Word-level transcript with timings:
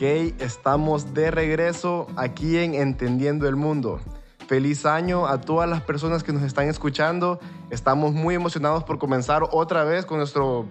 Ok, 0.00 0.06
estamos 0.38 1.12
de 1.12 1.30
regreso 1.30 2.06
aquí 2.16 2.56
en 2.56 2.72
Entendiendo 2.72 3.46
el 3.46 3.54
Mundo. 3.54 4.00
Feliz 4.48 4.86
año 4.86 5.26
a 5.26 5.42
todas 5.42 5.68
las 5.68 5.82
personas 5.82 6.24
que 6.24 6.32
nos 6.32 6.42
están 6.42 6.70
escuchando. 6.70 7.38
Estamos 7.68 8.14
muy 8.14 8.34
emocionados 8.34 8.82
por 8.82 8.98
comenzar 8.98 9.42
otra 9.50 9.84
vez 9.84 10.06
con 10.06 10.16
nuestro 10.16 10.66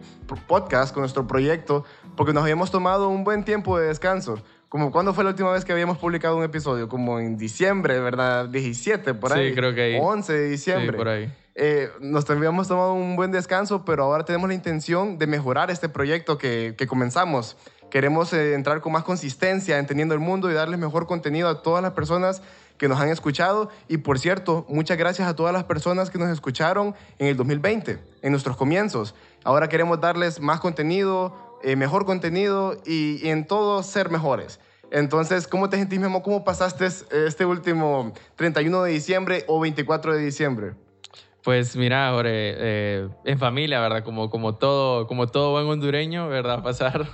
podcast, 0.48 0.96
con 0.96 1.02
nuestro 1.02 1.28
proyecto, 1.28 1.86
porque 2.18 2.34
nos 2.34 2.42
habíamos 2.42 2.72
tomado 2.72 3.08
un 3.08 3.24
buen 3.24 3.44
tiempo 3.46 3.78
de 3.78 3.90
descanso. 3.90 4.42
Como 4.68 4.92
cuándo 4.92 5.14
fue 5.14 5.24
la 5.24 5.30
última 5.30 5.52
vez 5.52 5.64
que 5.64 5.74
habíamos 5.74 6.00
publicado 6.00 6.36
un 6.36 6.44
episodio? 6.44 6.90
Como 6.90 7.20
en 7.20 7.38
diciembre, 7.38 8.00
¿verdad? 8.00 8.50
17, 8.50 9.14
por 9.14 9.34
ahí. 9.34 9.50
Sí, 9.50 9.56
creo 9.56 9.76
que 9.76 9.82
ahí. 9.82 10.00
11 10.02 10.34
de 10.34 10.50
diciembre. 10.50 10.92
Sí, 10.92 10.98
por 10.98 11.08
ahí. 11.08 11.32
Eh, 11.54 11.92
nos 12.00 12.28
habíamos 12.30 12.68
tomado 12.68 12.94
un 12.94 13.16
buen 13.16 13.32
descanso, 13.32 13.86
pero 13.86 14.06
ahora 14.06 14.26
tenemos 14.26 14.48
la 14.48 14.56
intención 14.56 15.20
de 15.20 15.28
mejorar 15.28 15.70
este 15.70 15.88
proyecto 15.88 16.40
que, 16.40 16.74
que 16.76 16.88
comenzamos. 16.88 17.58
Queremos 17.90 18.34
eh, 18.34 18.54
entrar 18.54 18.82
con 18.82 18.92
más 18.92 19.04
consistencia, 19.04 19.80
entendiendo 19.80 20.14
el 20.14 20.20
mundo 20.20 20.50
y 20.50 20.54
darles 20.54 20.80
mejor 20.80 21.08
contenido 21.08 21.50
a 21.50 21.62
todas 21.62 21.82
las 21.82 21.94
personas 21.94 22.42
que 22.78 22.88
nos 22.88 23.00
han 23.00 23.10
escuchado. 23.10 23.70
Y 23.88 23.98
por 23.98 24.20
cierto, 24.20 24.66
muchas 24.70 24.98
gracias 24.98 25.28
a 25.28 25.36
todas 25.36 25.54
las 25.54 25.64
personas 25.64 26.10
que 26.10 26.18
nos 26.18 26.30
escucharon 26.30 26.96
en 27.18 27.28
el 27.28 27.38
2020, 27.38 28.00
en 28.22 28.32
nuestros 28.32 28.58
comienzos. 28.58 29.16
Ahora 29.44 29.70
queremos 29.70 30.00
darles 30.00 30.40
más 30.40 30.60
contenido, 30.60 31.60
eh, 31.64 31.76
mejor 31.76 32.06
contenido 32.06 32.78
y, 32.86 33.26
y 33.26 33.30
en 33.30 33.46
todo 33.46 33.82
ser 33.84 34.10
mejores. 34.10 34.60
Entonces, 34.92 35.48
¿cómo 35.48 35.70
te 35.70 35.78
sentís, 35.78 36.00
Memo? 36.00 36.24
¿Cómo 36.24 36.44
pasaste 36.44 36.88
este 36.88 37.46
último 37.46 38.14
31 38.36 38.84
de 38.84 38.92
diciembre 38.92 39.44
o 39.48 39.60
24 39.60 40.14
de 40.14 40.24
diciembre? 40.24 40.74
Pues 41.44 41.78
mira, 41.78 42.12
Jorge, 42.12 42.32
eh, 42.34 43.08
en 43.24 43.40
familia, 43.40 43.80
¿verdad? 43.80 44.04
Como, 44.04 44.30
como, 44.30 44.56
todo, 44.56 45.08
como 45.08 45.28
todo 45.28 45.52
buen 45.52 45.68
hondureño, 45.68 46.28
¿verdad? 46.28 46.62
Pasar, 46.64 47.06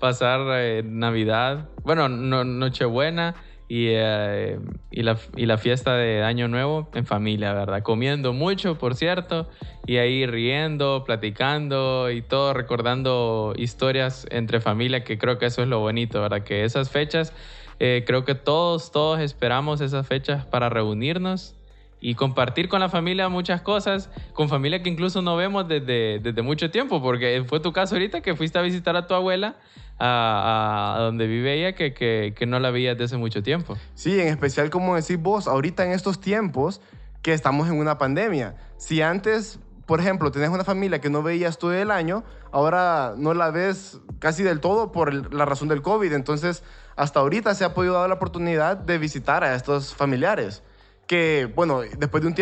pasar 0.00 0.40
eh, 0.58 0.82
Navidad, 0.84 1.68
bueno, 1.84 2.08
no, 2.08 2.42
Nochebuena 2.42 3.36
y, 3.68 3.86
eh, 3.90 4.58
y, 4.90 5.02
la, 5.02 5.16
y 5.36 5.46
la 5.46 5.58
fiesta 5.58 5.94
de 5.94 6.24
Año 6.24 6.48
Nuevo 6.48 6.88
en 6.92 7.06
familia, 7.06 7.52
¿verdad? 7.52 7.84
Comiendo 7.84 8.32
mucho, 8.32 8.78
por 8.78 8.96
cierto, 8.96 9.48
y 9.86 9.98
ahí 9.98 10.26
riendo, 10.26 11.04
platicando 11.04 12.10
y 12.10 12.22
todo, 12.22 12.54
recordando 12.54 13.52
historias 13.56 14.26
entre 14.30 14.60
familia, 14.60 15.04
que 15.04 15.18
creo 15.18 15.38
que 15.38 15.46
eso 15.46 15.62
es 15.62 15.68
lo 15.68 15.78
bonito, 15.78 16.20
¿verdad? 16.20 16.42
Que 16.42 16.64
esas 16.64 16.90
fechas, 16.90 17.32
creo 17.78 18.24
que 18.24 18.34
todos, 18.34 18.90
todos 18.90 19.20
esperamos 19.20 19.80
esas 19.80 20.04
fechas 20.06 20.44
para 20.46 20.68
reunirnos 20.68 21.57
y 22.00 22.14
compartir 22.14 22.68
con 22.68 22.80
la 22.80 22.88
familia 22.88 23.28
muchas 23.28 23.60
cosas, 23.60 24.10
con 24.32 24.48
familia 24.48 24.82
que 24.82 24.88
incluso 24.88 25.22
no 25.22 25.36
vemos 25.36 25.66
desde, 25.66 26.20
desde 26.20 26.42
mucho 26.42 26.70
tiempo, 26.70 27.02
porque 27.02 27.44
fue 27.46 27.60
tu 27.60 27.72
caso 27.72 27.96
ahorita 27.96 28.20
que 28.20 28.36
fuiste 28.36 28.58
a 28.58 28.62
visitar 28.62 28.96
a 28.96 29.06
tu 29.06 29.14
abuela 29.14 29.56
a, 29.98 30.96
donde 31.00 31.26
vive 31.26 31.54
ella 31.54 31.74
que, 31.74 31.92
que, 31.92 32.34
que, 32.36 32.46
no 32.46 32.60
la 32.60 32.70
veías 32.70 32.96
desde 32.96 33.04
hace 33.04 33.16
mucho 33.16 33.42
tiempo. 33.42 33.76
Sí, 33.94 34.20
en 34.20 34.28
especial 34.28 34.70
como 34.70 34.94
decís 34.94 35.20
vos, 35.20 35.48
ahorita 35.48 35.84
en 35.84 35.92
estos 35.92 36.20
tiempos 36.20 36.80
que 37.22 37.32
estamos 37.32 37.68
en 37.68 37.74
una 37.74 37.98
pandemia. 37.98 38.54
Si 38.76 39.02
antes, 39.02 39.58
por 39.86 39.98
ejemplo, 39.98 40.30
tenés 40.30 40.50
una 40.50 40.62
familia 40.62 41.00
que 41.00 41.10
no 41.10 41.24
veías 41.24 41.58
todo 41.58 41.74
el 41.74 41.90
año, 41.90 42.22
ahora 42.52 43.14
no 43.16 43.34
la 43.34 43.50
ves 43.50 43.98
casi 44.20 44.44
del 44.44 44.60
todo 44.60 44.92
por 44.92 45.34
la 45.34 45.44
razón 45.44 45.66
del 45.66 45.82
COVID. 45.82 46.12
Entonces, 46.12 46.62
hasta 46.94 47.18
ahorita 47.18 47.56
se 47.56 47.64
ha 47.64 47.74
podido 47.74 47.94
dar 47.94 48.08
la 48.08 48.14
oportunidad 48.14 48.76
de 48.76 48.98
visitar 48.98 49.42
a 49.42 49.56
estos 49.56 49.94
familiares 49.94 50.62
que, 51.08 51.50
bueno, 51.56 51.80
después 51.80 52.22
de 52.22 52.28
un, 52.28 52.34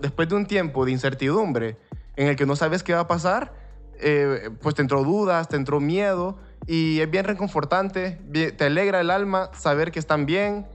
después 0.00 0.28
de 0.28 0.34
un 0.34 0.46
tiempo 0.46 0.84
de 0.84 0.90
incertidumbre 0.90 1.76
en 2.16 2.28
el 2.28 2.36
que 2.36 2.46
no 2.46 2.56
sabes 2.56 2.82
qué 2.82 2.94
va 2.94 3.00
a 3.00 3.06
pasar, 3.06 3.52
eh, 4.00 4.50
pues 4.60 4.74
te 4.74 4.82
entró 4.82 5.04
dudas, 5.04 5.48
te 5.48 5.56
entró 5.56 5.78
miedo 5.78 6.38
y 6.66 7.00
es 7.00 7.10
bien 7.10 7.24
reconfortante, 7.24 8.18
te 8.32 8.64
alegra 8.64 9.00
el 9.00 9.10
alma 9.10 9.50
saber 9.52 9.92
que 9.92 10.00
están 10.00 10.26
bien 10.26 10.66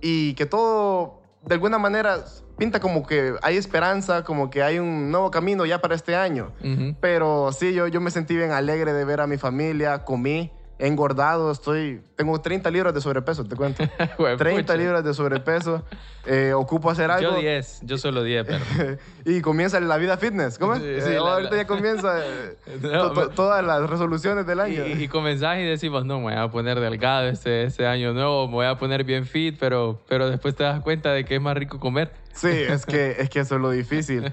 y 0.00 0.34
que 0.34 0.46
todo 0.46 1.20
de 1.44 1.54
alguna 1.54 1.78
manera 1.78 2.24
pinta 2.58 2.80
como 2.80 3.06
que 3.06 3.34
hay 3.42 3.56
esperanza, 3.56 4.24
como 4.24 4.50
que 4.50 4.62
hay 4.62 4.78
un 4.78 5.10
nuevo 5.10 5.30
camino 5.30 5.66
ya 5.66 5.80
para 5.80 5.94
este 5.94 6.16
año. 6.16 6.52
Pero 7.00 7.52
sí, 7.52 7.74
yo, 7.74 7.86
yo 7.86 8.00
me 8.00 8.10
sentí 8.10 8.34
bien 8.36 8.52
alegre 8.52 8.92
de 8.92 9.04
ver 9.04 9.20
a 9.20 9.26
mi 9.26 9.36
familia, 9.36 10.04
comí, 10.04 10.50
engordado, 10.78 11.50
estoy, 11.50 12.02
tengo 12.16 12.40
30 12.40 12.70
libras 12.70 12.92
de 12.92 13.00
sobrepeso, 13.00 13.44
te 13.44 13.56
cuento. 13.56 13.84
30 14.38 14.76
libras 14.76 15.04
de 15.04 15.14
sobrepeso, 15.14 15.82
eh, 16.26 16.52
ocupo 16.52 16.90
hacer 16.90 17.10
algo. 17.10 17.32
Yo 17.32 17.38
10, 17.38 17.80
yo 17.82 17.98
solo 17.98 18.22
10, 18.22 18.46
pero... 18.46 18.98
y 19.24 19.40
comienza 19.40 19.80
la 19.80 19.96
vida 19.96 20.16
fitness, 20.18 20.58
¿cómo? 20.58 20.76
Sí, 20.76 20.82
sí, 21.00 21.10
eh, 21.10 21.16
ahorita 21.16 21.56
ya 21.56 21.66
comienza 21.66 22.18
eh, 22.18 22.56
todas 23.34 23.64
las 23.64 23.88
resoluciones 23.88 24.46
del 24.46 24.60
año. 24.60 24.86
Y, 24.86 25.04
y, 25.04 25.08
comenzás 25.08 25.58
y 25.58 25.62
decimos, 25.62 26.04
no, 26.04 26.18
me 26.18 26.24
voy 26.24 26.34
a 26.34 26.48
poner 26.48 26.78
delgado 26.80 27.28
este, 27.28 27.64
este 27.64 27.86
año 27.86 28.12
nuevo, 28.12 28.46
me 28.48 28.54
voy 28.54 28.66
a 28.66 28.76
poner 28.76 29.04
bien 29.04 29.24
fit, 29.24 29.56
pero, 29.58 30.02
pero 30.08 30.28
después 30.28 30.54
te 30.54 30.64
das 30.64 30.80
cuenta 30.82 31.12
de 31.12 31.24
que 31.24 31.36
es 31.36 31.40
más 31.40 31.56
rico 31.56 31.80
comer. 31.80 32.12
Sí, 32.32 32.48
es 32.48 32.84
que, 32.84 33.16
es 33.18 33.30
que 33.30 33.40
eso 33.40 33.54
es 33.54 33.60
lo 33.62 33.70
difícil. 33.70 34.32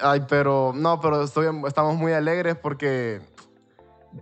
Ay, 0.00 0.22
pero 0.26 0.72
no, 0.74 1.00
pero 1.00 1.22
estoy, 1.22 1.48
estamos 1.66 1.96
muy 1.96 2.12
alegres 2.12 2.56
porque 2.56 3.20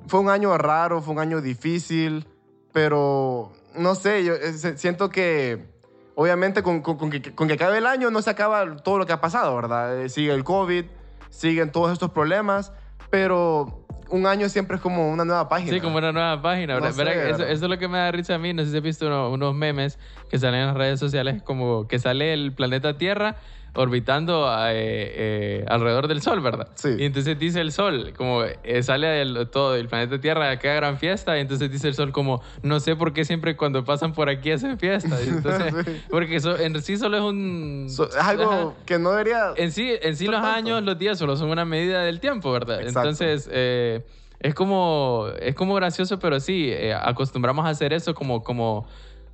fue 0.06 0.20
un 0.20 0.28
año 0.28 0.56
raro, 0.58 1.02
fue 1.02 1.14
un 1.14 1.20
año 1.20 1.40
difícil, 1.40 2.26
pero 2.72 3.52
no 3.74 3.94
sé, 3.94 4.24
yo 4.24 4.34
eh, 4.34 4.52
siento 4.76 5.10
que 5.10 5.66
obviamente 6.14 6.62
con, 6.62 6.82
con, 6.82 7.10
que, 7.10 7.34
con, 7.34 7.48
que, 7.48 7.54
acabe 7.54 7.78
el 7.78 7.86
año 7.86 8.10
no 8.10 8.22
se 8.22 8.30
acaba 8.30 8.76
todo 8.76 8.98
lo 8.98 9.06
que 9.06 9.12
ha 9.12 9.20
pasado, 9.20 9.54
¿verdad? 9.56 10.02
Eh, 10.02 10.08
sigue 10.08 10.32
el 10.32 10.44
COVID, 10.44 10.84
siguen 11.30 11.72
todos 11.72 11.92
estos 11.92 12.10
problemas, 12.10 12.72
pero 13.10 13.86
un 14.10 14.26
año 14.26 14.48
siempre 14.48 14.76
es 14.76 14.82
como 14.82 15.10
una 15.10 15.24
nueva 15.24 15.48
página. 15.48 15.72
Sí, 15.72 15.80
como 15.80 15.98
una 15.98 16.12
nueva 16.12 16.42
página, 16.42 16.74
¿verdad? 16.74 17.08
eso, 17.08 17.44
es 17.44 17.60
lo 17.60 17.78
que 17.78 17.88
me 17.88 17.98
da 17.98 18.10
risa 18.10 18.34
a 18.34 18.38
mí. 18.38 18.52
No 18.52 18.64
sé 18.64 18.70
si 18.70 18.76
has 18.76 18.82
visto 18.82 19.30
unos 19.30 19.54
memes 19.54 19.98
que 20.28 20.38
salen 20.38 20.60
en 20.60 20.66
las 20.68 20.76
redes 20.76 21.00
sociales, 21.00 21.42
como 21.42 21.86
que 21.86 21.98
sale 21.98 22.32
el 22.32 22.52
planeta 22.52 22.98
Tierra 22.98 23.36
orbitando 23.74 24.48
eh, 24.68 24.72
eh, 24.74 25.64
alrededor 25.68 26.08
del 26.08 26.22
Sol, 26.22 26.40
¿verdad? 26.40 26.68
Sí. 26.74 26.96
Y 26.98 27.04
entonces 27.04 27.38
dice 27.38 27.60
el 27.60 27.72
Sol, 27.72 28.12
como 28.16 28.42
eh, 28.44 28.82
sale 28.82 29.06
del, 29.06 29.48
todo 29.48 29.76
el 29.76 29.88
planeta 29.88 30.20
Tierra, 30.20 30.58
queda 30.58 30.74
gran 30.74 30.98
fiesta, 30.98 31.36
y 31.36 31.40
entonces 31.40 31.70
dice 31.70 31.88
el 31.88 31.94
Sol 31.94 32.12
como, 32.12 32.42
no 32.62 32.80
sé 32.80 32.96
por 32.96 33.12
qué 33.12 33.24
siempre 33.24 33.56
cuando 33.56 33.84
pasan 33.84 34.12
por 34.12 34.28
aquí 34.28 34.50
hacen 34.50 34.78
fiesta. 34.78 35.16
Entonces, 35.26 36.02
Porque 36.10 36.36
eso, 36.36 36.58
en 36.58 36.80
sí 36.82 36.96
solo 36.96 37.16
es 37.16 37.22
un... 37.22 37.86
es 37.88 38.16
algo 38.16 38.74
que 38.84 38.98
no 38.98 39.10
debería... 39.10 39.52
En 39.56 39.72
sí, 39.72 39.92
en 40.02 40.16
sí 40.16 40.26
los 40.26 40.42
años, 40.42 40.82
los 40.82 40.98
días 40.98 41.18
solo 41.18 41.36
son 41.36 41.50
una 41.50 41.64
medida 41.64 42.02
del 42.02 42.20
tiempo, 42.20 42.52
¿verdad? 42.52 42.80
Entonces... 42.82 43.48
es 43.48 44.54
como, 44.54 45.26
es 45.38 45.54
como 45.54 45.74
gracioso, 45.74 46.18
pero 46.18 46.40
sí, 46.40 46.72
acostumbramos 47.02 47.66
a 47.66 47.68
hacer 47.68 47.92
eso 47.92 48.14
como, 48.14 48.42
como, 48.42 48.86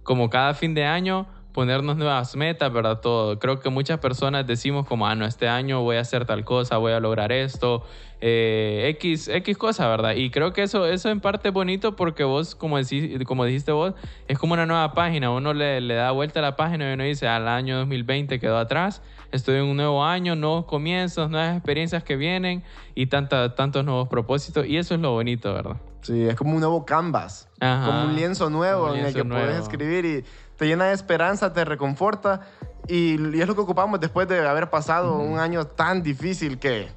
como 0.03 0.29
cada 0.29 0.53
fin 0.55 0.75
de 0.75 0.85
año 0.85 1.27
ponernos 1.57 1.97
nuevas 1.97 2.37
metas, 2.37 2.71
¿verdad? 2.71 3.01
Todo. 3.01 3.39
Creo 3.39 3.61
que 3.61 3.71
muchas 3.71 3.99
personas 3.99 4.47
decimos 4.47 4.87
como, 4.87 5.07
ah, 5.07 5.15
no, 5.15 5.25
este 5.25 5.49
año 5.49 5.81
voy 5.81 5.97
a 5.97 6.01
hacer 6.01 6.27
tal 6.27 6.45
cosa, 6.45 6.77
voy 6.77 6.93
a 6.93 7.01
lograr 7.01 7.33
esto, 7.33 7.83
eh, 8.21 8.95
X, 8.99 9.29
X 9.29 9.57
cosa, 9.57 9.89
¿verdad? 9.89 10.17
Y 10.17 10.29
creo 10.29 10.53
que 10.53 10.63
eso, 10.63 10.85
eso 10.85 11.09
en 11.09 11.21
parte 11.21 11.49
es 11.49 11.55
bonito 11.55 11.97
porque 11.97 12.25
vos, 12.25 12.55
como, 12.55 12.77
decís, 12.77 13.25
como 13.25 13.47
dijiste 13.47 13.73
vos, 13.73 13.95
es 14.29 14.39
como 14.39 14.53
una 14.53 14.67
nueva 14.67 14.93
página. 14.93 15.31
Uno 15.31 15.55
le, 15.55 15.81
le 15.81 15.95
da 15.95 16.11
vuelta 16.11 16.41
a 16.41 16.43
la 16.43 16.57
página 16.57 16.91
y 16.91 16.93
uno 16.93 17.05
dice, 17.05 17.27
al 17.27 17.49
año 17.49 17.79
2020 17.79 18.39
quedó 18.39 18.59
atrás, 18.59 19.01
estoy 19.33 19.57
en 19.57 19.65
un 19.65 19.79
nuevo 19.79 20.05
año, 20.05 20.37
nuevos 20.37 20.67
comienzos, 20.67 21.31
nuevas 21.31 21.57
experiencias 21.57 22.05
que 22.05 22.17
vienen 22.17 22.65
y 22.95 23.07
tanta, 23.07 23.55
tantos 23.55 23.83
nuevos 23.83 24.09
propósitos. 24.09 24.67
Y 24.67 24.77
eso 24.77 24.95
es 24.95 25.01
lo 25.01 25.13
bonito, 25.13 25.55
¿verdad? 25.55 25.77
Sí, 26.03 26.23
es 26.23 26.37
como 26.37 26.53
un 26.53 26.61
nuevo 26.61 26.85
canvas, 26.85 27.49
como 27.59 28.05
un 28.05 28.15
lienzo 28.15 28.49
nuevo 28.49 28.95
en 28.95 29.07
el 29.07 29.15
que 29.15 29.25
puedes 29.25 29.57
escribir 29.57 30.05
y 30.05 30.25
te 30.57 30.67
llena 30.67 30.87
de 30.87 30.95
esperanza, 30.95 31.53
te 31.53 31.65
reconforta 31.65 32.41
y, 32.89 33.15
es 33.41 33.47
lo 33.47 33.55
que 33.55 33.61
ocupamos 33.61 34.01
después 34.01 34.29
de 34.29 34.47
haber 34.47 34.71
pasado 34.71 35.19
un 35.19 35.39
año 35.39 35.67
tan 35.67 36.03
difícil 36.03 36.59
que... 36.59 36.89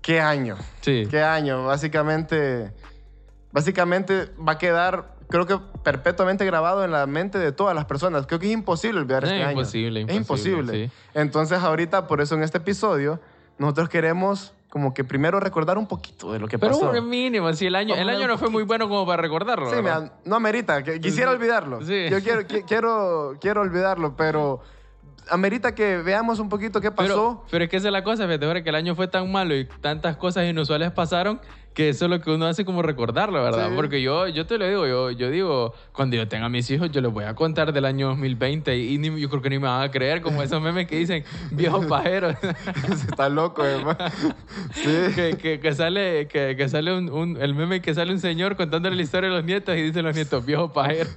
¿Qué 0.00 0.20
año? 0.20 0.56
Sí. 0.80 1.06
¿Qué 1.08 1.22
año? 1.22 1.64
Básicamente, 1.64 2.72
básicamente 3.52 4.32
va 4.36 4.52
a 4.52 4.58
quedar, 4.58 5.14
creo 5.28 5.46
que 5.46 5.58
perpetuamente 5.84 6.44
grabado 6.44 6.84
en 6.84 6.90
la 6.90 7.06
mente 7.06 7.38
de 7.38 7.52
todas 7.52 7.76
las 7.76 7.84
personas. 7.84 8.26
Creo 8.26 8.40
que 8.40 8.46
es 8.46 8.52
imposible 8.52 8.98
olvidar 8.98 9.22
este 9.22 9.40
año. 9.44 9.52
Imposible, 9.52 10.04
es 10.08 10.16
imposible. 10.16 10.90
Entonces 11.14 11.60
ahorita, 11.60 12.08
por 12.08 12.20
eso 12.20 12.34
en 12.34 12.42
este 12.42 12.58
episodio, 12.58 13.20
nosotros 13.58 13.88
queremos 13.88 14.52
como 14.72 14.94
que 14.94 15.04
primero 15.04 15.38
recordar 15.38 15.76
un 15.76 15.86
poquito 15.86 16.32
de 16.32 16.38
lo 16.38 16.48
que 16.48 16.58
pasó. 16.58 16.88
Pero 16.90 17.02
un 17.02 17.10
mínimo, 17.10 17.52
si 17.52 17.66
el 17.66 17.74
año, 17.74 17.94
el 17.94 18.08
año 18.08 18.26
no 18.26 18.38
fue 18.38 18.48
muy 18.48 18.62
bueno 18.62 18.88
como 18.88 19.04
para 19.04 19.20
recordarlo. 19.20 19.68
Sí, 19.68 19.76
no 20.24 20.34
amerita, 20.34 20.82
quisiera 20.82 21.30
olvidarlo. 21.30 21.82
Sí. 21.82 22.08
Yo 22.08 22.22
quiero, 22.22 22.46
quiero, 22.66 23.36
quiero 23.38 23.60
olvidarlo, 23.60 24.16
pero 24.16 24.62
amerita 25.28 25.74
que 25.74 25.98
veamos 25.98 26.38
un 26.38 26.48
poquito 26.48 26.80
qué 26.80 26.90
pasó. 26.90 27.42
Pero, 27.42 27.44
pero 27.50 27.64
es 27.64 27.70
que 27.70 27.76
esa 27.76 27.88
es 27.88 27.92
la 27.92 28.02
cosa, 28.02 28.26
fíjate, 28.26 28.62
que 28.62 28.70
el 28.70 28.74
año 28.74 28.94
fue 28.94 29.08
tan 29.08 29.30
malo 29.30 29.54
y 29.54 29.66
tantas 29.82 30.16
cosas 30.16 30.46
inusuales 30.46 30.90
pasaron 30.90 31.38
que 31.74 31.88
eso 31.88 32.04
es 32.04 32.10
lo 32.10 32.20
que 32.20 32.30
uno 32.30 32.46
hace 32.46 32.64
como 32.64 32.82
recordarlo, 32.82 33.42
¿verdad? 33.42 33.68
Sí. 33.70 33.74
Porque 33.76 34.02
yo, 34.02 34.28
yo 34.28 34.46
te 34.46 34.58
lo 34.58 34.68
digo, 34.68 34.86
yo, 34.86 35.10
yo 35.10 35.30
digo, 35.30 35.74
cuando 35.92 36.16
yo 36.16 36.28
tenga 36.28 36.48
mis 36.48 36.70
hijos, 36.70 36.90
yo 36.90 37.00
les 37.00 37.10
voy 37.12 37.24
a 37.24 37.34
contar 37.34 37.72
del 37.72 37.84
año 37.86 38.08
2020 38.08 38.76
y 38.76 38.98
ni- 38.98 39.20
yo 39.20 39.28
creo 39.30 39.40
que 39.42 39.50
ni 39.50 39.58
me 39.58 39.68
van 39.68 39.82
a 39.82 39.90
creer, 39.90 40.20
como 40.22 40.42
esos 40.42 40.60
memes 40.60 40.86
que 40.86 40.96
dicen, 40.96 41.24
viejos 41.50 41.86
pajeros. 41.86 42.36
Está 43.08 43.28
loco, 43.28 43.64
hermano. 43.64 43.98
Sí. 44.74 45.14
que, 45.14 45.36
que, 45.40 45.60
que 45.60 45.74
sale, 45.74 46.28
que, 46.28 46.56
que 46.56 46.68
sale 46.68 46.96
un, 46.96 47.10
un- 47.10 47.36
el 47.40 47.54
meme 47.54 47.80
que 47.80 47.94
sale 47.94 48.12
un 48.12 48.20
señor 48.20 48.56
contándole 48.56 48.96
la 48.96 49.02
historia 49.02 49.30
a 49.30 49.32
los 49.34 49.44
nietos 49.44 49.76
y 49.76 49.82
dicen 49.82 50.04
los 50.04 50.14
nietos, 50.14 50.44
viejos 50.44 50.70
pajeros. 50.72 51.14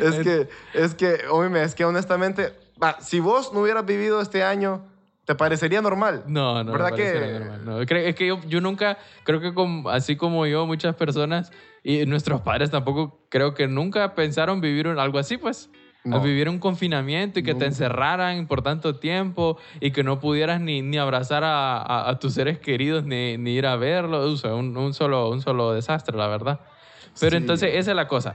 Es 0.00 0.14
que, 0.16 0.48
es 0.74 0.94
que, 0.94 1.18
óyeme, 1.30 1.62
es 1.62 1.74
que 1.74 1.84
honestamente, 1.84 2.52
si 3.00 3.20
vos 3.20 3.52
no 3.52 3.60
hubieras 3.60 3.86
vivido 3.86 4.20
este 4.20 4.42
año, 4.44 4.82
¿te 5.24 5.34
parecería 5.34 5.80
normal? 5.80 6.24
No, 6.26 6.62
no, 6.64 6.72
¿Verdad 6.72 6.92
que- 6.94 7.38
normal. 7.38 7.64
No, 7.64 7.80
es 7.80 8.14
que 8.14 8.26
yo, 8.26 8.40
yo 8.46 8.60
nunca, 8.60 8.98
creo 9.24 9.40
que 9.40 9.54
como- 9.54 9.88
así 9.90 10.16
como 10.16 10.46
yo, 10.46 10.66
muchas 10.66 10.94
personas 10.96 11.50
y 11.82 12.04
nuestros 12.06 12.40
padres 12.42 12.70
tampoco, 12.70 13.18
creo 13.28 13.54
que 13.54 13.66
nunca 13.68 14.14
pensaron 14.14 14.60
vivir 14.60 14.86
un- 14.88 14.98
algo 14.98 15.18
así, 15.18 15.36
pues. 15.36 15.70
No. 16.06 16.20
Vivir 16.20 16.50
un 16.50 16.58
confinamiento 16.58 17.40
y 17.40 17.42
que 17.42 17.54
te 17.54 17.64
encerraran 17.64 18.46
por 18.46 18.60
tanto 18.60 18.96
tiempo 18.96 19.56
y 19.80 19.90
que 19.90 20.02
no 20.04 20.20
pudieras 20.20 20.60
ni, 20.60 20.82
ni 20.82 20.98
abrazar 20.98 21.44
a, 21.44 21.78
a- 21.78 22.10
a 22.10 22.18
tus 22.18 22.34
seres 22.34 22.58
queridos 22.58 23.04
ni, 23.04 23.38
ni 23.38 23.52
ir 23.52 23.64
a 23.66 23.76
verlos. 23.76 24.34
O 24.34 24.36
sea, 24.36 24.54
un, 24.54 24.76
un 24.76 24.92
solo, 24.92 25.30
un 25.30 25.40
solo 25.40 25.72
desastre, 25.72 26.14
la 26.14 26.26
verdad. 26.28 26.60
Pero 27.18 27.30
Sí. 27.30 27.36
entonces 27.38 27.70
esa 27.72 27.92
es 27.92 27.96
la 27.96 28.06
cosa. 28.06 28.34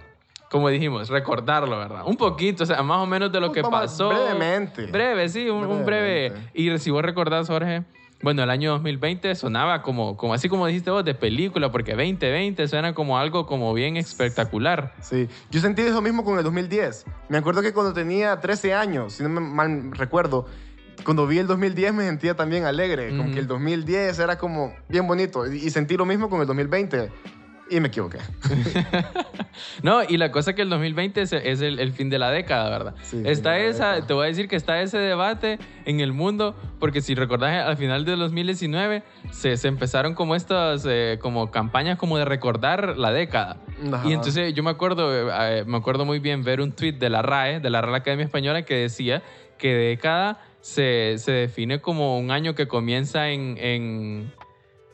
Como 0.49 0.69
dijimos, 0.69 1.09
recordarlo, 1.09 1.77
¿verdad? 1.77 2.03
Un 2.05 2.17
poquito, 2.17 2.63
o 2.63 2.65
sea, 2.65 2.81
más 2.81 2.97
o 2.99 3.05
menos 3.05 3.31
de 3.31 3.39
lo 3.39 3.51
que 3.51 3.61
pasó. 3.61 4.09
brevemente. 4.09 4.87
Breve, 4.87 5.29
sí, 5.29 5.47
un, 5.49 5.65
un 5.65 5.85
breve. 5.85 6.33
Y 6.53 6.75
si 6.79 6.89
vos 6.89 7.03
recordás, 7.03 7.47
Jorge, 7.47 7.83
bueno, 8.21 8.43
el 8.43 8.49
año 8.49 8.71
2020 8.71 9.33
sonaba 9.35 9.81
como, 9.81 10.17
como 10.17 10.33
así 10.33 10.49
como 10.49 10.65
dijiste 10.67 10.89
vos, 10.91 11.05
de 11.05 11.13
película, 11.13 11.71
porque 11.71 11.91
2020 11.91 12.67
suena 12.67 12.93
como 12.93 13.17
algo 13.17 13.45
como 13.45 13.73
bien 13.73 13.95
espectacular. 13.95 14.93
Sí, 15.01 15.27
yo 15.51 15.61
sentí 15.61 15.83
eso 15.83 16.01
mismo 16.01 16.25
con 16.25 16.37
el 16.37 16.43
2010. 16.43 17.05
Me 17.29 17.37
acuerdo 17.37 17.61
que 17.61 17.71
cuando 17.71 17.93
tenía 17.93 18.39
13 18.39 18.73
años, 18.73 19.13
si 19.13 19.23
no 19.23 19.29
me 19.29 19.39
mal 19.39 19.91
recuerdo, 19.91 20.47
cuando 21.05 21.27
vi 21.27 21.37
el 21.37 21.47
2010 21.47 21.93
me 21.93 22.03
sentía 22.05 22.35
también 22.35 22.65
alegre, 22.65 23.09
como 23.11 23.23
Ujú. 23.25 23.31
que 23.33 23.39
el 23.39 23.47
2010 23.47 24.19
era 24.19 24.37
como 24.37 24.73
bien 24.89 25.07
bonito 25.07 25.45
y, 25.51 25.57
y 25.57 25.69
sentí 25.69 25.95
lo 25.95 26.05
mismo 26.05 26.29
con 26.29 26.41
el 26.41 26.47
2020 26.47 27.09
y 27.69 27.79
me 27.79 27.87
equivoqué. 27.87 28.19
No, 29.83 30.01
y 30.07 30.17
la 30.17 30.31
cosa 30.31 30.51
es 30.51 30.55
que 30.55 30.61
el 30.61 30.69
2020 30.69 31.21
es, 31.21 31.33
es 31.33 31.61
el, 31.61 31.79
el 31.79 31.91
fin 31.91 32.09
de 32.09 32.19
la 32.19 32.31
década, 32.31 32.69
¿verdad? 32.69 32.95
Sí, 33.01 33.21
está 33.25 33.51
de 33.51 33.69
esa, 33.69 33.87
década. 33.87 34.07
te 34.07 34.13
voy 34.13 34.25
a 34.25 34.27
decir 34.27 34.47
que 34.47 34.55
está 34.55 34.81
ese 34.81 34.97
debate 34.97 35.59
en 35.85 35.99
el 35.99 36.13
mundo, 36.13 36.55
porque 36.79 37.01
si 37.01 37.15
recordás, 37.15 37.65
al 37.65 37.77
final 37.77 38.05
del 38.05 38.19
2019 38.19 39.03
se, 39.31 39.57
se 39.57 39.67
empezaron 39.67 40.13
como 40.13 40.35
estas, 40.35 40.85
eh, 40.87 41.17
como 41.21 41.51
campañas 41.51 41.97
como 41.97 42.17
de 42.17 42.25
recordar 42.25 42.97
la 42.97 43.11
década. 43.11 43.57
Ajá. 43.91 44.07
Y 44.07 44.13
entonces 44.13 44.53
yo 44.53 44.63
me 44.63 44.69
acuerdo, 44.69 45.11
eh, 45.13 45.63
me 45.65 45.77
acuerdo 45.77 46.05
muy 46.05 46.19
bien 46.19 46.43
ver 46.43 46.61
un 46.61 46.71
tweet 46.71 46.93
de 46.93 47.09
la 47.09 47.21
RAE, 47.21 47.59
de 47.59 47.69
la 47.69 47.81
Real 47.81 47.95
Academia 47.95 48.25
Española, 48.25 48.63
que 48.63 48.75
decía 48.75 49.23
que 49.57 49.73
década 49.73 50.41
se, 50.61 51.15
se 51.17 51.31
define 51.31 51.79
como 51.79 52.17
un 52.17 52.31
año 52.31 52.55
que 52.55 52.67
comienza 52.67 53.29
en, 53.29 53.57
en, 53.57 54.33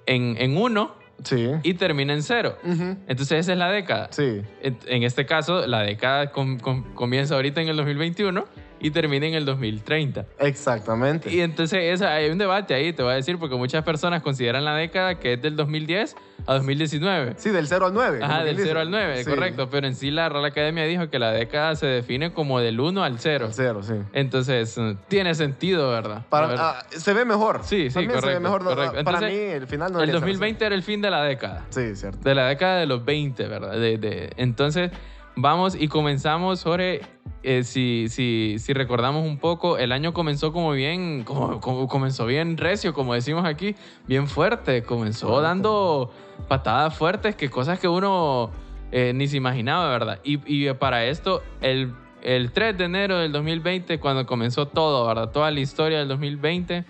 en, 0.06 0.38
en 0.39 0.57
uno 0.57 1.05
Sí. 1.23 1.50
y 1.63 1.73
termina 1.75 2.13
en 2.13 2.21
cero. 2.23 2.57
Entonces 2.63 3.39
esa 3.39 3.53
es 3.53 3.57
la 3.57 3.71
década. 3.71 4.07
Sí. 4.12 4.41
En 4.62 4.77
en 4.88 5.03
este 5.03 5.25
caso, 5.25 5.65
la 5.65 5.81
década 5.81 6.31
com- 6.31 6.59
com- 6.59 6.83
comienza 6.94 7.35
ahorita 7.35 7.62
en 7.62 7.69
el 7.69 7.77
2021 7.77 8.45
y 8.80 8.92
termina 8.92 9.25
en 9.25 9.33
el 9.36 9.45
2030. 9.45 10.25
Exactamente. 10.39 11.33
Y 11.33 11.42
entonces 11.42 11.80
esa, 11.83 12.13
hay 12.13 12.30
un 12.30 12.38
debate 12.38 12.74
ahí, 12.74 12.94
te 12.94 13.04
voy 13.04 13.13
a 13.13 13.16
decir, 13.16 13.38
porque 13.38 13.56
muchas 13.56 13.83
personas 13.83 14.22
consideran 14.22 14.66
la 14.66 14.75
década 14.75 15.19
que 15.19 15.33
es 15.33 15.42
del 15.42 15.56
2010 15.56 16.16
a 16.48 16.54
2019. 16.56 17.33
Sí, 17.38 17.50
del 17.50 17.68
0 17.68 17.88
al 17.88 17.94
9. 17.94 18.19
Ajá, 18.22 18.44
del 18.44 18.57
0 18.60 18.80
al 18.80 18.92
9, 18.92 19.24
Sí. 19.24 19.30
correcto. 19.30 19.69
Pero 19.69 19.88
en 19.88 19.95
sí 19.95 20.12
la 20.12 20.30
Real 20.30 20.45
Academia 20.45 20.83
dijo 20.86 21.10
que 21.10 21.19
la 21.19 21.31
década 21.31 21.75
se 21.75 21.88
define 21.88 22.33
como 22.33 22.60
del 22.60 22.80
1 22.80 23.04
al 23.04 23.19
0. 23.19 23.45
Al 23.48 23.54
0, 23.54 23.81
sí. 23.83 23.94
Entonces, 24.13 24.77
eh, 24.77 24.95
tiene 25.07 25.33
sentido, 25.36 25.89
¿verdad? 25.89 26.25
Para- 26.30 26.48
verdad. 26.48 26.75
ah, 26.81 26.86
se 26.89 27.13
ve 27.13 27.25
mejor. 27.25 27.62
Sí, 27.63 27.89
sí, 27.89 27.94
También 27.95 28.12
se 28.12 28.16
ve 28.16 28.22
correcto, 28.22 28.42
mejor. 28.42 28.63
correcto. 28.63 29.04
Para 29.04 29.22
mí, 29.22 29.33
el 29.33 29.68
final 29.68 29.92
no 29.94 30.00
el 30.00 30.07
debería 30.07 30.12
ser 30.13 30.22
2020 30.22 30.66
era 30.66 30.75
el 30.75 30.83
fin 30.83 31.01
de 31.01 31.10
la 31.10 31.24
década. 31.24 31.66
Sí, 31.69 31.95
cierto. 31.95 32.19
De 32.24 32.36
la 32.36 32.48
década 32.48 32.80
de 32.80 32.86
los 32.86 33.04
20, 33.06 33.48
¿verdad? 33.48 33.74
De, 33.74 33.98
de- 33.98 34.31
entonces, 34.38 34.92
vamos 35.36 35.76
y 35.80 35.88
comenzamos, 35.88 36.64
Jorge, 36.64 37.02
eh, 37.44 37.64
si, 37.64 38.08
si, 38.10 38.56
si 38.58 38.74
recordamos 38.74 39.26
un 39.26 39.38
poco, 39.38 39.78
el 39.78 39.92
año 39.92 40.14
comenzó 40.14 40.52
como 40.52 40.72
bien, 40.72 41.24
como, 41.24 41.60
como- 41.60 41.88
comenzó 41.88 42.26
bien 42.26 42.58
recio, 42.58 42.94
como 42.94 43.14
decimos 43.14 43.46
aquí, 43.46 43.76
bien 44.08 44.28
fuerte, 44.28 44.84
comenzó 44.84 45.28
Fuerte. 45.28 45.44
dando 45.48 46.12
patadas 46.48 46.98
fuertes, 46.98 47.36
que 47.36 47.50
cosas 47.50 47.80
que 47.80 47.88
uno 47.88 48.52
eh, 48.92 49.12
ni 49.14 49.28
se 49.28 49.38
imaginaba, 49.38 49.90
¿verdad? 49.90 50.20
Y, 50.24 50.40
y 50.46 50.72
para 50.74 51.06
esto, 51.06 51.44
el, 51.62 51.94
el 52.24 52.52
3 52.52 52.78
de 52.78 52.86
enero 52.86 53.20
del 53.20 53.32
2020, 53.32 54.00
cuando 54.00 54.26
comenzó 54.26 54.68
todo, 54.68 55.06
¿verdad? 55.08 55.30
Toda 55.32 55.52
la 55.52 55.60
historia 55.60 56.00
del 56.00 56.08
2020 56.08 56.86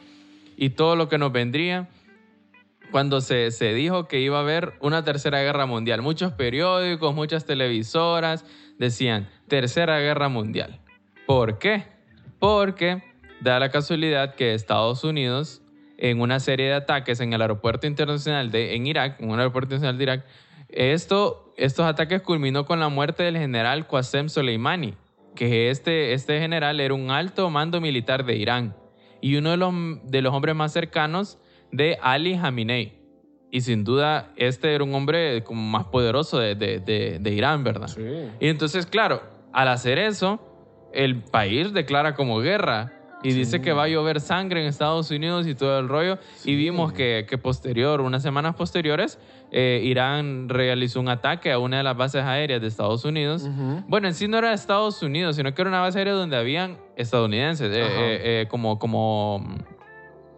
y 0.58 0.70
todo 0.70 0.96
lo 0.96 1.10
que 1.10 1.18
nos 1.18 1.32
vendría, 1.34 1.90
cuando 2.96 3.20
se, 3.20 3.52
se 3.52 3.74
dijo 3.74 4.08
que 4.08 4.22
iba 4.22 4.38
a 4.38 4.40
haber 4.40 4.76
una 4.80 5.04
tercera 5.04 5.42
guerra 5.42 5.66
mundial. 5.66 6.02
Muchos 6.02 6.32
periódicos, 6.32 7.14
muchas 7.14 7.44
televisoras 7.44 8.46
decían 8.80 9.28
tercera 9.50 10.00
guerra 10.00 10.30
mundial. 10.30 10.80
¿Por 11.26 11.60
qué? 11.60 11.84
Porque 12.40 13.04
da 13.42 13.60
la 13.60 13.68
casualidad 13.68 14.36
que 14.36 14.54
Estados 14.54 15.04
Unidos, 15.04 15.62
en 15.98 16.22
una 16.22 16.40
serie 16.40 16.68
de 16.68 16.76
ataques 16.76 17.20
en 17.20 17.34
el 17.34 17.42
aeropuerto 17.42 17.86
internacional 17.86 18.50
de 18.50 18.76
en 18.76 18.88
Irak, 18.88 19.20
en 19.20 19.30
un 19.30 19.40
aeropuerto 19.40 19.76
internacional 19.76 19.98
de 19.98 20.04
Irak, 20.04 20.26
esto, 20.70 21.54
estos 21.58 21.86
ataques 21.86 22.22
culminó 22.22 22.66
con 22.66 22.80
la 22.80 22.88
muerte 22.88 23.24
del 23.24 23.36
general 23.36 23.88
Qasem 23.88 24.30
Soleimani, 24.30 24.94
que 25.36 25.70
este, 25.70 26.14
este 26.14 26.40
general 26.40 26.80
era 26.80 26.94
un 26.94 27.12
alto 27.12 27.50
mando 27.50 27.82
militar 27.82 28.24
de 28.24 28.38
Irán 28.38 28.74
y 29.20 29.36
uno 29.36 29.52
de 29.52 29.58
los, 29.58 29.74
de 30.06 30.22
los 30.22 30.34
hombres 30.34 30.56
más 30.56 30.72
cercanos 30.72 31.40
de 31.76 31.98
Ali 32.02 32.38
Khamenei. 32.38 32.94
Y 33.52 33.62
sin 33.62 33.84
duda, 33.84 34.32
este 34.36 34.74
era 34.76 34.84
un 34.84 34.94
hombre 34.94 35.44
como 35.44 35.62
más 35.62 35.86
poderoso 35.86 36.40
de, 36.40 36.56
de- 36.56 36.80
de- 36.80 37.20
de 37.20 37.32
Irán, 37.32 37.64
¿verdad? 37.64 37.88
Sí. 37.88 38.02
Y 38.40 38.48
entonces, 38.50 38.86
claro, 38.86 39.22
al 39.54 39.68
hacer 39.70 39.98
eso, 39.98 40.40
el 40.94 41.22
país 41.24 41.72
declara 41.74 42.16
como 42.16 42.40
guerra 42.40 42.92
y 43.24 43.32
Sí. 43.32 43.38
dice 43.40 43.62
que 43.62 43.72
va 43.72 43.84
a 43.84 43.88
llover 43.88 44.20
sangre 44.20 44.62
en 44.62 44.68
Estados 44.68 45.10
Unidos 45.10 45.48
y 45.48 45.56
todo 45.56 45.80
el 45.80 45.88
rollo. 45.88 46.18
Sí. 46.36 46.52
Y 46.52 46.56
vimos 46.58 46.92
que, 46.92 47.26
que 47.30 47.38
posterior, 47.38 48.02
unas 48.02 48.22
semanas 48.24 48.56
posteriores, 48.56 49.20
eh, 49.52 49.80
Irán 49.84 50.50
realizó 50.50 51.00
un 51.00 51.08
ataque 51.08 51.52
a 51.52 51.58
una 51.60 51.78
de 51.78 51.84
las 51.84 51.96
bases 51.96 52.24
aéreas 52.24 52.60
de 52.62 52.68
Estados 52.68 53.06
Unidos. 53.06 53.48
Bueno, 53.88 54.08
en 54.08 54.14
sí 54.16 54.28
no 54.28 54.38
era 54.38 54.52
Estados 54.54 55.02
Unidos, 55.02 55.38
sino 55.38 55.54
que 55.54 55.62
era 55.62 55.70
una 55.70 55.80
base 55.80 56.00
aérea 56.00 56.14
donde 56.14 56.36
habían 56.36 56.78
estadounidenses, 56.98 57.72
eh, 57.74 58.42
eh, 58.42 58.48
como, 58.50 58.78
como, 58.80 59.48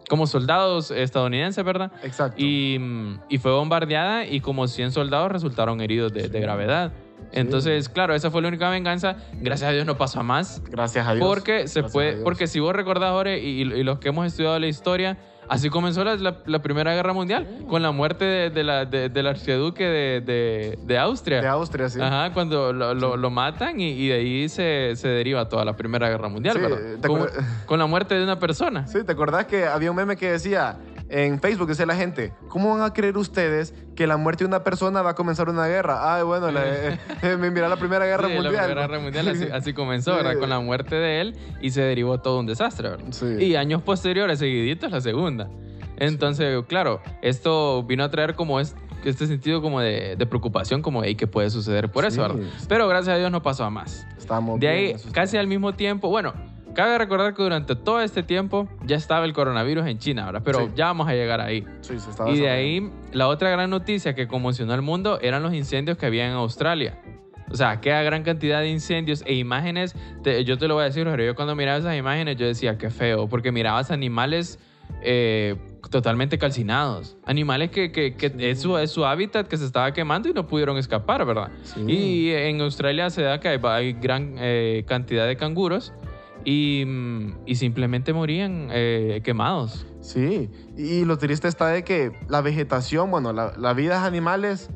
como 0.07 0.27
soldados 0.27 0.91
estadounidenses, 0.91 1.63
¿verdad? 1.63 1.91
Exacto. 2.03 2.41
Y, 2.41 2.77
mm, 2.79 3.19
y 3.29 3.37
fue 3.37 3.51
bombardeada 3.51 4.25
y 4.25 4.39
como 4.39 4.67
100 4.67 4.91
soldados 4.91 5.31
resultaron 5.31 5.81
heridos 5.81 6.13
de, 6.13 6.29
de 6.29 6.39
gravedad. 6.39 6.91
Entonces, 7.31 7.89
claro, 7.89 8.15
esa 8.15 8.31
fue 8.31 8.41
la 8.41 8.47
única 8.47 8.69
venganza. 8.69 9.17
Gracias 9.33 9.69
a 9.69 9.73
Dios 9.73 9.85
no 9.85 9.97
pasó 9.97 10.21
a 10.21 10.23
más. 10.23 10.61
Gracias 10.69 11.07
a 11.07 11.13
Dios. 11.13 11.27
Porque 11.27 11.67
se 11.67 11.81
Gracias 11.81 11.91
puede, 11.91 12.23
porque 12.23 12.47
si 12.47 12.59
vos 12.59 12.73
recordás, 12.73 13.11
Jorge, 13.11 13.39
y, 13.39 13.61
y 13.61 13.83
los 13.83 13.99
que 13.99 14.09
hemos 14.09 14.25
estudiado 14.27 14.57
la 14.59 14.67
historia, 14.67 15.17
así 15.49 15.69
comenzó 15.69 16.03
la, 16.03 16.15
la- 16.15 16.37
la 16.45 16.59
Primera 16.59 16.93
Guerra 16.93 17.13
Mundial, 17.13 17.47
con 17.67 17.81
la 17.81 17.91
muerte 17.91 18.25
de, 18.25 18.49
de 18.49 18.63
la, 18.63 18.85
de- 18.85 19.09
del 19.09 19.27
archiduque 19.27 19.83
de, 19.85 20.21
de- 20.21 20.79
de 20.83 20.97
Austria. 20.97 21.41
De 21.41 21.47
Austria, 21.47 21.89
sí. 21.89 21.99
Ajá, 22.01 22.33
cuando 22.33 22.73
lo, 22.73 22.93
lo- 22.93 23.17
lo 23.17 23.29
matan 23.29 23.79
y, 23.79 23.89
y 23.91 24.07
de 24.09 24.13
ahí 24.15 24.49
se, 24.49 24.93
se 24.95 25.07
deriva 25.07 25.47
toda 25.49 25.63
la 25.65 25.75
Primera 25.75 26.09
Guerra 26.09 26.29
Mundial, 26.29 26.55
Sí, 26.55 26.61
¿verdad? 26.61 26.77
¿te 27.01 27.07
Con, 27.07 27.27
con 27.65 27.79
la 27.79 27.85
muerte 27.85 28.15
de 28.15 28.23
una 28.23 28.39
persona. 28.39 28.85
Sí, 28.87 29.03
¿te 29.03 29.11
acordás 29.11 29.45
que 29.45 29.65
había 29.65 29.89
un 29.91 29.97
meme 29.97 30.15
que 30.17 30.31
decía 30.31 30.77
en 31.09 31.39
Facebook, 31.39 31.67
decía 31.67 31.85
la 31.85 31.95
gente, 31.95 32.33
¿cómo 32.49 32.73
van 32.77 32.81
a 32.83 32.93
creer 32.93 33.17
ustedes 33.17 33.73
que 33.95 34.07
la 34.07 34.17
muerte 34.17 34.43
de 34.43 34.47
una 34.49 34.63
persona 34.63 35.01
va 35.01 35.11
a 35.11 35.15
comenzar 35.15 35.49
una 35.49 35.65
guerra? 35.67 36.15
Ay, 36.15 36.23
bueno, 36.23 36.51
la, 36.51 36.63
eh, 36.65 36.99
eh, 37.23 37.37
mira 37.37 37.69
la 37.69 37.77
Primera 37.77 38.05
Guerra 38.05 38.27
Sí, 38.27 38.33
Mundial. 38.33 38.53
La 38.53 38.61
Primera 38.63 38.87
Guerra 38.87 38.99
Mundial 38.99 39.27
así, 39.29 39.43
así 39.53 39.73
comenzó, 39.73 40.11
Sí. 40.11 40.23
¿verdad? 40.23 40.39
Con 40.39 40.49
la 40.49 40.59
muerte 40.59 40.95
de 40.95 41.21
él 41.21 41.35
y 41.61 41.71
se 41.71 41.81
derivó 41.81 42.19
todo 42.19 42.39
un 42.39 42.45
desastre, 42.45 42.89
¿verdad? 42.89 43.07
Sí. 43.11 43.25
Y 43.39 43.55
años 43.55 43.81
posteriores, 43.83 44.39
seguiditos, 44.39 44.91
la 44.91 45.01
segunda. 45.01 45.49
Entonces, 45.97 46.63
claro, 46.67 47.01
esto 47.21 47.83
vino 47.83 48.03
a 48.03 48.11
traer 48.11 48.35
como 48.35 48.59
es, 48.59 48.75
este 49.03 49.25
sentido 49.27 49.61
como 49.61 49.79
de, 49.79 50.15
de 50.17 50.25
preocupación, 50.25 50.81
como, 50.81 51.03
¿y 51.05 51.15
qué 51.15 51.25
puede 51.27 51.49
suceder 51.49 51.89
por 51.89 52.05
eso, 52.05 52.21
verdad? 52.21 52.37
Pero 52.67 52.87
gracias 52.87 53.15
a 53.15 53.17
Dios 53.17 53.31
no 53.31 53.41
pasó 53.41 53.63
a 53.63 53.69
más. 53.69 54.05
Estamos 54.17 54.59
De 54.59 54.67
ahí, 54.67 54.95
casi 55.13 55.37
al 55.37 55.47
mismo 55.47 55.73
tiempo, 55.73 56.09
bueno, 56.09 56.33
cabe 56.77 56.95
recordar 56.99 57.33
que 57.33 57.41
durante 57.41 57.75
todo 57.75 57.99
este 58.01 58.21
tiempo 58.21 58.69
ya 58.85 58.95
estaba 58.97 59.25
el 59.25 59.33
coronavirus 59.33 59.87
en 59.87 59.97
China, 59.97 60.27
¿verdad? 60.27 60.43
Pero 60.45 60.59
Sí. 60.67 60.71
ya 60.75 60.85
vamos 60.85 61.07
a 61.07 61.13
llegar 61.13 61.41
ahí. 61.41 61.65
Sí, 61.81 61.99
se 61.99 62.11
estaba 62.11 62.29
Y 62.29 62.39
de 62.39 62.49
ahí, 62.51 62.91
la 63.11 63.27
otra 63.27 63.49
gran 63.49 63.71
noticia 63.71 64.13
que 64.13 64.27
conmocionó 64.27 64.73
al 64.73 64.83
mundo 64.83 65.19
eran 65.21 65.41
los 65.41 65.55
incendios 65.55 65.97
que 65.97 66.05
había 66.05 66.27
en 66.27 66.33
Australia. 66.33 67.01
O 67.49 67.55
sea, 67.55 67.71
aquella 67.71 68.03
gran 68.03 68.21
cantidad 68.21 68.59
de 68.59 68.69
incendios 68.69 69.23
e 69.25 69.33
imágenes. 69.33 69.95
te- 70.21 70.43
yo 70.45 70.57
te 70.59 70.67
lo 70.67 70.75
voy 70.75 70.83
a 70.83 70.85
decir, 70.85 71.05
pero 71.05 71.23
yo 71.23 71.33
cuando 71.33 71.55
miraba 71.55 71.79
esas 71.79 71.97
imágenes 71.97 72.37
yo 72.37 72.45
decía, 72.45 72.77
qué 72.77 72.91
feo, 72.91 73.27
porque 73.27 73.51
mirabas 73.51 73.89
animales 73.89 74.59
eh, 75.01 75.55
totalmente 75.89 76.37
calcinados. 76.37 77.17
Animales 77.25 77.71
que, 77.71 77.91
que, 77.91 78.15
que 78.15 78.31
es, 78.51 78.61
su, 78.61 78.77
es 78.77 78.89
su 78.91 79.05
hábitat 79.05 79.47
que 79.47 79.57
se 79.57 79.65
estaba 79.65 79.91
quemando 79.93 80.29
y 80.29 80.33
no 80.33 80.47
pudieron 80.47 80.77
escapar, 80.77 81.25
¿verdad? 81.25 81.49
Sí. 81.63 81.81
Y 81.87 82.31
en 82.31 82.61
Australia 82.61 83.09
se 83.09 83.21
da 83.21 83.39
que 83.39 83.47
hay, 83.49 83.59
hay 83.63 83.93
gran 83.93 84.35
eh, 84.37 84.83
cantidad 84.87 85.27
de 85.27 85.35
canguros 85.37 85.93
y, 86.49 86.85
y 87.45 87.55
simplemente 87.55 88.13
morían 88.13 88.69
eh, 88.71 89.19
quemados. 89.21 89.85
Sí, 89.99 90.49
y 90.77 91.03
lo 91.03 91.17
triste 91.17 91.49
está 91.49 91.67
de 91.67 91.83
que 91.83 92.17
la 92.29 92.39
vegetación, 92.39 93.11
bueno, 93.11 93.33
la, 93.33 93.51
la 93.57 93.73
vida 93.73 93.99
de 93.99 94.07
animales, 94.07 94.69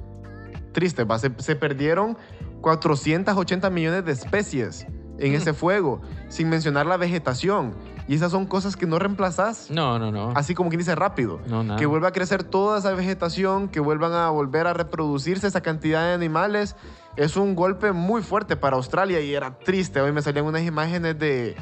triste, 0.74 1.06
va, 1.06 1.18
se, 1.18 1.32
se 1.38 1.56
perdieron 1.56 2.18
480 2.60 3.70
millones 3.70 4.04
de 4.06 4.12
especies 4.12 4.86
en 5.18 5.32
Mm. 5.32 5.36
ese 5.36 5.54
fuego, 5.54 6.02
sin 6.30 6.50
mencionar 6.50 6.86
la 6.88 6.98
vegetación. 6.98 7.74
Y 8.08 8.16
esas 8.16 8.32
son 8.32 8.48
cosas 8.48 8.76
que 8.76 8.86
no 8.88 8.98
reemplazas, 9.00 9.70
No, 9.72 9.98
no, 10.00 10.12
no. 10.12 10.32
así 10.36 10.56
como 10.56 10.70
quien 10.70 10.80
dice 10.80 10.96
rápido. 10.96 11.40
No, 11.48 11.64
nada. 11.64 11.80
Que 11.80 11.86
vuelva 11.86 12.10
a 12.10 12.12
crecer 12.12 12.44
toda 12.44 12.80
esa 12.80 12.92
vegetación, 12.94 13.70
que 13.70 13.80
vuelvan 13.80 14.12
a 14.14 14.30
volver 14.30 14.68
a 14.68 14.74
reproducirse 14.74 15.48
esa 15.48 15.62
cantidad 15.62 16.02
de 16.08 16.14
animales. 16.16 16.76
Es 17.18 17.36
un 17.36 17.56
golpe 17.56 17.92
muy 17.92 18.22
fuerte 18.22 18.56
para 18.56 18.76
Australia 18.78 19.20
y 19.20 19.34
era 19.34 19.58
triste. 19.60 20.00
Hoy 20.02 20.12
me 20.12 20.22
salían 20.22 20.46
unas 20.46 20.62
imágenes 20.64 21.20
de, 21.20 21.58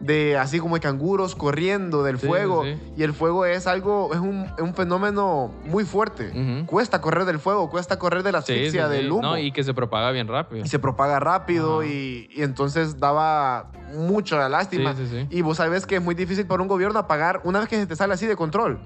de 0.00 0.38
así 0.38 0.58
como 0.58 0.76
de 0.76 0.80
canguros 0.80 1.34
corriendo 1.34 2.02
del 2.02 2.18
Sí, 2.18 2.26
fuego. 2.26 2.64
sí. 2.64 2.78
Y 2.96 3.02
el 3.02 3.12
fuego 3.12 3.44
es 3.44 3.66
algo, 3.66 4.14
es 4.14 4.20
un, 4.20 4.44
es 4.56 4.62
un 4.62 4.74
fenómeno 4.74 5.52
muy 5.66 5.84
fuerte. 5.84 6.64
Cuesta 6.66 7.00
correr 7.02 7.26
del 7.26 7.38
fuego, 7.38 7.68
cuesta 7.68 7.98
correr 7.98 8.22
de 8.22 8.32
la 8.32 8.38
asfixia, 8.38 8.86
sí, 8.88 8.92
del 8.94 9.12
humo. 9.12 9.22
No, 9.22 9.38
y 9.38 9.52
que 9.52 9.62
se 9.62 9.74
propaga 9.74 10.10
bien 10.10 10.26
rápido. 10.26 10.64
Y 10.64 10.68
se 10.68 10.78
propaga 10.78 11.20
rápido 11.20 11.84
y, 11.84 12.30
y 12.34 12.42
entonces 12.42 12.98
daba 12.98 13.70
mucha 13.94 14.48
lástima. 14.48 14.94
Y 15.28 15.42
vos 15.42 15.58
sabes 15.58 15.84
que 15.86 15.96
es 15.96 16.02
muy 16.02 16.14
difícil 16.14 16.46
para 16.46 16.62
un 16.62 16.68
gobierno 16.68 16.98
apagar, 16.98 17.42
una 17.44 17.60
vez 17.60 17.68
que 17.68 17.76
se 17.76 17.86
te 17.86 17.94
sale 17.94 18.14
así 18.14 18.26
de 18.26 18.36
control, 18.36 18.78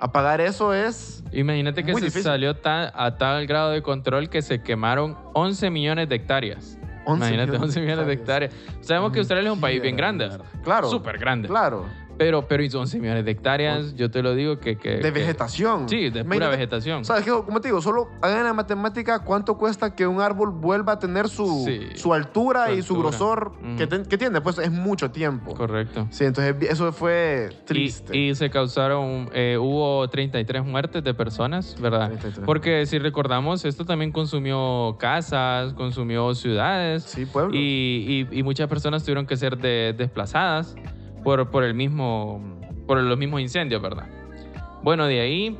apagar 0.00 0.40
eso 0.40 0.74
es... 0.74 1.22
Imagínate 1.32 1.84
que 1.84 1.92
Muy 1.92 2.00
se 2.00 2.06
difícil. 2.06 2.24
salió 2.24 2.56
a 2.64 3.16
tal 3.18 3.46
grado 3.46 3.70
de 3.70 3.82
control 3.82 4.28
que 4.28 4.42
se 4.42 4.62
quemaron 4.62 5.16
11 5.34 5.70
millones 5.70 6.08
de 6.08 6.14
hectáreas. 6.16 6.78
11 7.04 7.18
Imagínate, 7.18 7.52
millones 7.52 7.62
11 7.68 7.80
de 7.80 7.86
millones 7.86 8.06
de 8.06 8.12
hectáreas. 8.12 8.54
Sabemos 8.80 9.12
que 9.12 9.18
Australia 9.20 9.48
es 9.48 9.54
un 9.54 9.60
país 9.60 9.80
bien 9.80 9.96
grande. 9.96 10.28
Claro. 10.62 10.88
Súper 10.88 11.18
grande. 11.18 11.48
Claro. 11.48 11.86
Pero, 12.18 12.46
pero 12.48 12.62
y 12.62 12.70
11 12.74 12.98
millones 13.00 13.24
de 13.24 13.30
hectáreas, 13.30 13.94
yo 13.94 14.10
te 14.10 14.22
lo 14.22 14.34
digo 14.34 14.58
que... 14.58 14.76
que 14.76 14.96
De 14.96 15.02
que- 15.02 15.10
vegetación. 15.10 15.88
Sí, 15.88 16.04
de 16.10 16.24
pura 16.24 16.36
Imagínate- 16.36 16.50
vegetación. 16.50 17.04
¿Sabes 17.04 17.24
qué? 17.24 17.30
Como 17.30 17.60
te 17.60 17.68
digo, 17.68 17.80
solo 17.82 18.08
hagan 18.22 18.44
la 18.44 18.52
matemática 18.54 19.20
cuánto 19.20 19.56
cuesta 19.58 19.94
que 19.94 20.06
un 20.06 20.20
árbol 20.20 20.50
vuelva 20.50 20.92
a 20.94 20.98
tener 20.98 21.28
su, 21.28 21.64
Sí. 21.66 21.88
su 21.94 22.12
altura 22.14 22.66
Su 22.68 22.72
y 22.72 22.82
su 22.82 22.94
altura. 22.94 23.08
grosor 23.10 23.52
Ujú. 23.62 23.76
que, 23.76 23.86
ten- 23.86 24.04
que 24.06 24.18
tiene. 24.18 24.40
Pues 24.40 24.58
es 24.58 24.70
mucho 24.70 25.10
tiempo. 25.10 25.54
Correcto. 25.54 26.06
Sí, 26.10 26.24
entonces 26.24 26.54
eso 26.70 26.90
fue 26.92 27.50
triste. 27.66 28.16
Y, 28.16 28.30
y 28.30 28.34
se 28.34 28.48
causaron, 28.50 29.28
eh, 29.34 29.58
hubo 29.60 30.08
33 30.08 30.64
muertes 30.64 31.04
de 31.04 31.14
personas, 31.14 31.76
¿verdad? 31.80 32.08
33. 32.08 32.44
Porque 32.46 32.86
si 32.86 32.98
recordamos, 32.98 33.64
esto 33.64 33.84
también 33.84 34.12
consumió 34.12 34.96
casas, 34.98 35.72
consumió 35.74 36.34
ciudades. 36.34 37.02
sí, 37.04 37.26
pueblo. 37.26 37.54
Y, 37.54 38.26
y- 38.32 38.38
y 38.38 38.42
muchas 38.42 38.68
personas 38.68 39.02
tuvieron 39.02 39.26
que 39.26 39.36
ser 39.36 39.58
de- 39.58 39.94
desplazadas 39.96 40.74
por, 41.26 41.50
por 41.50 41.64
el 41.64 41.74
mismo, 41.74 42.40
por 42.86 43.02
los 43.02 43.18
mismos 43.18 43.40
incendios, 43.40 43.82
¿verdad? 43.82 44.06
Bueno, 44.84 45.08
de 45.08 45.20
ahí, 45.20 45.58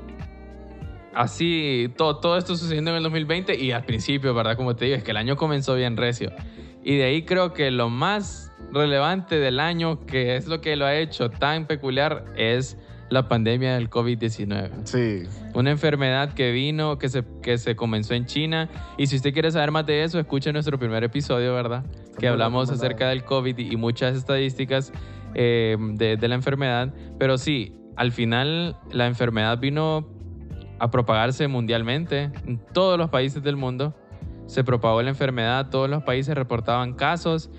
así, 1.13 1.93
todo, 1.97 2.19
todo 2.21 2.39
esto 2.39 2.55
sucediendo 2.55 2.93
en 2.93 2.99
el 2.99 3.03
2020 3.03 3.59
y 3.59 3.73
al 3.73 3.85
principio, 3.85 4.33
¿verdad? 4.33 4.57
Como 4.57 4.77
te 4.77 4.85
digo, 4.85 4.97
es 4.97 5.03
que 5.03 5.11
el 5.11 5.17
año 5.17 5.35
comenzó 5.35 5.75
bien 5.75 5.97
recio. 5.97 6.31
Y 6.85 6.95
de 6.99 7.07
ahí 7.07 7.23
creo 7.25 7.53
que 7.53 7.73
lo 7.73 7.89
más 7.89 8.53
relevante 8.73 9.41
del 9.41 9.59
año, 9.59 10.07
que 10.07 10.37
es 10.37 10.47
lo 10.47 10.61
que 10.61 10.77
lo 10.77 10.87
ha 10.87 10.95
hecho 10.95 11.31
tan 11.31 11.67
peculiar, 11.67 12.27
es 12.37 12.79
la 13.09 13.29
pandemia 13.29 13.75
del 13.75 13.91
COVID-19 13.91 14.71
Sí. 14.85 15.23
una 15.55 15.71
enfermedad 15.73 16.33
que 16.35 16.53
vino, 16.53 16.99
que 16.99 17.09
se, 17.09 17.25
que 17.43 17.59
se 17.59 17.75
comenzó 17.75 18.15
en 18.15 18.27
China. 18.27 18.69
Y 18.99 19.09
si 19.09 19.17
usted 19.17 19.33
quiere 19.33 19.51
saber 19.51 19.73
más 19.73 19.85
de 19.85 20.05
eso, 20.05 20.21
escuche 20.21 20.53
nuestro 20.53 20.79
primer 20.79 21.03
episodio, 21.03 21.55
¿verdad? 21.55 21.85
Que 22.21 22.29
hablamos 22.29 22.71
acerca 22.71 23.09
del 23.09 23.25
COVID 23.25 23.59
y 23.59 23.77
muchas 23.77 24.17
estadísticas 24.17 24.93
eh, 25.39 25.77
de, 25.79 26.29
la 26.29 26.35
enfermedad. 26.35 26.95
Pero 27.19 27.37
sí, 27.37 27.75
al 27.95 28.11
final 28.11 28.77
la 28.91 29.07
enfermedad 29.07 29.59
vino 29.59 30.09
a 30.79 30.91
propagarse 30.91 31.47
mundialmente 31.47 32.31
en 32.47 32.59
todos 32.73 32.97
los 32.99 33.11
países 33.11 33.43
del 33.43 33.57
mundo. 33.57 33.95
Se 34.47 34.65
propagó 34.65 35.03
la 35.03 35.11
enfermedad, 35.11 35.69
todos 35.69 35.91
los 35.91 36.03
países 36.05 36.35
reportaban 36.35 36.95
casos. 36.95 37.51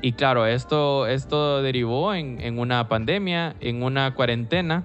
Y 0.00 0.12
claro, 0.12 0.46
esto, 0.46 1.08
esto 1.08 1.60
derivó 1.60 2.14
en, 2.14 2.40
en 2.40 2.60
una 2.60 2.88
pandemia, 2.88 3.56
en 3.60 3.82
una 3.82 4.14
cuarentena 4.14 4.84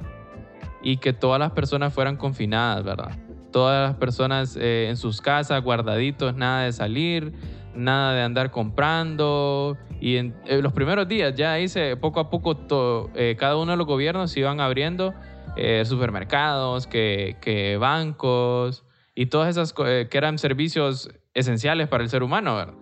y 0.82 0.98
que 0.98 1.13
todas 1.13 1.39
las 1.39 1.51
personas 1.51 1.94
fueran 1.94 2.18
confinadas, 2.18 2.84
¿verdad? 2.84 3.18
Todas 3.51 3.89
las 3.89 3.98
personas 3.98 4.58
eh, 4.60 4.88
en 4.89 4.98
sus 4.98 5.22
casas, 5.22 5.62
guardaditos, 5.63 6.36
nada 6.36 6.63
de 6.63 6.72
salir, 6.72 7.34
nada 7.75 8.13
de 8.13 8.21
andar 8.21 8.51
comprando. 8.51 9.77
Y 9.99 10.17
en 10.17 10.35
eh, 10.45 10.61
los 10.61 10.73
primeros 10.73 11.07
días 11.07 11.35
ya 11.35 11.59
hice 11.59 11.97
poco 11.97 12.19
a 12.19 12.29
poco 12.29 12.55
to- 12.55 13.09
eh, 13.15 13.35
cada 13.38 13.57
uno 13.57 13.71
de 13.71 13.77
los 13.77 13.88
gobiernos 13.88 14.35
iban 14.38 14.61
abriendo 14.61 15.13
eh, 15.57 15.83
supermercados, 15.85 16.88
que, 16.88 17.38
que 17.41 17.77
bancos 17.77 18.85
y 19.15 19.25
todas 19.25 19.49
esas 19.49 19.73
que 19.73 20.07
eran 20.11 20.38
servicios 20.38 21.09
esenciales 21.33 21.88
para 21.88 22.03
el 22.03 22.09
ser 22.09 22.23
humano. 22.23 22.73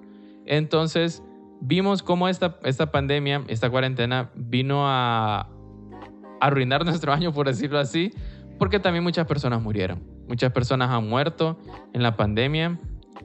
Entonces 0.45 1.23
vimos 1.59 2.03
cómo 2.03 2.27
esta, 2.27 2.57
esta 2.63 2.91
pandemia, 2.91 3.43
esta 3.47 3.69
cuarentena 3.69 4.29
vino 4.35 4.83
a, 4.87 5.49
arruinar 6.39 6.85
nuestro 6.85 7.13
año, 7.13 7.33
por 7.33 7.47
decirlo 7.47 7.79
así, 7.79 8.13
porque 8.59 8.79
también 8.79 9.03
muchas 9.03 9.27
personas 9.27 9.61
murieron. 9.61 10.03
Muchas 10.27 10.51
personas 10.51 10.89
han 10.89 11.07
muerto 11.07 11.57
en 11.93 12.03
la 12.03 12.15
pandemia 12.17 12.77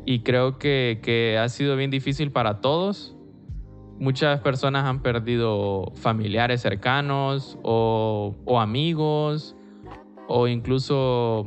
y 0.04 0.20
creo 0.20 0.58
que, 0.58 1.00
que 1.02 1.38
ha 1.38 1.48
sido 1.48 1.76
bien 1.76 1.90
difícil 1.90 2.32
para 2.32 2.60
todos. 2.60 3.16
Muchas 3.98 4.40
personas 4.40 4.84
han 4.84 5.00
perdido 5.00 5.92
familiares 5.94 6.60
cercanos 6.60 7.58
o, 7.62 8.34
o 8.44 8.60
amigos 8.60 9.56
o 10.28 10.48
incluso, 10.48 11.46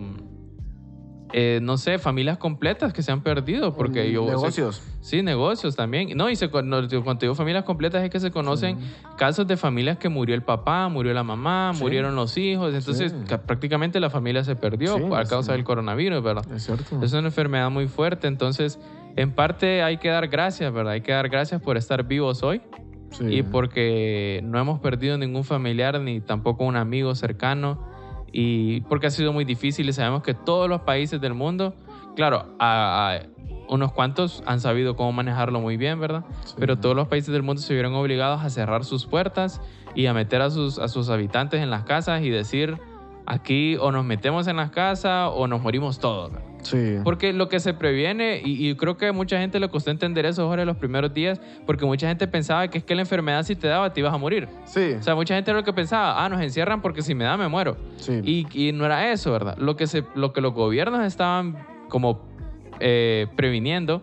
eh, 1.38 1.60
no 1.62 1.76
sé, 1.76 2.00
familias 2.00 2.38
completas 2.38 2.94
que 2.94 3.04
se 3.04 3.12
han 3.12 3.22
perdido 3.22 3.74
porque 3.74 4.10
yo... 4.10 4.26
Negocios. 4.26 4.82
Sí, 5.02 5.22
negocios 5.22 5.76
también. 5.76 6.16
No, 6.16 6.30
y 6.30 6.38
se, 6.38 6.48
cuando 6.48 6.82
digo 6.88 7.36
familias 7.36 7.66
completas 7.66 8.06
es 8.06 8.10
que 8.10 8.22
se 8.22 8.32
conocen 8.32 8.78
casos 9.18 9.46
de 9.46 9.58
familias 9.58 9.98
que 9.98 10.08
murió 10.08 10.34
el 10.34 10.44
papá, 10.44 10.88
murió 10.88 11.14
la 11.14 11.24
mamá, 11.24 11.72
Sí. 11.74 11.84
murieron 11.84 12.16
los 12.16 12.38
hijos. 12.38 12.74
Entonces, 12.74 13.14
Sí. 13.28 13.36
prácticamente 13.46 14.00
la 14.00 14.10
familia 14.10 14.46
se 14.46 14.56
perdió 14.56 15.14
a 15.14 15.26
causa 15.26 15.52
del 15.52 15.66
coronavirus, 15.66 16.24
¿verdad? 16.24 16.50
Es 16.54 16.64
cierto. 16.68 17.02
Es 17.04 17.12
una 17.12 17.28
enfermedad 17.28 17.70
muy 17.70 17.90
fuerte. 17.90 18.28
Entonces, 18.28 18.80
en 19.18 19.34
parte 19.34 19.84
hay 19.84 19.98
que 19.98 20.08
dar 20.08 20.30
gracias, 20.30 20.72
¿verdad? 20.72 20.94
Hay 20.94 21.02
que 21.02 21.12
dar 21.12 21.28
gracias 21.28 21.62
por 21.62 21.76
estar 21.76 22.06
vivos 22.08 22.44
hoy 22.44 22.62
y 23.28 23.44
porque 23.44 24.40
no 24.46 24.58
hemos 24.58 24.80
perdido 24.80 25.18
ningún 25.18 25.44
familiar 25.44 26.00
ni 26.00 26.22
tampoco 26.22 26.64
un 26.64 26.78
amigo 26.78 27.14
cercano 27.14 27.94
y 28.38 28.82
porque 28.82 29.08
ha 29.08 29.12
sido 29.12 29.32
muy 29.32 29.46
difícil 29.46 29.88
y 29.88 29.94
sabemos 29.94 30.22
que 30.22 30.34
todos 30.34 30.68
los 30.68 30.82
países 30.82 31.22
del 31.22 31.34
mundo, 31.34 31.74
claro, 32.18 32.54
a- 32.60 33.14
a- 33.16 33.22
unos 33.70 33.94
cuantos 33.94 34.44
han 34.46 34.60
sabido 34.60 34.98
cómo 34.98 35.14
manejarlo 35.14 35.62
muy 35.62 35.78
bien, 35.78 36.02
¿verdad? 36.02 36.26
Sí. 36.44 36.56
Pero 36.60 36.78
todos 36.78 36.98
los 36.98 37.08
países 37.08 37.32
del 37.32 37.44
mundo 37.44 37.62
se 37.62 37.74
vieron 37.74 37.94
obligados 37.96 38.42
a 38.44 38.50
cerrar 38.50 38.84
sus 38.84 39.06
puertas 39.06 39.62
y 39.96 40.08
a 40.08 40.14
meter 40.14 40.42
a 40.42 40.50
sus, 40.52 40.80
a 40.80 40.90
sus 40.90 41.10
habitantes 41.10 41.62
en 41.62 41.70
las 41.70 41.84
casas 41.86 42.22
y 42.24 42.30
decir, 42.30 42.78
aquí 43.26 43.78
o 43.78 43.92
nos 43.92 44.06
metemos 44.06 44.48
en 44.48 44.58
las 44.58 44.72
casas 44.72 45.30
o 45.34 45.48
nos 45.48 45.62
morimos 45.62 46.00
todos. 46.00 46.32
Sí. 46.62 46.98
Porque 47.04 47.32
lo 47.32 47.48
que 47.48 47.60
se 47.60 47.76
previene, 47.76 48.42
y, 48.44 48.70
y 48.70 48.76
creo 48.76 48.98
que 48.98 49.08
a 49.08 49.14
mucha 49.14 49.38
gente 49.38 49.60
le 49.60 49.70
costó 49.70 49.92
entender 49.92 50.26
eso 50.26 50.42
ahora 50.42 50.64
en 50.64 50.68
los 50.68 50.78
primeros 50.78 51.14
días, 51.14 51.40
porque 51.66 51.86
mucha 51.86 52.08
gente 52.08 52.28
pensaba 52.28 52.68
que 52.70 52.80
es 52.80 52.84
que 52.84 52.96
la 52.96 53.02
enfermedad 53.02 53.44
si 53.44 53.56
te 53.56 53.68
daba 53.68 53.94
te 53.94 54.00
ibas 54.00 54.14
a 54.14 54.18
morir. 54.18 54.48
Sí. 54.66 54.94
O 55.00 55.04
sea, 55.04 55.14
mucha 55.14 55.36
gente 55.36 55.52
era 55.52 55.60
lo 55.60 55.64
que 55.64 55.74
pensaba, 55.74 56.24
ah, 56.24 56.30
nos 56.30 56.42
encierran 56.42 56.82
porque 56.82 57.04
si 57.04 57.14
me 57.14 57.24
da 57.24 57.38
me 57.38 57.48
muero. 57.48 57.78
sí. 57.98 58.20
Y, 58.24 58.68
y 58.68 58.72
no 58.72 58.86
era 58.86 59.12
eso, 59.12 59.32
¿verdad? 59.32 59.58
Lo 59.58 59.76
que, 59.76 59.86
se, 59.86 60.04
lo 60.16 60.34
que 60.34 60.42
los 60.42 60.54
gobiernos 60.54 61.06
estaban 61.06 61.56
como 61.88 62.22
eh, 62.80 63.28
previniendo 63.36 64.02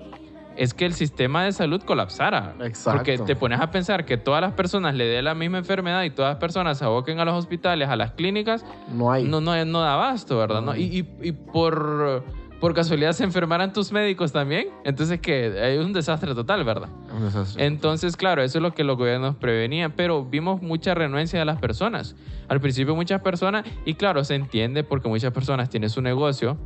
es 0.57 0.75
que 0.75 0.85
el 0.85 0.95
sistema 0.95 1.45
de 1.45 1.53
salud 1.53 1.83
colapsara. 1.83 2.55
Exacto. 2.65 2.99
Porque 2.99 3.19
te 3.19 3.37
pones 3.37 3.61
a 3.61 3.71
pensar 3.71 4.05
que 4.05 4.17
todas 4.17 4.41
las 4.41 4.53
personas 4.53 4.95
le 4.95 5.05
dé 5.07 5.23
la 5.23 5.35
misma 5.35 5.59
enfermedad 5.59 6.03
y 6.05 6.11
todas 6.11 6.33
las 6.33 6.39
personas 6.41 6.79
se 6.79 6.85
aboquen 6.85 7.21
a 7.21 7.25
los 7.25 7.35
hospitales, 7.35 7.89
a 7.89 7.97
las 7.97 8.13
clínicas, 8.13 8.65
no 8.93 9.11
hay. 9.13 9.25
no, 9.25 9.41
no, 9.41 9.65
no 9.65 9.81
da 9.81 9.95
abasto, 9.95 10.39
¿verdad? 10.39 10.61
No 10.61 10.67
¿No? 10.67 10.73
hay. 10.73 10.83
Y, 10.83 10.99
y- 11.01 11.29
y 11.29 11.33
por, 11.33 12.25
por 12.61 12.75
casualidad 12.75 13.13
se 13.13 13.25
enfermaran 13.25 13.73
tus 13.73 13.91
médicos 13.93 14.31
también. 14.33 14.69
Entonces, 14.85 15.21
que 15.21 15.59
hay 15.61 15.79
un 15.79 15.93
desastre 15.93 16.35
total, 16.35 16.63
¿verdad? 16.65 16.89
Un 17.15 17.25
desastre. 17.25 17.65
Entonces, 17.67 18.17
claro, 18.17 18.43
eso 18.43 18.59
es 18.59 18.63
lo 18.63 18.73
que 18.73 18.85
los 18.85 18.97
gobiernos 18.97 19.35
prevenían, 19.37 19.93
pero 19.93 20.25
vimos 20.25 20.63
mucha 20.63 20.95
renuencia 20.95 21.39
de 21.39 21.45
las 21.45 21.59
personas. 21.59 22.15
Al 22.49 22.61
principio 22.61 22.95
muchas 22.95 23.21
personas, 23.23 23.65
y 23.85 23.95
claro, 23.95 24.23
se 24.25 24.35
entiende 24.35 24.85
porque 24.85 25.09
muchas 25.09 25.33
personas 25.33 25.71
tienen 25.71 25.91
su 25.91 26.03
negocio, 26.03 26.57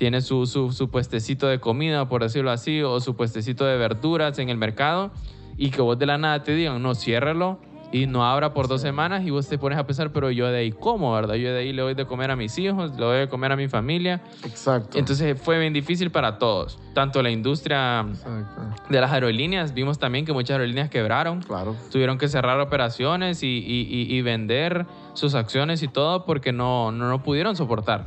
tienen 0.00 0.22
su, 0.22 0.46
su, 0.46 0.72
su 0.72 0.88
puestecito 0.88 1.46
de 1.46 1.60
comida, 1.60 2.08
por 2.08 2.22
decirlo 2.22 2.50
así, 2.50 2.80
o 2.80 3.00
su 3.00 3.16
puestecito 3.16 3.66
de 3.66 3.76
verduras 3.76 4.38
en 4.38 4.48
el 4.48 4.56
mercado, 4.56 5.10
y 5.58 5.68
que 5.70 5.82
vos 5.82 5.98
de 5.98 6.06
la 6.06 6.16
nada 6.16 6.42
te 6.42 6.54
digan, 6.54 6.80
no, 6.82 6.94
ciérralo, 6.94 7.58
y 7.92 8.06
no 8.06 8.24
abra 8.24 8.54
por 8.54 8.66
dos 8.66 8.80
semanas 8.80 9.26
y 9.26 9.30
vos 9.30 9.46
te 9.46 9.58
pones 9.58 9.76
a 9.78 9.84
pensar, 9.84 10.10
pero 10.10 10.30
yo 10.30 10.46
de 10.46 10.56
ahí 10.60 10.72
cómo, 10.72 11.12
¿verdad? 11.12 11.34
Yo 11.34 11.52
de 11.52 11.58
ahí 11.58 11.72
le 11.74 11.82
doy 11.82 11.92
de 11.92 12.06
comer 12.06 12.30
a 12.30 12.36
mis 12.36 12.56
hijos, 12.58 12.92
le 12.92 13.04
doy 13.04 13.18
de 13.18 13.28
comer 13.28 13.52
a 13.52 13.56
mi 13.56 13.68
familia. 13.68 14.22
Exacto. 14.42 14.96
Entonces 14.96 15.38
fue 15.38 15.58
bien 15.58 15.74
difícil 15.74 16.10
para 16.10 16.38
todos, 16.38 16.78
tanto 16.94 17.22
la 17.22 17.30
industria 17.30 18.06
Exacto. 18.08 18.62
de 18.88 19.00
las 19.02 19.12
aerolíneas, 19.12 19.74
vimos 19.74 19.98
también 19.98 20.24
que 20.24 20.32
muchas 20.32 20.52
aerolíneas 20.54 20.88
quebraron, 20.88 21.42
Claro. 21.42 21.76
tuvieron 21.92 22.16
que 22.16 22.28
cerrar 22.28 22.58
operaciones 22.60 23.42
y, 23.42 23.48
y- 23.48 23.86
y- 23.90 24.16
y 24.16 24.22
vender 24.22 24.86
sus 25.12 25.34
acciones 25.34 25.82
y 25.82 25.88
todo 25.88 26.24
porque 26.24 26.52
no, 26.52 26.90
no, 26.92 27.06
no 27.10 27.22
pudieron 27.22 27.54
soportar, 27.54 28.06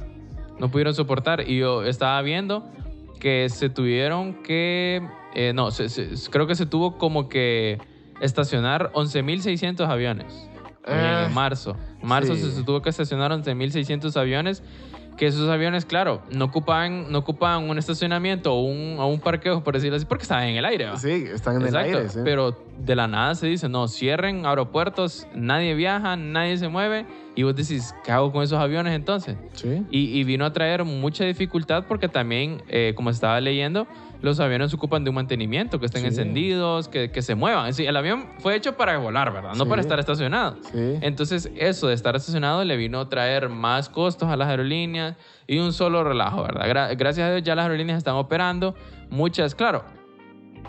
no 0.60 0.70
pudieron 0.70 0.94
soportar. 0.94 1.48
Y 1.50 1.60
yo 1.60 1.84
estaba 1.84 2.22
viendo 2.22 2.64
que 3.20 3.48
se 3.50 3.70
tuvieron 3.70 4.42
que, 4.44 5.02
eh, 5.34 5.54
no, 5.54 5.72
se- 5.72 5.90
se- 5.90 6.10
creo 6.30 6.48
que 6.48 6.56
se 6.56 6.66
tuvo 6.66 6.98
como 6.98 7.30
que 7.30 7.80
estacionar 8.22 8.92
11.600 8.94 9.88
aviones 9.90 10.50
en 10.86 10.98
Eh, 10.98 11.30
marzo. 11.34 11.76
En 12.02 12.08
marzo 12.08 12.36
sí. 12.36 12.42
se, 12.42 12.52
se 12.52 12.64
tuvo 12.64 12.82
que 12.82 12.90
estacionar 12.90 13.32
11.600 13.32 14.16
aviones. 14.18 14.64
Que 15.18 15.28
esos 15.28 15.48
aviones, 15.48 15.86
claro, 15.86 16.24
no 16.32 16.46
ocupaban, 16.46 17.12
no 17.12 17.20
ocupaban 17.20 17.70
un 17.70 17.78
estacionamiento 17.78 18.52
o 18.52 18.64
un, 18.64 18.98
o 19.00 19.06
un 19.08 19.20
parqueo, 19.20 19.64
por 19.64 19.76
decirlo 19.76 19.96
así, 19.98 20.06
porque 20.08 20.24
estaban 20.24 20.46
en 20.46 20.56
el 20.56 20.66
aire. 20.66 20.86
¿va? 20.86 20.98
Sí, 20.98 21.26
están 21.32 21.58
en 21.58 21.68
Exacto, 21.68 21.88
el 21.90 21.96
aire. 21.98 22.10
sí. 22.10 22.20
pero 22.24 22.58
de 22.80 22.96
la 22.96 23.08
nada 23.08 23.36
se 23.36 23.46
dice, 23.46 23.70
no, 23.70 23.88
cierren 23.88 24.44
aeropuertos, 24.48 25.28
nadie 25.36 25.76
viaja, 25.76 26.16
nadie 26.16 26.58
se 26.58 26.68
mueve, 26.68 27.06
y 27.36 27.44
vos 27.44 27.56
decís, 27.56 27.96
¿qué 28.04 28.12
hago 28.12 28.32
con 28.32 28.44
esos 28.44 28.60
aviones 28.60 28.94
entonces? 28.94 29.38
Sí. 29.54 29.84
Y, 29.90 30.20
y 30.20 30.24
vino 30.24 30.46
a 30.46 30.54
traer 30.54 30.84
mucha 30.84 31.24
dificultad 31.26 31.86
porque 31.88 32.08
también, 32.08 32.62
eh, 32.68 32.94
como 32.96 33.10
estaba 33.10 33.40
leyendo, 33.42 33.88
los 34.22 34.40
aviones 34.40 34.70
se 34.70 34.78
ocupan 34.78 35.04
de 35.04 35.10
un 35.10 35.16
mantenimiento, 35.16 35.80
que 35.80 35.88
estén 35.88 36.02
Sí. 36.04 36.08
encendidos, 36.10 36.88
que, 36.88 37.12
que 37.12 37.22
se 37.22 37.36
muevan. 37.36 37.68
Es 37.68 37.76
decir, 37.76 37.90
el 37.90 37.98
avión 37.98 38.28
fue 38.40 38.56
hecho 38.56 38.78
para 38.78 38.98
volar, 38.98 39.34
¿verdad? 39.34 39.54
No 39.56 39.64
Sí. 39.66 39.70
para 39.70 39.82
estar 39.82 40.00
estacionado. 40.00 40.58
Sí. 40.72 40.98
Entonces, 41.02 41.52
eso 41.58 41.88
de 41.88 41.94
estar 41.96 42.16
estacionado 42.16 42.64
le 42.64 42.78
vino 42.78 43.00
a 43.02 43.10
traer 43.10 43.50
más 43.50 43.90
costos 43.90 44.30
a 44.30 44.38
las 44.38 44.48
aerolíneas 44.48 45.18
y 45.48 45.58
un 45.58 45.74
solo 45.74 46.04
relajo, 46.04 46.44
¿verdad? 46.44 46.68
Gra- 46.70 46.98
gracias 46.98 47.28
a 47.28 47.32
Dios 47.32 47.44
ya 47.44 47.56
las 47.56 47.64
aerolíneas 47.64 47.98
están 47.98 48.16
operando. 48.16 48.76
Muchas, 49.10 49.56
claro, 49.56 49.84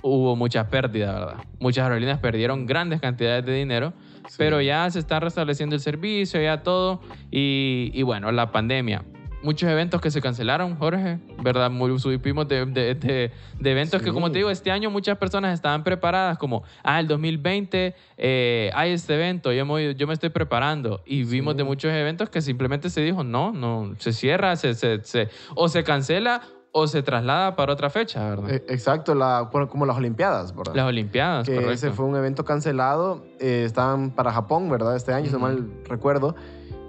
hubo 0.02 0.34
mucha 0.36 0.68
pérdida, 0.68 1.12
¿verdad? 1.12 1.34
Muchas 1.60 1.84
aerolíneas 1.84 2.18
perdieron 2.18 2.66
grandes 2.66 3.00
cantidades 3.00 3.44
de 3.46 3.54
dinero, 3.54 3.92
Sí. 4.28 4.34
pero 4.38 4.60
ya 4.60 4.88
se 4.90 4.98
está 4.98 5.20
restableciendo 5.20 5.74
el 5.76 5.80
servicio, 5.80 6.40
ya 6.40 6.62
todo. 6.62 7.00
Y, 7.30 7.90
y 7.94 8.02
bueno, 8.02 8.32
la 8.32 8.50
pandemia. 8.52 9.04
Muchos 9.42 9.68
eventos 9.68 10.00
que 10.00 10.10
se 10.10 10.22
cancelaron, 10.22 10.74
Jorge, 10.76 11.18
¿verdad? 11.42 11.70
Muy, 11.70 11.98
supimos 11.98 12.48
de, 12.48 12.64
de- 12.64 12.94
de- 12.94 13.30
de 13.60 13.70
eventos 13.70 14.00
que, 14.00 14.08
Sí. 14.08 14.14
como 14.14 14.30
te 14.32 14.38
digo, 14.38 14.48
este 14.48 14.70
año 14.70 14.88
muchas 14.90 15.18
personas 15.18 15.52
estaban 15.52 15.84
preparadas, 15.84 16.38
como, 16.38 16.62
ah, 16.82 16.98
el 16.98 17.06
2020 17.08 17.94
eh, 18.16 18.70
hay 18.72 18.92
este 18.92 19.14
evento, 19.16 19.52
yo 19.52 19.66
me, 19.66 19.94
yo 19.96 20.06
me 20.06 20.14
estoy 20.14 20.30
preparando. 20.30 21.02
Y 21.04 21.24
vimos 21.24 21.58
de 21.58 21.64
muchos 21.64 21.92
eventos 21.92 22.30
que 22.30 22.40
simplemente 22.40 22.88
se 22.88 23.02
dijo, 23.02 23.22
no, 23.22 23.52
no, 23.52 23.94
se 23.98 24.14
cierra, 24.14 24.56
se, 24.56 24.72
se- 24.72 25.04
se- 25.04 25.28
o 25.54 25.68
se 25.68 25.84
cancela 25.84 26.40
o 26.76 26.88
se 26.88 27.04
traslada 27.04 27.54
para 27.54 27.72
otra 27.72 27.88
fecha, 27.88 28.28
¿verdad? 28.30 28.50
Eh, 28.50 28.64
Exacto, 28.68 29.14
la, 29.14 29.48
como 29.70 29.86
las 29.86 29.96
Olimpiadas, 29.96 30.54
¿verdad? 30.56 30.74
Las 30.74 30.86
Olimpiadas, 30.86 31.46
que 31.46 31.54
correcto. 31.54 31.72
ese 31.72 31.90
fue 31.92 32.04
un 32.04 32.16
evento 32.16 32.44
cancelado. 32.44 33.24
eh, 33.38 33.62
estaban 33.64 34.10
para 34.10 34.32
Japón, 34.32 34.68
¿verdad? 34.68 34.96
Este 34.96 35.12
año, 35.12 35.26
si 35.26 35.32
no 35.32 35.38
mal 35.38 35.70
recuerdo. 35.88 36.34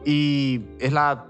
Y 0.03 0.61
es 0.79 0.91
la, 0.91 1.25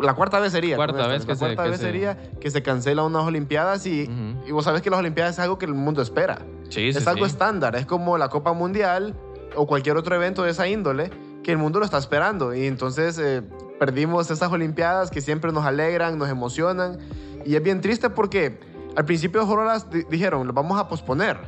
la 0.00 0.12
cuarta 0.14 0.40
vez 0.40 0.52
sería. 0.52 0.76
Cuarta 0.76 0.98
esta, 0.98 1.08
vez 1.08 1.20
La 1.22 1.26
que 1.26 1.34
se- 1.34 1.38
cuarta 1.38 1.62
que 1.64 1.70
vez 1.70 1.80
se- 1.80 1.86
sería 1.86 2.30
que 2.38 2.50
se 2.50 2.62
cancela 2.62 3.02
unas 3.02 3.22
Olimpiadas 3.24 3.86
y, 3.86 4.02
Ujú. 4.04 4.46
y 4.46 4.52
vos 4.52 4.64
sabés 4.64 4.82
que 4.82 4.90
las 4.90 4.98
Olimpiadas 5.00 5.32
es 5.34 5.38
algo 5.38 5.56
que 5.58 5.64
el 5.64 5.72
mundo 5.74 6.02
espera. 6.02 6.38
Sí, 6.68 6.92
sí, 6.92 6.98
es 6.98 7.06
algo 7.06 7.24
sí. 7.24 7.30
estándar, 7.30 7.76
es 7.76 7.86
como 7.86 8.18
la 8.18 8.28
Copa 8.28 8.52
Mundial 8.52 9.14
o 9.54 9.66
cualquier 9.66 9.96
otro 9.96 10.14
evento 10.16 10.42
de 10.42 10.50
esa 10.50 10.68
índole 10.68 11.10
que 11.42 11.52
el 11.52 11.56
mundo 11.58 11.78
lo 11.78 11.86
está 11.86 11.96
esperando. 11.96 12.54
Y 12.54 12.66
entonces 12.66 13.18
eh, 13.18 13.42
perdimos 13.80 14.30
esas 14.30 14.52
Olimpiadas 14.52 15.10
que 15.10 15.20
siempre 15.22 15.50
nos 15.52 15.64
alegran, 15.64 16.18
nos 16.18 16.28
emocionan. 16.28 16.98
Y 17.46 17.54
es 17.56 17.62
bien 17.62 17.80
triste 17.80 18.10
porque 18.10 18.58
al 18.96 19.04
principio 19.04 19.40
de 19.40 19.46
Jorolas 19.46 19.88
di- 19.90 20.04
dijeron, 20.10 20.46
lo 20.46 20.52
vamos 20.52 20.78
a 20.78 20.88
posponer. 20.88 21.38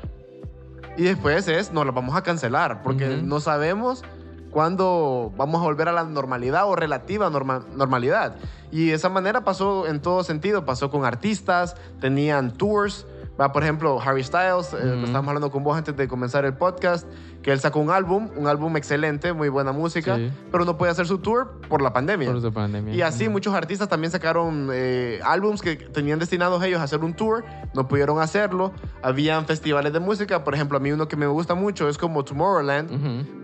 Y 0.96 1.02
después 1.04 1.46
es, 1.48 1.72
no, 1.72 1.84
lo 1.84 1.92
vamos 1.92 2.16
a 2.16 2.22
cancelar 2.22 2.82
porque 2.82 3.16
Ujú. 3.16 3.26
no 3.26 3.40
sabemos 3.40 4.02
cuándo 4.50 5.32
vamos 5.36 5.60
a 5.60 5.64
volver 5.64 5.88
a 5.88 5.92
la 5.92 6.04
normalidad 6.04 6.66
o 6.66 6.74
relativa 6.76 7.28
norma- 7.30 7.64
normalidad. 7.74 8.36
Y 8.70 8.88
de 8.88 8.94
esa 8.94 9.08
manera 9.08 9.44
pasó 9.44 9.87
en 9.87 10.00
todo 10.00 10.22
sentido. 10.24 10.64
Pasó 10.64 10.90
con 10.90 11.04
artistas, 11.04 11.76
tenían 12.00 12.52
tours. 12.52 13.06
Va, 13.40 13.52
por 13.52 13.62
ejemplo, 13.62 14.00
Harry 14.00 14.24
Styles, 14.24 14.72
eh, 14.74 14.78
lo 14.84 14.94
Ujú. 14.96 15.04
estábamos 15.04 15.28
hablando 15.28 15.50
con 15.52 15.62
vos 15.62 15.76
antes 15.76 15.96
de 15.96 16.08
comenzar 16.08 16.44
el 16.44 16.54
podcast, 16.54 17.06
que 17.42 17.53
él 17.53 17.61
sacó 17.61 17.79
un 17.79 17.90
álbum, 17.90 18.29
un 18.37 18.46
álbum 18.48 18.77
excelente, 18.77 19.33
muy 19.33 19.48
buena 19.48 19.72
música, 19.72 20.16
Sí. 20.16 20.31
pero 20.51 20.64
no 20.64 20.77
puede 20.77 20.90
hacer 20.92 21.07
su 21.07 21.18
tour 21.18 21.61
por 21.68 21.81
la 21.83 21.92
pandemia. 21.92 22.31
Por 22.33 22.42
su 22.42 22.53
pandemia. 22.53 22.92
Y 22.94 23.01
así 23.03 23.29
muchos 23.29 23.55
artistas 23.55 23.88
también 23.88 24.11
sacaron 24.11 24.68
eh, 24.72 25.20
álbums 25.24 25.62
que 25.62 25.77
tenían 25.77 26.18
destinados 26.18 26.62
ellos 26.64 26.81
a 26.81 26.85
hacer 26.85 26.98
un 27.05 27.14
tour, 27.14 27.44
no 27.74 27.87
pudieron 27.88 28.20
hacerlo. 28.20 28.72
Habían 29.03 29.46
festivales 29.46 29.92
de 29.92 30.01
música, 30.01 30.42
por 30.42 30.55
ejemplo, 30.55 30.77
a 30.79 30.81
mí 30.81 30.90
uno 30.90 31.07
que 31.09 31.16
me 31.16 31.27
gusta 31.27 31.55
mucho 31.55 31.88
es 31.88 31.96
como 31.96 32.24
Tomorrowland. 32.24 32.90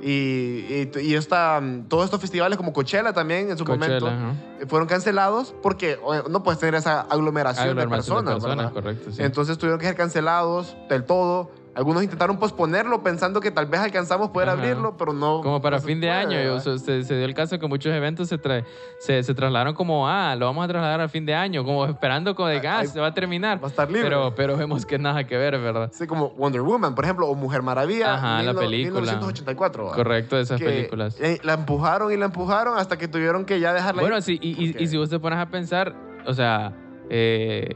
Y, 0.03 0.11
y, 0.11 0.91
y 1.01 1.15
esta, 1.15 1.61
mm, 1.61 1.85
todos 1.89 2.05
estos 2.07 2.21
festivales 2.21 2.57
como 2.59 2.73
Coachella 2.73 3.13
también 3.13 3.51
en 3.51 3.57
su 3.59 3.65
Coachella, 3.65 4.01
momento 4.01 4.35
eh, 4.61 4.67
fueron 4.67 4.89
cancelados 4.89 5.55
porque 5.63 5.99
o- 6.03 6.29
no 6.29 6.43
puedes 6.43 6.59
tener 6.61 6.75
esa 6.75 7.03
aglomeración, 7.03 7.77
de 7.77 7.89
personas. 7.89 8.43
¿verdad? 8.43 8.73
correcto. 8.73 9.13
sí. 9.13 9.23
Entonces 9.23 9.57
tuvieron 9.57 9.79
que 9.79 9.87
ser 9.87 9.97
cancelados 9.97 10.77
del 10.89 11.05
todo. 11.05 11.51
Algunos 11.77 12.05
intentaron 12.05 12.39
posponerlo 12.39 13.03
pensando 13.03 13.41
que 13.41 13.51
tal 13.51 13.67
vez 13.67 13.81
alcanzamos 13.81 14.31
poder 14.31 14.49
Ajá. 14.49 14.59
abrirlo, 14.59 14.97
pero 14.97 15.13
no. 15.13 15.41
Como 15.41 15.61
para 15.61 15.79
no 15.79 15.83
fin 15.83 16.01
de 16.01 16.07
puede, 16.07 16.19
año, 16.47 16.61
se, 16.61 17.03
se 17.03 17.17
dio 17.17 17.25
el 17.25 17.35
caso 17.35 17.59
que 17.59 17.67
muchos 17.67 17.93
eventos 17.93 18.29
se, 18.29 18.41
tra- 18.41 18.65
se, 19.01 19.23
se 19.25 19.35
trasladaron 19.35 19.75
como, 19.75 20.09
ah, 20.09 20.37
lo 20.37 20.47
vamos 20.47 20.65
a 20.65 20.69
trasladar 20.69 21.01
a 21.01 21.09
fin 21.09 21.27
de 21.27 21.35
año, 21.35 21.65
como 21.65 21.85
esperando 21.87 22.35
como 22.37 22.49
de 22.49 22.61
que, 22.61 22.69
ah, 22.69 22.85
se 22.87 23.01
va 23.01 23.09
a 23.09 23.15
terminar. 23.15 23.59
va 23.61 23.67
a 23.67 23.71
estar 23.71 23.89
libre. 23.91 24.05
Pero, 24.05 24.35
pero 24.37 24.57
vemos 24.57 24.87
que 24.87 24.99
nada 24.99 25.25
que 25.27 25.37
ver, 25.37 25.59
¿verdad? 25.59 25.91
Sí, 25.93 26.07
como 26.07 26.31
Wonder 26.31 26.61
Woman, 26.63 26.95
por 26.95 27.05
ejemplo, 27.05 27.27
o 27.29 27.35
Mujer 27.35 27.63
Maravilla. 27.63 28.15
Ajá, 28.15 28.43
la 28.45 28.55
película. 28.55 29.01
1984. 29.01 29.83
¿verdad? 29.85 29.97
Correcto, 29.97 30.39
esas 30.39 30.61
Que, 30.61 30.67
películas. 30.67 31.21
eh, 31.21 31.41
la 31.43 31.55
empujaron 31.55 32.13
y 32.13 32.17
la 32.17 32.27
empujaron 32.27 32.79
hasta 32.79 32.97
que 32.99 33.09
tuvieron 33.09 33.45
que 33.45 33.59
ya 33.59 33.73
dejarla 33.73 34.01
Bueno, 34.01 34.21
sí, 34.21 34.39
y, 34.41 34.65
y- 34.65 34.71
Ok. 34.71 34.81
y 34.81 34.87
si 34.87 34.97
vos 34.97 35.11
te 35.11 35.19
pones 35.19 35.41
a 35.41 35.47
pensar, 35.47 35.93
o 36.25 36.33
sea, 36.35 36.73
eh, 37.11 37.69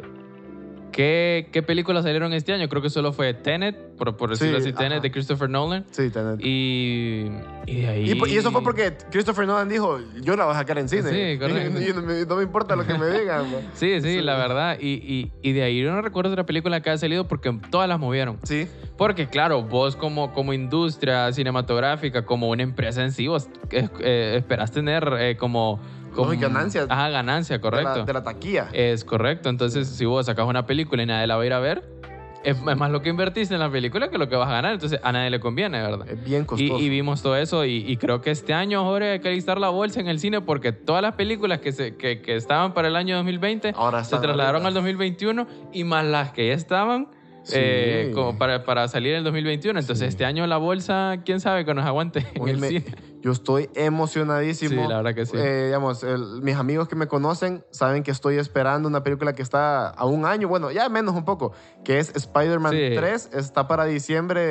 ¿qué, 0.92 1.48
¿qué 1.53 1.62
películas 1.62 2.05
salieron 2.05 2.33
este 2.33 2.53
año? 2.53 2.68
Creo 2.68 2.83
que 2.83 2.90
solo 2.90 3.12
fue 3.12 3.35
Tenet, 3.35 3.77
por, 3.96 4.16
por 4.16 4.31
decirlo 4.31 4.59
Sí, 4.59 4.68
así, 4.68 4.72
Tenet 4.72 4.92
ajá. 4.94 5.01
de 5.01 5.11
Christopher 5.11 5.48
Nolan. 5.51 5.85
Sí, 5.90 6.11
Tenet. 6.11 6.40
Y, 6.40 7.27
y 7.66 7.81
de 7.83 7.88
ahí... 7.88 8.12
Y, 8.12 8.33
y 8.33 8.37
eso 8.37 8.51
fue 8.51 8.62
porque 8.62 8.96
Christopher 9.11 9.46
Nolan 9.46 9.68
dijo, 9.68 9.98
yo 10.22 10.37
la 10.37 10.44
voy 10.44 10.55
a 10.55 10.59
sacar 10.59 10.79
en 10.79 10.88
cine. 10.88 11.11
Sí, 11.11 11.38
correcto. 11.38 11.81
Y, 11.88 11.92
no, 11.92 12.03
me, 12.03 12.24
no 12.27 12.37
me 12.37 12.42
importa 12.42 12.77
lo 12.77 12.87
que 12.87 12.94
me 12.98 13.07
digan. 13.07 13.46
Sí, 13.74 14.01
sí, 14.01 14.16
Sí. 14.18 14.20
la 14.22 14.37
verdad. 14.37 14.79
Y, 14.81 14.94
y, 14.94 15.33
y 15.42 15.53
de 15.53 15.62
ahí 15.62 15.81
yo 15.83 15.90
no 15.92 16.01
recuerdo 16.03 16.31
otra 16.33 16.44
película 16.46 16.81
que 16.81 16.90
haya 16.90 16.98
salido 16.98 17.29
porque 17.29 17.57
todas 17.70 17.88
las 17.88 17.98
movieron. 17.98 18.38
Sí, 18.42 18.66
Porque 18.96 19.29
claro, 19.29 19.62
vos 19.62 19.96
como, 19.96 20.33
como 20.33 20.53
industria 20.53 21.33
cinematográfica, 21.33 22.24
como 22.24 22.48
una 22.48 22.62
empresa 22.62 23.03
en 23.05 23.12
sí, 23.12 23.27
vos 23.29 23.48
eh, 23.70 24.35
esperás 24.37 24.70
tener 24.72 25.09
eh, 25.18 25.37
como, 25.37 25.81
como... 26.14 26.26
Lógica, 26.28 26.48
ganancias. 26.48 26.86
Ajá, 26.88 27.08
ganancia, 27.10 27.56
de 27.56 27.60
correcto. 27.60 27.98
la, 27.98 28.04
de 28.04 28.12
la 28.12 28.22
taquilla. 28.22 28.68
Es 28.72 29.04
correcto. 29.04 29.48
Entonces, 29.48 29.88
si 29.88 30.04
vos 30.04 30.26
sacas 30.26 30.46
una 30.46 30.66
película 30.66 31.02
y 31.02 31.06
nadie 31.06 31.26
la 31.26 31.36
va 31.36 31.42
a 31.42 31.46
ir 31.46 31.52
a 31.52 31.58
ver, 31.60 31.82
es 32.44 32.56
más 32.62 32.90
lo 32.90 33.02
que 33.02 33.08
invertiste 33.10 33.54
en 33.54 33.60
la 33.60 33.70
película 33.70 34.10
que 34.10 34.16
lo 34.16 34.28
que 34.28 34.36
vas 34.36 34.48
a 34.48 34.52
ganar. 34.52 34.72
Entonces, 34.72 35.00
a 35.02 35.10
nadie 35.12 35.28
le 35.30 35.40
conviene, 35.40 35.82
¿verdad? 35.82 36.08
es 36.08 36.24
bien 36.24 36.44
costoso. 36.44 36.78
y 36.78 36.88
vimos 36.88 37.20
todo 37.20 37.36
eso 37.36 37.64
y, 37.64 37.84
y 37.86 37.96
creo 37.96 38.20
que 38.20 38.30
este 38.30 38.54
año, 38.54 38.84
Jorge, 38.84 39.10
hay 39.12 39.20
que 39.20 39.28
alistar 39.28 39.58
la 39.58 39.68
bolsa 39.70 40.00
en 40.00 40.08
el 40.08 40.20
cine 40.20 40.40
porque 40.40 40.72
todas 40.72 41.02
las 41.02 41.14
películas 41.14 41.58
que, 41.58 41.72
se, 41.72 41.96
que, 41.96 42.22
que 42.22 42.36
estaban 42.36 42.74
para 42.74 42.88
el 42.88 42.96
año 42.96 43.16
2020 43.16 43.72
Ahora 43.76 44.04
se 44.04 44.16
trasladaron 44.18 44.62
ahorita. 44.62 44.68
al 44.68 44.74
2021 44.74 45.46
y 45.72 45.84
más 45.84 46.04
las 46.06 46.30
que 46.32 46.46
ya 46.48 46.54
estaban 46.54 47.08
Sí. 47.44 47.54
eh, 47.56 48.10
como 48.14 48.36
para, 48.36 48.64
para 48.64 48.88
salir 48.88 49.12
en 49.12 49.18
el 49.18 49.24
2021. 49.24 49.80
Entonces, 49.80 50.04
Sí. 50.04 50.08
este 50.10 50.24
año 50.26 50.46
la 50.46 50.58
bolsa, 50.58 51.20
quién 51.24 51.40
sabe 51.40 51.64
que 51.64 51.72
nos 51.72 51.86
aguante 51.86 52.26
en 52.34 52.46
el 52.48 52.58
me- 52.58 52.68
cine. 52.68 52.84
Yo 53.20 53.33
estoy 53.33 53.68
emocionadísimo. 53.74 54.83
Sí, 54.83 54.88
la 54.88 54.96
verdad 54.98 55.14
que 55.14 55.26
sí. 55.26 55.37
Eh, 55.37 55.64
digamos, 55.66 56.02
el- 56.04 56.40
mis 56.42 56.54
amigos 56.57 56.88
que 56.88 56.94
me 56.94 57.09
conocen 57.09 57.64
saben 57.70 58.02
que 58.04 58.11
estoy 58.12 58.37
esperando 58.38 58.88
una 58.88 59.02
película 59.02 59.33
que 59.33 59.42
está 59.42 59.88
a 59.88 60.04
un 60.07 60.24
año, 60.24 60.46
bueno, 60.48 60.70
ya 60.70 60.88
menos 60.88 61.14
un 61.16 61.24
poco, 61.24 61.52
que 61.85 61.98
es 61.98 62.14
Spider-Man 62.14 62.72
Sí. 62.72 62.90
3. 62.94 63.31
Está 63.33 63.66
para 63.66 63.87
diciembre, 63.87 64.42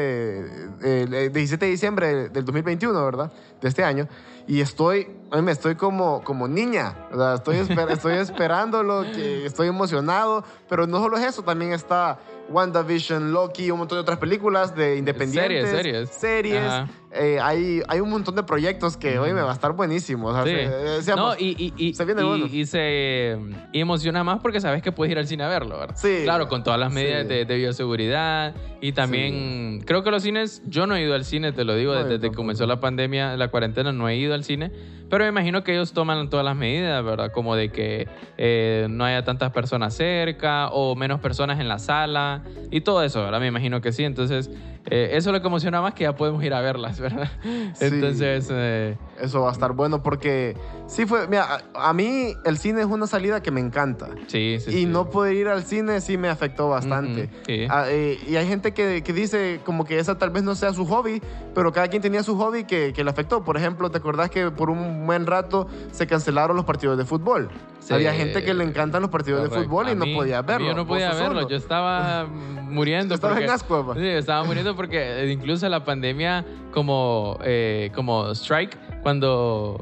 eh, 0.84 1.08
el 1.10 1.32
17 1.34 1.66
de 1.66 1.72
diciembre 1.72 2.30
del 2.30 2.44
2021, 2.46 3.04
¿verdad? 3.06 3.32
De 3.62 3.70
este 3.70 3.84
año. 3.84 4.08
Y 4.48 4.62
estoy, 4.62 5.08
me 5.44 5.52
estoy 5.52 5.76
como, 5.76 6.24
como 6.24 6.48
niña, 6.48 6.96
¿verdad? 7.10 7.36
Estoy, 7.36 7.58
esper- 7.58 7.90
estoy 7.92 8.14
esperándolo, 8.18 9.04
que 9.14 9.46
estoy 9.46 9.68
emocionado, 9.68 10.44
pero 10.70 10.88
no 10.88 11.00
solo 11.00 11.18
es 11.18 11.26
eso, 11.26 11.42
también 11.44 11.74
está 11.74 12.20
WandaVision, 12.50 13.34
Loki, 13.34 13.72
un 13.72 13.80
montón 13.80 13.98
de 13.98 14.02
otras 14.02 14.18
películas 14.20 14.74
de 14.74 14.96
independientes. 14.98 15.70
Series, 15.70 16.10
series. 16.10 16.10
Series. 16.10 16.64
Ajá. 16.66 16.88
Eh, 17.14 17.40
hay, 17.42 17.82
hay 17.88 18.00
un 18.02 18.10
montón 18.10 18.36
de 18.36 18.44
proyectos 18.44 18.98
que, 18.98 19.18
hoy 19.18 19.34
me 19.34 19.42
va 19.42 19.52
a 19.52 19.54
estar 19.54 19.72
buenísimo. 19.74 20.28
O 20.28 20.34
sea, 20.34 20.44
Sí. 20.44 20.50
se- 21.04 21.12
eh, 21.12 21.16
no, 21.16 21.34
y, 21.38 21.94
se 21.94 22.06
viene 22.06 22.22
y- 22.22 22.26
bueno. 22.26 22.46
y 22.52 22.66
se 22.66 23.38
emociona 23.74 24.24
más 24.24 24.40
porque 24.42 24.60
sabes 24.60 24.82
que 24.82 24.92
puedes 24.92 25.12
ir 25.12 25.18
al 25.18 25.28
cine 25.28 25.44
a 25.44 25.48
verlo, 25.48 25.80
¿verdad? 25.80 25.96
Sí. 25.98 26.20
Claro, 26.24 26.48
con 26.50 26.64
todas 26.64 26.80
las 26.80 26.92
medidas 26.92 27.24
Sí. 27.24 27.30
de, 27.30 27.46
de 27.46 27.56
bioseguridad 27.56 28.54
y 28.82 28.92
también 28.92 29.82
creo 29.86 30.04
que 30.04 30.12
los 30.12 30.24
cines, 30.24 30.62
yo 30.66 30.86
no 30.86 30.96
he 30.96 31.02
ido 31.02 31.16
al 31.16 31.24
cine, 31.26 31.52
te 31.54 31.64
lo 31.64 31.76
digo, 31.76 31.94
No, 31.96 32.04
desde, 32.04 32.30
que 32.30 32.36
comenzó 32.36 32.66
la 32.68 32.80
pandemia, 32.80 33.38
la 33.38 33.48
cuarentena, 33.48 33.92
no 33.92 34.08
he 34.10 34.18
ido 34.18 34.34
al 34.34 34.44
cine, 34.44 34.72
pero 35.10 35.24
me 35.24 35.30
imagino 35.30 35.64
que 35.64 35.72
ellos 35.74 35.94
toman 35.94 36.30
todas 36.30 36.46
las 36.46 36.56
medidas, 36.58 37.04
¿verdad? 37.04 37.32
Como 37.32 37.56
de 37.56 37.70
que 37.72 38.08
eh, 38.38 38.88
no 38.90 39.06
haya 39.06 39.24
tantas 39.24 39.52
personas 39.52 39.94
cerca 39.96 40.68
o 40.70 40.96
menos 40.96 41.20
personas 41.22 41.60
en 41.60 41.68
la 41.70 41.80
sala 41.80 42.44
y 42.70 42.82
todo 42.82 43.02
eso, 43.04 43.24
¿verdad? 43.24 43.40
Me 43.40 43.48
imagino 43.48 43.80
que 43.82 43.92
sí, 43.94 44.04
entonces 44.04 44.52
eh, 44.90 45.10
eso 45.14 45.30
es 45.30 45.34
lo 45.34 45.42
que 45.42 45.48
emociona 45.48 45.82
más 45.82 45.94
que 45.94 46.04
ya 46.04 46.16
podemos 46.16 46.44
ir 46.44 46.54
a 46.54 46.62
verlas, 46.62 46.97
¿verdad? 47.02 47.30
Sí. 47.74 47.86
Entonces... 47.86 48.48
eh, 48.52 48.98
Eso 49.22 49.42
va 49.42 49.50
a 49.50 49.52
estar 49.52 49.74
bueno 49.74 50.02
porque 50.04 50.56
sí 50.88 51.06
fue, 51.06 51.28
mira, 51.28 51.60
a, 51.74 51.90
a 51.90 51.94
mí 51.94 52.34
el 52.46 52.58
cine 52.58 52.82
es 52.82 52.88
una 52.88 53.08
salida 53.08 53.42
que 53.42 53.52
me 53.52 53.60
encanta. 53.60 54.10
sí, 54.28 54.58
sí. 54.60 54.70
y 54.72 54.74
sí. 54.82 54.86
no 54.86 55.10
poder 55.10 55.36
ir 55.36 55.48
al 55.48 55.64
cine 55.64 56.02
sí 56.02 56.18
me 56.18 56.30
afectó 56.30 56.70
bastante. 56.70 57.24
Ujú, 57.26 57.34
sí. 57.46 57.68
Ah, 57.70 57.86
eh, 57.88 58.18
y 58.28 58.36
hay 58.36 58.48
gente 58.48 58.74
que, 58.74 59.02
que 59.04 59.14
dice 59.14 59.60
como 59.66 59.86
que 59.86 60.00
esa 60.00 60.18
tal 60.18 60.30
vez 60.30 60.44
no 60.44 60.56
sea 60.56 60.74
su 60.74 60.86
hobby, 60.86 61.22
pero 61.56 61.72
cada 61.72 61.88
quien 61.88 62.02
tenía 62.02 62.24
su 62.24 62.38
hobby 62.38 62.64
que, 62.66 62.94
que 62.94 63.04
le 63.04 63.10
afectó. 63.10 63.44
Por 63.44 63.58
ejemplo, 63.58 63.90
¿te 63.92 63.98
acordás 63.98 64.30
que 64.30 64.52
por 64.52 64.70
un 64.70 65.06
buen 65.06 65.26
rato 65.26 65.68
se 65.92 66.08
cancelaron 66.08 66.56
los 66.56 66.66
partidos 66.66 66.98
de 66.98 67.06
fútbol? 67.06 67.50
Sí. 67.80 67.94
Había 67.94 68.14
gente 68.14 68.44
que 68.44 68.54
le 68.54 68.64
encantan 68.66 69.02
los 69.02 69.10
partidos 69.12 69.44
de 69.44 69.50
fútbol 69.50 69.88
y 69.88 69.92
A 69.92 69.96
no 69.96 70.06
mí- 70.06 70.14
podía 70.16 70.42
mí 70.42 70.48
verlo. 70.48 70.68
Yo 70.68 70.74
no 70.76 70.86
podía 70.86 71.14
verlo. 71.14 71.40
uno. 71.40 71.50
Yo 71.50 71.56
estaba 71.56 72.26
muriendo. 72.64 73.16
Estaba 73.16 73.34
en 73.34 73.40
porque- 73.40 73.52
asco, 73.54 73.86
papá. 73.86 74.00
Sí, 74.00 74.06
estaba 74.06 74.44
muriendo 74.44 74.76
porque 74.76 75.24
eh, 75.24 75.32
incluso 75.32 75.70
la 75.70 75.86
pandemia 75.86 76.44
como, 76.74 77.38
eh, 77.44 77.92
como 77.96 78.32
strike 78.32 78.78
cuando, 79.02 79.82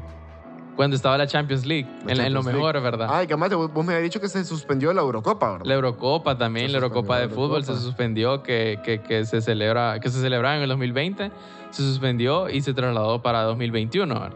cuando 0.76 0.94
estaba 0.94 1.18
la 1.18 1.26
Champions 1.26 1.66
League. 1.66 1.88
La 2.04 2.12
en, 2.12 2.20
en 2.20 2.32
lo 2.34 2.40
Champions 2.40 2.46
League. 2.46 2.58
mejor, 2.58 2.80
¿verdad? 2.82 3.08
Ay, 3.10 3.26
que 3.26 3.32
además 3.32 3.50
vos 3.54 3.84
me 3.84 3.94
habías 3.94 4.04
dicho 4.04 4.20
que 4.20 4.28
se 4.28 4.44
suspendió 4.44 4.92
la 4.92 5.00
Eurocopa, 5.00 5.52
¿verdad? 5.52 5.66
La 5.66 5.74
Eurocopa 5.74 6.38
también, 6.38 6.70
la 6.70 6.78
Eurocopa 6.78 7.18
de 7.18 7.26
la 7.26 7.34
fútbol 7.34 7.64
se 7.64 7.74
suspendió, 7.76 8.42
que, 8.44 8.78
que, 8.84 9.00
que 9.00 9.24
se 9.24 9.40
celebra, 9.40 9.98
que 9.98 10.10
se 10.10 10.20
celebraba 10.20 10.54
en 10.56 10.62
el 10.62 10.68
2020, 10.68 11.32
se 11.70 11.82
suspendió 11.82 12.48
y 12.48 12.60
se 12.60 12.72
trasladó 12.72 13.20
para 13.20 13.42
2021. 13.42 14.14
¿verdad? 14.14 14.32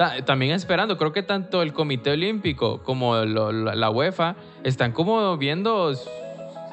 Ta- 0.00 0.24
También 0.24 0.52
esperando, 0.52 0.96
creo 0.96 1.12
que 1.12 1.22
tanto 1.22 1.60
el 1.60 1.74
Comité 1.74 2.12
Olímpico 2.12 2.82
como 2.84 3.16
la 3.22 3.90
UEFA 3.90 4.34
están 4.64 4.92
como 4.92 5.36
viendo 5.36 5.92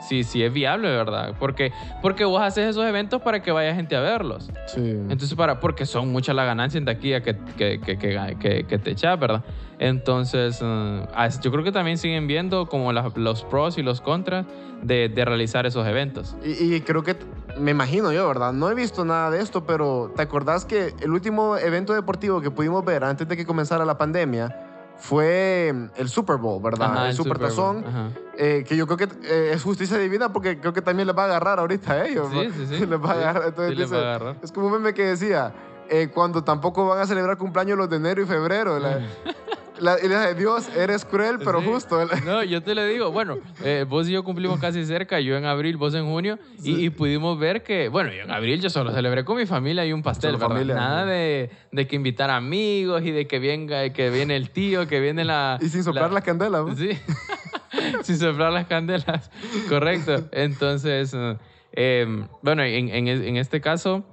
si, 0.08 0.24
si 0.24 0.44
es 0.44 0.52
viable, 0.54 0.88
¿verdad? 0.90 1.36
Porque, 1.40 1.72
porque 2.02 2.26
vos 2.26 2.42
haces 2.42 2.68
esos 2.70 2.86
eventos 2.86 3.22
para 3.22 3.42
que 3.42 3.52
vaya 3.52 3.74
gente 3.76 3.96
a 3.96 4.02
verlos. 4.02 4.50
Sí. 4.68 4.82
Entonces, 5.10 5.34
para, 5.36 5.60
porque 5.60 5.86
son 5.86 6.12
muchas 6.12 6.36
las 6.36 6.46
ganancias 6.46 6.80
en 6.80 6.86
taquilla 6.86 7.22
que, 7.22 7.36
que, 7.58 7.80
que, 7.80 7.98
que, 7.98 8.66
que- 8.68 8.78
te 8.80 8.92
echas, 8.92 9.20
¿verdad? 9.20 9.44
Entonces, 9.80 10.62
as- 11.14 11.40
yo 11.42 11.52
creo 11.52 11.64
que 11.64 11.72
también 11.72 11.98
siguen 11.98 12.28
viendo 12.28 12.68
como 12.68 12.92
las- 12.94 13.16
los 13.18 13.44
pros 13.44 13.78
y 13.78 13.84
los 13.84 14.02
contras 14.02 14.46
de, 14.82 15.10
de 15.10 15.26
realizar 15.26 15.66
esos 15.66 15.86
eventos. 15.88 16.36
Y, 16.44 16.76
y 16.76 16.82
creo 16.82 17.04
que, 17.04 17.16
me 17.60 17.72
imagino 17.72 18.12
yo, 18.12 18.28
¿verdad? 18.28 18.54
No 18.54 18.70
he 18.70 18.76
visto 18.76 19.06
nada 19.06 19.32
de 19.32 19.42
esto, 19.42 19.66
pero 19.66 20.12
¿te 20.16 20.22
acordás 20.22 20.66
que 20.66 20.94
el 21.02 21.12
último 21.12 21.58
evento 21.58 21.94
deportivo 21.94 22.42
que 22.42 22.52
pudimos 22.52 22.84
ver 22.86 23.04
antes 23.04 23.28
de 23.28 23.36
que 23.38 23.46
comenzara 23.46 23.86
la 23.86 23.98
pandemia 23.98 24.67
fue 24.98 25.74
el 25.96 26.10
Super 26.10 26.38
Bowl, 26.38 26.62
¿verdad? 26.62 26.92
Ajá, 26.92 27.04
el, 27.04 27.10
el 27.12 27.16
Super 27.16 27.34
Super 27.34 27.52
Bowl, 27.54 27.84
Tazón, 27.84 28.14
eh, 28.38 28.64
que 28.68 28.76
yo 28.76 28.88
creo 28.88 28.98
que 28.98 29.08
eh, 29.24 29.52
es 29.54 29.64
justicia 29.64 29.98
divina 29.98 30.32
porque 30.34 30.60
creo 30.60 30.74
que 30.74 30.82
también 30.82 31.08
les 31.08 31.16
va 31.16 31.24
a 31.24 31.26
agarrar 31.26 31.60
ahorita 31.60 31.94
a 31.94 32.06
ellos. 32.06 32.28
Sí, 32.32 32.52
sí, 32.56 32.66
sí. 32.68 32.86
les 32.88 33.00
va 33.00 33.12
a 33.12 33.14
agarrar. 33.14 33.44
Entonces 33.48 33.74
sí 33.74 33.80
les 33.80 33.94
va 33.94 33.98
a 33.98 34.02
agarrar. 34.02 34.36
Es 34.42 34.52
como 34.52 34.68
un 34.68 34.74
meme 34.74 34.94
que 34.94 35.06
decía, 35.06 35.54
eh, 35.90 36.10
cuando 36.14 36.44
tampoco 36.44 36.88
van 36.88 37.00
a 37.00 37.06
celebrar 37.06 37.38
cumpleaños 37.38 37.78
los 37.78 37.90
de 37.90 37.98
enero 37.98 38.22
y 38.22 38.26
febrero. 38.26 38.80
La, 38.80 39.00
la- 39.80 39.96
le 39.98 40.02
dice, 40.08 40.36
Dios, 40.36 40.70
eres 40.76 41.06
cruel, 41.06 41.38
pero 41.44 41.62
Sí. 41.62 41.68
justo. 41.68 42.00
No, 42.26 42.44
yo 42.44 42.62
te 42.64 42.76
lo 42.76 42.86
digo, 42.86 43.12
bueno, 43.12 43.38
eh, 43.64 43.86
vos 43.88 44.08
y 44.10 44.12
yo 44.14 44.24
cumplimos 44.24 44.60
casi 44.60 44.86
cerca, 44.86 45.20
yo 45.20 45.36
en 45.38 45.46
abril, 45.46 45.78
vos 45.78 45.94
en 45.96 46.06
junio, 46.06 46.38
y, 46.64 46.86
y 46.86 46.90
pudimos 46.90 47.38
ver 47.40 47.64
que, 47.64 47.90
bueno, 47.90 48.12
yo 48.12 48.24
en 48.24 48.32
abril 48.32 48.62
yo 48.62 48.70
solo 48.70 48.92
celebré 48.92 49.24
con 49.26 49.38
mi 49.38 49.46
familia 49.46 49.86
y 49.86 49.94
un 49.94 50.04
pastel, 50.04 50.32
Solo 50.32 50.40
¿verdad? 50.40 50.56
familia, 50.56 50.76
Nada 50.76 51.06
de, 51.06 51.50
de 51.72 51.88
que 51.88 51.96
invitar 51.96 52.30
amigos 52.30 53.04
y 53.04 53.12
de 53.12 53.28
que 53.28 53.40
venga, 53.40 53.90
que 53.94 54.10
viene 54.10 54.36
el 54.36 54.50
tío, 54.50 54.88
que 54.88 55.00
viene 55.00 55.24
la... 55.26 55.58
Y 55.62 55.70
sin 55.70 55.84
soplar 55.84 56.10
la- 56.10 56.16
las 56.16 56.24
candelas. 56.24 56.66
¿no? 56.66 56.76
Sí, 56.76 56.90
sin 58.04 58.18
soplar 58.18 58.52
las 58.52 58.68
candelas, 58.68 59.30
correcto. 59.70 60.28
Entonces, 60.32 61.16
eh, 61.74 62.26
bueno, 62.42 62.64
en, 62.64 62.90
en- 62.90 63.08
en 63.08 63.38
este 63.38 63.62
caso 63.62 64.04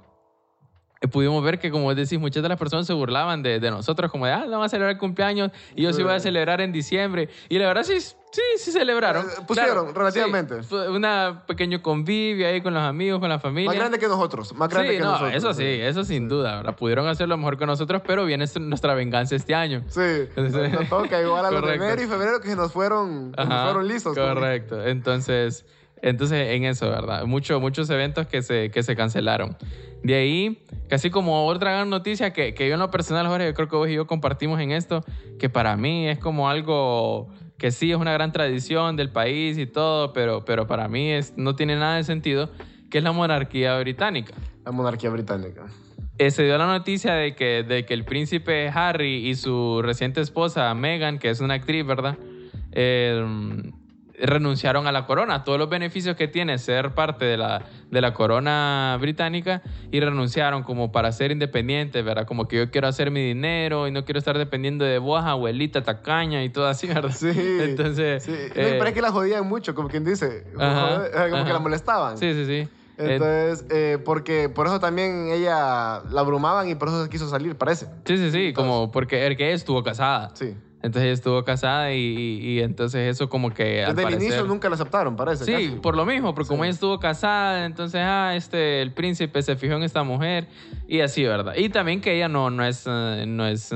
pudimos 1.07 1.43
ver 1.43 1.59
que, 1.59 1.71
como 1.71 1.93
decís, 1.93 2.19
muchas 2.19 2.43
de 2.43 2.49
las 2.49 2.57
personas 2.57 2.85
se 2.87 2.93
burlaban 2.93 3.43
de, 3.43 3.59
de 3.59 3.71
nosotros, 3.71 4.11
como 4.11 4.25
de, 4.25 4.31
ah, 4.33 4.45
no 4.47 4.57
van 4.59 4.63
a 4.65 4.69
celebrar 4.69 4.91
el 4.93 4.97
cumpleaños 4.97 5.51
y 5.75 5.83
yo 5.83 5.93
sí 5.93 6.03
voy 6.03 6.13
a 6.13 6.19
celebrar 6.19 6.61
en 6.61 6.71
diciembre. 6.71 7.29
Y 7.49 7.57
la 7.59 7.67
verdad 7.67 7.83
sí, 7.83 7.99
sí, 7.99 8.41
sí 8.57 8.71
celebraron. 8.71 9.25
Eh, 9.25 9.43
pusieron, 9.47 9.93
relativamente. 9.93 10.63
sí, 10.63 10.75
una 10.75 11.43
pequeño 11.47 11.81
convivio 11.81 12.47
ahí 12.47 12.61
con 12.61 12.73
los 12.73 12.83
amigos, 12.83 13.19
con 13.19 13.29
la 13.29 13.39
familia. 13.39 13.69
Más 13.69 13.77
grande 13.77 13.99
que 13.99 14.07
nosotros. 14.07 14.53
Más 14.55 14.69
grande 14.69 14.89
sí, 14.91 14.97
que 14.97 15.03
no, 15.03 15.11
nosotros. 15.11 15.35
eso 15.35 15.53
sí, 15.53 15.65
eso 15.65 16.03
sin 16.03 16.27
duda, 16.29 16.57
¿verdad? 16.57 16.75
Pudieron 16.75 17.07
hacerlo 17.07 17.37
mejor 17.37 17.57
que 17.57 17.65
nosotros, 17.65 18.01
pero 18.05 18.25
viene 18.25 18.45
nuestra 18.59 18.93
venganza 18.93 19.35
este 19.35 19.53
año. 19.55 19.83
Sí, 19.87 20.01
Entonces- 20.01 20.71
nos 20.71 20.89
toca 20.89 21.21
igual 21.21 21.45
a 21.45 21.51
los 21.51 21.65
de 21.65 21.73
enero 21.75 22.01
y 22.01 22.07
febrero 22.07 22.39
que 22.41 22.49
se 22.49 22.55
nos 22.55 22.71
fueron, 22.71 23.31
que 23.33 23.45
nos 23.45 23.63
fueron 23.63 23.87
listos. 23.87 24.15
como- 24.17 24.33
Correcto. 24.33 24.83
Entonces, 24.85 25.65
entonces 26.05 26.49
en 26.51 26.65
eso, 26.65 26.89
¿verdad? 26.89 27.25
Muchos, 27.25 27.59
muchos 27.59 27.89
eventos 27.89 28.27
que 28.27 28.43
se, 28.43 28.69
que 28.69 28.83
se 28.83 28.95
cancelaron. 28.95 29.57
De 30.03 30.13
ahí, 30.13 30.63
casi 30.87 31.09
como 31.09 31.47
otra 31.47 31.71
gran 31.71 31.89
noticia 31.89 32.31
que, 32.31 32.53
que 32.53 32.67
yo 32.67 32.75
en 32.75 32.79
lo 32.79 32.91
personal, 32.91 33.25
Jorge, 33.25 33.47
yo 33.47 33.53
creo 33.55 33.67
que 33.67 33.75
vos 33.75 33.89
y 33.89 33.93
yo 33.93 34.05
compartimos 34.05 34.59
en 34.59 34.71
esto, 34.71 35.03
que 35.39 35.49
para 35.49 35.75
mí 35.77 36.07
es 36.07 36.19
como 36.19 36.47
algo 36.47 37.27
que 37.57 37.71
sí 37.71 37.91
es 37.91 37.97
una 37.97 38.13
gran 38.13 38.31
tradición 38.31 38.95
del 38.95 39.09
país 39.09 39.57
y 39.57 39.65
todo, 39.65 40.13
pero, 40.13 40.45
pero 40.45 40.67
para 40.67 40.87
mí 40.87 41.09
es, 41.09 41.33
no 41.37 41.55
tiene 41.55 41.75
nada 41.75 41.95
de 41.95 42.03
sentido, 42.03 42.51
que 42.91 42.99
es 42.99 43.03
la 43.03 43.11
monarquía 43.11 43.79
británica. 43.79 44.35
La 44.63 44.71
monarquía 44.71 45.09
británica. 45.09 45.65
Eh, 46.19 46.29
se 46.29 46.43
dio 46.43 46.55
la 46.59 46.67
noticia 46.67 47.15
de 47.15 47.33
que, 47.33 47.63
de 47.63 47.83
que 47.83 47.95
el 47.95 48.05
príncipe 48.05 48.69
Harry 48.69 49.27
y 49.27 49.33
su 49.33 49.81
reciente 49.81 50.21
esposa 50.21 50.71
Meghan, 50.75 51.17
que 51.17 51.31
es 51.31 51.39
una 51.39 51.55
actriz, 51.55 51.83
¿verdad? 51.83 52.15
Eh, 52.73 53.25
renunciaron 54.19 54.87
a 54.87 54.91
la 54.91 55.05
corona, 55.05 55.43
todos 55.43 55.59
los 55.59 55.69
beneficios 55.69 56.15
que 56.15 56.27
tiene 56.27 56.57
ser 56.57 56.91
parte 56.91 57.25
de 57.25 57.37
la, 57.37 57.63
de 57.91 58.01
la 58.01 58.13
corona 58.13 58.97
británica 58.99 59.61
y 59.91 59.99
renunciaron 59.99 60.63
como 60.63 60.91
para 60.91 61.11
ser 61.11 61.31
independientes, 61.31 62.03
¿verdad? 62.03 62.25
Como 62.25 62.47
que 62.47 62.57
yo 62.57 62.71
quiero 62.71 62.87
hacer 62.87 63.11
mi 63.11 63.21
dinero 63.21 63.87
y 63.87 63.91
no 63.91 64.05
quiero 64.05 64.19
estar 64.19 64.37
dependiendo 64.37 64.85
de 64.85 64.99
vos, 64.99 65.23
abuelita 65.23 65.83
tacaña 65.83 66.43
y 66.43 66.49
todo 66.49 66.67
así, 66.67 66.87
¿verdad? 66.93 67.11
Sí. 67.11 67.31
Entonces... 67.35 68.23
Sí. 68.23 68.31
No, 68.31 68.61
eh, 68.61 68.75
parece 68.77 68.95
que 68.95 69.01
la 69.01 69.11
jodían 69.11 69.47
mucho, 69.47 69.75
como 69.75 69.89
quien 69.89 70.05
dice. 70.05 70.45
Ajá, 70.57 71.09
como 71.11 71.11
que 71.11 71.37
ajá. 71.37 71.53
la 71.53 71.59
molestaban. 71.59 72.17
Sí, 72.17 72.33
sí, 72.33 72.45
sí. 72.45 72.69
Entonces, 72.97 73.65
eh, 73.69 73.97
porque 74.03 74.47
por 74.47 74.67
eso 74.67 74.79
también 74.79 75.27
ella 75.27 76.01
la 76.09 76.21
abrumaban 76.21 76.69
y 76.69 76.75
por 76.75 76.87
eso 76.87 77.03
se 77.03 77.09
quiso 77.09 77.27
salir, 77.27 77.55
parece. 77.55 77.87
sí, 78.05 78.17
sí, 78.17 78.31
sí, 78.31 78.53
como 78.53 78.89
porque 78.91 79.27
el 79.27 79.35
que 79.35 79.51
estuvo 79.51 79.83
casada. 79.83 80.31
Sí. 80.33 80.55
Entonces 80.85 81.03
ella 81.03 81.13
estuvo 81.13 81.43
casada 81.43 81.91
y, 81.93 81.97
y- 81.99 82.49
y 82.51 82.59
entonces 82.61 83.09
eso 83.09 83.27
como 83.27 83.53
que 83.53 83.83
al 83.83 83.95
Desde 83.95 84.07
el 84.07 84.13
parecer- 84.15 84.21
inicio 84.27 84.45
nunca 84.45 84.69
la 84.69 84.75
aceptaron, 84.75 85.15
parece. 85.15 85.45
Sí, 85.45 85.51
casi. 85.51 85.69
por 85.81 85.95
lo 85.97 86.05
mismo, 86.05 86.35
porque 86.35 86.47
como 86.47 86.63
ella 86.63 86.73
estuvo 86.73 86.99
casada, 86.99 87.65
entonces 87.65 88.01
ah, 88.03 88.33
este, 88.35 88.81
el 88.81 88.93
príncipe 88.93 89.41
se 89.41 89.55
fijó 89.55 89.73
en 89.75 89.83
esta 89.83 90.03
mujer 90.03 90.47
y 90.87 91.01
así, 91.01 91.23
¿verdad? 91.23 91.55
Y 91.55 91.69
también 91.69 92.01
que 92.01 92.15
ella 92.15 92.27
no, 92.27 92.49
no, 92.51 92.63
es, 92.63 92.83
eh, 92.87 93.25
no, 93.27 93.47
es, 93.47 93.71
eh, 93.71 93.75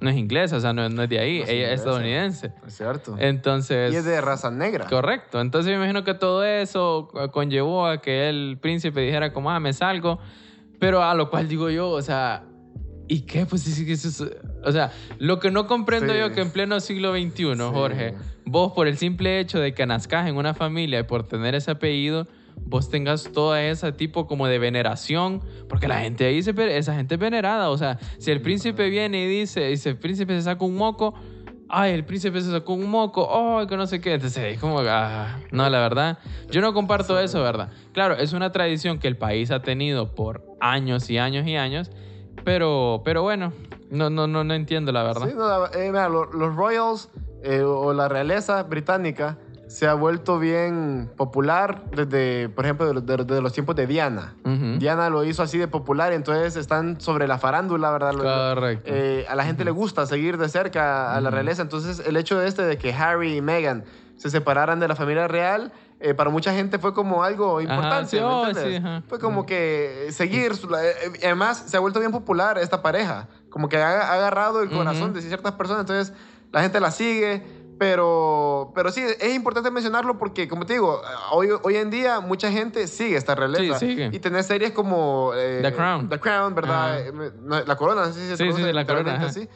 no 0.00 0.10
es 0.10 0.16
inglesa, 0.16 0.56
o 0.56 0.60
sea, 0.60 0.72
no, 0.72 0.88
no 0.88 1.02
es 1.04 1.08
de 1.08 1.18
ahí, 1.18 1.38
No 1.38 1.44
es 1.44 1.50
ella 1.50 1.72
es 1.72 1.80
estadounidense. 1.80 2.52
Es 2.66 2.76
cierto. 2.76 3.16
Entonces... 3.18 3.92
y 3.92 3.96
es 3.96 4.04
de 4.04 4.20
raza 4.20 4.50
negra. 4.50 4.86
Correcto. 4.88 5.40
Entonces 5.40 5.70
me 5.70 5.76
imagino 5.76 6.04
que 6.04 6.14
todo 6.14 6.44
eso 6.44 7.08
conllevó 7.32 7.86
a 7.86 8.02
que 8.02 8.28
el 8.28 8.58
príncipe 8.60 9.00
dijera 9.00 9.32
como, 9.32 9.50
ah, 9.50 9.58
me 9.60 9.72
salgo. 9.72 10.18
Pero 10.78 11.02
a 11.02 11.14
lo 11.14 11.30
cual 11.30 11.48
digo 11.48 11.70
yo, 11.70 11.88
o 11.90 12.02
sea, 12.02 12.42
¿y 13.12 13.20
qué? 13.22 13.46
Pues 13.46 13.62
sí, 13.62 13.84
que 13.86 13.92
eso 13.92 14.08
es- 14.08 14.36
O 14.64 14.72
sea, 14.72 14.92
lo 15.18 15.38
que 15.40 15.50
no 15.50 15.66
comprendo 15.66 16.12
Sí. 16.12 16.18
yo 16.18 16.32
que 16.32 16.40
en 16.40 16.50
pleno 16.50 16.78
siglo 16.80 17.12
XXI, 17.12 17.54
Sí. 17.54 17.70
Jorge, 17.72 18.14
vos 18.44 18.72
por 18.72 18.86
el 18.88 18.96
simple 18.96 19.40
hecho 19.40 19.58
de 19.58 19.74
que 19.74 19.84
nazcas 19.86 20.28
en 20.28 20.36
una 20.36 20.54
familia 20.54 21.00
y 21.00 21.02
por 21.02 21.26
tener 21.26 21.54
ese 21.54 21.70
apellido, 21.72 22.26
vos 22.64 22.90
tengas 22.90 23.30
toda 23.32 23.62
esa 23.64 23.96
tipo 23.96 24.26
como 24.26 24.46
de 24.46 24.58
veneración, 24.58 25.40
porque 25.68 25.88
la 25.88 26.00
gente 26.00 26.24
ahí, 26.26 26.42
se, 26.42 26.54
esa 26.76 26.94
gente 26.94 27.14
es 27.16 27.20
venerada. 27.20 27.70
O 27.70 27.78
sea, 27.78 27.98
si 28.18 28.30
el 28.30 28.40
príncipe 28.40 28.88
viene 28.88 29.24
y 29.24 29.26
dice, 29.26 29.68
dice, 29.68 29.90
el 29.90 29.96
príncipe 29.98 30.34
se 30.34 30.42
saca 30.42 30.64
un 30.64 30.76
moco, 30.76 31.14
ay, 31.68 31.92
el 31.92 32.04
príncipe 32.04 32.40
se 32.40 32.50
sacó 32.50 32.74
un 32.74 32.88
moco, 32.90 33.58
ay, 33.58 33.66
que 33.66 33.76
no 33.76 33.86
sé 33.86 34.00
qué. 34.00 34.12
Entonces, 34.14 34.54
es 34.54 34.60
como, 34.60 34.80
ah, 34.80 35.38
no, 35.50 35.68
la 35.70 35.80
verdad, 35.80 36.18
yo 36.50 36.60
no 36.60 36.72
comparto 36.74 37.18
eso, 37.18 37.42
¿verdad? 37.42 37.70
Claro, 37.92 38.14
es 38.16 38.32
una 38.34 38.52
tradición 38.52 38.98
que 38.98 39.08
el 39.08 39.16
país 39.16 39.50
ha 39.50 39.62
tenido 39.62 40.14
por 40.14 40.44
años 40.60 41.08
y 41.10 41.18
años 41.18 41.46
y 41.46 41.56
años, 41.56 41.90
pero, 42.44 43.02
pero 43.04 43.22
bueno, 43.22 43.52
no, 43.90 44.10
no, 44.10 44.26
no, 44.26 44.44
no 44.44 44.54
entiendo 44.54 44.92
la 44.92 45.02
verdad. 45.02 45.28
Sí, 45.28 45.34
no, 45.36 45.46
la- 45.46 45.70
eh, 45.74 45.88
mira, 45.90 46.08
los 46.08 46.54
Royals 46.56 47.08
eh, 47.42 47.62
o 47.62 47.92
la 47.92 48.08
realeza 48.08 48.62
británica 48.64 49.38
se 49.66 49.88
ha 49.88 49.94
vuelto 49.94 50.38
bien 50.38 51.10
popular 51.16 51.84
desde, 51.92 52.50
por 52.50 52.64
ejemplo, 52.66 52.86
de, 52.92 53.40
los- 53.40 53.52
tiempos 53.54 53.74
de 53.74 53.86
Diana. 53.86 54.34
Diana 54.78 55.08
lo 55.08 55.24
hizo 55.24 55.42
así 55.42 55.56
de 55.56 55.66
popular, 55.66 56.12
entonces 56.12 56.56
están 56.56 57.00
sobre 57.00 57.26
la 57.26 57.38
farándula, 57.38 57.90
¿verdad? 57.90 58.12
Correcto. 58.14 58.90
eh, 58.92 59.24
a 59.28 59.34
la 59.34 59.44
gente 59.44 59.64
le 59.64 59.70
gusta 59.70 60.04
seguir 60.06 60.36
de 60.36 60.48
cerca 60.50 61.16
a 61.16 61.20
la 61.22 61.30
realeza, 61.30 61.62
entonces 61.62 62.02
el 62.06 62.16
hecho 62.18 62.38
de 62.38 62.48
este 62.48 62.62
de 62.66 62.76
que 62.76 62.92
Harry 62.92 63.38
y 63.38 63.40
Meghan 63.40 63.84
se 64.16 64.28
separaran 64.28 64.78
de 64.78 64.88
la 64.88 64.94
familia 64.94 65.26
real, 65.26 65.72
eh, 66.02 66.14
para 66.14 66.30
mucha 66.30 66.52
gente 66.52 66.78
fue 66.78 66.92
como 66.92 67.22
algo 67.22 67.60
importante, 67.60 68.10
sí, 68.10 68.16
¿me 68.16 68.22
oh, 68.24 68.46
entiendes? 68.46 68.72
sí, 68.72 68.76
ajá. 68.76 69.02
Fue 69.08 69.18
como 69.18 69.46
que 69.46 70.08
seguir, 70.10 70.52
eh, 70.52 70.94
eh, 71.04 71.20
además 71.22 71.64
se 71.66 71.76
ha 71.76 71.80
vuelto 71.80 72.00
bien 72.00 72.12
popular 72.12 72.58
esta 72.58 72.82
pareja, 72.82 73.28
como 73.50 73.68
que 73.68 73.76
ha, 73.78 74.12
agarrado 74.12 74.62
el 74.62 74.70
corazón 74.70 75.10
Ujú. 75.10 75.14
de 75.14 75.22
ciertas 75.22 75.52
personas, 75.52 75.82
entonces 75.82 76.14
la 76.50 76.62
gente 76.62 76.80
la 76.80 76.90
sigue, 76.90 77.42
pero, 77.78 78.72
pero 78.74 78.92
sí, 78.92 79.00
es 79.00 79.34
importante 79.34 79.70
mencionarlo 79.70 80.18
porque, 80.18 80.46
como 80.46 80.66
te 80.66 80.74
digo, 80.74 81.00
hoy, 81.32 81.48
hoy 81.62 81.76
en 81.76 81.90
día 81.90 82.20
mucha 82.20 82.50
gente 82.50 82.86
sigue 82.86 83.16
esta 83.16 83.34
realeza. 83.34 83.78
Sí, 83.78 83.88
sigue. 83.88 84.10
Y 84.12 84.20
tener 84.20 84.44
series 84.44 84.70
como... 84.70 85.32
eh, 85.34 85.60
The 85.62 85.72
Crown. 85.72 86.08
The 86.08 86.20
Crown, 86.20 86.54
¿verdad? 86.54 86.92
Ajá. 86.92 87.00
Eh, 87.00 87.64
La 87.66 87.74
Corona, 87.76 88.06
no 88.06 88.12
sé 88.12 88.20
si 88.20 88.28
se 88.28 88.36
Sí, 88.36 88.52
sí, 88.52 88.72
La 88.72 88.86
Corona, 88.86 89.14
ajá. 89.16 89.26
así. 89.26 89.48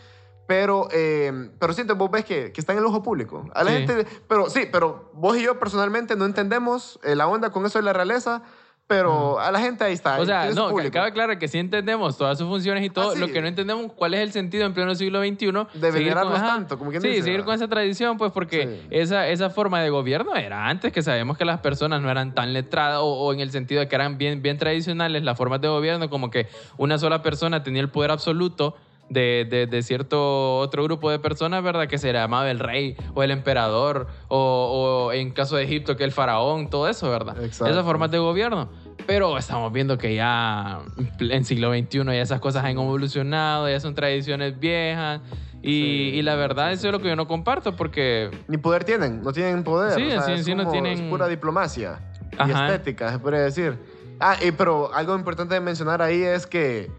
Pero, 0.47 0.89
eh, 0.93 1.51
pero 1.59 1.73
sí, 1.73 1.83
vos 1.97 2.11
ves 2.11 2.25
que, 2.25 2.53
que 2.53 2.61
está 2.61 2.73
en 2.73 2.79
el 2.79 2.85
ojo 2.85 3.03
público. 3.03 3.49
A 3.55 3.65
la 3.65 3.71
Sí. 3.73 3.77
gente, 3.79 4.07
pero 4.29 4.49
sí, 4.49 4.69
pero 4.71 5.11
vos 5.15 5.37
y 5.37 5.43
yo 5.43 5.59
personalmente 5.59 6.15
no 6.17 6.25
entendemos 6.25 7.01
eh, 7.03 7.17
la 7.17 7.27
onda 7.27 7.51
con 7.51 7.67
eso 7.67 7.79
de 7.79 7.85
la 7.85 7.93
realeza, 7.93 8.43
pero 8.89 9.41
a 9.41 9.51
la 9.51 9.59
gente 9.59 9.83
ahí 9.83 9.93
está. 9.95 10.21
O 10.21 10.25
sea, 10.25 10.49
no, 10.53 10.69
cabe 10.93 11.09
aclarar 11.09 11.41
que 11.41 11.49
sí 11.49 11.59
entendemos 11.59 12.17
todas 12.17 12.39
sus 12.39 12.47
funciones 12.47 12.85
y 12.85 12.91
todo. 12.91 13.11
Ah, 13.11 13.15
sí. 13.15 13.19
Lo 13.19 13.27
que 13.27 13.43
no 13.43 13.49
entendemos 13.49 13.93
cuál 13.95 14.15
es 14.15 14.21
el 14.21 14.31
sentido 14.31 14.65
en 14.65 14.75
pleno 14.75 14.95
siglo 14.95 15.19
XXI. 15.21 15.47
De 15.75 15.91
seguir 15.91 15.93
venerarlos 16.15 16.35
con- 16.35 16.43
ajá, 16.45 16.47
tanto, 16.55 16.79
como 16.79 16.91
quien 16.93 17.03
Sí, 17.03 17.09
dice, 17.09 17.23
seguir 17.23 17.39
¿verdad? 17.39 17.47
con 17.47 17.55
esa 17.57 17.67
tradición, 17.69 18.17
pues 18.17 18.31
porque 18.31 18.79
Sí. 18.83 18.87
esa, 18.91 19.27
esa 19.27 19.51
forma 19.51 19.81
de 19.81 19.91
gobierno 19.91 20.37
era 20.37 20.69
antes 20.69 20.93
que 20.93 21.03
sabemos 21.03 21.37
que 21.37 21.45
las 21.45 21.59
personas 21.59 22.01
no 22.01 22.09
eran 22.09 22.33
tan 22.37 22.53
letradas 22.53 23.01
o, 23.01 23.07
o 23.07 23.33
en 23.33 23.41
el 23.41 23.51
sentido 23.51 23.81
de 23.81 23.89
que 23.89 23.97
eran 23.97 24.19
bien, 24.19 24.41
bien 24.41 24.57
tradicionales 24.57 25.25
las 25.25 25.37
formas 25.37 25.61
de 25.61 25.67
gobierno, 25.67 26.09
como 26.09 26.31
que 26.31 26.47
una 26.77 26.97
sola 26.99 27.23
persona 27.23 27.65
tenía 27.65 27.83
el 27.83 27.91
poder 27.91 28.13
absoluto. 28.13 28.77
De, 29.09 29.47
de- 29.49 29.67
de 29.69 29.83
cierto 29.85 30.59
otro 30.59 30.83
grupo 30.83 31.11
de 31.13 31.21
personas, 31.21 31.63
¿verdad? 31.63 31.87
Que 31.87 31.97
se 31.97 32.13
llamaba 32.13 32.51
el 32.51 32.59
rey 32.59 32.97
o 33.15 33.23
el 33.23 33.31
emperador 33.31 34.09
o, 34.27 35.07
o 35.09 35.13
en 35.13 35.31
caso 35.31 35.55
de 35.57 35.63
Egipto 35.63 35.97
que 35.97 36.03
el 36.03 36.11
faraón, 36.11 36.69
todo 36.71 36.89
eso, 36.89 37.09
¿verdad? 37.09 37.37
Exacto. 37.45 37.73
Esas 37.73 37.85
formas 37.85 38.11
de 38.11 38.19
gobierno. 38.19 38.69
Pero 39.07 39.39
estamos 39.39 39.73
viendo 39.73 39.97
que 39.97 40.17
ya 40.17 40.81
en 41.21 41.45
siglo 41.45 41.73
XXI 41.73 42.05
ya 42.05 42.15
esas 42.21 42.41
cosas 42.41 42.65
han 42.65 42.73
evolucionado, 42.73 43.69
ya 43.71 43.79
son 43.79 43.95
tradiciones 43.95 44.59
viejas. 44.59 45.21
Y, 45.63 45.69
Sí, 45.69 46.11
y 46.15 46.23
la 46.23 46.35
verdad, 46.35 46.73
eso 46.73 46.89
es 46.89 46.93
lo 46.93 47.01
que 47.01 47.09
yo 47.09 47.17
no 47.17 47.27
comparto 47.29 47.75
porque... 47.77 48.31
Ni 48.49 48.57
poder 48.57 48.83
tienen, 48.85 49.23
no 49.23 49.33
tienen 49.33 49.63
poder. 49.65 49.93
Sí, 49.95 50.07
o 50.07 50.11
sea, 50.11 50.23
sí, 50.23 50.33
es 50.33 50.45
sí, 50.45 50.55
no 50.55 50.65
como- 50.65 50.73
tienen- 50.73 50.93
Es 51.05 51.11
pura 51.11 51.29
diplomacia 51.29 52.01
y 52.33 52.37
Ajá. 52.39 52.67
estética, 52.67 53.11
se 53.13 53.19
podría 53.21 53.41
decir. 53.41 53.79
Ah, 54.21 54.37
y, 54.45 54.51
pero 54.53 54.93
algo 54.95 55.15
importante 55.17 55.55
de 55.55 55.61
mencionar 55.61 56.03
ahí 56.03 56.23
es 56.23 56.47
que 56.47 56.91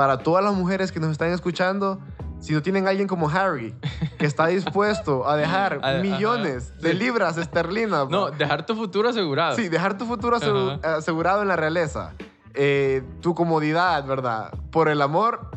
para 0.00 0.16
todas 0.16 0.42
las 0.42 0.54
mujeres 0.54 0.92
que 0.92 0.98
nos 0.98 1.10
están 1.10 1.30
escuchando, 1.30 2.00
si 2.38 2.54
no 2.54 2.62
tienen 2.62 2.88
alguien 2.88 3.06
como 3.06 3.28
Harry, 3.28 3.74
que 4.18 4.24
está 4.24 4.46
dispuesto 4.46 5.28
a 5.28 5.36
dejar 5.36 5.74
A- 5.82 5.90
ajá. 5.90 5.98
millones 6.00 6.74
de 6.78 6.92
Sí. 6.92 6.96
libras 6.96 7.36
esterlinas, 7.36 8.08
No, 8.08 8.30
dejar 8.30 8.64
tu 8.64 8.74
futuro 8.74 9.10
asegurado. 9.10 9.56
sí, 9.56 9.68
dejar 9.68 9.98
tu 9.98 10.06
futuro 10.06 10.38
asegu- 10.38 10.78
Ajá. 10.82 10.96
asegurado 10.96 11.42
en 11.42 11.48
la 11.48 11.56
realeza, 11.56 12.14
eh, 12.54 13.02
tu 13.20 13.34
comodidad, 13.34 14.06
¿verdad? 14.06 14.54
Por 14.70 14.88
el 14.88 15.02
amor, 15.02 15.50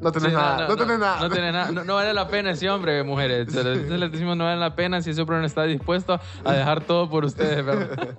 no 0.00 0.10
tenés 0.10 0.30
Sí, 0.30 0.34
nada. 0.34 0.66
No, 0.66 0.74
tenés 0.74 0.98
nada. 0.98 1.20
No, 1.20 1.30
tenés 1.30 1.52
nada. 1.52 1.70
No, 1.70 1.84
no 1.84 1.94
vale 1.94 2.12
la 2.12 2.26
pena 2.26 2.50
ese 2.50 2.68
hombre, 2.68 3.00
mujeres. 3.04 3.46
Entonces 3.46 3.88
les 3.88 4.10
decimos 4.10 4.36
no 4.36 4.42
vale 4.42 4.58
la 4.58 4.74
pena 4.74 5.00
si 5.02 5.10
ese 5.10 5.20
hombre 5.20 5.38
no 5.38 5.46
está 5.46 5.62
dispuesto 5.62 6.18
a 6.44 6.52
dejar 6.52 6.80
todo 6.82 7.08
por 7.08 7.24
ustedes, 7.24 7.64
¿verdad? 7.64 7.90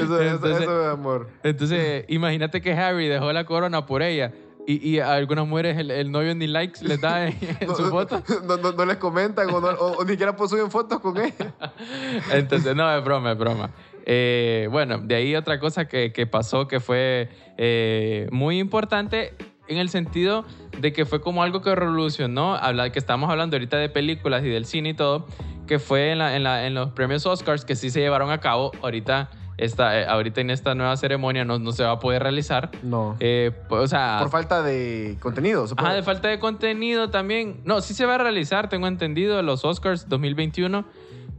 Eso, 0.00 0.18
eso, 0.18 0.22
Entonces- 0.36 0.62
eso 0.62 0.80
es 0.86 0.88
amor. 0.94 1.28
Entonces, 1.42 2.06
imagínate 2.08 2.62
que 2.62 2.72
Harry 2.72 3.06
dejó 3.06 3.30
la 3.34 3.44
corona 3.44 3.84
por 3.84 4.00
ella 4.00 4.32
y, 4.74 4.88
y 4.88 4.98
a 5.00 5.14
algunas 5.14 5.46
mujeres 5.46 5.78
el, 5.78 5.90
el 5.90 6.10
novio 6.10 6.34
ni 6.34 6.46
likes 6.46 6.84
les 6.84 7.00
da 7.00 7.26
en, 7.26 7.36
en 7.60 7.68
No, 7.68 7.74
su 7.74 7.82
no- 7.82 7.90
foto. 7.90 8.22
No, 8.46 8.56
no- 8.72 8.84
les 8.84 8.96
comentan 8.98 9.50
o, 9.50 9.56
o- 9.58 9.98
o 9.98 10.04
ni 10.04 10.10
siquiera 10.12 10.36
suben 10.46 10.70
fotos 10.70 11.00
con 11.00 11.16
ella. 11.18 11.54
Entonces, 12.32 12.74
no, 12.76 12.90
es 12.96 13.04
broma, 13.04 13.32
es 13.32 13.38
broma. 13.38 13.70
Eh, 14.06 14.68
bueno, 14.70 14.98
de 14.98 15.14
ahí 15.14 15.36
otra 15.36 15.58
cosa 15.60 15.86
que, 15.86 16.12
que 16.12 16.26
pasó 16.26 16.66
que 16.68 16.80
fue 16.80 17.28
eh, 17.58 18.28
muy 18.32 18.58
importante 18.58 19.34
en 19.68 19.78
el 19.78 19.88
sentido 19.88 20.44
de 20.78 20.92
que 20.92 21.04
fue 21.04 21.20
como 21.20 21.42
algo 21.42 21.62
que 21.62 21.74
revolucionó, 21.74 22.54
habla, 22.56 22.90
que 22.90 22.98
estamos 22.98 23.30
hablando 23.30 23.56
ahorita 23.56 23.76
de 23.76 23.88
películas 23.88 24.42
y 24.44 24.48
del 24.48 24.64
cine 24.66 24.90
y 24.90 24.94
todo, 24.94 25.26
que 25.66 25.78
fue 25.78 26.10
en, 26.12 26.18
la- 26.18 26.34
en 26.36 26.42
la- 26.42 26.66
en 26.66 26.74
los 26.74 26.90
premios 26.90 27.26
Oscars 27.26 27.64
que 27.64 27.76
sí 27.76 27.90
se 27.90 28.00
llevaron 28.00 28.30
a 28.30 28.38
cabo. 28.40 28.72
Ahorita, 28.82 29.30
esta, 29.64 30.00
eh, 30.00 30.06
ahorita 30.06 30.40
en 30.40 30.50
esta 30.50 30.74
nueva 30.74 30.96
ceremonia 30.96 31.44
no, 31.44 31.58
no 31.58 31.72
se 31.72 31.84
va 31.84 31.92
a 31.92 31.98
poder 31.98 32.22
realizar. 32.22 32.70
No. 32.82 33.16
Eh, 33.20 33.50
pues, 33.68 33.82
o 33.82 33.86
sea, 33.86 34.16
Por 34.20 34.30
falta 34.30 34.62
de 34.62 35.16
contenido. 35.20 35.66
se 35.66 35.74
Ajá, 35.74 35.82
puede- 35.84 35.96
de 35.96 36.02
falta 36.02 36.28
de 36.28 36.38
contenido 36.38 37.10
también. 37.10 37.60
No, 37.64 37.80
sí 37.80 37.94
se 37.94 38.06
va 38.06 38.16
a 38.16 38.18
realizar, 38.18 38.68
tengo 38.68 38.86
entendido, 38.86 39.42
los 39.42 39.64
Oscars 39.64 40.08
2021, 40.08 40.84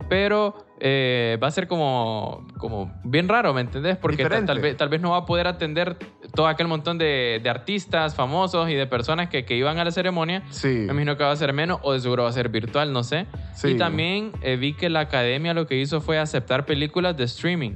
pero 0.09 0.65
eh, 0.83 1.37
va 1.41 1.47
a 1.47 1.51
ser 1.51 1.67
como, 1.67 2.47
como 2.57 2.91
bien 3.03 3.29
raro, 3.29 3.53
¿me 3.53 3.61
entendés? 3.61 3.97
Porque 3.97 4.17
ta- 4.17 4.23
Diferente. 4.23 4.47
tal, 4.47 4.59
vez, 4.59 4.75
tal 4.77 4.89
vez 4.89 4.99
no 4.99 5.11
va 5.11 5.17
a 5.17 5.25
poder 5.25 5.47
atender 5.47 5.95
todo 6.33 6.47
aquel 6.47 6.67
montón 6.67 6.97
de, 6.97 7.39
de 7.41 7.49
artistas 7.49 8.15
famosos 8.15 8.67
y 8.69 8.73
de 8.73 8.87
personas 8.87 9.29
que, 9.29 9.45
que 9.45 9.55
iban 9.55 9.77
a 9.77 9.85
la 9.85 9.91
ceremonia. 9.91 10.43
Sí. 10.49 10.67
Me 10.69 10.85
imagino 10.93 11.17
que 11.17 11.23
va 11.23 11.31
a 11.31 11.35
ser 11.35 11.53
menos 11.53 11.79
o 11.83 11.93
de 11.93 11.99
seguro 11.99 12.23
va 12.23 12.29
a 12.29 12.33
ser 12.33 12.49
virtual, 12.49 12.91
no 12.93 13.03
sé. 13.03 13.27
Sí. 13.53 13.69
Y 13.69 13.77
también 13.77 14.31
eh, 14.41 14.55
vi 14.55 14.73
que 14.73 14.89
la 14.89 15.01
academia 15.01 15.53
lo 15.53 15.67
que 15.67 15.79
hizo 15.79 16.01
fue 16.01 16.17
aceptar 16.17 16.65
películas 16.65 17.15
de 17.15 17.25
streaming. 17.25 17.73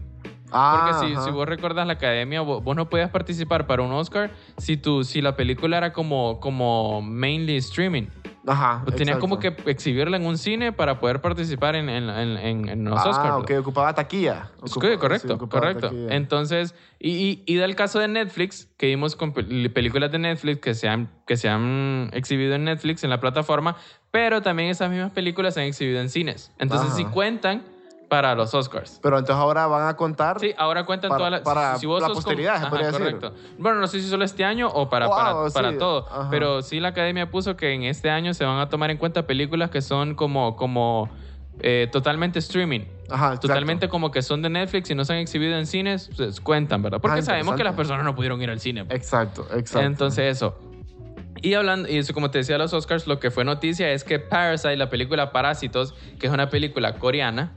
Ah, 0.52 0.84
Porque 1.00 1.16
si, 1.16 1.22
si 1.24 1.32
vos 1.32 1.48
recordás 1.48 1.88
la 1.88 1.94
academia, 1.94 2.42
vos, 2.42 2.64
vos 2.64 2.76
no 2.76 2.90
podías 2.90 3.10
participar 3.10 3.66
para 3.68 3.82
un 3.82 3.92
Oscar 3.92 4.32
si, 4.58 4.78
tu, 4.78 5.04
si 5.04 5.22
la 5.22 5.36
película 5.36 5.78
era 5.78 5.92
como, 5.94 6.40
como 6.40 7.02
mainly 7.02 7.58
streaming. 7.58 8.08
Ajá. 8.48 8.82
Pues 8.84 8.96
tenías 8.96 9.18
como 9.18 9.40
que 9.40 9.56
exhibirla 9.66 10.18
en 10.18 10.26
un 10.28 10.38
cine 10.38 10.72
para 10.72 11.00
poder 11.00 11.20
participar 11.20 11.76
en, 11.76 11.90
en, 11.90 12.08
en, 12.12 12.70
en- 12.70 12.86
los 12.86 13.04
Ah, 13.04 13.10
Oscars. 13.10 13.34
ok, 13.38 13.52
ocupaba 13.60 13.92
taquilla. 13.96 14.52
Ocupa- 14.62 15.00
correcto, 15.00 15.28
sí, 15.30 15.34
ocupaba 15.34 15.62
correcto. 15.62 15.88
taquilla. 15.90 16.16
Entonces, 16.16 16.76
y, 17.00 17.10
y, 17.10 17.44
y 17.48 17.56
del 17.56 17.76
caso 17.76 17.98
de 17.98 18.08
Netflix, 18.08 18.68
que 18.78 18.86
vimos 18.86 19.16
con 19.16 19.34
pel- 19.34 19.74
películas 19.74 20.12
de 20.12 20.20
Netflix 20.20 20.60
que 20.62 20.76
se, 20.76 20.88
han, 20.88 21.10
que 21.26 21.38
se 21.38 21.50
han 21.50 22.12
exhibido 22.14 22.54
en 22.54 22.66
Netflix, 22.66 23.04
en 23.04 23.10
la 23.10 23.20
plataforma, 23.20 23.78
pero 24.12 24.44
también 24.44 24.70
esas 24.70 24.92
mismas 24.92 25.12
películas 25.12 25.56
se 25.56 25.62
han 25.62 25.66
exhibido 25.66 26.00
en 26.00 26.10
cines. 26.10 26.52
Entonces, 26.60 26.90
Ajá. 26.90 26.98
sí 26.98 27.06
cuentan 27.06 27.64
para 28.16 28.34
los 28.34 28.54
Oscars. 28.54 29.00
Pero 29.04 29.18
entonces 29.20 29.36
ahora 29.42 29.68
van 29.68 29.90
a 29.90 29.96
contar. 29.98 30.40
Sí, 30.40 30.54
ahora 30.58 30.86
cuentan 30.86 31.10
Para- 31.10 31.18
todas 31.18 31.32
las... 31.32 31.42
para 31.42 31.78
si 31.78 31.86
vos 31.86 32.02
la 32.02 32.08
posteridad, 32.08 32.56
Ajá, 32.56 32.78
decir. 32.78 32.92
correcto. 32.94 33.34
Bueno, 33.58 33.80
no 33.82 33.88
sé 33.88 34.00
si 34.00 34.08
solo 34.08 34.24
este 34.24 34.46
año 34.46 34.70
o 34.70 34.90
para, 34.90 35.08
Wow, 35.08 35.16
para, 35.18 35.50
sí, 35.50 35.54
para 35.54 35.78
todo. 35.78 36.08
ajá. 36.10 36.30
Pero 36.30 36.62
sí 36.62 36.80
la 36.80 36.90
academia 36.90 37.30
puso 37.30 37.58
que 37.58 37.74
en 37.74 37.84
este 37.84 38.10
año 38.10 38.34
se 38.34 38.46
van 38.46 38.60
a 38.60 38.70
tomar 38.70 38.90
en 38.90 38.98
cuenta 38.98 39.28
películas 39.28 39.70
que 39.70 39.82
son 39.82 40.16
como, 40.16 40.56
como 40.56 41.10
eh, 41.60 41.90
totalmente 41.92 42.40
streaming. 42.40 42.82
Ajá. 43.10 43.38
Totalmente 43.38 43.90
como 43.90 44.12
que 44.12 44.22
son 44.22 44.42
de 44.42 44.50
Netflix 44.50 44.90
y 44.92 44.96
no 44.96 45.04
se 45.04 45.12
han 45.12 45.20
exhibido 45.20 45.58
en 45.58 45.66
cines, 45.68 46.10
pues 46.16 46.40
cuentan, 46.40 46.82
¿verdad? 46.82 47.02
Porque 47.02 47.22
sabemos 47.22 47.56
que 47.56 47.64
las 47.66 47.76
personas 47.76 48.06
no 48.06 48.16
pudieron 48.16 48.42
ir 48.42 48.50
al 48.50 48.62
cine. 48.62 48.86
pues. 48.86 48.98
Exacto, 48.98 49.46
exacto. 49.54 49.82
Entonces 49.86 50.38
eso. 50.38 50.58
Y 51.42 51.54
hablando, 51.54 51.90
y 51.90 51.98
eso, 51.98 52.14
como 52.14 52.32
te 52.32 52.38
decía, 52.40 52.58
los 52.58 52.74
Oscars, 52.74 53.08
lo 53.08 53.20
que 53.20 53.30
fue 53.30 53.44
noticia 53.44 53.92
es 53.92 54.04
que 54.06 54.20
Parasite, 54.20 54.78
la 54.78 54.90
película 54.90 55.32
Parásitos, 55.34 55.94
que 56.18 56.28
es 56.28 56.34
una 56.34 56.50
película 56.50 56.94
coreana, 56.98 57.52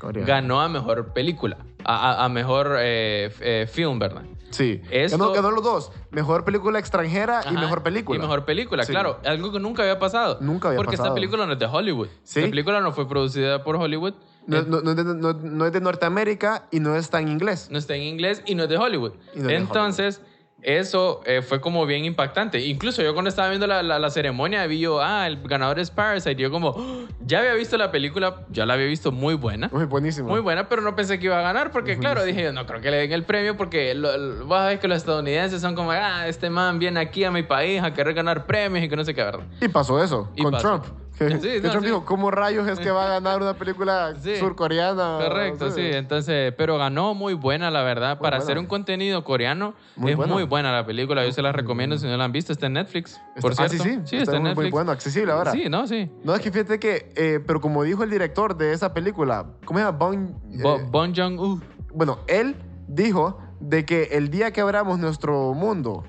Ganó 0.00 0.60
a 0.60 0.68
mejor 0.68 1.12
película, 1.12 1.58
a, 1.84 2.12
a- 2.12 2.24
a 2.24 2.28
mejor 2.28 2.76
eh, 2.80 3.30
eh, 3.40 3.68
film, 3.70 3.98
¿verdad? 3.98 4.22
Sí. 4.50 4.80
Esto- 4.90 5.16
Ganó, 5.18 5.32
ganó 5.32 5.50
los 5.52 5.62
dos. 5.62 5.92
Mejor 6.10 6.44
película 6.44 6.78
extranjera 6.80 7.42
y 7.48 7.52
mejor 7.54 7.82
película. 7.84 8.18
Y 8.18 8.20
mejor 8.20 8.44
película, 8.44 8.82
Sí. 8.84 8.90
claro. 8.92 9.20
Algo 9.24 9.52
que 9.52 9.60
nunca 9.60 9.82
había 9.82 9.98
pasado. 10.00 10.38
Nunca 10.40 10.68
había 10.68 10.78
Porque 10.78 10.96
pasado. 10.96 11.08
esta 11.10 11.14
película 11.14 11.46
no 11.46 11.52
es 11.52 11.58
de 11.60 11.66
Hollywood. 11.66 12.08
Sí. 12.24 12.40
Esta 12.40 12.50
película 12.50 12.80
no 12.80 12.92
fue 12.92 13.08
producida 13.08 13.62
por 13.62 13.76
Hollywood. 13.76 14.14
No, 14.48 14.62
no- 14.62 14.80
no 14.80 14.90
es 14.90 14.96
de, 14.96 15.04
no- 15.04 15.32
no 15.34 15.66
es 15.66 15.72
de 15.72 15.80
Norteamérica 15.80 16.66
y 16.72 16.80
no 16.80 16.96
está 16.96 17.20
en 17.20 17.28
inglés. 17.28 17.68
no 17.70 17.78
está 17.78 17.94
en 17.94 18.02
inglés 18.02 18.42
y 18.46 18.56
no 18.56 18.64
es 18.64 18.68
de 18.68 18.76
Hollywood. 18.78 19.12
Y 19.34 19.38
no 19.38 19.42
es 19.42 19.46
de 19.48 19.54
Entonces, 19.56 20.20
eso 20.62 21.20
eh, 21.26 21.42
fue 21.42 21.60
como 21.60 21.86
bien 21.86 22.04
impactante. 22.04 22.60
Incluso 22.60 23.02
yo 23.02 23.12
cuando 23.14 23.28
estaba 23.28 23.48
viendo 23.48 23.66
la, 23.66 23.82
la- 23.82 23.98
la 23.98 24.10
ceremonia 24.10 24.66
vi 24.66 24.80
yo, 24.80 25.00
ah, 25.00 25.26
el 25.26 25.40
ganador 25.42 25.78
es 25.78 25.90
Parasite. 25.90 26.32
Y 26.40 26.42
yo 26.42 26.50
como, 26.50 26.68
"Oh, 26.68 27.04
ya 27.26 27.40
había 27.40 27.54
visto 27.54 27.76
la 27.76 27.90
película, 27.90 28.44
ya 28.50 28.66
la 28.66 28.74
había 28.74 28.86
visto 28.86 29.12
muy 29.12 29.34
buena. 29.34 29.68
Muy 29.72 29.84
buenísimo. 29.84 30.28
Muy 30.28 30.40
buena, 30.40 30.68
pero 30.68 30.82
no 30.82 30.94
pensé 30.96 31.18
que 31.18 31.26
iba 31.26 31.38
a 31.38 31.42
ganar 31.42 31.70
porque, 31.72 31.98
claro, 31.98 32.24
dije, 32.24 32.42
yo, 32.44 32.52
no 32.52 32.66
creo 32.66 32.80
que 32.80 32.90
le 32.90 32.98
den 32.98 33.12
el 33.12 33.24
premio 33.24 33.56
porque 33.56 33.94
lo, 33.94 34.16
lo- 34.16 34.46
vos 34.46 34.58
sabés 34.58 34.80
que 34.80 34.88
los 34.88 34.98
estadounidenses 34.98 35.60
son 35.62 35.74
como, 35.74 35.90
ah, 35.92 36.26
este 36.28 36.50
man 36.50 36.78
viene 36.78 37.00
aquí 37.00 37.24
a 37.24 37.30
mi 37.30 37.42
país 37.42 37.82
a 37.82 37.92
querer 37.94 38.14
ganar 38.14 38.46
premios 38.46 38.84
y 38.84 38.88
que 38.88 38.96
no 38.96 39.04
sé 39.04 39.14
qué, 39.14 39.22
¿verdad? 39.22 39.44
Y 39.60 39.68
pasó 39.68 40.02
eso 40.02 40.30
Y 40.36 40.42
con 40.42 40.52
pasó. 40.52 40.80
Trump. 40.80 40.84
Que 41.20 41.28
no, 41.62 41.70
sí. 41.80 41.84
dijo, 41.84 42.04
¿cómo 42.06 42.30
rayos 42.30 42.66
es 42.66 42.78
que 42.80 42.90
va 42.90 43.04
a 43.04 43.08
ganar 43.20 43.42
una 43.42 43.52
película 43.52 44.14
Sí. 44.22 44.36
surcoreana? 44.36 45.18
Correcto, 45.20 45.70
sí. 45.70 45.82
Entonces, 45.82 46.54
pero 46.56 46.78
ganó 46.78 47.12
muy 47.14 47.34
buena, 47.34 47.70
la 47.70 47.82
verdad. 47.82 48.16
Muy 48.16 48.22
Para 48.22 48.38
buena. 48.38 48.44
hacer 48.44 48.58
un 48.58 48.64
contenido 48.66 49.22
coreano, 49.22 49.74
Muy 49.96 50.12
es 50.12 50.16
buena. 50.16 50.32
muy 50.32 50.44
buena 50.44 50.72
la 50.72 50.86
película. 50.86 51.24
Yo 51.26 51.32
se 51.32 51.42
la 51.42 51.52
recomiendo 51.52 51.98
si 51.98 52.06
no 52.06 52.16
la 52.16 52.24
han 52.24 52.32
visto. 52.32 52.52
Está 52.52 52.68
en 52.68 52.72
Netflix, 52.72 53.20
por 53.40 53.50
Está- 53.52 53.64
ah, 53.64 53.68
cierto. 53.68 53.84
sí, 53.84 53.90
sí. 53.96 54.00
Sí, 54.04 54.16
está, 54.16 54.22
está 54.32 54.36
en 54.36 54.42
muy, 54.42 54.48
muy 54.54 54.54
Netflix. 54.64 54.72
bueno, 54.72 54.92
accesible 54.92 55.32
ahora. 55.32 55.52
Sí, 55.52 55.68
no, 55.68 55.86
sí. 55.86 56.10
No, 56.24 56.34
es 56.34 56.40
que 56.40 56.50
fíjate 56.50 56.78
que, 56.78 57.12
eh, 57.14 57.40
pero 57.46 57.60
como 57.60 57.82
dijo 57.82 58.02
el 58.02 58.08
director 58.10 58.56
de 58.56 58.72
esa 58.72 58.94
película, 58.94 59.44
¿cómo 59.66 59.78
se 59.78 59.84
llama? 59.84 59.98
Bong, 59.98 60.30
Bo- 60.62 60.76
eh, 60.76 60.86
Bong 60.90 61.12
Joon-ho. 61.14 61.60
bueno, 61.92 62.20
él 62.28 62.56
dijo 62.88 63.38
de 63.60 63.84
que 63.84 64.04
el 64.12 64.30
día 64.30 64.52
que 64.52 64.62
abramos 64.62 64.98
nuestro 64.98 65.52
mundo 65.52 66.02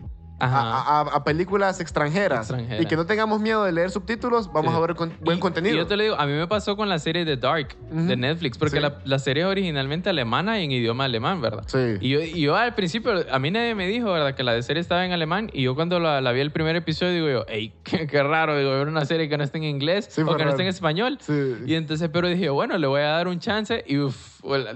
a, 0.46 1.00
a- 1.02 1.16
a 1.16 1.24
películas 1.24 1.80
extranjeras, 1.80 2.42
Extranjeras. 2.50 2.82
y 2.84 2.86
que 2.88 2.96
no 2.96 3.06
tengamos 3.06 3.40
miedo 3.42 3.64
de 3.64 3.72
leer 3.72 3.92
subtítulos, 3.92 4.52
vamos 4.52 4.72
Sí. 4.74 4.78
a 4.78 4.82
ver 4.82 4.96
con- 4.96 5.14
buen 5.22 5.38
Y- 5.38 5.42
contenido. 5.42 5.76
Y 5.76 5.78
yo 5.80 5.88
te 5.88 5.98
lo 5.98 6.04
digo, 6.04 6.16
a 6.16 6.26
mí 6.26 6.34
me 6.34 6.48
pasó 6.48 6.76
con 6.76 6.90
la 6.90 7.00
serie 7.00 7.26
de 7.26 7.38
Dark 7.38 7.76
de 7.92 8.16
Netflix, 8.18 8.58
porque 8.58 8.78
Sí. 8.78 8.82
la, 8.82 8.98
la 9.06 9.20
serie 9.20 9.44
es 9.44 9.50
originalmente 9.50 10.10
alemana 10.10 10.60
y 10.60 10.66
en 10.66 10.72
idioma 10.72 11.06
alemán, 11.06 11.42
¿verdad? 11.42 11.64
Sí. 11.68 11.98
Y 12.02 12.10
yo, 12.10 12.22
y 12.22 12.42
yo 12.42 12.56
al 12.56 12.74
principio, 12.76 13.14
a 13.32 13.40
mí 13.40 13.52
nadie 13.52 13.76
me 13.76 13.88
dijo, 13.88 14.12
¿verdad? 14.12 14.34
Que 14.36 14.44
la 14.44 14.54
de 14.54 14.64
serie 14.64 14.82
estaba 14.82 15.06
en 15.06 15.12
alemán 15.12 15.50
y 15.54 15.64
yo 15.64 15.76
cuando 15.76 16.00
la, 16.00 16.22
la 16.22 16.32
vi 16.32 16.40
el 16.42 16.52
primer 16.52 16.76
episodio 16.76 17.14
digo 17.14 17.30
yo, 17.30 17.46
ey, 17.48 17.74
qué, 17.84 18.08
qué 18.08 18.24
raro, 18.24 18.58
digo, 18.58 18.72
ver 18.72 18.88
una 18.88 19.06
serie 19.06 19.30
que 19.30 19.38
no 19.38 19.44
está 19.44 19.58
en 19.58 19.66
inglés 19.66 20.08
Sí, 20.10 20.22
o 20.22 20.36
que 20.36 20.44
no 20.44 20.50
está 20.52 20.62
en 20.64 20.70
español. 20.70 21.18
Sí. 21.22 21.34
Y 21.66 21.76
entonces, 21.76 22.10
pero 22.12 22.28
dije, 22.28 22.50
bueno, 22.50 22.78
le 22.78 22.88
voy 22.88 23.02
a 23.02 23.08
dar 23.10 23.28
un 23.28 23.40
chance 23.40 23.84
y 23.88 23.98
uf, 23.98 24.31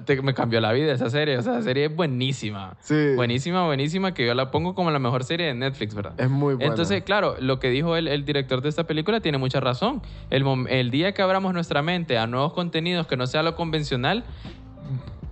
te- 0.06 0.22
me 0.22 0.34
cambió 0.34 0.62
la 0.62 0.72
vida 0.72 0.94
esa 0.94 1.10
serie. 1.10 1.38
O 1.38 1.42
sea, 1.42 1.54
la 1.54 1.62
serie 1.62 1.86
es 1.86 1.96
buenísima. 1.96 2.76
Sí. 2.82 3.14
Buenísima, 3.16 3.66
buenísima, 3.66 4.14
que 4.14 4.26
yo 4.26 4.34
la 4.34 4.52
pongo 4.52 4.76
como 4.76 4.92
la 4.92 5.00
mejor 5.00 5.24
serie 5.24 5.48
de 5.48 5.54
Netflix, 5.54 5.94
¿verdad? 5.96 6.14
Es 6.18 6.30
muy 6.30 6.56
buena. 6.56 6.70
Entonces, 6.72 7.04
claro, 7.04 7.36
lo 7.40 7.60
que 7.60 7.70
dijo 7.70 7.96
el, 7.96 8.08
el 8.08 8.26
director 8.26 8.62
de 8.62 8.70
esta 8.70 8.86
película 8.86 9.20
tiene 9.22 9.38
mucha 9.38 9.60
razón. 9.60 10.02
El, 10.30 10.92
día 10.92 11.14
que 11.14 11.22
abramos 11.22 11.54
nuestra 11.54 11.82
mente 11.82 12.18
a 12.18 12.28
nuevos 12.28 12.54
contenidos 12.54 13.08
que 13.08 13.18
no 13.18 13.28
sea 13.28 13.44
lo 13.44 13.56
convencional, 13.56 14.24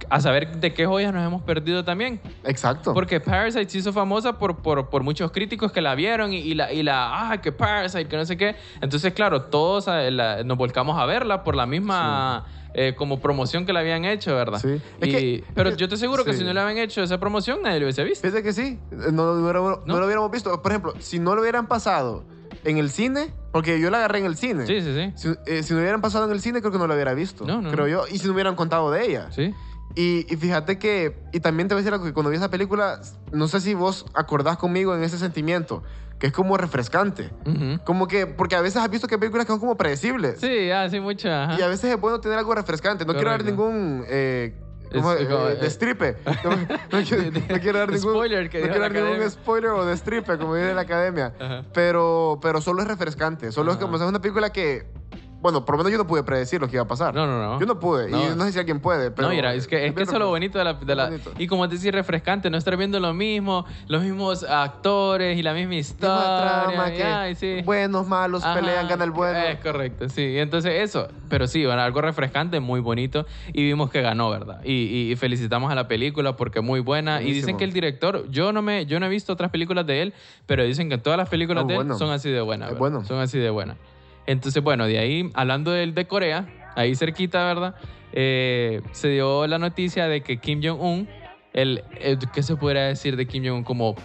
a 0.10 0.20
saber 0.20 0.58
de 0.58 0.74
qué 0.74 0.86
joyas 0.86 1.14
nos 1.14 1.26
hemos 1.26 1.42
perdido 1.44 1.84
también. 1.84 2.20
Exacto. 2.44 2.94
Porque 2.94 3.20
Parasite 3.20 3.70
se 3.70 3.78
hizo 3.78 3.94
famosa 3.94 4.38
por, 4.38 4.58
por, 4.58 4.90
por 4.90 5.04
muchos 5.04 5.32
críticos 5.32 5.72
que 5.72 5.82
la 5.82 5.96
vieron 5.96 6.34
y, 6.34 6.38
y 6.40 6.54
la, 6.56 6.74
y 6.74 6.84
la, 6.84 7.32
ah, 7.32 7.42
que 7.42 7.52
Parasite, 7.52 8.08
que 8.08 8.18
no 8.18 8.26
sé 8.26 8.36
qué. 8.36 8.56
Entonces, 8.82 9.14
claro, 9.14 9.44
todos 9.44 9.88
eh, 9.88 10.12
la- 10.12 10.44
nos 10.44 10.58
volcamos 10.58 11.00
a 11.00 11.06
verla 11.06 11.44
por 11.44 11.56
la 11.56 11.66
misma 11.66 12.46
eh, 12.74 12.96
como 12.96 13.20
promoción 13.20 13.66
que 13.66 13.74
la 13.74 13.82
habían 13.82 14.06
hecho, 14.06 14.36
¿verdad? 14.36 14.60
Sí. 14.60 14.82
Y- 15.02 15.12
que- 15.12 15.44
pero 15.54 15.72
que- 15.72 15.76
yo 15.78 15.88
te 15.90 15.96
aseguro 15.96 16.26
que 16.26 16.34
sí. 16.34 16.40
si 16.40 16.46
no 16.46 16.54
le 16.54 16.60
habían 16.60 16.78
hecho 16.80 17.04
esa 17.04 17.20
promoción, 17.20 17.62
nadie 17.62 17.80
lo 17.80 17.86
hubiese 17.86 18.04
visto. 18.04 18.22
Fíjate 18.28 18.44
que 18.44 18.54
sí, 18.54 18.80
no 18.92 19.26
lo, 19.26 19.42
hubiéramos, 19.44 19.80
no 19.86 19.94
¿No? 19.94 20.00
lo 20.00 20.06
hubiéramos 20.06 20.32
visto. 20.32 20.62
Por 20.62 20.72
ejemplo, 20.72 20.94
si 21.00 21.20
no 21.20 21.36
lo 21.36 21.42
hubieran 21.42 21.68
pasado 21.68 22.24
en 22.64 22.78
el 22.78 22.90
cine, 22.90 23.34
porque 23.52 23.80
yo 23.80 23.90
la 23.90 23.98
agarré 24.00 24.20
en 24.20 24.26
el 24.26 24.36
cine. 24.38 24.66
Sí, 24.66 24.82
sí, 24.82 24.94
sí. 24.94 25.12
Si, 25.16 25.30
eh, 25.52 25.64
si 25.64 25.74
no 25.74 25.80
hubieran 25.80 26.02
pasado 26.02 26.26
en 26.26 26.32
el 26.32 26.42
cine, 26.42 26.62
creo 26.62 26.72
que 26.72 26.78
no 26.80 26.88
lo 26.88 26.94
hubiera 26.96 27.14
visto. 27.14 27.46
No, 27.46 27.62
no, 27.62 27.70
creo 27.72 27.86
no. 27.86 27.92
yo. 27.92 28.04
Y 28.12 28.18
si 28.18 28.28
no 28.28 28.34
hubieran 28.34 28.56
contado 28.56 28.90
de 28.92 29.06
ella. 29.06 29.32
Sí. 29.32 29.54
Y, 29.96 30.26
y 30.34 30.38
fíjate 30.38 30.80
que, 30.80 31.16
y 31.34 31.40
también 31.40 31.68
te 31.68 31.76
voy 31.76 31.82
a 31.82 31.84
decir 31.84 31.94
algo, 31.94 32.06
que 32.06 32.14
cuando 32.14 32.32
vi 32.32 32.38
esa 32.38 32.50
película, 32.50 33.00
no 33.32 33.48
sé 33.48 33.62
si 33.62 33.76
vos 33.76 34.08
acordás 34.16 34.58
conmigo 34.58 34.96
en 34.96 35.04
ese 35.04 35.20
sentimiento, 35.20 35.84
que 36.24 36.28
es 36.28 36.34
como 36.34 36.56
refrescante. 36.56 37.30
Como 37.84 38.08
que, 38.08 38.28
porque 38.28 38.56
a 38.56 38.62
veces 38.62 38.82
has 38.82 38.90
visto 38.90 39.08
que 39.10 39.16
hay 39.16 39.20
películas 39.20 39.46
que 39.46 39.52
son 39.52 39.60
como 39.60 39.76
predecibles. 39.76 40.40
Sí, 40.40 40.72
ah, 40.72 40.88
sí, 40.90 41.02
mucho. 41.02 41.30
ajá. 41.30 41.58
Y 41.60 41.62
a 41.62 41.68
veces 41.68 41.92
es 41.92 42.00
bueno 42.00 42.22
tener 42.22 42.38
algo 42.38 42.56
refrescante. 42.56 43.04
No 43.06 43.12
quiero 43.14 43.30
dar 43.30 43.42
Correcto. 43.42 43.62
ningún... 43.62 44.06
Eh, 44.08 44.54
¿cómo? 44.94 45.12
Es- 45.12 45.20
Eh, 45.22 45.28
como- 45.28 45.46
destripe. 45.48 46.16
No, 46.46 46.52
no 47.00 47.06
quiero, 47.06 47.24
no 47.30 47.60
quiero 47.60 47.80
dar 47.80 47.92
De 47.92 47.98
ningún, 47.98 48.14
spoiler 48.14 48.50
que 48.50 48.60
no 48.62 48.68
quiero 48.68 48.80
dar 48.80 48.92
ningún 48.94 49.32
spoiler 49.32 49.72
o 49.72 49.86
destripe, 49.86 50.38
como 50.38 50.56
dice 50.56 50.74
la 50.74 50.82
academia. 50.84 51.34
Ajá. 51.42 51.66
Pero, 51.74 52.40
pero 52.42 52.62
solo 52.62 52.82
es 52.84 52.88
refrescante. 52.88 53.52
Solo 53.52 53.74
es 53.74 53.78
como 53.78 53.98
es 53.98 54.02
una 54.04 54.22
película 54.22 54.50
que... 54.52 54.88
Bueno, 55.44 55.66
por 55.66 55.74
lo 55.76 55.80
menos 55.80 55.92
yo 55.92 55.98
no 55.98 56.08
pude 56.08 56.24
predecir 56.24 56.62
lo 56.62 56.68
que 56.70 56.78
iba 56.78 56.84
a 56.84 56.88
pasar. 56.88 57.14
No, 57.14 57.28
no, 57.28 57.38
no. 57.38 57.60
Yo 57.60 57.66
no 57.66 57.78
pude. 57.78 58.10
No. 58.10 58.32
Y 58.32 58.36
no 58.36 58.46
sé 58.46 58.54
si 58.54 58.60
alguien 58.60 58.80
puede, 58.80 59.12
pero... 59.12 59.28
no, 59.28 59.34
mira, 59.36 59.54
es 59.54 59.68
que, 59.68 59.86
es 59.86 59.94
que 59.94 60.04
eso 60.04 60.14
es 60.14 60.20
lo 60.20 60.30
bonito 60.30 60.58
de 60.58 60.64
la... 60.64 60.74
de 60.74 60.96
la- 60.96 61.06
bonito. 61.10 61.32
y 61.38 61.48
como 61.48 61.68
te 61.68 61.76
decía, 61.76 61.92
refrescante, 61.92 62.50
no 62.50 62.58
estar 62.58 62.78
viendo 62.78 62.98
lo 63.02 63.14
mismo, 63.14 63.66
los 63.88 64.02
mismos 64.04 64.44
actores 64.44 65.38
y 65.38 65.44
la 65.44 65.54
misma 65.54 65.64
Misma 65.72 65.80
historia. 65.80 66.66
trama, 66.68 66.90
y, 66.94 66.96
que 66.98 67.04
ay, 67.04 67.36
sí. 67.36 67.62
buenos, 67.66 68.08
malos, 68.08 68.44
Ajá, 68.44 68.56
pelean, 68.60 68.88
gana 68.88 69.04
el 69.04 69.12
bueno. 69.12 69.38
Es 69.38 69.60
correcto, 69.60 70.08
sí. 70.10 70.22
Y 70.22 70.40
Entonces 70.40 70.74
eso, 70.82 71.10
pero 71.30 71.46
sí, 71.48 71.66
bueno, 71.66 71.82
algo 71.82 72.02
refrescante, 72.02 72.60
muy 72.62 72.80
bonito 72.80 73.26
y 73.54 73.64
vimos 73.64 73.90
que 73.92 74.02
ganó, 74.02 74.30
¿verdad? 74.30 74.62
Y, 74.64 75.12
y 75.12 75.16
felicitamos 75.18 75.70
a 75.72 75.76
la 75.76 75.88
película 75.90 76.38
porque 76.38 76.62
muy 76.62 76.80
buena. 76.80 77.22
Y 77.22 77.26
dicen 77.26 77.34
Buenísimo. 77.56 77.58
que 77.58 77.64
el 77.66 77.74
director, 77.74 78.30
yo 78.30 78.54
no 78.54 78.62
me, 78.62 78.86
yo 78.86 79.00
no 79.02 79.08
he 79.08 79.10
visto 79.10 79.34
otras 79.34 79.52
películas 79.52 79.86
de 79.86 80.02
él, 80.04 80.14
pero 80.46 80.64
dicen 80.64 80.90
que 80.90 80.98
todas 80.98 81.18
las 81.18 81.28
películas 81.28 81.64
Ah, 81.66 81.68
de 81.68 81.74
él 81.74 81.80
bueno. 81.80 81.98
son 81.98 82.12
así 82.12 82.30
de 82.30 82.40
buenas. 82.42 82.78
Bueno. 82.78 83.04
Son 83.04 83.20
así 83.20 83.40
de 83.40 83.50
buenas. 83.50 83.76
Entonces, 84.26 84.64
bueno, 84.64 84.86
de 84.86 85.00
ahí, 85.00 85.30
hablando 85.34 85.72
del 85.72 85.94
de 85.94 86.08
Corea, 86.08 86.46
ahí 86.76 86.96
cerquita, 86.96 87.46
¿verdad? 87.46 87.76
Eh, 88.14 88.82
se 88.92 89.10
dio 89.10 89.46
la 89.48 89.58
noticia 89.58 90.08
de 90.08 90.22
que 90.22 90.38
Kim 90.38 90.62
Jong-un, 90.64 91.08
el, 91.54 91.84
el- 92.00 92.20
¿qué 92.34 92.44
se 92.44 92.56
podría 92.56 92.84
decir 92.84 93.16
de 93.16 93.26
Kim 93.28 93.44
Jong-un? 93.46 93.64
Como 93.64 93.96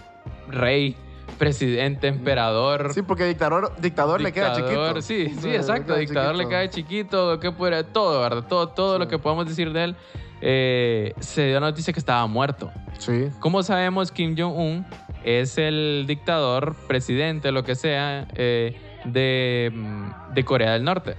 rey, 0.49 0.97
presidente, 1.39 2.09
emperador. 2.09 2.93
Sí, 2.95 3.03
porque 3.03 3.25
dictador, 3.27 3.73
dictador, 3.81 4.21
le 4.21 4.33
queda 4.33 4.55
chiquito. 4.55 5.01
Sí, 5.03 5.29
sí, 5.41 5.51
exacto. 5.55 5.87
queda 5.93 5.99
Dictador 5.99 6.35
le 6.35 6.49
cae 6.49 6.69
chiquito, 6.71 7.39
¿qué 7.39 7.53
puede? 7.53 7.85
Todo, 7.85 8.21
¿verdad? 8.21 8.45
Todo, 8.49 8.69
todo 8.69 8.99
lo 8.99 9.07
que 9.09 9.19
podemos 9.19 9.47
decir 9.47 9.73
de 9.73 9.85
él. 9.85 9.97
eh, 10.41 11.15
se 11.21 11.47
dio 11.47 11.55
la 11.61 11.67
noticia 11.71 11.93
que 11.93 11.99
estaba 12.01 12.27
muerto. 12.27 12.71
Sí. 12.99 13.29
¿Cómo 13.41 13.63
sabemos 13.63 14.11
Kim 14.13 14.37
Jong-un 14.39 14.87
es 15.25 15.59
el 15.59 16.05
dictador, 16.07 16.75
presidente, 16.87 17.51
lo 17.53 17.63
que 17.65 17.75
sea, 17.75 18.27
eh, 18.37 18.77
de, 19.13 19.71
mm, 19.75 20.35
de 20.35 20.45
Corea 20.45 20.73
del 20.73 20.85
Norte? 20.85 21.15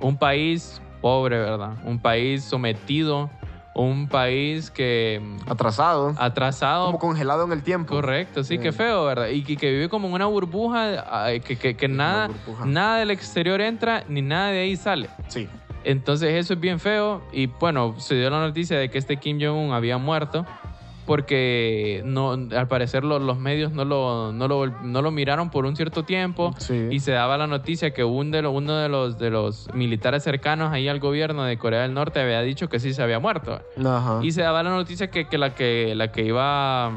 Un 0.00 0.16
país 0.16 0.80
pobre, 1.00 1.38
¿verdad? 1.38 1.74
Un 1.84 1.98
país 1.98 2.42
sometido, 2.44 3.30
un 3.74 4.08
país 4.08 4.70
que 4.70 5.20
mm, 5.22 5.50
Atrasado. 5.50 6.14
atrasado 6.18 6.86
como 6.86 6.98
congelado 6.98 7.44
en 7.44 7.52
el 7.52 7.62
tiempo. 7.62 7.94
Correcto, 7.94 8.42
sí, 8.44 8.56
Sí. 8.56 8.62
qué 8.62 8.72
feo, 8.72 9.04
¿verdad? 9.04 9.28
Y 9.28 9.42
que, 9.42 9.56
que 9.56 9.70
vive 9.70 9.88
como 9.88 10.08
en 10.08 10.14
una 10.14 10.26
burbuja, 10.26 11.38
que, 11.44 11.56
que, 11.56 11.76
que 11.76 11.88
nada, 11.88 12.28
nada 12.64 12.98
del 12.98 13.10
exterior 13.10 13.60
entra 13.60 14.04
ni 14.08 14.22
nada 14.22 14.50
de 14.50 14.60
ahí 14.60 14.76
sale. 14.76 15.08
Sí. 15.28 15.48
Entonces 15.84 16.34
eso 16.34 16.54
es 16.54 16.60
bien 16.60 16.80
feo 16.80 17.22
y 17.32 17.46
bueno, 17.46 17.94
se 17.98 18.16
dio 18.16 18.28
la 18.28 18.40
noticia 18.40 18.76
de 18.76 18.88
que 18.90 18.98
este 18.98 19.18
Kim 19.18 19.38
Jong-un 19.40 19.72
había 19.72 19.98
muerto 19.98 20.44
porque 21.06 22.02
no, 22.04 22.32
al 22.32 22.68
parecer 22.68 23.04
lo- 23.04 23.18
los 23.18 23.38
medios 23.38 23.72
no 23.72 23.84
lo, 23.84 24.32
no, 24.32 24.48
lo, 24.48 24.66
no 24.82 25.02
lo 25.02 25.10
miraron 25.10 25.50
por 25.50 25.64
un 25.64 25.76
cierto 25.76 26.02
tiempo 26.04 26.54
Sí. 26.58 26.88
y 26.90 27.00
se 27.00 27.12
daba 27.12 27.38
la 27.38 27.46
noticia 27.46 27.92
que 27.92 28.04
un 28.04 28.30
de 28.30 28.42
lo- 28.42 28.50
uno 28.50 28.76
de 28.76 28.88
los, 28.88 29.18
de 29.18 29.30
los 29.30 29.68
militares 29.72 30.22
cercanos 30.24 30.72
ahí 30.72 30.88
al 30.88 30.98
gobierno 31.00 31.44
de 31.44 31.56
Corea 31.58 31.82
del 31.82 31.94
Norte 31.94 32.20
había 32.20 32.42
dicho 32.42 32.68
que 32.68 32.80
sí 32.80 32.92
se 32.92 33.02
había 33.02 33.18
muerto. 33.20 33.60
Ajá. 33.82 34.18
Y 34.22 34.32
se 34.32 34.42
daba 34.42 34.62
la 34.62 34.70
noticia 34.70 35.10
que, 35.10 35.26
que 35.28 35.38
la 35.38 35.54
que 35.54 35.94
la 35.94 36.10
que 36.12 36.24
iba 36.24 36.90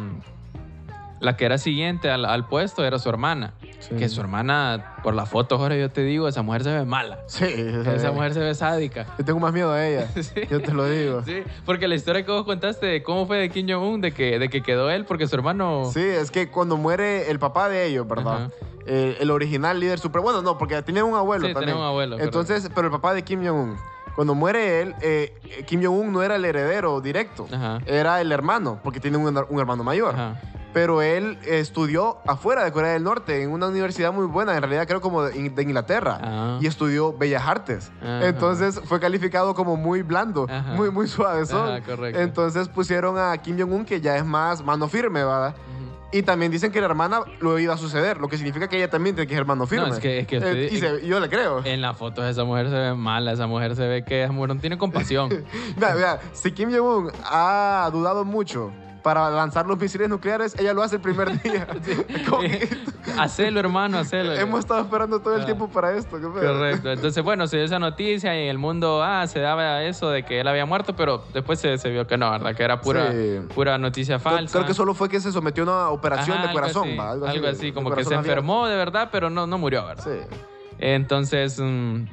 la 1.20 1.36
que 1.38 1.46
era 1.46 1.58
siguiente 1.58 2.10
al, 2.10 2.26
al 2.26 2.48
puesto 2.48 2.84
era 2.86 2.98
su 3.00 3.10
hermana. 3.10 3.54
Sí. 3.80 3.96
Que 3.96 4.10
su 4.10 4.20
hermana, 4.22 4.96
por 5.04 5.14
la 5.16 5.26
foto, 5.26 5.56
ahora 5.56 5.76
yo 5.76 5.90
te 5.90 6.02
digo, 6.04 6.28
esa 6.28 6.42
mujer 6.42 6.64
se 6.64 6.72
ve 6.72 6.86
mala. 6.86 7.20
Sí. 7.28 7.46
Esa 7.46 8.12
mujer 8.12 8.34
se 8.34 8.40
ve 8.40 8.54
sádica. 8.56 9.06
Yo 9.18 9.26
tengo 9.26 9.40
más 9.40 9.54
miedo 9.54 9.72
a 9.72 9.86
ella. 9.86 10.08
Sí. 10.22 10.42
Yo 10.50 10.62
te 10.62 10.74
lo 10.74 10.86
digo. 10.90 11.24
Sí, 11.24 11.44
porque 11.66 11.88
la 11.88 11.96
historia 11.96 12.24
que 12.26 12.32
vos 12.32 12.44
contaste 12.46 12.86
de 12.86 13.04
cómo 13.04 13.26
fue 13.26 13.38
de 13.38 13.50
Kim 13.50 13.68
Jong-un, 13.70 14.02
de 14.02 14.12
que, 14.12 14.38
de 14.40 14.50
que 14.50 14.62
quedó 14.62 14.90
él 14.90 15.06
porque 15.06 15.28
su 15.28 15.36
hermano... 15.36 15.90
Sí, 15.94 16.02
es 16.02 16.30
que 16.32 16.50
cuando 16.50 16.76
muere 16.78 17.32
el 17.32 17.40
papá 17.40 17.70
de 17.70 17.86
ellos, 17.88 18.08
¿verdad? 18.08 18.52
Eh, 18.86 19.18
el 19.20 19.32
original 19.32 19.80
líder 19.80 20.00
supremo. 20.00 20.24
Bueno, 20.26 20.42
no, 20.42 20.58
porque 20.58 20.82
tenía 20.82 21.04
un 21.04 21.16
abuelo 21.16 21.48
Sí, 21.48 21.54
también. 21.54 21.72
tenía 21.72 21.82
un 21.82 21.88
abuelo, 21.88 22.20
Entonces, 22.20 22.70
pero 22.74 22.88
el 22.88 22.92
papá 22.92 23.14
de 23.14 23.24
Kim 23.24 23.46
Jong-un. 23.46 23.78
Cuando 24.16 24.36
muere 24.36 24.82
él, 24.82 24.96
eh, 25.02 25.64
Kim 25.66 25.84
Jong-un 25.84 26.12
no 26.12 26.22
era 26.24 26.36
el 26.36 26.46
heredero 26.46 27.02
directo. 27.02 27.48
Ajá. 27.52 27.80
Era 27.86 28.22
el 28.22 28.32
hermano, 28.32 28.80
porque 28.84 29.00
tiene 29.00 29.18
un, 29.18 29.28
un 29.50 29.60
hermano 29.60 29.84
mayor. 29.84 30.14
Ajá. 30.16 30.40
Pero 30.72 31.02
él 31.02 31.40
estudió 31.48 32.20
afuera 32.28 32.64
de 32.64 32.72
Corea 32.72 32.92
del 32.92 33.04
Norte, 33.04 33.42
en 33.42 33.52
una 33.52 33.68
universidad 33.68 34.14
muy 34.14 34.28
buena, 34.28 34.54
en 34.56 34.62
realidad 34.62 34.88
creo 34.88 35.02
como 35.02 35.24
de, 35.24 35.50
de 35.50 35.64
Inglaterra. 35.64 36.20
Ah. 36.22 36.60
Y 36.62 36.68
estudió 36.68 37.12
Bellas 37.12 37.44
Artes. 37.48 37.92
Ajá. 38.02 38.28
Entonces 38.28 38.80
fue 38.86 39.00
calificado 39.00 39.56
como 39.56 39.78
muy 39.78 40.04
blando, 40.04 40.46
Ajá. 40.48 40.74
muy, 40.74 40.92
muy 40.92 41.08
suave. 41.08 41.42
Ajá. 41.52 41.80
Entonces 42.14 42.68
pusieron 42.70 43.18
a 43.18 43.36
Kim 43.38 43.58
Jong-un, 43.60 43.84
que 43.84 44.00
ya 44.00 44.16
es 44.18 44.26
más 44.26 44.64
mano 44.64 44.88
firme, 44.88 45.24
¿verdad? 45.24 45.56
Y 46.12 46.24
también 46.24 46.52
dicen 46.52 46.72
que 46.72 46.80
la 46.80 46.88
hermana 46.88 47.22
lo 47.40 47.60
iba 47.60 47.76
a 47.76 47.78
suceder, 47.78 48.18
lo 48.18 48.28
que 48.28 48.38
significa 48.38 48.68
que 48.68 48.78
ella 48.78 48.90
también 48.90 49.16
tiene 49.16 49.28
que 49.28 49.36
ser 49.36 49.46
mano 49.46 49.68
firme. 49.68 49.90
es 49.90 50.00
que- 50.00 50.20
es 50.20 50.28
que 50.28 50.38
Eh, 50.38 50.40
estoy- 50.66 50.78
y 50.78 50.80
se- 50.80 51.06
yo 51.08 51.20
le 51.20 51.30
creo. 51.30 51.64
En 51.64 51.82
las 51.82 51.96
fotos 51.98 52.26
esa 52.26 52.44
mujer 52.46 52.68
se 52.70 52.76
ve 52.76 52.94
mala, 52.96 53.32
esa 53.34 53.46
mujer 53.46 53.76
se 53.76 53.88
ve 53.88 54.04
que 54.04 54.24
esa 54.24 54.32
mujer 54.34 54.56
no 54.56 54.60
tiene 54.62 54.78
compasión. 54.78 55.30
Vea, 55.78 55.94
vea, 55.94 56.20
si 56.34 56.52
Kim 56.52 56.72
Jong-un 56.72 57.12
ha 57.26 57.90
dudado 57.94 58.26
mucho 58.26 58.72
para 59.04 59.30
lanzar 59.30 59.66
los 59.66 59.80
misiles 59.80 60.10
nucleares, 60.10 60.56
ella 60.60 60.74
lo 60.74 60.84
hace 60.84 60.96
el 60.98 61.02
primer 61.02 61.42
día. 61.44 61.66
Que 61.66 62.68
hacelo, 63.18 63.60
hermano, 63.60 63.98
hacelo. 64.00 64.34
hemos 64.34 64.60
estado 64.60 64.82
esperando 64.82 65.20
todo 65.20 65.36
el 65.36 65.42
Ah. 65.42 65.46
tiempo 65.46 65.68
para 65.70 65.94
esto. 65.96 66.20
Correcto. 66.20 66.92
Entonces, 66.92 67.24
bueno, 67.24 67.48
se 67.48 67.58
dio 67.58 67.66
esa 67.66 67.80
noticia 67.80 68.36
y 68.38 68.44
en 68.44 68.50
el 68.50 68.58
mundo 68.58 69.02
ah, 69.04 69.26
se 69.28 69.40
daba 69.40 69.84
eso 69.84 70.10
de 70.10 70.24
que 70.24 70.40
él 70.42 70.48
había 70.48 70.66
muerto, 70.66 70.96
pero 70.96 71.24
después 71.34 71.60
se, 71.60 71.78
se 71.78 71.90
vio 71.90 72.06
que 72.08 72.18
no, 72.18 72.30
¿verdad? 72.32 72.56
Que 72.56 72.64
era 72.64 72.82
pura, 72.82 73.12
Sí. 73.12 73.40
pura 73.56 73.78
noticia 73.78 74.20
falsa. 74.20 74.52
Creo 74.52 74.66
que 74.68 74.74
solo 74.74 74.94
fue 74.94 75.10
que 75.10 75.20
se 75.20 75.32
sometió 75.32 75.64
a 75.64 75.66
una 75.66 75.90
operación 75.90 76.38
Ajá, 76.38 76.44
de 76.44 76.50
algo 76.50 76.60
corazón, 76.62 76.88
así, 76.90 76.98
¿va? 76.98 77.12
Algo 77.12 77.48
así, 77.48 77.72
como 77.72 77.90
que 77.92 78.04
se 78.04 78.14
abierto. 78.14 78.30
enfermó 78.30 78.68
de 78.68 78.76
verdad, 78.76 79.10
pero 79.12 79.30
no, 79.30 79.48
no 79.48 79.58
murió, 79.58 79.86
¿verdad? 79.86 80.04
Sí. 80.04 80.36
Entonces, 80.82 81.60
mm, 81.60 82.04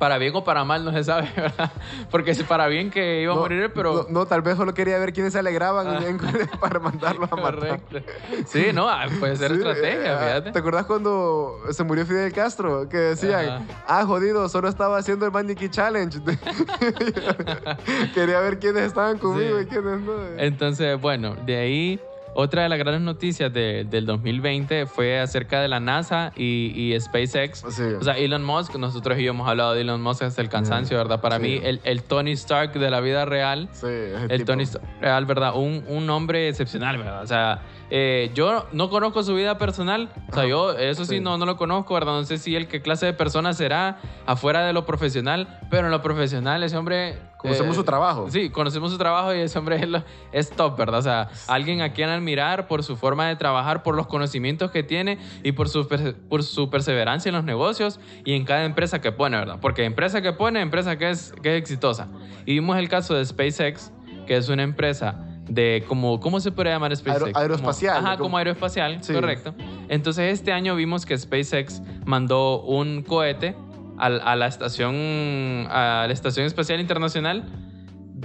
Para 0.00 0.16
bien 0.16 0.34
o 0.34 0.42
para 0.42 0.64
mal 0.64 0.82
no 0.82 0.92
se 0.92 1.04
sabe, 1.04 1.28
¿verdad? 1.36 1.70
Porque 2.10 2.34
si 2.34 2.42
para 2.42 2.66
bien 2.68 2.90
que 2.90 3.20
iba 3.20 3.34
a 3.34 3.36
morir, 3.36 3.70
pero... 3.74 4.06
No, 4.08 4.20
no, 4.20 4.26
tal 4.26 4.40
vez 4.40 4.56
solo 4.56 4.72
quería 4.72 4.98
ver 4.98 5.12
quiénes 5.12 5.34
se 5.34 5.38
alegraban 5.38 5.86
Ah. 5.88 6.00
para 6.60 6.80
mandarlo 6.80 7.28
a 7.30 7.36
matar. 7.36 7.80
Correcto. 7.82 7.98
Sí, 8.46 8.68
no, 8.72 8.88
ah, 8.88 9.04
puede 9.20 9.36
ser 9.36 9.50
Sí, 9.50 9.56
estrategia, 9.58 10.14
eh, 10.14 10.18
fíjate. 10.26 10.52
¿Te 10.52 10.58
acuerdas 10.58 10.86
cuando 10.86 11.58
se 11.70 11.84
murió 11.84 12.06
Fidel 12.06 12.32
Castro? 12.32 12.88
Que 12.88 12.96
decían, 12.96 13.46
Ajá. 13.48 13.62
ah, 13.86 14.04
jodido, 14.06 14.48
solo 14.48 14.68
estaba 14.70 14.96
haciendo 14.96 15.26
el 15.26 15.32
Maniquí 15.32 15.68
Challenge. 15.68 16.18
Quería 18.14 18.40
ver 18.40 18.58
quiénes 18.58 18.84
estaban 18.84 19.18
conmigo 19.18 19.58
Sí. 19.58 19.64
y 19.64 19.66
quiénes 19.66 20.00
no. 20.00 20.12
Entonces, 20.38 20.98
bueno, 21.00 21.36
de 21.44 21.56
ahí 21.56 22.00
otra 22.34 22.62
de 22.62 22.68
las 22.68 22.78
grandes 22.78 23.02
noticias 23.02 23.52
de- 23.52 23.84
del 23.84 24.06
2020 24.06 24.86
fue 24.86 25.18
acerca 25.20 25.60
de 25.60 25.68
la 25.68 25.80
NASA 25.80 26.32
y, 26.36 26.72
y 26.94 27.00
SpaceX. 27.00 27.64
Sí. 27.68 27.82
O 27.98 28.02
sea, 28.04 28.16
Elon 28.16 28.44
Musk, 28.44 28.76
nosotros 28.76 29.18
y 29.18 29.24
yo 29.24 29.30
hemos 29.30 29.48
hablado 29.48 29.74
de 29.74 29.80
Elon 29.80 30.00
Musk 30.00 30.22
hasta 30.22 30.40
el 30.40 30.48
cansancio, 30.48 30.96
¿verdad? 30.96 31.20
Para 31.20 31.36
Sí. 31.36 31.42
mí, 31.42 31.60
el, 31.62 31.80
el 31.84 32.02
Tony 32.02 32.32
Stark 32.32 32.72
de 32.72 32.90
la 32.90 33.00
vida 33.00 33.24
real. 33.24 33.68
Sí, 33.72 33.86
El 33.86 34.28
tipo. 34.28 34.44
Tony 34.52 34.62
Stark 34.62 34.84
real, 35.00 35.26
¿verdad? 35.26 35.54
Un, 35.56 35.84
un 35.88 36.08
hombre 36.10 36.48
excepcional, 36.48 36.98
¿verdad? 36.98 37.22
O 37.22 37.26
sea, 37.26 37.60
eh, 37.90 38.30
yo 38.34 38.66
no 38.72 38.88
conozco 38.88 39.22
su 39.22 39.34
vida 39.34 39.58
personal. 39.58 40.08
O 40.30 40.34
sea, 40.34 40.46
yo 40.46 40.72
eso 40.78 41.04
sí, 41.04 41.16
Sí. 41.16 41.20
No, 41.20 41.36
no 41.38 41.44
lo 41.46 41.56
conozco, 41.56 41.94
¿verdad? 41.94 42.12
No 42.12 42.24
sé 42.24 42.38
si 42.38 42.54
él 42.56 42.68
qué 42.68 42.80
clase 42.82 43.06
de 43.06 43.12
persona 43.12 43.52
será 43.52 43.98
afuera 44.26 44.64
de 44.64 44.72
lo 44.72 44.86
profesional, 44.86 45.58
pero 45.70 45.86
en 45.86 45.90
lo 45.90 46.00
profesional 46.02 46.62
ese 46.62 46.76
hombre... 46.76 47.18
Conocemos 47.38 47.72
eh, 47.74 47.78
su 47.78 47.84
trabajo. 47.84 48.26
Sí, 48.30 48.50
conocemos 48.50 48.92
su 48.92 48.98
trabajo 48.98 49.34
y 49.34 49.38
ese 49.38 49.58
hombre 49.58 49.76
es, 49.76 49.88
lo- 49.88 50.04
es 50.30 50.50
top, 50.50 50.76
¿verdad? 50.76 50.98
O 51.00 51.02
sea, 51.02 51.28
alguien 51.48 51.80
a 51.80 51.92
quien 51.94 52.10
admirar 52.10 52.68
por 52.68 52.82
su 52.84 52.96
forma 52.96 53.26
de 53.28 53.36
trabajar, 53.36 53.82
por 53.82 53.96
los 53.96 54.06
conocimientos 54.06 54.70
que 54.70 54.82
tiene 54.82 55.18
y 55.42 55.52
por 55.52 55.68
su, 55.70 55.88
por 56.28 56.42
su 56.42 56.68
perseverancia 56.68 57.30
en 57.30 57.34
los 57.34 57.44
negocios 57.44 57.98
y 58.26 58.34
en 58.34 58.44
cada 58.44 58.64
empresa 58.64 59.00
que 59.00 59.10
pone, 59.10 59.38
¿verdad? 59.38 59.58
Porque 59.60 59.84
empresa 59.84 60.20
que 60.20 60.32
pone, 60.34 60.60
empresa 60.60 60.98
que 60.98 61.08
es, 61.10 61.32
que 61.42 61.56
es 61.56 61.62
exitosa. 61.62 62.08
Y 62.44 62.52
vimos 62.52 62.76
el 62.76 62.90
caso 62.90 63.14
de 63.14 63.24
SpaceX, 63.24 63.90
que 64.26 64.36
es 64.36 64.50
una 64.50 64.62
empresa 64.62 65.26
de 65.50 65.84
como, 65.88 66.20
¿cómo 66.20 66.38
se 66.40 66.52
puede 66.52 66.70
llamar 66.70 66.94
SpaceX? 66.96 67.22
Aero- 67.26 67.38
aeroespacial, 67.38 67.96
Como- 67.96 68.06
ajá, 68.06 68.16
como- 68.16 68.24
como 68.26 68.36
aeroespacial, 68.38 69.02
Sí. 69.02 69.12
correcto. 69.12 69.54
Entonces 69.88 70.32
este 70.32 70.52
año 70.52 70.76
vimos 70.76 71.04
que 71.04 71.18
SpaceX 71.18 71.82
mandó 72.06 72.62
un 72.62 73.02
cohete 73.02 73.56
al- 73.98 74.20
a, 74.24 74.36
la 74.36 74.46
estación 74.46 74.94
a 75.68 76.04
la 76.06 76.12
estación 76.12 76.46
espacial 76.46 76.80
internacional 76.80 77.44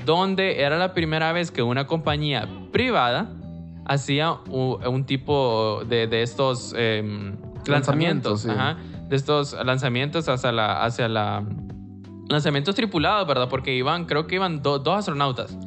donde 0.05 0.61
era 0.61 0.77
la 0.77 0.93
primera 0.93 1.31
vez 1.33 1.51
que 1.51 1.63
una 1.63 1.85
compañía 1.87 2.47
privada 2.71 3.29
hacía 3.85 4.33
u- 4.49 4.77
un, 4.87 5.05
tipo 5.05 5.81
de, 5.87 6.07
de 6.07 6.21
estos 6.21 6.73
em, 6.77 7.35
lanzamientos, 7.67 7.67
Lanzamientos, 7.67 8.41
sí. 8.41 8.49
ajá, 8.49 8.77
de 9.09 9.15
estos 9.15 9.53
lanzamientos 9.65 10.27
hacia 10.29 10.51
la 10.51 10.83
hacia 10.83 11.07
la 11.07 11.43
lanzamientos 12.29 12.73
tripulados, 12.75 13.27
¿verdad? 13.27 13.47
Porque 13.49 13.75
iban, 13.75 14.05
creo 14.05 14.25
que 14.27 14.35
iban 14.35 14.61
do- 14.61 14.79
dos 14.79 14.97
astronautas. 14.99 15.57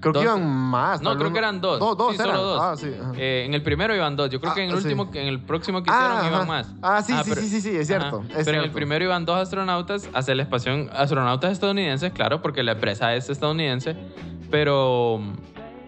Creo 0.00 0.12
dos- 0.14 0.22
que 0.22 0.28
iban 0.28 0.46
más. 0.48 1.02
No, 1.02 1.16
creo 1.18 1.32
que 1.32 1.38
eran 1.38 1.60
dos. 1.60 1.78
Dos, 1.78 1.96
dos 1.96 2.12
Sí, 2.12 2.16
solo 2.16 2.30
eran. 2.30 2.42
dos. 2.42 2.60
Ah, 2.62 2.74
sí. 2.76 2.90
Eh, 3.16 3.44
en 3.46 3.54
el 3.54 3.62
primero 3.62 3.94
iban 3.94 4.16
dos. 4.16 4.30
Yo 4.30 4.40
creo 4.40 4.52
Ah, 4.52 4.54
que 4.54 4.64
en 4.64 4.70
el 4.70 4.76
sí. 4.78 4.84
último, 4.84 5.10
en 5.12 5.26
el 5.26 5.40
próximo 5.40 5.82
que 5.82 5.90
hicieron 5.90 6.16
Ah, 6.18 6.26
iban 6.26 6.48
más. 6.48 6.72
Ah, 6.82 7.02
sí, 7.02 7.12
sí, 7.12 7.20
pero- 7.28 7.40
sí, 7.42 7.48
sí, 7.48 7.60
sí, 7.60 7.76
es 7.76 7.86
cierto, 7.86 8.24
es 8.36 8.44
pero 8.46 8.58
en 8.58 8.64
el 8.64 8.70
primero 8.70 9.04
iban 9.04 9.24
dos 9.26 9.36
astronautas 9.38 10.08
hacia 10.14 10.34
la 10.34 10.42
estación, 10.42 10.88
astronautas 10.92 11.52
estadounidenses, 11.52 12.12
claro, 12.12 12.40
porque 12.42 12.62
la 12.62 12.72
empresa 12.72 13.14
es 13.14 13.28
estadounidense, 13.30 13.96
pero, 14.50 15.20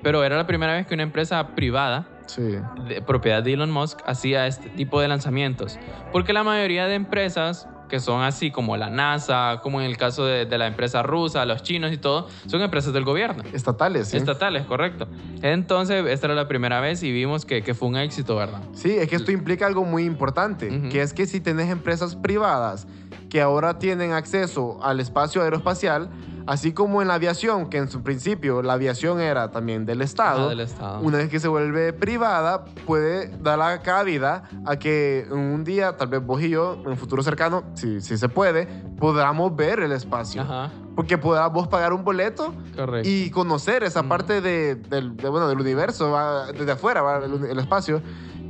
pero 0.02 0.24
era 0.24 0.36
la 0.36 0.46
primera 0.46 0.72
vez 0.74 0.86
que 0.86 0.94
una 0.94 1.02
empresa 1.02 1.48
privada 1.54 2.06
Sí. 2.26 2.42
de 2.88 3.02
propiedad 3.02 3.42
de 3.42 3.52
Elon 3.54 3.70
Musk 3.70 4.00
hacía 4.06 4.46
este 4.46 4.68
tipo 4.70 5.00
de 5.00 5.08
lanzamientos. 5.08 5.78
Porque 6.12 6.32
la 6.32 6.42
mayoría 6.44 6.86
de 6.86 6.94
empresas 6.94 7.68
que 7.92 8.00
son 8.00 8.22
así 8.22 8.50
como 8.50 8.78
la 8.78 8.88
NASA, 8.88 9.60
como 9.62 9.82
en 9.82 9.86
el 9.86 9.98
caso 9.98 10.24
de, 10.24 10.46
de 10.46 10.56
la 10.56 10.66
empresa 10.66 11.02
rusa, 11.02 11.44
los 11.44 11.62
chinos 11.62 11.92
y 11.92 11.98
todo, 11.98 12.26
son 12.46 12.62
empresas 12.62 12.94
del 12.94 13.04
gobierno. 13.04 13.42
Estatales, 13.52 14.08
sí. 14.08 14.16
Estatales, 14.16 14.64
correcto. 14.64 15.08
Entonces, 15.42 16.02
esta 16.06 16.28
era 16.28 16.34
la 16.34 16.48
primera 16.48 16.80
vez 16.80 17.02
y 17.02 17.12
vimos 17.12 17.44
que, 17.44 17.62
que 17.62 17.74
fue 17.74 17.88
un 17.88 17.98
éxito, 17.98 18.34
¿verdad? 18.34 18.62
Sí, 18.72 18.92
es 18.92 19.10
que 19.10 19.16
esto 19.16 19.30
implica 19.30 19.66
algo 19.66 19.84
muy 19.84 20.04
importante, 20.04 20.88
que 20.88 21.02
es 21.02 21.12
que 21.12 21.26
si 21.26 21.42
tenés 21.42 21.68
empresas 21.68 22.16
privadas 22.16 22.86
que 23.28 23.42
ahora 23.42 23.78
tienen 23.78 24.12
acceso 24.12 24.82
al 24.82 24.98
espacio 24.98 25.42
aeroespacial, 25.42 26.08
así 26.46 26.72
como 26.72 27.02
en 27.02 27.08
la 27.08 27.14
aviación, 27.14 27.68
que 27.68 27.78
en 27.78 27.88
su 27.88 28.02
principio 28.02 28.62
la 28.62 28.74
aviación 28.74 29.20
era 29.20 29.50
también 29.50 29.84
del 29.86 30.02
Estado, 30.02 30.48
del 30.48 30.60
Estado. 30.60 31.00
una 31.00 31.18
vez 31.18 31.28
que 31.28 31.40
se 31.40 31.48
vuelve 31.48 31.92
privada, 31.92 32.64
puede 32.86 33.28
dar 33.38 33.58
la 33.58 33.82
cabida 33.82 34.44
a 34.66 34.76
que 34.76 35.26
un 35.30 35.64
día, 35.64 35.96
tal 35.96 36.08
vez 36.08 36.24
vos 36.24 36.42
y 36.42 36.50
yo, 36.50 36.74
en 36.82 36.88
un 36.88 36.96
futuro 36.96 37.22
cercano, 37.22 37.64
si, 37.74 38.00
si 38.00 38.16
se 38.18 38.28
puede, 38.28 38.66
podamos 38.98 39.54
ver 39.56 39.80
el 39.80 39.92
espacio. 39.92 40.42
Ajá, 40.42 40.70
Porque 40.94 41.16
podrás 41.18 41.52
vos 41.52 41.68
pagar 41.68 41.92
un 41.92 42.04
boleto 42.04 42.54
correcto. 42.76 43.08
y 43.08 43.30
conocer 43.30 43.82
esa 43.82 44.00
Ujú. 44.00 44.08
parte 44.08 44.40
de, 44.40 44.74
del, 44.76 45.16
de, 45.16 45.28
bueno, 45.28 45.48
del 45.48 45.60
universo, 45.60 46.10
va, 46.10 46.46
desde 46.52 46.72
afuera, 46.72 47.02
va, 47.02 47.24
el, 47.24 47.44
el 47.44 47.58
espacio, 47.58 48.02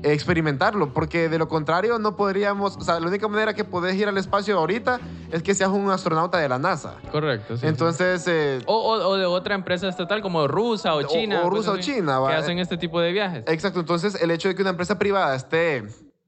experimentarlo, 0.03 0.93
porque 0.93 1.29
de 1.29 1.39
lo 1.39 1.49
contrario 1.49 1.99
no 1.99 2.17
podríamos, 2.17 2.77
o 2.77 2.81
sea, 2.81 2.99
la 3.01 3.07
única 3.09 3.29
manera 3.29 3.55
que 3.55 3.65
podés 3.65 3.95
ir 3.97 4.09
al 4.09 4.19
espacio 4.19 4.59
ahorita 4.59 5.01
es 5.31 5.43
que 5.43 5.55
seas 5.55 5.71
un 5.71 5.91
astronauta 5.91 6.39
de 6.39 6.49
la 6.49 6.59
NASA. 6.59 6.97
correcto. 7.11 7.55
sí, 7.57 7.61
sí. 7.63 7.67
Entonces, 7.67 8.25
eh, 8.27 8.61
O, 8.67 8.75
o- 8.75 9.09
o 9.11 9.17
de 9.17 9.27
otra 9.27 9.55
empresa 9.55 9.89
estatal 9.89 10.23
como 10.23 10.47
rusa 10.49 10.95
o 10.95 10.99
O- 10.99 11.03
China. 11.05 11.41
o 11.45 11.51
cosas 11.51 11.57
rusa 11.67 11.73
o 11.73 11.79
China, 11.79 12.15
Que 12.17 12.21
va. 12.21 12.37
hacen 12.39 12.59
este 12.59 12.77
tipo 12.77 13.01
de 13.01 13.13
viajes. 13.13 13.45
exacto, 13.47 13.81
entonces 13.81 14.21
el 14.21 14.31
hecho 14.31 14.49
de 14.49 14.55
que 14.55 14.63
una 14.63 14.71
empresa 14.71 14.99
privada 14.99 15.35
esté 15.37 15.85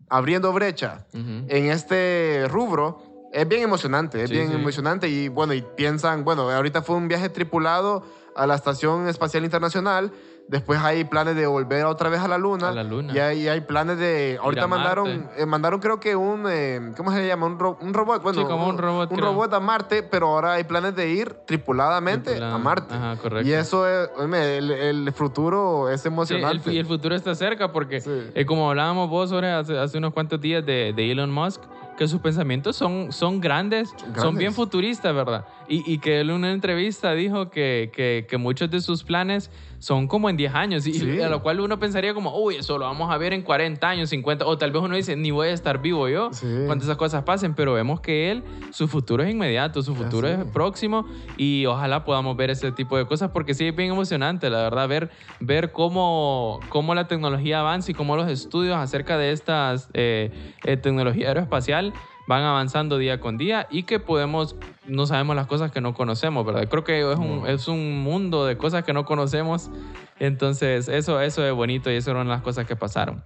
abriendo 0.09 0.53
brecha 0.53 1.07
Ujú. 1.12 1.47
en 1.49 1.66
este 1.70 2.47
rubro 2.49 3.03
es 3.33 3.49
bien 3.49 3.62
emocionante, 3.62 4.22
es 4.22 4.31
Sí, 4.31 4.37
bien 4.37 4.49
sí. 4.49 4.55
emocionante 4.55 5.09
y 5.09 5.29
bueno, 5.29 5.55
y 5.55 5.62
piensan, 5.62 6.25
bueno, 6.25 6.49
ahorita 6.51 6.83
fue 6.83 6.95
un 6.97 7.09
viaje 7.09 7.29
tripulado 7.29 8.05
a 8.37 8.47
la 8.47 8.55
Estación 8.55 9.09
Espacial 9.09 9.45
Internacional, 9.45 10.12
después 10.49 10.79
hay 10.81 11.05
planes 11.05 11.37
de 11.37 11.47
volver 11.47 11.85
otra 11.87 12.09
vez 12.09 12.21
a 12.21 12.29
la 12.29 12.39
Luna. 12.39 12.69
A 12.69 12.73
la 12.73 12.85
Luna. 12.85 13.13
Y 13.15 13.19
hay, 13.19 13.49
hay 13.49 13.61
planes 13.63 13.99
de, 13.99 14.39
ahorita 14.43 14.67
mandaron, 14.67 15.29
eh, 15.37 15.47
mandaron 15.47 15.81
creo 15.81 15.99
que 16.01 16.15
un, 16.17 16.45
eh, 16.49 16.93
¿cómo 16.97 17.11
se 17.13 17.19
le 17.19 17.27
llama? 17.27 17.47
Un, 17.47 17.59
ro- 17.59 17.79
un 17.81 17.95
robot, 17.95 18.23
bueno, 18.23 18.43
Sí, 18.43 18.47
como 18.47 18.69
un 18.69 18.79
robot, 18.79 19.11
un 19.11 19.17
creo. 19.17 19.31
robot 19.31 19.53
a 19.55 19.61
Marte, 19.61 20.03
pero 20.03 20.29
ahora 20.29 20.53
hay 20.55 20.65
planes 20.65 20.95
de 20.97 21.09
ir 21.11 21.35
tripuladamente 21.47 22.43
a 22.43 22.59
Marte. 22.59 22.95
Ajá, 22.95 23.17
correcto. 23.17 23.49
Y 23.49 23.53
eso, 23.53 23.89
es, 23.89 24.09
el, 24.19 24.71
el 24.71 25.13
futuro 25.13 25.89
es 25.91 26.03
Sí, 26.03 26.09
el, 26.09 26.13
emocionante. 26.15 26.73
y 26.73 26.79
el 26.79 26.87
futuro 26.87 27.15
está 27.15 27.35
cerca 27.35 27.73
porque, 27.73 28.01
Sí. 28.01 28.11
eh, 28.35 28.45
como 28.47 28.69
hablábamos 28.71 29.09
vos 29.11 29.31
sobre 29.31 29.51
hace, 29.51 29.79
hace 29.79 29.99
unos 29.99 30.13
cuantos 30.13 30.41
días 30.41 30.65
de, 30.65 30.93
de 30.95 31.11
Elon 31.11 31.31
Musk, 31.31 31.63
que 31.97 32.09
sus 32.09 32.21
pensamientos 32.21 32.75
son, 32.77 33.13
son 33.13 33.41
grandes, 33.41 33.91
son 33.91 34.13
grandes. 34.13 34.39
bien 34.39 34.53
futuristas, 34.53 35.15
¿verdad? 35.15 35.45
Y, 35.69 35.91
y 35.91 35.99
que 35.99 36.21
él 36.21 36.31
en 36.31 36.37
una 36.37 36.51
entrevista 36.51 37.13
dijo 37.13 37.51
que, 37.51 37.93
que, 37.95 38.27
que 38.29 38.37
muchos 38.37 38.69
de 38.71 38.81
sus 38.81 39.05
planes 39.05 39.49
son 39.85 40.09
como 40.09 40.30
en 40.30 40.37
10 40.39 40.55
años, 40.55 40.87
y 40.87 40.95
Sí. 40.95 41.20
a 41.20 41.28
lo 41.28 41.43
cual 41.43 41.61
uno 41.61 41.78
pensaría 41.78 42.14
como, 42.14 42.35
uy, 42.39 42.57
eso 42.57 42.78
lo 42.78 42.87
vamos 42.87 43.12
a 43.12 43.18
ver 43.18 43.35
en 43.35 43.43
40 43.43 43.87
años, 43.87 44.09
50, 44.09 44.47
o 44.47 44.57
tal 44.57 44.72
vez 44.72 44.80
uno 44.82 44.97
dice, 44.97 45.14
ni 45.14 45.30
voy 45.30 45.49
a 45.49 45.53
estar 45.53 45.82
vivo 45.82 46.09
yo 46.09 46.30
Sí. 46.32 46.47
cuando 46.64 46.85
esas 46.85 46.97
cosas 46.97 47.24
pasen, 47.24 47.55
pero 47.55 47.74
vemos 47.74 48.01
que 48.01 48.30
él, 48.30 48.45
su 48.70 48.89
futuro 48.89 49.22
es 49.22 49.30
inmediato, 49.30 49.82
su 49.82 49.95
futuro 49.95 50.26
es 50.26 50.39
próximo 50.47 51.05
y 51.37 51.66
ojalá 51.66 52.03
podamos 52.07 52.35
ver 52.35 52.49
ese 52.49 52.72
tipo 52.72 52.97
de 52.97 53.05
cosas 53.05 53.30
porque 53.30 53.53
sí 53.53 53.66
es 53.66 53.76
bien 53.76 53.91
emocionante, 53.93 54.49
la 54.49 54.62
verdad, 54.62 54.89
ver, 54.89 55.11
ver 55.39 55.70
cómo, 55.72 56.61
cómo 56.70 56.95
la 56.95 57.07
tecnología 57.07 57.61
avanza 57.61 57.91
y 57.91 57.95
cómo 57.95 58.16
los 58.16 58.30
estudios 58.30 58.76
acerca 58.76 59.18
de 59.18 59.32
estas 59.32 59.91
eh, 59.93 60.32
eh, 60.64 60.78
tecnología 60.78 61.28
aeroespacial 61.28 61.93
van 62.27 62.43
avanzando 62.43 62.99
día 62.99 63.20
con 63.20 63.37
día 63.37 63.66
y 63.70 63.83
que 63.85 64.01
podemos, 64.01 64.57
no 64.87 65.07
sabemos 65.07 65.37
las 65.37 65.47
cosas 65.47 65.70
que 65.70 65.81
no 65.81 65.95
conocemos, 65.95 66.45
¿verdad? 66.47 66.68
Creo 66.68 66.85
que 66.85 67.01
es 67.12 67.18
un, 67.18 67.47
es 67.47 67.68
un 67.68 68.01
mundo 68.03 68.47
de 68.47 68.57
cosas 68.57 68.85
que 68.85 68.93
no 68.93 69.05
conocemos, 69.05 69.70
entonces 70.18 70.89
eso, 70.89 71.20
eso 71.20 71.47
es 71.47 71.53
bonito 71.53 71.91
y 71.91 71.97
eso 71.97 72.11
eran 72.12 72.29
las 72.29 72.41
cosas 72.43 72.66
que 72.66 72.77
pasaron. 72.77 73.22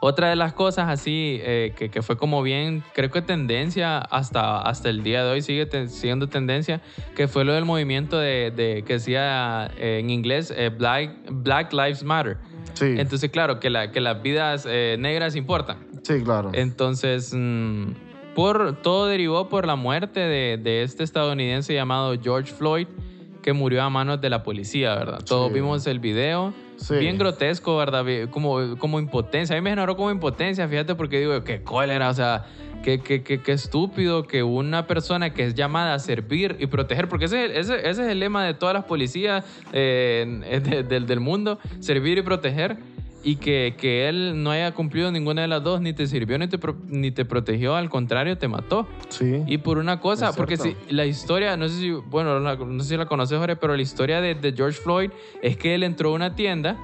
Otra 0.00 0.28
de 0.28 0.36
las 0.36 0.52
cosas 0.52 0.90
así 0.90 1.38
eh, 1.42 1.72
que, 1.78 1.88
que 1.90 2.02
fue 2.02 2.18
como 2.18 2.42
bien, 2.42 2.82
creo 2.94 3.10
que 3.10 3.22
tendencia 3.22 3.98
hasta, 3.98 4.60
hasta 4.60 4.90
el 4.90 5.02
día 5.02 5.24
de 5.24 5.30
hoy, 5.30 5.40
sigue 5.40 5.64
te- 5.64 5.88
siendo 5.88 6.28
tendencia, 6.28 6.82
que 7.16 7.26
fue 7.26 7.44
lo 7.46 7.54
del 7.54 7.64
movimiento 7.64 8.18
de, 8.18 8.50
de- 8.54 8.82
que 8.86 8.94
decía 8.94 9.70
eh, 9.78 10.00
en 10.00 10.10
inglés 10.10 10.52
eh, 10.54 10.68
Black, 10.68 11.10
Black 11.30 11.72
Lives 11.72 12.02
Matter. 12.02 12.36
sí, 12.74 12.96
Entonces, 12.98 13.30
claro, 13.30 13.60
que, 13.60 13.70
la, 13.70 13.92
que 13.92 14.02
las 14.02 14.20
vidas 14.20 14.66
eh, 14.68 14.96
negras 14.98 15.36
importan. 15.36 15.78
Sí, 16.04 16.22
claro. 16.22 16.50
Entonces, 16.54 17.32
mm, 17.36 17.88
por, 18.36 18.76
todo 18.82 19.06
derivó 19.06 19.48
por 19.48 19.66
la 19.66 19.74
muerte 19.76 20.20
de, 20.20 20.56
de 20.62 20.82
este 20.84 21.02
estadounidense 21.04 21.74
llamado 21.74 22.14
George 22.22 22.52
Floyd, 22.52 22.86
que 23.42 23.52
murió 23.52 23.82
a 23.82 23.90
manos 23.90 24.20
de 24.20 24.30
la 24.30 24.42
policía, 24.42 24.94
¿verdad? 24.94 25.18
Todos 25.26 25.52
vimos 25.52 25.86
el 25.86 25.98
video. 25.98 26.54
Sí. 26.76 26.96
Bien 26.96 27.18
grotesco, 27.18 27.76
¿verdad? 27.76 28.04
Como, 28.30 28.76
como 28.78 28.98
impotencia. 28.98 29.54
A 29.56 29.60
mí 29.60 29.62
me 29.64 29.70
generó 29.70 29.96
como 29.96 30.10
impotencia, 30.10 30.66
fíjate, 30.66 30.94
porque 30.94 31.20
digo, 31.20 31.44
qué 31.44 31.62
cólera, 31.62 32.08
o 32.10 32.14
sea, 32.14 32.46
qué, 32.82 33.00
qué, 33.00 33.22
qué, 33.22 33.40
qué 33.42 33.52
estúpido 33.52 34.26
que 34.26 34.42
una 34.42 34.86
persona 34.86 35.32
que 35.32 35.44
es 35.44 35.54
llamada 35.54 35.94
a 35.94 35.98
servir 36.00 36.56
y 36.58 36.66
proteger, 36.66 37.08
porque 37.08 37.26
ese, 37.26 37.58
ese, 37.58 37.76
ese 37.76 37.90
es 37.90 37.98
el 37.98 38.18
lema 38.18 38.44
de 38.44 38.54
todas 38.54 38.74
las 38.74 38.84
policías 38.84 39.44
eh, 39.72 40.60
de- 40.64 40.82
del- 40.82 41.06
del 41.06 41.20
mundo, 41.20 41.58
servir 41.80 42.18
y 42.18 42.22
proteger. 42.22 42.76
Y 43.24 43.36
que, 43.36 43.74
que 43.78 44.08
él 44.08 44.42
no 44.42 44.50
haya 44.50 44.72
cumplido 44.72 45.10
ninguna 45.10 45.42
de 45.42 45.48
las 45.48 45.62
dos, 45.64 45.80
ni 45.80 45.92
te 45.94 46.06
sirvió 46.06 46.38
ni 46.38 46.46
te, 46.46 46.58
pro- 46.58 46.76
ni 46.88 47.10
te 47.10 47.24
protegió, 47.24 47.74
al 47.74 47.88
contrario, 47.88 48.36
te 48.36 48.48
mató. 48.48 48.86
Sí. 49.08 49.42
Y 49.46 49.58
por 49.58 49.78
una 49.78 49.98
cosa, 49.98 50.26
porque 50.36 50.56
si 50.58 50.76
la 50.94 51.06
historia, 51.06 51.56
no 51.56 51.68
sé 51.68 51.74
si, 51.80 51.90
bueno, 51.90 52.38
la- 52.40 52.56
no 52.56 52.82
sé 52.82 52.90
si 52.90 52.96
la 52.96 53.06
conoces, 53.06 53.38
Jorge, 53.38 53.56
pero 53.56 53.74
la 53.76 53.82
historia 53.82 54.20
de, 54.20 54.34
de 54.34 54.52
George 54.52 54.78
Floyd 54.80 55.10
es 55.42 55.56
que 55.56 55.74
él 55.74 55.82
entró 55.82 56.10
a 56.10 56.12
una 56.12 56.34
tienda 56.34 56.76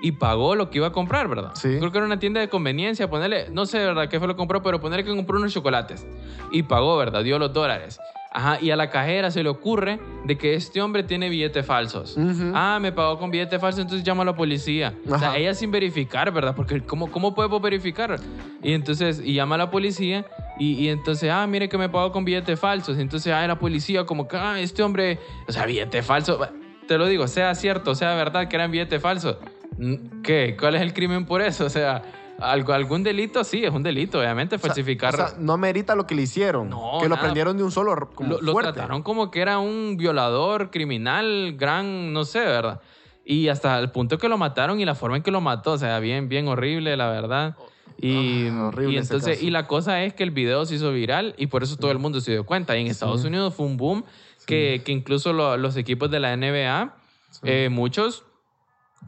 y 0.00 0.12
pagó 0.12 0.54
lo 0.54 0.70
que 0.70 0.78
iba 0.78 0.86
a 0.86 0.92
comprar, 0.92 1.26
¿verdad? 1.28 1.50
Sí. 1.54 1.76
Creo 1.78 1.90
que 1.90 1.98
era 1.98 2.06
una 2.06 2.20
tienda 2.20 2.40
de 2.40 2.48
conveniencia, 2.48 3.10
ponerle, 3.10 3.46
no 3.50 3.66
sé, 3.66 3.78
¿verdad? 3.78 4.08
¿Qué 4.08 4.20
fue 4.20 4.28
lo 4.28 4.34
que 4.34 4.38
compró? 4.38 4.62
Pero 4.62 4.80
ponerle 4.80 5.04
que 5.04 5.10
compró 5.16 5.38
unos 5.38 5.52
chocolates. 5.52 6.06
Y 6.52 6.62
pagó, 6.62 6.96
¿verdad? 6.96 7.24
Dio 7.24 7.36
los 7.40 7.52
dólares. 7.52 7.98
Ajá, 8.30 8.58
y 8.60 8.70
a 8.70 8.76
la 8.76 8.90
cajera 8.90 9.30
se 9.30 9.42
le 9.42 9.48
ocurre 9.48 9.98
de 10.24 10.36
que 10.36 10.54
este 10.54 10.82
hombre 10.82 11.02
tiene 11.02 11.30
billetes 11.30 11.64
falsos. 11.64 12.16
Ujú. 12.16 12.52
Ah, 12.54 12.78
me 12.80 12.92
pagó 12.92 13.18
con 13.18 13.30
billete 13.30 13.58
falso, 13.58 13.80
entonces 13.80 14.04
llama 14.04 14.22
a 14.22 14.26
la 14.26 14.36
policía. 14.36 14.94
O 15.06 15.18
sea, 15.18 15.28
Ajá. 15.28 15.38
ella 15.38 15.54
sin 15.54 15.70
verificar, 15.70 16.30
¿verdad? 16.30 16.54
Porque 16.54 16.82
¿cómo, 16.82 17.10
cómo 17.10 17.34
podemos 17.34 17.62
verificar? 17.62 18.16
Y 18.62 18.72
entonces, 18.72 19.22
y 19.24 19.32
llama 19.32 19.54
a 19.54 19.58
la 19.58 19.70
policía 19.70 20.26
y, 20.58 20.72
y 20.72 20.88
entonces, 20.88 21.30
ah, 21.30 21.46
mire 21.46 21.68
que 21.70 21.78
me 21.78 21.88
pagó 21.88 22.12
con 22.12 22.24
billetes 22.26 22.60
falsos. 22.60 22.98
Entonces, 22.98 23.32
ah, 23.32 23.46
la 23.46 23.58
policía 23.58 24.04
como 24.04 24.28
que, 24.28 24.36
ah, 24.36 24.60
este 24.60 24.82
hombre, 24.82 25.18
o 25.48 25.52
sea, 25.52 25.64
billete 25.64 26.02
falso. 26.02 26.38
Te 26.86 26.98
lo 26.98 27.06
digo, 27.06 27.28
sea 27.28 27.54
cierto, 27.54 27.94
sea 27.94 28.14
verdad 28.14 28.48
que 28.48 28.56
eran 28.56 28.70
billetes 28.70 29.00
falsos. 29.00 29.36
Mm, 29.78 30.22
¿Qué? 30.22 30.54
¿Cuál 30.58 30.74
es 30.74 30.82
el 30.82 30.92
crimen 30.92 31.24
por 31.24 31.40
eso? 31.40 31.64
O 31.64 31.70
sea, 31.70 32.02
algo, 32.38 32.72
algún 32.72 33.02
delito, 33.02 33.42
sí, 33.44 33.64
es 33.64 33.72
un 33.72 33.82
delito, 33.82 34.18
obviamente, 34.20 34.58
falsificar. 34.58 35.14
o 35.14 35.16
sea, 35.16 35.34
no 35.38 35.56
merita 35.58 35.94
lo 35.94 36.06
que 36.06 36.14
le 36.14 36.22
hicieron. 36.22 36.70
No, 36.70 36.98
que 37.00 37.08
lo 37.08 37.18
prendieron 37.18 37.56
de 37.56 37.62
un 37.64 37.70
solo 37.72 38.10
como 38.14 38.30
lo, 38.30 38.40
lo 38.40 38.52
fuerte. 38.52 38.72
trataron 38.72 39.02
como 39.02 39.30
que 39.30 39.40
era 39.40 39.58
un 39.58 39.96
violador, 39.96 40.70
criminal, 40.70 41.54
gran, 41.56 42.12
no 42.12 42.24
sé, 42.24 42.40
¿verdad? 42.40 42.80
Y 43.24 43.48
hasta 43.48 43.78
el 43.78 43.90
punto 43.90 44.16
que 44.18 44.28
lo 44.28 44.38
mataron 44.38 44.80
y 44.80 44.84
la 44.84 44.94
forma 44.94 45.16
en 45.16 45.22
que 45.22 45.30
lo 45.30 45.40
mató, 45.40 45.72
o 45.72 45.78
sea, 45.78 45.98
bien, 46.00 46.28
bien 46.28 46.48
horrible, 46.48 46.96
la 46.96 47.10
verdad. 47.10 47.56
Y, 48.00 48.46
Ah, 48.48 48.68
horrible 48.68 48.94
y 48.94 48.96
ese 48.98 49.14
entonces, 49.14 49.42
y 49.42 49.50
la 49.50 49.66
cosa 49.66 50.02
es 50.04 50.14
que 50.14 50.22
el 50.22 50.30
video 50.30 50.64
se 50.64 50.76
hizo 50.76 50.92
viral 50.92 51.34
y 51.36 51.48
por 51.48 51.62
eso 51.64 51.76
todo 51.76 51.90
el 51.90 51.98
mundo 51.98 52.20
se 52.20 52.30
dio 52.30 52.46
cuenta. 52.46 52.76
Y 52.76 52.82
en 52.82 52.86
Estados 52.86 53.24
Unidos 53.24 53.54
fue 53.54 53.66
un 53.66 53.76
boom 53.76 54.04
que, 54.46 54.82
que 54.84 54.92
incluso 54.92 55.32
lo- 55.32 55.56
los 55.56 55.76
equipos 55.76 56.10
de 56.10 56.20
la 56.20 56.32
NBA, 56.32 56.94
eh, 57.42 57.68
muchos, 57.70 58.24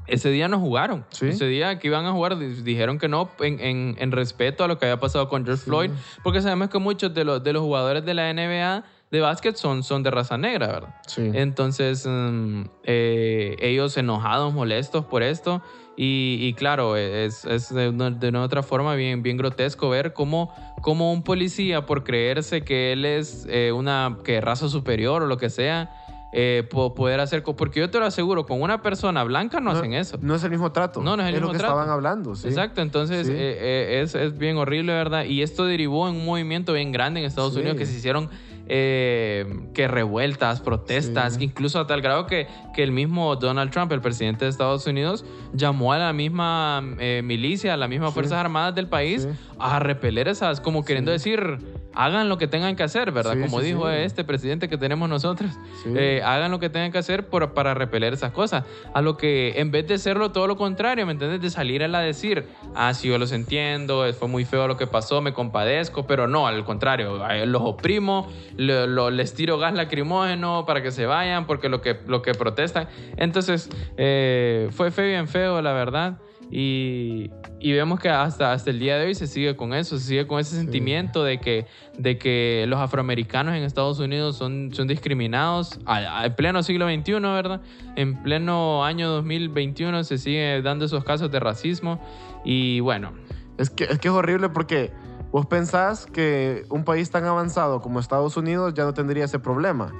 ese 0.07 0.30
día 0.30 0.49
no 0.49 0.59
jugaron. 0.59 1.05
Sí. 1.11 1.28
Ese 1.28 1.47
día 1.47 1.78
que 1.78 1.86
iban 1.88 2.05
a 2.07 2.12
jugar 2.12 2.38
di- 2.38 2.62
dijeron 2.62 2.99
que 2.99 3.09
no 3.09 3.30
en, 3.41 3.61
en- 3.61 3.97
en 3.99 4.12
respeto 4.12 4.64
a 4.64 4.68
lo 4.68 4.78
que 4.78 4.86
había 4.86 4.99
pasado 5.01 5.28
con 5.28 5.45
George 5.45 5.62
Floyd, 5.64 5.91
porque 6.22 6.41
sabemos 6.43 6.68
que 6.68 6.78
muchos 6.78 7.14
de 7.14 7.24
los, 7.24 7.43
de 7.45 7.53
los 7.53 7.62
jugadores 7.62 8.05
de 8.05 8.14
la 8.14 8.32
NBA 8.32 8.84
de 9.11 9.20
básquet 9.20 9.57
son, 9.57 9.82
son 9.82 10.03
de 10.05 10.11
raza 10.11 10.36
negra, 10.38 10.68
¿verdad? 10.68 10.95
Sí. 11.07 11.30
Entonces, 11.34 12.07
mm, 12.09 12.62
eh, 12.84 13.57
ellos 13.61 13.97
enojados, 13.97 14.53
molestos 14.55 15.05
por 15.05 15.22
esto. 15.22 15.62
Y, 15.97 16.38
y 16.41 16.55
claro, 16.55 16.97
es, 16.97 17.45
es 17.45 17.74
de, 17.74 17.88
una, 17.91 18.11
de 18.11 18.28
una 18.28 18.43
otra 18.43 18.62
forma 18.62 18.95
bien, 18.95 19.22
bien 19.22 19.36
grotesco 19.36 19.91
ver 19.91 20.12
cómo, 20.14 20.55
cómo 20.80 21.12
un 21.12 21.22
policía, 21.22 21.84
por 21.84 22.05
creerse 22.05 22.62
que 22.62 22.93
él 22.93 23.05
es 23.05 23.47
eh, 23.51 23.70
una 23.72 24.16
que 24.24 24.41
raza 24.41 24.68
superior 24.68 25.22
o 25.24 25.26
lo 25.26 25.36
que 25.36 25.51
sea, 25.51 25.91
eh, 26.33 26.66
po- 26.70 26.95
poder 26.95 27.20
hacer... 27.20 27.43
Porque 27.43 27.81
yo 27.81 27.91
te 27.91 27.99
lo 27.99 28.05
aseguro, 28.07 28.47
con 28.47 28.62
una 28.62 28.83
persona 28.83 29.24
blanca 29.24 29.61
no, 29.61 29.70
hacen 29.72 29.95
eso. 29.95 30.18
No 30.20 30.35
es 30.35 30.45
el 30.45 30.51
mismo 30.51 30.70
trato. 30.72 31.03
No, 31.03 31.16
no 31.16 31.22
es 31.22 31.28
el 31.28 31.35
lo 31.35 31.41
mismo 31.41 31.53
que 31.53 31.59
trato. 31.59 31.72
estaban 31.74 31.91
hablando. 31.91 32.35
Sí. 32.37 32.49
Exacto, 32.49 32.81
entonces 32.83 33.26
Sí. 33.26 33.33
eh, 33.33 33.37
eh, 33.61 34.01
es, 34.03 34.14
es 34.14 34.39
bien 34.39 34.57
horrible, 34.57 34.93
¿verdad? 34.93 35.24
Y 35.24 35.43
esto 35.43 35.64
derivó 35.64 36.09
en 36.09 36.16
un 36.16 36.24
movimiento 36.24 36.72
bien 36.72 36.93
grande 36.93 37.20
en 37.20 37.26
Estados 37.26 37.55
Sí. 37.55 37.61
Unidos 37.61 37.76
que 37.78 37.87
se 37.87 37.97
hicieron 37.97 38.28
eh, 38.72 39.47
que 39.74 39.89
revueltas, 39.89 40.61
protestas, 40.61 41.41
incluso 41.41 41.81
a 41.81 41.89
tal 41.89 42.01
grado 42.03 42.26
que, 42.26 42.47
que 42.72 42.85
el 42.85 42.93
mismo 42.93 43.35
Donald 43.35 43.72
Trump, 43.72 43.91
el 43.91 44.01
presidente 44.01 44.45
de 44.45 44.51
Estados 44.53 44.87
Unidos, 44.87 45.24
llamó 45.53 45.93
a 45.93 45.99
la 45.99 46.12
misma 46.12 46.81
milicia, 46.81 47.74
a 47.74 47.76
las 47.76 47.89
mismas. 47.89 48.14
Fuerzas 48.14 48.39
Armadas 48.39 48.74
del 48.76 48.87
país. 48.87 49.26
A 49.61 49.78
repeler 49.78 50.28
esas, 50.28 50.61
como 50.61 50.84
queriendo 50.84 51.11
decir, 51.12 51.58
hagan 51.94 52.28
lo 52.28 52.38
que 52.38 52.46
tengan 52.46 52.76
que 52.76 52.82
hacer, 52.84 53.11
¿verdad? 53.12 53.34
Sí, 53.34 53.40
como 53.40 53.61
sí, 53.61 53.66
dijo 53.66 53.88
sí. 53.90 53.96
este 53.96 54.22
presidente 54.24 54.68
que 54.68 54.78
tenemos 54.78 55.08
nosotros. 55.08 55.50
Sí. 55.82 55.90
Eh, 55.96 56.22
hagan 56.24 56.50
lo 56.50 56.58
que 56.61 56.70
tengan 56.70 56.92
que 56.92 56.98
hacer 56.98 57.26
por- 57.28 57.52
para 57.52 57.74
repeler 57.74 58.12
esas 58.12 58.30
cosas. 58.32 58.64
A 58.94 59.02
lo 59.02 59.16
que 59.16 59.61
en 59.61 59.70
vez 59.70 59.86
de 59.88 59.98
serlo 59.98 60.30
todo 60.32 60.46
lo 60.46 60.56
contrario, 60.56 61.04
¿me 61.04 61.12
entiendes? 61.12 61.40
De 61.42 61.50
salir 61.50 61.82
a 61.82 61.88
la 61.88 62.00
decir, 62.00 62.46
ah, 62.74 62.94
sí, 62.94 63.08
yo 63.08 63.18
los 63.18 63.32
entiendo, 63.32 64.04
fue 64.12 64.28
muy 64.28 64.44
feo 64.44 64.68
lo 64.68 64.76
que 64.76 64.86
pasó, 64.86 65.20
me 65.20 65.32
compadezco, 65.32 66.06
pero 66.06 66.26
no, 66.28 66.46
al 66.46 66.64
contrario, 66.64 67.20
los 67.46 67.62
oprimo, 67.62 68.28
lo- 68.56 68.86
lo- 68.86 69.11
les 69.11 69.34
tiro 69.34 69.58
gas 69.58 69.74
lacrimógeno 69.74 70.64
para 70.66 70.82
que 70.82 70.92
se 70.92 71.06
vayan 71.06 71.46
porque 71.46 71.68
lo 71.68 71.80
que, 71.80 71.98
lo 72.06 72.22
que 72.22 72.34
protestan. 72.34 72.88
Entonces, 73.16 73.68
eh, 73.96 74.68
fue 74.70 74.90
feo 74.90 75.06
bien 75.06 75.26
feo, 75.28 75.61
la 75.61 75.72
verdad. 75.72 76.18
Y, 76.51 77.30
y 77.61 77.72
vemos 77.72 78.01
que 78.01 78.09
hasta, 78.09 78.53
hasta 78.53 78.70
el 78.70 78.78
día 78.80 78.98
de 78.98 79.07
hoy 79.07 79.14
se 79.14 79.26
sigue 79.28 79.55
con 79.55 79.72
eso, 79.72 79.98
se 79.98 80.05
sigue 80.05 80.26
con 80.26 80.40
ese 80.40 80.57
sentimiento 80.57 81.22
de 81.22 81.38
que, 81.38 81.66
de 81.96 82.18
que 82.18 82.64
los 82.68 82.80
afroamericanos 82.80 83.55
en 83.55 83.62
Estados 83.62 84.01
Unidos 84.01 84.36
son, 84.36 84.70
son 84.72 84.88
discriminados. 84.88 85.78
A- 85.86 86.20
a- 86.22 86.26
en 86.26 86.34
pleno 86.34 86.62
siglo 86.62 86.88
XXI, 86.88 87.12
¿verdad? 87.20 87.61
En 87.96 88.22
pleno 88.22 88.84
año 88.84 89.09
2021 89.11 90.03
se 90.05 90.18
sigue 90.18 90.61
dando 90.62 90.84
esos 90.86 91.05
casos 91.05 91.30
de 91.30 91.38
racismo. 91.40 92.01
Y 92.44 92.80
bueno, 92.80 93.12
Es 93.59 93.70
que, 93.70 93.84
es 93.84 93.98
que 93.98 94.09
es 94.09 94.14
horrible 94.14 94.48
porque 94.48 94.90
vos 95.33 95.47
pensás 95.47 96.07
que 96.07 96.64
un 96.70 96.85
país 96.85 97.11
tan 97.11 97.24
avanzado 97.24 97.81
como 97.81 98.01
Estados 98.01 98.37
Unidos 98.37 98.74
ya 98.74 98.85
no 98.85 98.95
tendría 98.95 99.24
ese 99.24 99.39
problema. 99.39 99.93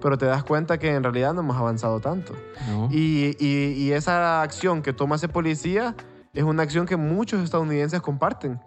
Pero 0.00 0.16
te 0.18 0.26
das 0.26 0.44
cuenta 0.44 0.78
que 0.78 0.94
en 0.94 1.02
realidad 1.02 1.34
no 1.34 1.40
hemos 1.40 1.56
avanzado 1.56 2.00
tanto. 2.00 2.34
no. 2.68 2.88
Y, 2.90 3.36
y- 3.38 3.72
y 3.76 3.92
esa 3.92 4.42
acción 4.42 4.82
que 4.82 4.92
toma 4.92 5.16
ese 5.16 5.28
policía 5.28 5.94
es 6.34 6.44
una 6.44 6.62
acción 6.62 6.86
que 6.86 6.96
muchos 6.96 7.42
estadounidenses 7.42 8.00
comparten. 8.00 8.60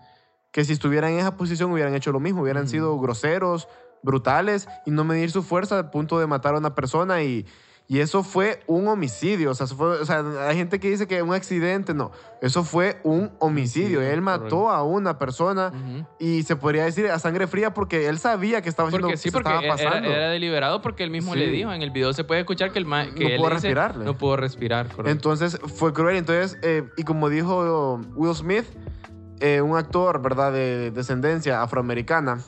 Que 0.51 0.65
si 0.65 0.73
estuvieran 0.73 1.11
en 1.13 1.19
esa 1.19 1.37
posición 1.37 1.71
hubieran 1.71 1.93
hecho 1.95 2.11
lo 2.11 2.19
mismo, 2.19 2.41
hubieran 2.41 2.65
Mm. 2.65 2.67
sido 2.67 2.99
groseros, 2.99 3.67
brutales 4.03 4.67
y 4.85 4.91
no 4.91 5.03
medir 5.03 5.31
su 5.31 5.43
fuerza 5.43 5.77
al 5.77 5.89
punto 5.91 6.19
de 6.19 6.27
matar 6.27 6.55
a 6.55 6.57
una 6.57 6.75
persona 6.75 7.21
y, 7.23 7.45
y 7.87 7.99
eso 7.99 8.23
fue 8.23 8.61
un 8.67 8.87
homicidio. 8.87 9.51
O 9.51 9.53
sea, 9.53 9.67
fue- 9.67 9.99
o 9.99 10.05
sea, 10.05 10.23
hay 10.47 10.55
gente 10.55 10.79
que 10.79 10.89
dice 10.89 11.07
que 11.07 11.21
un 11.21 11.33
accidente, 11.33 11.93
no. 11.93 12.11
Eso 12.41 12.63
fue 12.63 12.99
un 13.03 13.31
homicidio. 13.39 13.51
Homicidio, 13.99 14.01
Él 14.01 14.21
mató 14.21 14.69
a 14.69 14.83
una 14.83 15.17
persona 15.19 15.73
Ujú. 15.73 16.05
y 16.19 16.43
se 16.43 16.55
podría 16.55 16.85
decir 16.85 17.07
a 17.11 17.19
sangre 17.19 17.47
fría 17.47 17.73
porque 17.73 18.07
él 18.07 18.17
sabía 18.17 18.61
que 18.61 18.69
estaba 18.69 18.87
haciendo 18.87 19.07
Porque 19.09 19.17
sí, 19.17 19.29
se 19.29 19.33
porque 19.33 19.49
estaba 19.49 19.63
era, 19.65 19.73
pasando. 19.89 20.09
era 20.09 20.29
deliberado 20.29 20.81
porque 20.81 21.03
él 21.03 21.09
mismo 21.11 21.33
Sí. 21.33 21.39
le 21.39 21.47
dijo 21.47 21.71
en 21.73 21.81
el 21.81 21.91
video 21.91 22.13
se 22.13 22.23
puede 22.23 22.39
escuchar 22.41 22.71
que 22.71 22.79
el 22.79 22.85
que 22.85 22.89
No 23.23 23.29
él 23.29 23.37
pudo 23.37 23.49
respirarle. 23.49 24.05
no 24.05 24.17
pudo 24.17 24.37
respirar, 24.37 24.87
correcto. 24.87 25.09
Entonces 25.11 25.59
fue 25.75 25.91
cruel. 25.93 26.15
Entonces, 26.17 26.57
eh, 26.63 26.83
y 26.97 27.03
como 27.03 27.27
dijo 27.29 27.99
Will 28.15 28.35
Smith, 28.35 28.65
eh, 29.41 29.59
un 29.61 29.75
actor, 29.75 30.21
¿verdad?, 30.21 30.53
de 30.53 30.91
descendencia 30.91 31.61
afroamericana, 31.61 32.39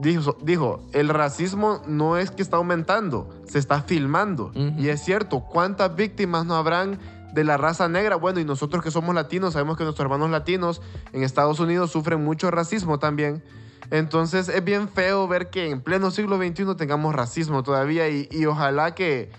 dijo, 0.00 0.36
dijo, 0.42 0.80
el 0.92 1.08
racismo 1.08 1.82
no 1.86 2.16
es 2.16 2.30
que 2.30 2.42
está 2.42 2.56
aumentando, 2.56 3.28
se 3.46 3.58
está 3.58 3.82
filmando. 3.82 4.52
Y 4.54 4.88
es 4.88 5.02
cierto, 5.02 5.40
¿cuántas 5.40 5.94
víctimas 5.94 6.46
no 6.46 6.54
habrán 6.54 6.98
de 7.32 7.44
la 7.44 7.56
raza 7.56 7.88
negra? 7.88 8.16
Bueno, 8.16 8.40
y 8.40 8.44
nosotros 8.44 8.82
que 8.82 8.90
somos 8.90 9.14
latinos, 9.14 9.54
sabemos 9.54 9.76
que 9.76 9.84
nuestros 9.84 10.04
hermanos 10.04 10.30
latinos 10.30 10.82
en 11.12 11.22
Estados 11.22 11.60
Unidos 11.60 11.90
sufren 11.90 12.22
mucho 12.22 12.50
racismo 12.50 12.98
también. 12.98 13.42
Entonces 13.90 14.48
es 14.48 14.64
bien 14.64 14.88
feo 14.88 15.28
ver 15.28 15.50
que 15.50 15.70
en 15.70 15.80
pleno 15.80 16.10
siglo 16.10 16.38
XXI 16.38 16.74
tengamos 16.76 17.14
racismo 17.14 17.62
todavía 17.62 18.08
y, 18.08 18.28
y 18.32 18.46
ojalá 18.46 18.94
que, 18.94 19.30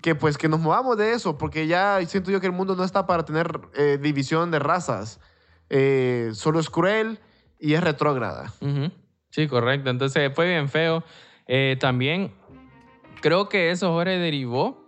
que 0.00 0.14
pues 0.14 0.38
que 0.38 0.48
nos 0.48 0.60
movamos 0.60 0.96
de 0.96 1.12
eso, 1.14 1.36
porque 1.36 1.66
ya 1.66 1.98
siento 2.06 2.30
yo 2.30 2.40
que 2.40 2.46
el 2.46 2.52
mundo 2.52 2.76
no 2.76 2.84
está 2.84 3.06
para 3.06 3.24
tener 3.24 3.60
eh, 3.74 3.98
división 4.00 4.50
de 4.50 4.58
razas. 4.58 5.20
Eh, 5.68 6.30
solo 6.34 6.60
es 6.60 6.70
cruel 6.70 7.18
y 7.58 7.74
es 7.74 7.82
retrógrada. 7.82 8.52
Ujú. 8.60 8.90
Sí, 9.32 9.48
correcto. 9.48 9.90
Entonces 9.90 10.30
fue 10.34 10.46
bien 10.48 10.68
feo. 10.68 11.02
Eh, 11.48 11.76
también 11.80 12.32
creo 13.20 13.48
que 13.48 13.70
eso, 13.70 13.92
Jorge, 13.92 14.18
derivó 14.18 14.86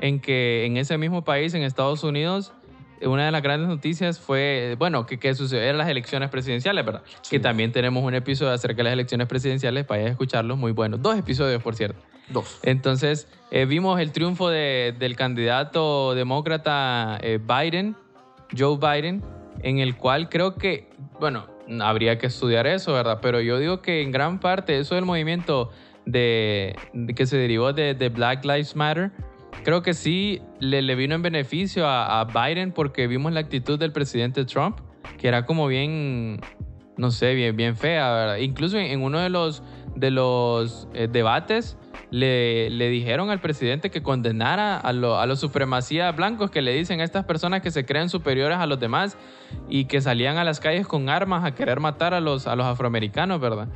en 0.00 0.20
que 0.20 0.66
en 0.66 0.76
ese 0.76 0.98
mismo 0.98 1.24
país, 1.24 1.54
en 1.54 1.62
Estados 1.62 2.04
Unidos, 2.04 2.52
eh, 3.00 3.08
una 3.08 3.24
de 3.24 3.32
las 3.32 3.42
grandes 3.42 3.68
noticias 3.68 4.20
fue, 4.20 4.76
bueno, 4.78 5.06
que, 5.06 5.18
que 5.18 5.34
sucedieron 5.34 5.78
las 5.78 5.88
elecciones 5.88 6.28
presidenciales, 6.28 6.84
¿verdad? 6.84 7.02
Que 7.30 7.40
también 7.40 7.72
tenemos 7.72 8.04
un 8.04 8.14
episodio 8.14 8.52
acerca 8.52 8.76
de 8.78 8.84
las 8.84 8.92
elecciones 8.92 9.26
presidenciales, 9.28 9.86
vayan 9.86 10.08
a 10.08 10.10
escucharlos, 10.10 10.58
muy 10.58 10.72
buenos. 10.72 11.00
Dos 11.00 11.16
episodios, 11.18 11.62
por 11.62 11.74
cierto. 11.74 11.98
Dos. 12.28 12.58
Entonces, 12.64 13.28
eh, 13.50 13.64
vimos 13.64 13.98
el 13.98 14.12
triunfo 14.12 14.50
de- 14.50 14.94
del 14.98 15.16
candidato 15.16 16.14
demócrata 16.14 17.18
eh, 17.22 17.38
Biden, 17.38 17.96
Joe 18.56 18.76
Biden, 18.76 19.22
en 19.62 19.78
el 19.78 19.96
cual 19.96 20.28
creo 20.28 20.56
que, 20.56 20.90
bueno, 21.18 21.46
habría 21.80 22.18
que 22.18 22.26
estudiar 22.26 22.66
eso, 22.66 22.92
¿verdad? 22.92 23.18
Pero 23.20 23.40
yo 23.40 23.58
digo 23.58 23.82
que 23.82 24.02
en 24.02 24.10
gran 24.10 24.40
parte 24.40 24.78
eso 24.78 24.94
del 24.94 25.04
movimiento 25.04 25.70
de, 26.04 26.76
que 27.14 27.26
se 27.26 27.36
derivó 27.36 27.72
de, 27.72 27.94
Black 28.08 28.44
Lives 28.44 28.76
Matter, 28.76 29.10
creo 29.64 29.82
que 29.82 29.94
sí 29.94 30.40
le, 30.60 30.94
vino 30.94 31.14
en 31.14 31.22
beneficio 31.22 31.86
a, 31.86 32.24
Biden 32.24 32.72
porque 32.72 33.06
vimos 33.06 33.32
la 33.32 33.40
actitud 33.40 33.78
del 33.78 33.92
presidente 33.92 34.44
Trump, 34.44 34.78
que 35.18 35.28
era 35.28 35.44
como 35.44 35.66
bien, 35.66 36.40
no 36.96 37.10
sé, 37.10 37.34
bien, 37.34 37.56
bien 37.56 37.76
fea, 37.76 38.12
¿verdad? 38.12 38.36
Incluso 38.36 38.78
en, 38.78 38.86
en 38.86 39.02
uno 39.02 39.18
de 39.20 39.30
los, 39.30 39.62
de 39.94 40.10
los 40.10 40.88
eh, 40.94 41.08
debates 41.10 41.76
le, 42.10 42.70
le 42.70 42.88
dijeron 42.88 43.30
al 43.30 43.40
presidente 43.40 43.90
que 43.90 44.02
condenara 44.02 44.78
a, 44.78 44.92
lo- 44.92 45.18
a 45.18 45.26
los 45.26 45.40
supremacías 45.40 46.14
blancos 46.14 46.50
que 46.50 46.62
le 46.62 46.72
dicen 46.72 47.00
a 47.00 47.04
estas 47.04 47.24
personas 47.24 47.62
que 47.62 47.70
se 47.70 47.84
creen 47.84 48.08
superiores 48.08 48.58
a 48.58 48.66
los 48.66 48.78
demás 48.78 49.16
y 49.68 49.86
que 49.86 50.00
salían 50.00 50.36
a 50.38 50.44
las 50.44 50.60
calles 50.60 50.86
con 50.86 51.08
armas 51.08 51.44
a 51.44 51.54
querer 51.54 51.80
matar 51.80 52.14
a 52.14 52.20
los, 52.20 52.46
a 52.46 52.54
los 52.56 52.66
afroamericanos, 52.66 53.40
¿verdad? 53.40 53.68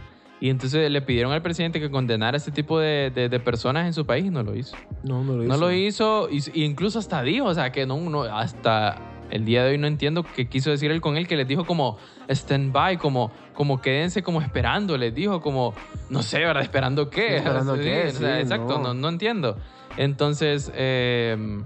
Y 0.43 0.49
entonces 0.49 0.91
le 0.91 1.03
pidieron 1.03 1.33
al 1.33 1.43
presidente 1.43 1.81
que 1.81 1.91
condenara 1.91 2.37
a 2.37 2.39
este 2.39 2.51
tipo 2.51 2.79
de, 2.79 3.11
de- 3.15 3.29
de 3.29 3.41
personas 3.41 3.87
en 3.87 3.93
su 3.93 4.07
país 4.07 4.25
y 4.25 4.31
no 4.31 4.43
lo 4.43 4.57
hizo. 4.57 4.75
No, 5.03 5.23
no 5.23 5.35
lo 5.35 5.43
No 5.45 5.57
lo 5.59 5.71
hizo, 5.73 6.29
incluso 6.55 6.99
hasta 6.99 7.23
dijo, 7.23 7.47
o 7.47 7.55
sea, 7.55 7.73
que 7.73 7.85
no, 7.85 7.99
no- 7.99 8.23
hasta 8.23 8.97
el 9.31 9.45
día 9.45 9.65
de 9.65 9.71
hoy 9.73 9.79
no 9.79 9.87
entiendo 9.87 10.25
qué 10.37 10.49
quiso 10.49 10.71
decir 10.71 10.91
él 10.91 11.01
con 11.01 11.17
él, 11.17 11.27
que 11.27 11.37
les 11.37 11.47
dijo 11.49 11.65
como 11.65 11.99
stand 12.29 12.73
by, 12.73 12.97
como, 12.97 13.31
como 13.55 13.81
quédense 13.81 14.23
como 14.23 14.41
esperando, 14.41 14.97
les 14.97 15.15
dijo 15.15 15.41
como, 15.41 15.75
no 16.09 16.23
sé, 16.23 16.41
¿verdad? 16.41 16.63
¿Esperando 16.63 17.11
qué? 17.11 17.37
¿Esperando 17.37 17.77
Sí, 17.77 17.83
qué? 17.83 18.07
o 18.09 18.11
sea, 18.11 18.35
Sí, 18.37 18.41
exacto, 18.43 18.79
no. 18.79 18.83
no. 18.89 18.95
no 18.95 19.09
entiendo. 19.09 19.57
Entonces, 19.97 20.71
eh, 20.75 21.63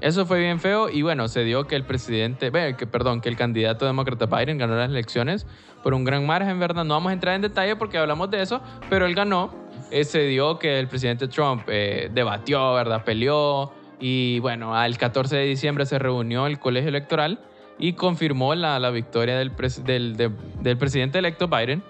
eso 0.00 0.26
fue 0.26 0.40
bien 0.40 0.60
feo 0.60 0.88
y 0.90 1.02
bueno, 1.02 1.28
se 1.28 1.42
dio 1.44 1.64
que 1.66 1.74
el 1.76 1.84
presidente, 1.84 2.50
bueno, 2.50 2.76
que, 2.76 2.86
perdón, 2.86 3.20
que 3.20 3.28
el 3.28 3.36
candidato 3.36 3.86
demócrata 3.86 4.26
Biden 4.26 4.58
ganó 4.58 4.76
las 4.76 4.90
elecciones 4.90 5.46
por 5.82 5.94
un 5.94 6.04
gran 6.04 6.26
margen, 6.26 6.58
¿verdad? 6.58 6.84
No 6.84 6.94
vamos 6.94 7.10
a 7.10 7.12
entrar 7.12 7.34
en 7.34 7.42
detalle 7.42 7.76
porque 7.76 7.98
hablamos 7.98 8.30
de 8.30 8.42
eso, 8.42 8.60
pero 8.90 9.06
él 9.06 9.14
ganó. 9.14 9.54
Eh, 9.90 10.04
se 10.04 10.20
dio 10.26 10.58
que 10.58 10.78
el 10.78 10.86
presidente 10.88 11.28
Trump 11.28 11.62
eh, 11.68 12.10
debatió, 12.12 12.74
¿verdad? 12.74 13.04
Peleó 13.04 13.72
y 14.00 14.38
bueno, 14.40 14.74
al 14.76 14.96
14 14.98 15.36
de 15.36 15.44
diciembre 15.44 15.86
se 15.86 15.98
reunió 15.98 16.46
el 16.46 16.58
colegio 16.58 16.88
electoral 16.88 17.40
y 17.78 17.92
confirmó 17.94 18.54
la, 18.54 18.78
la 18.78 18.90
victoria 18.90 19.36
del, 19.38 19.54
pres- 19.54 19.82
del, 19.84 20.16
de- 20.16 20.30
del 20.62 20.76
presidente 20.78 21.18
electo 21.18 21.48
Biden 21.48 21.82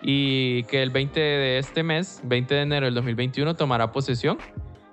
y 0.00 0.64
que 0.64 0.82
el 0.82 0.90
20 0.90 1.20
de 1.20 1.58
este 1.58 1.82
mes, 1.82 2.20
20 2.24 2.54
de 2.54 2.60
enero 2.62 2.86
del 2.86 2.94
2021, 2.94 3.54
tomará 3.54 3.92
posesión 3.92 4.38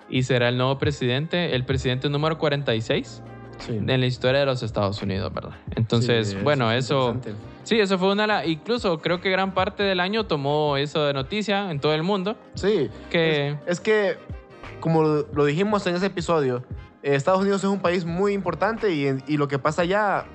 y 0.10 0.24
será 0.24 0.50
el 0.50 0.58
nuevo 0.58 0.78
presidente, 0.78 1.56
el 1.56 1.66
presidente 1.66 2.10
número 2.10 2.38
46 2.38 3.24
Sí. 3.60 3.74
en 3.76 3.88
la 4.00 4.06
historia 4.06 4.40
de 4.40 4.46
los 4.46 4.64
Estados 4.64 5.02
Unidos, 5.02 5.34
¿verdad? 5.34 5.52
Entonces, 5.76 6.30
Sí, 6.30 6.38
bueno, 6.42 6.72
es 6.72 6.86
eso... 6.86 7.18
Sí, 7.64 7.78
eso 7.78 8.00
fue 8.00 8.14
una... 8.14 8.26
la- 8.26 8.46
Incluso 8.46 9.00
creo 9.00 9.20
que 9.20 9.30
gran 9.30 9.54
parte 9.54 9.84
del 9.84 10.00
año 10.00 10.26
tomó 10.26 10.78
eso 10.78 11.06
de 11.06 11.12
noticia 11.12 11.70
en 11.70 11.82
todo 11.82 11.94
el 11.94 12.02
mundo. 12.04 12.38
Sí. 12.54 12.90
Que... 13.10 13.50
Es, 13.50 13.58
es 13.68 13.80
que, 13.82 14.16
como 14.80 15.04
lo, 15.04 15.46
dijimos 15.46 15.86
en 15.88 15.96
ese 15.96 16.08
episodio, 16.08 16.64
eh, 17.04 17.16
Estados 17.16 17.42
Unidos 17.42 17.64
es 17.64 17.70
un 17.70 17.80
país 17.80 18.06
muy 18.06 18.34
importante 18.34 18.92
y, 18.92 19.18
y 19.28 19.38
lo 19.38 19.48
que 19.48 19.60
pasa 19.60 19.84
allá, 19.84 20.26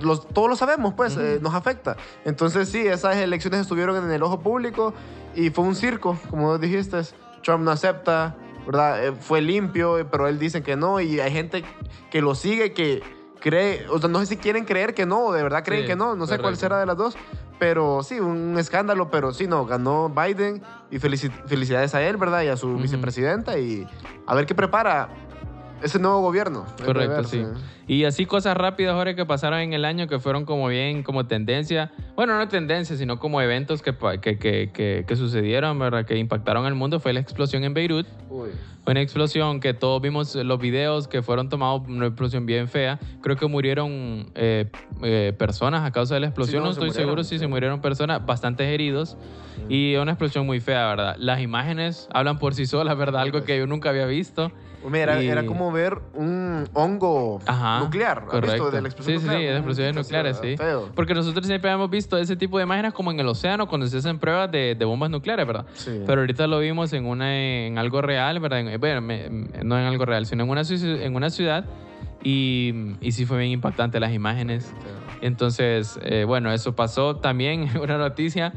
los, 0.00 0.28
todos 0.28 0.48
lo 0.48 0.56
sabemos, 0.56 0.94
pues, 0.94 1.16
Ujú. 1.16 1.24
eh, 1.24 1.38
nos 1.40 1.54
afecta. 1.54 1.96
Entonces, 2.24 2.68
sí, 2.68 2.86
esas 2.86 3.16
elecciones 3.16 3.60
estuvieron 3.60 4.04
en 4.04 4.10
el 4.10 4.22
ojo 4.22 4.40
público 4.40 4.94
y 5.34 5.50
fue 5.50 5.64
un 5.64 5.74
circo, 5.74 6.18
como 6.30 6.58
dijiste. 6.58 6.98
Trump 7.42 7.62
no 7.62 7.70
acepta, 7.70 8.36
¿verdad? 8.66 9.06
Eh, 9.06 9.12
fue 9.12 9.40
limpio, 9.40 10.06
pero 10.10 10.26
él 10.26 10.38
dice 10.38 10.62
que 10.62 10.76
no 10.76 11.00
y 11.00 11.20
hay 11.20 11.30
gente 11.30 11.64
que 12.10 12.20
lo 12.20 12.34
sigue 12.34 12.72
que 12.72 13.02
cree, 13.50 13.86
o 13.90 13.98
sea, 14.00 14.08
no 14.08 14.18
sé 14.18 14.26
si 14.26 14.36
quieren 14.38 14.64
creer 14.64 14.92
que 14.92 15.06
no, 15.06 15.26
o 15.26 15.32
de 15.32 15.40
verdad 15.44 15.62
creen 15.64 15.82
Sí, 15.82 15.86
que 15.86 15.94
no, 15.96 16.16
no 16.16 16.26
sé 16.26 16.38
cuál 16.38 16.56
será 16.56 16.80
de 16.80 16.86
las 16.86 16.96
dos. 16.96 17.16
Pero 17.60 18.02
sí, 18.02 18.18
un 18.18 18.58
escándalo, 18.58 19.08
pero 19.08 19.32
sí, 19.32 19.46
no, 19.46 19.64
ganó 19.64 20.10
Biden 20.10 20.62
y 20.90 20.96
felici- 20.98 21.30
felicidades 21.46 21.94
a 21.94 22.02
él, 22.02 22.16
¿verdad? 22.16 22.42
Y 22.42 22.48
a 22.48 22.56
su 22.56 22.76
vicepresidenta 22.76 23.56
y 23.58 23.86
a 24.26 24.34
ver 24.34 24.46
qué 24.46 24.54
prepara 24.54 25.08
ese 25.80 25.98
nuevo 26.00 26.20
gobierno. 26.22 26.66
Correcto, 26.84 27.22
sí. 27.24 27.44
Y 27.86 28.04
así 28.04 28.26
cosas 28.26 28.56
rápidas, 28.56 28.94
Jorge, 28.94 29.14
que 29.14 29.24
pasaron 29.24 29.60
en 29.60 29.72
el 29.74 29.84
año 29.84 30.08
que 30.08 30.18
fueron 30.18 30.44
como 30.44 30.66
bien, 30.68 31.02
como 31.04 31.26
tendencia. 31.28 31.92
Bueno, 32.16 32.36
no 32.36 32.48
tendencia, 32.48 32.96
sino 32.96 33.18
como 33.20 33.40
eventos 33.40 33.80
que, 33.80 33.94
que, 34.20 34.38
que, 34.38 34.70
que, 34.72 35.04
que 35.06 35.16
sucedieron, 35.16 35.78
¿verdad? 35.78 36.04
Que 36.04 36.16
impactaron 36.16 36.66
al 36.66 36.74
mundo. 36.74 36.98
Fue 36.98 37.12
la 37.12 37.20
explosión 37.20 37.62
en 37.64 37.74
Beirut. 37.74 38.06
Uy. 38.28 38.50
Una 38.86 39.00
explosión 39.00 39.58
que 39.58 39.74
todos 39.74 40.00
vimos 40.00 40.34
los 40.36 40.60
videos 40.60 41.08
que 41.08 41.20
fueron 41.22 41.48
tomados, 41.48 41.82
una 41.88 42.06
explosión 42.06 42.46
bien 42.46 42.68
fea. 42.68 43.00
Creo 43.20 43.36
que 43.36 43.46
murieron 43.46 44.30
eh, 44.36 44.70
eh, 45.02 45.34
personas 45.36 45.82
a 45.84 45.90
causa 45.90 46.14
de 46.14 46.20
la 46.20 46.26
explosión. 46.28 46.52
Sí, 46.52 46.58
no, 46.60 46.64
no, 46.66 46.70
estoy 46.70 46.88
murieron, 46.88 47.08
seguro 47.08 47.24
si 47.24 47.30
sí. 47.30 47.38
se 47.40 47.46
murieron 47.48 47.80
personas, 47.80 48.24
bastantes 48.24 48.68
heridos. 48.68 49.16
Y 49.68 49.96
una 49.96 50.12
explosión 50.12 50.46
muy 50.46 50.60
fea, 50.60 50.86
¿verdad? 50.86 51.16
Las 51.18 51.40
imágenes 51.40 52.08
hablan 52.12 52.38
por 52.38 52.54
sí 52.54 52.66
solas, 52.66 52.96
¿verdad? 52.96 53.22
Algo 53.22 53.42
que 53.42 53.58
yo 53.58 53.66
nunca 53.66 53.88
había 53.90 54.06
visto. 54.06 54.52
Pues 54.82 54.92
Mira, 54.92 55.20
Y- 55.20 55.26
era 55.26 55.44
como 55.46 55.72
ver 55.72 55.98
un 56.14 56.68
hongo 56.74 57.40
Ajá, 57.46 57.80
nuclear. 57.80 58.18
¿has 58.18 58.24
correcto. 58.26 58.52
visto? 58.52 58.70
De 58.70 58.82
la 58.82 58.88
explosión 58.88 59.16
Sí, 59.18 59.20
sí, 59.20 59.26
nuclear. 59.26 59.40
sí, 59.40 59.46
de 59.46 59.50
las 59.50 59.58
explosiones 59.58 59.94
Mm, 59.94 59.98
nucleares, 59.98 60.38
sí. 60.40 60.56
Feo. 60.56 60.90
Porque 60.94 61.14
nosotros 61.14 61.44
siempre 61.46 61.72
hemos 61.72 61.90
visto 61.90 62.16
ese 62.18 62.36
tipo 62.36 62.58
de 62.58 62.64
imágenes 62.64 62.92
como 62.92 63.10
en 63.10 63.18
el 63.18 63.26
océano 63.26 63.66
cuando 63.66 63.88
se 63.88 63.96
hacen 63.96 64.20
pruebas 64.20 64.52
de, 64.52 64.76
de 64.76 64.84
bombas 64.84 65.10
nucleares, 65.10 65.44
¿verdad? 65.44 65.66
Sí. 65.74 66.02
Pero 66.06 66.20
ahorita 66.20 66.46
lo 66.46 66.60
vimos 66.60 66.92
en, 66.92 67.06
una, 67.06 67.36
en 67.36 67.78
algo 67.78 68.00
real, 68.00 68.38
¿verdad? 68.38 68.60
En- 68.60 68.75
bueno, 68.78 69.00
me- 69.00 69.28
no 69.62 69.78
en 69.78 69.84
algo 69.86 70.04
real, 70.04 70.26
sino 70.26 70.44
en 70.44 70.50
una, 70.50 70.62
en 70.62 71.14
una 71.14 71.30
ciudad. 71.30 71.64
Y, 72.22 72.94
y 73.00 73.12
sí 73.12 73.24
fue 73.24 73.38
bien 73.38 73.52
impactante 73.52 74.00
las 74.00 74.12
imágenes. 74.12 74.72
Entonces, 75.20 75.98
eh, 76.02 76.24
bueno, 76.24 76.52
eso 76.52 76.74
pasó 76.74 77.16
también. 77.16 77.68
Una 77.80 77.98
noticia 77.98 78.52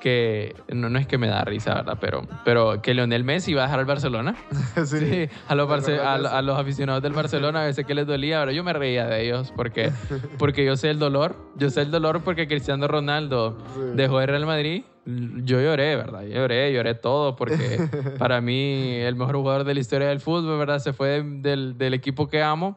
que 0.00 0.54
no, 0.70 0.90
no 0.90 0.98
es 0.98 1.06
que 1.06 1.16
me 1.16 1.28
da 1.28 1.42
risa, 1.44 1.72
¿verdad? 1.74 1.96
Pero, 1.98 2.26
pero 2.44 2.82
que 2.82 2.92
Leonel 2.92 3.24
Messi 3.24 3.54
va 3.54 3.62
a 3.62 3.64
dejar 3.66 3.80
al 3.80 3.86
Barcelona. 3.86 4.34
sí. 4.84 5.28
A 5.48 5.54
los 5.54 6.58
aficionados 6.58 7.02
del 7.02 7.14
Barcelona 7.14 7.62
a 7.62 7.64
veces 7.64 7.86
que 7.86 7.94
les 7.94 8.06
dolía, 8.06 8.40
pero 8.40 8.52
yo 8.52 8.62
me 8.62 8.74
reía 8.74 9.06
de 9.06 9.24
ellos 9.24 9.52
porque, 9.56 9.90
porque 10.38 10.64
yo 10.66 10.76
sé 10.76 10.90
el 10.90 10.98
dolor. 10.98 11.34
Yo 11.56 11.70
sé 11.70 11.80
el 11.82 11.90
dolor 11.90 12.20
porque 12.22 12.46
Cristiano 12.46 12.86
Ronaldo 12.88 13.56
Sí. 13.74 13.80
dejó 13.94 14.20
el 14.20 14.28
Real 14.28 14.44
Madrid. 14.44 14.84
Yo 15.06 15.60
lloré, 15.60 15.96
¿verdad? 15.96 16.22
Yo 16.22 16.34
lloré, 16.34 16.72
lloré 16.72 16.94
todo 16.94 17.36
porque 17.36 17.78
para 18.18 18.40
mí 18.40 18.94
el 19.00 19.16
mejor 19.16 19.36
jugador 19.36 19.64
de 19.64 19.74
la 19.74 19.80
historia 19.80 20.08
del 20.08 20.20
fútbol, 20.20 20.58
¿verdad? 20.58 20.78
Se 20.78 20.92
fue 20.92 21.08
de- 21.22 21.22
del, 21.50 21.78
del 21.78 21.94
equipo 21.94 22.28
que 22.28 22.42
amo. 22.42 22.76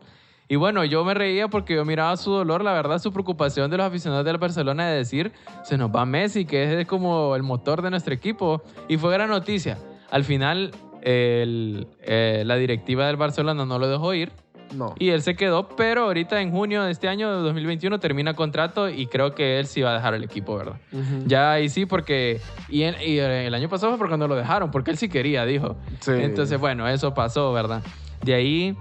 Y 0.50 0.56
bueno, 0.56 0.86
yo 0.86 1.04
me 1.04 1.14
reía 1.14 1.50
porque 1.50 1.76
yo 1.76 1.84
miraba 1.84 2.16
su 2.16 2.32
dolor, 2.32 2.64
la 2.64 2.72
verdad, 2.74 3.00
su 3.00 3.12
preocupación 3.12 3.70
de 3.70 3.78
los 3.78 3.86
aficionados 3.86 4.26
del 4.26 4.38
Barcelona 4.38 4.88
de 4.88 4.98
decir, 4.98 5.32
se 5.64 5.78
nos 5.78 5.90
va 5.90 6.06
Messi, 6.06 6.46
que 6.46 6.80
es 6.82 6.88
como 6.88 7.36
el 7.36 7.44
motor 7.44 7.82
de 7.82 7.90
nuestro 7.90 8.14
equipo. 8.14 8.62
Y 8.88 8.96
fue 8.98 9.12
gran 9.12 9.30
noticia. 9.30 9.78
Al 10.10 10.24
final, 10.24 10.72
el- 11.02 11.88
eh, 12.02 12.44
la 12.46 12.56
directiva 12.56 13.08
del 13.08 13.18
Barcelona 13.18 13.66
no 13.66 13.78
lo 13.78 13.88
dejó 13.90 14.14
ir 14.14 14.32
No. 14.74 14.96
y 15.00 15.10
él 15.10 15.22
se 15.22 15.36
quedó, 15.36 15.70
pero 15.70 16.04
ahorita 16.06 16.42
en 16.42 16.52
junio 16.52 16.84
de 16.84 16.92
este 16.92 17.08
año, 17.08 17.30
de 17.38 17.42
2021, 17.44 18.00
termina 18.00 18.34
contrato 18.36 18.90
y 18.90 19.08
creo 19.08 19.34
que 19.34 19.60
él 19.60 19.68
sí 19.68 19.82
va 19.82 19.92
a 19.92 19.94
dejar 19.94 20.14
el 20.14 20.24
equipo, 20.24 20.58
¿verdad? 20.58 20.76
Ujú. 20.92 21.24
Ya 21.26 21.52
ahí 21.54 21.70
sí, 21.70 21.86
porque... 21.86 22.42
Y, 22.70 22.84
en- 22.84 22.96
y 23.02 23.18
el 23.20 23.54
año 23.54 23.70
pasado 23.70 23.92
fue 23.94 23.98
porque 24.00 24.12
cuando 24.12 24.28
lo 24.28 24.36
dejaron, 24.36 24.70
porque 24.72 24.92
él 24.92 24.98
sí 24.98 25.08
quería, 25.10 25.46
dijo. 25.46 25.76
Sí. 26.02 26.12
Entonces, 26.16 26.60
bueno, 26.60 26.88
eso 26.88 27.14
pasó, 27.14 27.54
¿verdad? 27.54 27.82
De 28.24 28.34
ahí, 28.34 28.76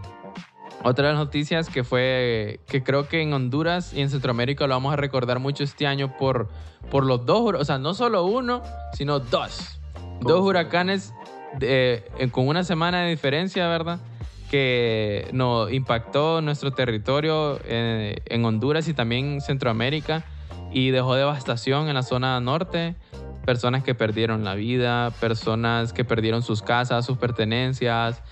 otra 0.83 1.07
de 1.09 1.13
las 1.15 1.21
noticias 1.23 1.69
que 1.71 1.85
fue 1.85 2.61
que 2.69 2.83
creo 2.83 3.09
que 3.09 3.23
en 3.23 3.33
Honduras 3.33 3.93
y 3.95 4.01
en 4.01 4.11
Centroamérica 4.11 4.67
lo 4.67 4.75
vamos 4.75 4.93
a 4.93 4.97
recordar 4.97 5.39
mucho 5.39 5.63
este 5.65 5.87
año 5.87 6.17
por, 6.17 6.49
por 6.91 7.05
los 7.05 7.25
dos, 7.27 7.55
o 7.59 7.65
sea, 7.65 7.79
no 7.79 7.95
solo 7.95 8.25
uno, 8.25 8.63
sino 8.93 9.19
dos. 9.21 9.81
¿Cómo 9.95 10.29
Dos 10.31 10.43
huracanes 10.47 11.13
de- 11.59 12.05
eh, 12.19 12.29
con 12.31 12.49
una 12.49 12.65
semana 12.65 13.03
de 13.03 13.11
diferencia, 13.11 13.69
¿verdad? 13.69 13.99
Que 14.51 15.29
nos 15.33 15.73
impactó 15.73 16.41
nuestro 16.41 16.73
territorio 16.73 17.59
eh, 17.65 18.21
en 18.27 18.45
Honduras 18.45 18.89
y 18.89 18.95
también 18.95 19.35
en 19.35 19.41
Centroamérica 19.41 20.25
y 20.73 20.91
dejó 20.91 21.15
devastación 21.15 21.89
en 21.89 21.95
la 21.95 22.03
zona 22.03 22.41
norte 22.41 22.97
personas 23.47 23.85
que 23.85 23.95
perdieron 23.95 24.45
la 24.45 24.57
vida, 24.57 25.13
personas 25.21 25.93
que 25.93 26.05
perdieron 26.05 26.43
sus 26.43 26.63
casas, 26.63 27.07
sus 27.07 27.17
pertenencias, 27.17 28.23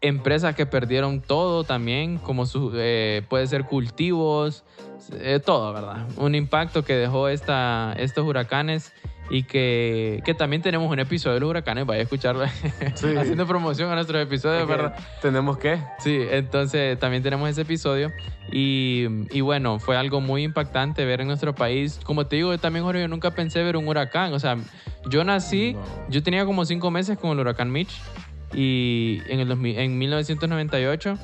empresas 0.00 0.56
que 0.56 0.66
perdieron 0.66 1.20
todo 1.20 1.62
también, 1.62 2.18
como 2.18 2.46
su, 2.46 2.72
eh, 2.74 3.22
puede 3.28 3.46
ser 3.46 3.64
cultivos, 3.64 4.64
eh, 5.12 5.40
todo, 5.44 5.72
¿verdad? 5.72 6.06
Un 6.16 6.34
impacto 6.34 6.84
que 6.84 6.94
dejó 6.94 7.28
esta, 7.28 7.94
estos 7.98 8.26
huracanes 8.26 8.92
y 9.30 9.42
que, 9.42 10.22
que 10.24 10.34
también 10.34 10.62
tenemos 10.62 10.90
un 10.90 10.98
episodio 10.98 11.34
de 11.34 11.40
los 11.40 11.50
huracanes, 11.50 11.84
vaya 11.86 12.00
a 12.00 12.02
escucharlo, 12.04 12.44
Sí. 12.94 13.14
haciendo 13.16 13.46
promoción 13.46 13.90
a 13.90 13.94
nuestros 13.94 14.22
episodios, 14.22 14.62
Es 14.62 14.66
que 14.68 14.72
¿verdad? 14.72 14.96
Tenemos 15.22 15.58
que. 15.58 15.78
Sí, 15.98 16.18
entonces 16.30 16.98
también 16.98 17.22
tenemos 17.22 17.48
ese 17.48 17.62
episodio 17.62 18.12
y, 18.52 19.06
y 19.30 19.40
bueno, 19.40 19.78
fue 19.78 19.96
algo 19.96 20.20
muy 20.20 20.42
impactante 20.44 21.04
ver 21.04 21.20
en 21.20 21.26
nuestro 21.26 21.54
país. 21.54 21.98
Como 22.04 22.26
te 22.26 22.36
digo, 22.36 22.52
yo 22.52 22.58
también, 22.58 22.84
Jorge, 22.84 23.00
yo 23.00 23.08
nunca 23.08 23.32
pensé 23.32 23.62
ver 23.62 23.76
un 23.76 23.88
huracán. 23.88 24.32
O 24.32 24.38
sea, 24.38 24.56
yo 25.08 25.24
nací, 25.24 25.72
No. 25.72 25.80
yo 26.08 26.22
tenía 26.22 26.44
como 26.44 26.64
cinco 26.64 26.90
meses 26.90 27.18
con 27.18 27.30
el 27.32 27.40
huracán 27.40 27.70
Mitch 27.72 28.00
y 28.54 29.20
en, 29.28 29.40
el 29.40 29.48
2000 29.48 29.78
en 29.78 29.98
1998, 29.98 31.18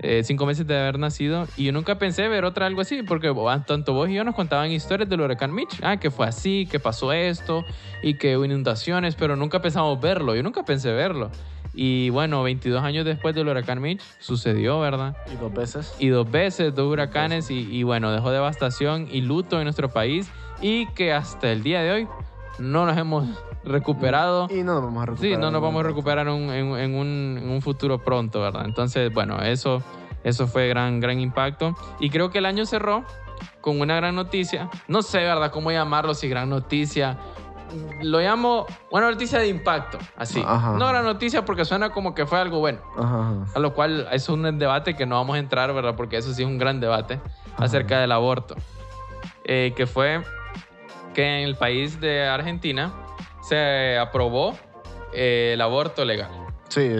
eh, 0.00 0.22
cinco 0.24 0.46
meses 0.46 0.66
de 0.66 0.78
haber 0.78 0.98
nacido, 0.98 1.46
y 1.56 1.64
yo 1.64 1.72
nunca 1.72 1.98
pensé 1.98 2.28
ver 2.28 2.44
otra 2.44 2.66
algo 2.66 2.80
así, 2.80 3.02
porque 3.02 3.34
ah, 3.48 3.64
tanto 3.66 3.94
vos 3.94 4.08
y 4.08 4.14
yo 4.14 4.24
nos 4.24 4.34
contaban 4.34 4.70
historias 4.70 5.08
del 5.08 5.20
huracán 5.20 5.52
Mitch. 5.52 5.80
Ah, 5.82 5.96
que 5.96 6.10
fue 6.10 6.26
así, 6.26 6.68
que 6.70 6.78
pasó 6.78 7.12
esto 7.12 7.64
y 8.02 8.14
que 8.14 8.36
hubo 8.36 8.44
inundaciones, 8.44 9.16
pero 9.16 9.34
nunca 9.34 9.60
pensamos 9.60 10.00
verlo. 10.00 10.36
Yo 10.36 10.42
nunca 10.42 10.64
pensé 10.64 10.92
verlo. 10.92 11.30
Y 11.74 12.10
bueno, 12.10 12.42
22 12.42 12.82
años 12.82 13.04
después 13.04 13.34
del 13.34 13.48
huracán 13.48 13.80
Mitch, 13.80 14.00
sucedió, 14.18 14.80
¿verdad? 14.80 15.16
Y 15.32 15.36
dos 15.36 15.52
veces. 15.52 15.94
Y 15.98 16.08
dos 16.08 16.30
veces, 16.30 16.74
dos 16.74 16.90
huracanes, 16.90 17.50
y, 17.50 17.68
y 17.70 17.82
bueno, 17.82 18.12
dejó 18.12 18.30
devastación 18.30 19.08
y 19.10 19.20
luto 19.20 19.58
en 19.58 19.64
nuestro 19.64 19.88
país, 19.88 20.30
y 20.60 20.86
que 20.92 21.12
hasta 21.12 21.50
el 21.52 21.62
día 21.62 21.82
de 21.82 21.92
hoy 21.92 22.08
no 22.58 22.86
nos 22.86 22.96
hemos 22.96 23.26
recuperado. 23.64 24.46
Y 24.50 24.62
no 24.62 24.74
nos 24.74 24.84
vamos 24.84 25.02
a 25.02 25.06
recuperar. 25.06 25.34
Sí, 25.36 25.40
no 25.40 25.50
nos 25.50 25.62
vamos 25.62 25.80
a 25.84 25.86
recuperar 25.88 26.26
en, 26.28 26.32
un- 26.34 26.50
en- 26.52 26.76
en 26.78 26.94
un, 26.94 27.38
en 27.42 27.50
un 27.50 27.62
futuro 27.62 27.98
pronto, 27.98 28.40
¿verdad? 28.40 28.64
Entonces, 28.64 29.12
bueno, 29.12 29.40
eso, 29.42 29.82
eso 30.24 30.46
fue 30.46 30.68
gran, 30.68 31.00
gran 31.00 31.20
impacto. 31.20 31.74
Y 32.00 32.10
creo 32.10 32.30
que 32.30 32.38
el 32.38 32.46
año 32.46 32.66
cerró 32.66 33.04
con 33.60 33.80
una 33.80 33.96
gran 33.96 34.14
noticia. 34.14 34.68
No 34.88 35.02
sé, 35.02 35.18
¿verdad? 35.18 35.50
¿Cómo 35.50 35.70
llamarlo? 35.70 36.14
Si 36.14 36.28
gran 36.28 36.48
noticia. 36.50 37.18
Lo 38.00 38.18
llamo 38.20 38.64
una 38.90 39.10
noticia 39.10 39.38
de 39.38 39.48
impacto, 39.48 39.98
así. 40.16 40.42
Ajá. 40.46 40.72
No 40.78 40.88
gran 40.88 41.04
noticia 41.04 41.44
porque 41.44 41.66
suena 41.66 41.90
como 41.90 42.14
que 42.14 42.24
fue 42.24 42.38
algo 42.40 42.60
bueno. 42.60 42.78
Ajá, 42.96 43.20
ajá. 43.20 43.44
A 43.54 43.58
lo 43.58 43.74
cual 43.74 44.08
es 44.10 44.26
un 44.30 44.58
debate 44.58 44.96
que 44.96 45.04
no 45.04 45.16
vamos 45.16 45.36
a 45.36 45.38
entrar, 45.38 45.74
¿verdad? 45.74 45.94
Porque 45.94 46.16
eso 46.16 46.32
sí 46.32 46.42
es 46.42 46.48
un 46.48 46.56
gran 46.56 46.80
debate 46.80 47.20
acerca 47.58 48.00
del 48.00 48.12
aborto. 48.12 48.54
Eh, 49.44 49.74
que 49.76 49.86
fue 49.86 50.22
que 51.18 51.24
en 51.24 51.48
el 51.48 51.56
país 51.56 52.00
de 52.00 52.28
Argentina 52.28 52.92
se 53.40 53.98
aprobó 53.98 54.56
eh, 55.12 55.50
el 55.54 55.60
aborto 55.60 56.04
legal. 56.04 56.30
Sí, 56.68 56.92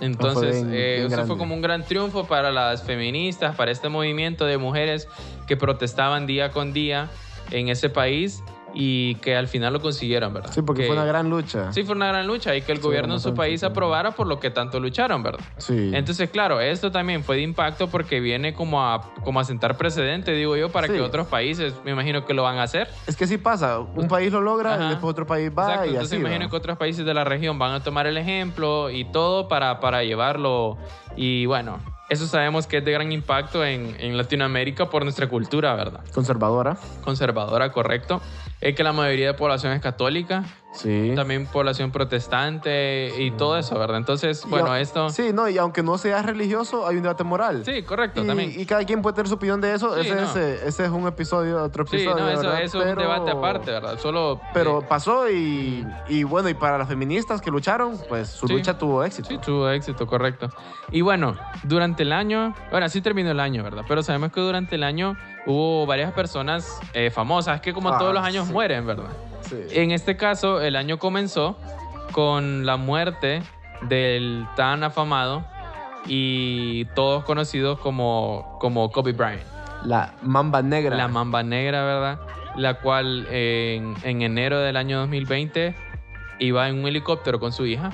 Entonces, 0.00 0.62
bien- 0.64 0.74
eh, 0.74 0.94
bien 1.00 1.12
eso 1.12 1.26
fue 1.26 1.36
como 1.36 1.54
un 1.54 1.60
gran 1.60 1.84
triunfo 1.84 2.26
para 2.26 2.50
las 2.50 2.82
feministas, 2.82 3.54
para 3.56 3.70
este 3.70 3.90
movimiento 3.90 4.46
de 4.46 4.56
mujeres 4.56 5.08
que 5.46 5.58
protestaban 5.58 6.26
día 6.26 6.52
con 6.52 6.72
día 6.72 7.10
en 7.50 7.68
ese 7.68 7.90
país 7.90 8.42
y 8.74 9.16
que 9.16 9.36
al 9.36 9.48
final 9.48 9.72
lo 9.72 9.80
consiguieron, 9.80 10.32
¿verdad? 10.32 10.50
sí, 10.52 10.62
porque 10.62 10.82
Que- 10.82 10.86
fue 10.88 10.96
una 10.96 11.04
gran 11.04 11.28
lucha. 11.28 11.72
Sí, 11.72 11.82
fue 11.84 11.94
una 11.96 12.08
gran 12.08 12.26
lucha 12.26 12.54
y 12.54 12.62
que 12.62 12.72
el 12.72 12.78
Sí, 12.78 12.84
gobierno 12.84 13.14
en 13.14 13.20
su 13.20 13.34
país 13.34 13.62
aprobara 13.64 14.12
por 14.12 14.26
lo 14.26 14.38
que 14.40 14.50
tanto 14.50 14.78
lucharon, 14.80 15.22
¿verdad? 15.22 15.40
Sí. 15.58 15.90
Entonces, 15.94 16.30
claro, 16.30 16.60
esto 16.60 16.90
también 16.90 17.24
fue 17.24 17.36
de 17.36 17.42
impacto 17.42 17.88
porque 17.88 18.20
viene 18.20 18.54
como 18.54 18.82
a, 18.84 19.12
como 19.24 19.40
a 19.40 19.44
sentar 19.44 19.76
precedente, 19.76 20.32
digo 20.32 20.56
yo, 20.56 20.68
para 20.70 20.86
Sí. 20.86 20.92
que 20.94 21.00
otros 21.00 21.26
países, 21.26 21.74
me 21.84 21.90
imagino 21.92 22.24
que 22.24 22.34
lo 22.34 22.42
van 22.42 22.58
a 22.58 22.62
hacer. 22.64 22.88
es 23.06 23.16
que 23.16 23.26
sí 23.26 23.38
pasa. 23.38 23.78
Un 23.80 24.08
país 24.08 24.32
lo 24.32 24.40
logra 24.40 24.74
Ajá. 24.74 24.84
y 24.86 24.88
después 24.90 25.10
otro 25.10 25.26
país 25.26 25.50
va 25.50 25.64
Exacto, 25.64 25.86
y 25.86 25.88
entonces 25.90 26.12
así. 26.12 26.20
imagino 26.20 26.44
¿va? 26.46 26.50
que 26.50 26.56
otros 26.56 26.76
países 26.78 27.04
de 27.04 27.14
la 27.14 27.24
región 27.24 27.58
van 27.58 27.72
a 27.72 27.82
tomar 27.82 28.06
el 28.06 28.16
ejemplo 28.16 28.90
y 28.90 29.04
todo 29.04 29.48
para, 29.48 29.80
para 29.80 30.04
llevarlo. 30.04 30.78
Y 31.16 31.46
bueno, 31.46 31.80
eso 32.10 32.26
sabemos 32.26 32.66
que 32.66 32.78
es 32.78 32.84
de 32.84 32.90
gran 32.90 33.12
impacto 33.12 33.64
en, 33.64 33.94
en 34.00 34.16
Latinoamérica 34.16 34.90
por 34.90 35.04
nuestra 35.04 35.28
cultura, 35.28 35.74
¿verdad? 35.76 36.00
Conservadora. 36.12 36.76
Conservadora, 37.04 37.70
correcto. 37.70 38.20
Es 38.60 38.74
que 38.74 38.82
la 38.82 38.92
mayoría 38.92 39.28
de 39.28 39.34
población 39.34 39.72
es 39.72 39.80
católica, 39.80 40.44
Sí. 40.72 41.12
también 41.16 41.46
población 41.46 41.90
protestante 41.90 43.12
y 43.18 43.32
todo 43.32 43.58
eso, 43.58 43.78
¿verdad? 43.78 43.96
Entonces, 43.96 44.44
Y 44.46 44.48
bueno, 44.48 44.74
esto... 44.76 45.10
Sí, 45.10 45.30
no, 45.32 45.48
y 45.48 45.58
aunque 45.58 45.82
no 45.82 45.98
seas 45.98 46.24
religioso, 46.24 46.86
hay 46.86 46.96
un 46.96 47.02
debate 47.02 47.24
moral. 47.24 47.62
Sí, 47.64 47.82
correcto, 47.82 48.22
y, 48.22 48.26
también. 48.26 48.52
y 48.56 48.64
cada 48.66 48.84
quien 48.84 49.02
puede 49.02 49.14
tener 49.16 49.28
su 49.28 49.34
opinión 49.34 49.60
de 49.60 49.74
eso. 49.74 49.94
Sí, 49.94 50.00
ese, 50.02 50.14
no. 50.14 50.22
ese, 50.22 50.68
ese 50.68 50.84
es 50.84 50.90
un 50.90 51.06
episodio, 51.08 51.62
otro 51.64 51.86
Sí, 51.86 51.96
episodio. 51.96 52.24
no, 52.24 52.30
eso, 52.30 52.54
es 52.56 52.74
un 52.74 52.94
debate 52.96 53.30
aparte, 53.32 53.70
¿verdad? 53.72 53.98
Solo... 53.98 54.40
Pero 54.54 54.80
eh, 54.80 54.86
pasó 54.88 55.28
y, 55.28 55.84
y 56.08 56.22
bueno, 56.22 56.48
y 56.48 56.54
para 56.54 56.78
las 56.78 56.88
feministas 56.88 57.40
que 57.40 57.50
lucharon, 57.50 57.98
pues 58.08 58.28
su 58.28 58.46
Sí. 58.46 58.52
lucha 58.54 58.78
tuvo 58.78 59.02
éxito. 59.04 59.28
Sí, 59.28 59.38
tuvo 59.38 59.68
éxito, 59.70 60.06
correcto. 60.06 60.50
Y 60.92 61.00
bueno, 61.00 61.36
durante 61.64 62.04
el 62.04 62.12
año, 62.12 62.54
bueno, 62.70 62.86
así 62.86 63.00
terminó 63.00 63.30
el 63.32 63.40
año, 63.40 63.62
¿verdad? 63.64 63.84
Pero 63.88 64.02
sabemos 64.02 64.32
que 64.32 64.40
durante 64.40 64.76
el 64.76 64.82
año 64.84 65.16
hubo 65.46 65.84
varias 65.86 66.12
personas 66.12 66.78
eh, 66.94 67.10
famosas 67.10 67.60
que 67.60 67.72
como 67.72 67.90
Ah, 67.90 67.98
todos 67.98 68.14
los 68.14 68.22
años 68.22 68.46
sí. 68.46 68.52
mueren, 68.52 68.86
¿verdad? 68.86 69.08
Sí. 69.50 69.56
En 69.72 69.90
este 69.90 70.16
caso, 70.16 70.60
el 70.62 70.76
año 70.76 70.98
comenzó 70.98 71.56
con 72.12 72.64
la 72.66 72.76
muerte 72.76 73.42
del 73.82 74.46
tan 74.56 74.82
afamado 74.84 75.44
y 76.06 76.84
todos 76.94 77.24
conocidos 77.24 77.78
como, 77.78 78.56
como 78.60 78.90
Kobe 78.90 79.12
Bryant. 79.12 79.42
La 79.84 80.14
mamba 80.22 80.62
negra. 80.62 80.96
La 80.96 81.08
mamba 81.08 81.42
negra, 81.42 81.84
¿verdad? 81.84 82.20
La 82.56 82.74
cual 82.80 83.26
en, 83.30 83.94
en 84.02 84.22
enero 84.22 84.58
del 84.60 84.76
año 84.76 84.98
2020 85.00 85.74
iba 86.40 86.68
en 86.68 86.78
un 86.80 86.86
helicóptero 86.88 87.38
con 87.38 87.52
su 87.52 87.66
hija. 87.66 87.90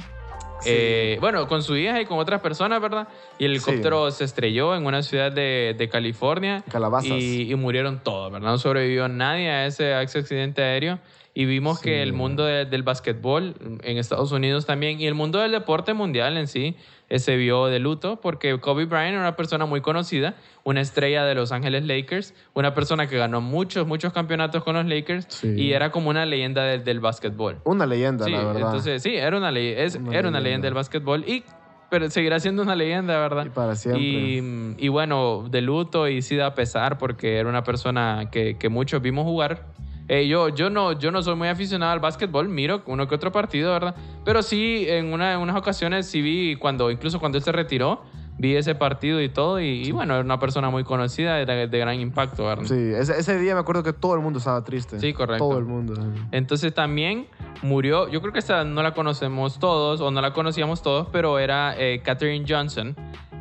Sí. 0.61 0.71
Eh, 0.73 1.19
bueno, 1.21 1.47
con 1.49 1.63
su 1.63 1.77
hija 1.77 2.01
y 2.01 2.07
con 2.07 2.19
otras 2.19 2.41
personas, 2.41 2.81
¿verdad? 2.81 3.09
Y 3.39 3.45
el 3.45 3.61
Sí. 3.61 3.69
helicóptero 3.71 4.11
se 4.11 4.25
estrelló 4.25 4.75
en 4.75 4.87
una 4.87 5.03
ciudad 5.03 5.31
de, 5.31 5.75
de 5.77 5.89
California. 5.89 6.65
Calabazas. 6.71 7.11
Y, 7.11 7.51
y 7.51 7.55
murieron 7.57 8.01
todos, 8.03 8.33
¿verdad? 8.33 8.49
No 8.49 8.59
sobrevivió 8.59 9.07
nadie 9.09 9.51
a 9.51 9.67
ese, 9.67 9.93
a 9.95 10.03
ese 10.03 10.19
accidente 10.21 10.63
aéreo. 10.63 10.99
Y 11.39 11.45
vimos 11.45 11.81
Sí. 11.81 11.85
que 11.85 12.03
el 12.03 12.15
mundo 12.15 12.47
de- 12.47 12.65
del 12.65 12.83
básquetbol 12.83 13.57
en 13.83 13.99
Estados 13.99 14.33
Unidos 14.33 14.65
también 14.65 14.99
y 14.99 15.07
el 15.07 15.13
mundo 15.15 15.39
del 15.39 15.53
deporte 15.53 15.93
mundial 15.93 16.39
en 16.39 16.47
sí 16.47 16.77
eh, 17.11 17.19
se 17.19 17.37
vio 17.37 17.67
de 17.67 17.79
luto 17.79 18.19
porque 18.23 18.59
Kobe 18.59 18.87
Bryant 18.87 19.11
era 19.13 19.21
una 19.21 19.37
persona 19.37 19.67
muy 19.67 19.83
conocida, 19.83 20.35
una 20.65 20.81
estrella 20.81 21.27
de 21.27 21.35
Los 21.35 21.53
Ángeles 21.53 21.85
Lakers, 21.85 22.33
una 22.55 22.73
persona 22.73 23.07
que 23.07 23.19
ganó 23.19 23.43
muchos, 23.43 23.87
muchos 23.87 24.15
campeonatos 24.15 24.65
con 24.65 24.77
los 24.77 24.87
Lakers 24.87 25.27
Sí. 25.29 25.49
y 25.59 25.73
era 25.75 25.91
como 25.91 26.09
una 26.09 26.25
leyenda 26.25 26.65
del, 26.65 26.85
del 26.85 27.01
básquetbol. 27.01 27.59
Una 27.65 27.85
leyenda, 27.85 28.25
Sí, 28.25 28.31
la 28.33 28.39
verdad. 28.43 28.63
entonces 28.63 29.03
sí, 29.03 29.15
era 29.15 29.37
una, 29.37 29.51
ley, 29.53 29.75
es, 29.77 29.97
Una 29.97 30.17
era 30.19 30.29
una 30.31 30.41
leyenda. 30.41 30.41
leyenda 30.41 30.67
del 30.69 30.75
básquetbol 30.75 31.25
y 31.29 31.45
pero 31.91 32.09
seguirá 32.11 32.41
siendo 32.41 32.63
una 32.63 32.75
leyenda, 32.75 33.17
¿verdad? 33.21 33.45
Y 33.47 33.51
para 33.51 33.77
siempre. 33.77 34.03
Y, 34.03 34.75
y 34.79 34.89
bueno, 34.89 35.47
de 35.51 35.61
luto 35.61 36.09
y 36.09 36.23
sí 36.23 36.35
da 36.35 36.55
pesar 36.55 36.97
porque 36.99 37.37
era 37.37 37.49
una 37.49 37.63
persona 37.63 38.31
que, 38.33 38.57
que 38.59 38.69
muchos 38.71 39.03
vimos 39.03 39.25
jugar. 39.25 39.67
Eh, 40.09 40.29
yo, 40.29 40.49
yo, 40.51 40.71
no, 40.71 40.93
yo 40.93 41.11
no 41.11 41.23
soy 41.23 41.35
muy 41.35 41.49
aficionado 41.49 41.93
al 41.93 42.01
básquetbol, 42.01 42.49
miro 42.49 42.83
uno 42.87 43.09
que 43.09 43.15
otro 43.15 43.33
partido, 43.33 43.73
¿verdad? 43.73 43.97
Pero 44.25 44.43
sí, 44.43 44.85
en, 44.89 45.13
una, 45.13 45.35
en 45.35 45.41
unas 45.41 45.57
ocasiones 45.57 46.07
sí 46.07 46.23
vi, 46.23 46.57
cuando, 46.57 46.91
incluso 46.91 47.19
cuando 47.19 47.39
él 47.39 47.45
se 47.45 47.51
retiró, 47.51 48.03
vi 48.39 48.55
ese 48.55 48.75
partido 48.75 49.21
y 49.21 49.29
todo. 49.29 49.61
Y, 49.61 49.83
y 49.83 49.91
bueno, 49.91 50.15
era 50.15 50.23
una 50.23 50.39
persona 50.39 50.71
muy 50.71 50.85
conocida, 50.85 51.35
de, 51.45 51.67
de 51.67 51.79
gran 51.79 51.99
impacto, 51.99 52.45
¿verdad? 52.45 52.65
Sí, 52.67 52.75
ese, 52.75 53.19
ese 53.19 53.39
día 53.39 53.55
me 53.55 53.61
acuerdo 53.61 53.83
que 53.83 53.93
todo 53.93 54.15
el 54.15 54.21
mundo 54.21 54.39
estaba 54.39 54.63
triste. 54.63 55.01
Sí, 55.01 55.13
correcto. 55.13 55.49
Todo 55.49 55.59
el 55.59 55.65
mundo. 55.65 55.95
Entonces 56.31 56.73
también 56.73 57.27
murió, 57.63 58.09
yo 58.09 58.21
creo 58.21 58.33
que 58.33 58.39
esta 58.39 58.65
no 58.65 58.83
la 58.83 58.95
conocemos 58.95 59.59
todos 59.59 60.01
o 60.01 60.11
no 60.11 60.21
la 60.21 60.33
conocíamos 60.33 60.83
todos, 60.83 61.09
pero 61.11 61.39
era 61.39 61.75
eh, 61.79 62.01
Katherine 62.05 62.45
Johnson, 62.49 62.95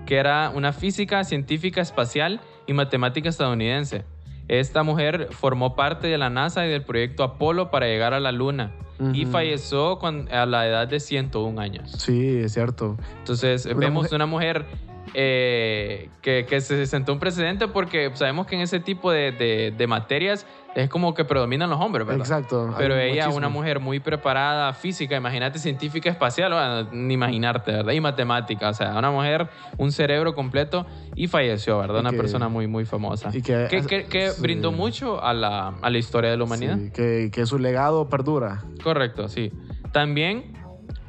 que 0.06 0.16
era 0.16 0.52
una 0.54 0.74
física, 0.74 1.24
científica 1.24 1.82
espacial 1.82 2.40
y 2.66 2.74
matemática 2.74 3.30
estadounidense. 3.30 4.06
Esta 4.48 4.84
mujer 4.84 5.30
formó 5.32 5.76
parte 5.76 6.08
de 6.08 6.18
la 6.18 6.30
NASA 6.30 6.66
y 6.66 6.70
del 6.70 6.84
proyecto 6.84 7.24
Apolo 7.24 7.72
para 7.72 7.88
llegar 7.88 8.14
a 8.14 8.20
la 8.20 8.32
Luna 8.32 8.72
y 9.14 9.26
falleció 9.26 10.00
a 10.32 10.46
la 10.46 10.68
edad 10.68 10.88
de 10.88 11.00
101 11.02 11.60
años. 11.60 11.92
Sí, 11.98 12.38
es 12.38 12.54
cierto. 12.54 12.96
Entonces 13.20 13.66
Una 13.66 13.76
vemos 13.76 14.04
mujer- 14.04 14.16
una 14.16 14.26
mujer 14.26 14.66
eh, 15.14 16.10
que, 16.22 16.46
que 16.48 16.62
se 16.62 16.86
sentó 16.86 17.14
un 17.14 17.20
precedente 17.20 17.68
porque 17.68 18.12
sabemos 18.16 18.48
que 18.48 18.56
en 18.56 18.62
ese 18.62 18.80
tipo 18.80 19.12
de, 19.12 19.32
de- 19.32 19.74
de 19.76 19.88
materias 19.88 20.46
es 20.76 20.90
como 20.90 21.14
que 21.14 21.24
predominan 21.24 21.70
los 21.70 21.80
hombres, 21.80 22.06
¿verdad? 22.06 22.22
Exacto. 22.26 22.74
Pero 22.78 22.98
ella, 22.98 23.22
machismo. 23.24 23.38
una 23.38 23.48
mujer 23.48 23.80
muy 23.80 24.02
preparada, 24.02 24.74
física, 24.74 25.16
imagínate, 25.16 25.58
científica 25.58 26.10
espacial, 26.10 26.52
bueno, 26.52 26.90
ni 26.92 27.14
imaginarte, 27.14 27.72
¿verdad? 27.72 27.94
Y 27.94 28.02
matemática, 28.02 28.70
o 28.70 28.74
sea, 28.74 28.98
una 28.98 29.10
mujer, 29.10 29.48
un 29.78 29.94
cerebro 29.94 30.36
completo 30.36 30.86
y 31.16 31.28
falleció, 31.28 31.78
¿verdad? 31.80 31.98
Y 31.98 32.02
Una 32.02 32.12
que- 32.12 32.18
persona 32.18 32.50
muy, 32.50 32.68
muy 32.68 32.84
famosa. 32.86 33.30
y 33.34 33.42
que- 33.42 33.68
que, 33.70 33.84
que- 33.86 34.06
que 34.08 34.32
sí. 34.32 34.42
brindó 34.42 34.74
mucho 34.74 35.24
a 35.24 35.34
la, 35.34 35.76
a 35.82 35.90
la 35.90 35.98
historia 35.98 36.30
de 36.32 36.36
la 36.38 36.44
humanidad. 36.44 36.78
Sí, 36.78 36.92
que, 36.92 37.30
que 37.32 37.46
su 37.46 37.58
legado 37.58 38.10
perdura. 38.10 38.64
Correcto, 38.84 39.30
sí. 39.30 39.54
También, 39.94 40.52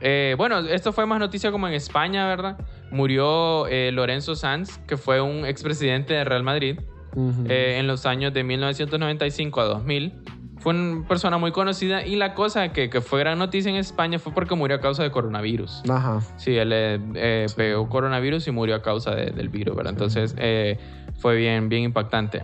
eh, 0.00 0.36
bueno, 0.38 0.60
esto 0.60 0.92
fue 0.92 1.06
más 1.06 1.18
noticia 1.18 1.50
como 1.50 1.66
en 1.66 1.74
España, 1.74 2.28
¿verdad? 2.28 2.56
Murió 2.90 3.66
eh, 3.66 3.90
Lorenzo 3.92 4.34
Sanz, 4.36 4.78
que 4.86 4.96
fue 4.96 5.20
un 5.20 5.44
expresidente 5.44 6.14
de 6.14 6.24
Real 6.24 6.42
Madrid 6.42 6.78
eh, 7.48 7.76
en 7.78 7.86
los 7.86 8.06
años 8.06 8.32
de 8.32 8.44
1995 8.44 9.60
a 9.60 9.64
2000. 9.64 10.12
Fue 10.58 10.74
una 10.74 11.06
persona 11.06 11.38
muy 11.38 11.52
conocida 11.52 12.04
y 12.04 12.16
la 12.16 12.34
cosa 12.34 12.72
que, 12.72 12.90
que 12.90 13.00
fue 13.00 13.20
gran 13.20 13.38
noticia 13.38 13.70
en 13.70 13.76
España 13.76 14.18
fue 14.18 14.32
porque 14.32 14.54
murió 14.54 14.76
a 14.76 14.80
causa 14.80 15.02
de 15.02 15.10
coronavirus. 15.10 15.82
Ajá. 15.88 16.20
Sí, 16.36 16.56
él 16.56 16.70
eh, 16.72 17.46
Sí. 17.48 17.54
pegó 17.56 17.88
coronavirus 17.88 18.48
y 18.48 18.50
murió 18.50 18.74
a 18.76 18.82
causa 18.82 19.14
de- 19.14 19.30
del 19.30 19.48
virus, 19.48 19.76
¿verdad? 19.76 19.92
Entonces 19.92 20.34
fue 21.18 21.36
bien, 21.36 21.68
bien 21.68 21.82
impactante. 21.84 22.42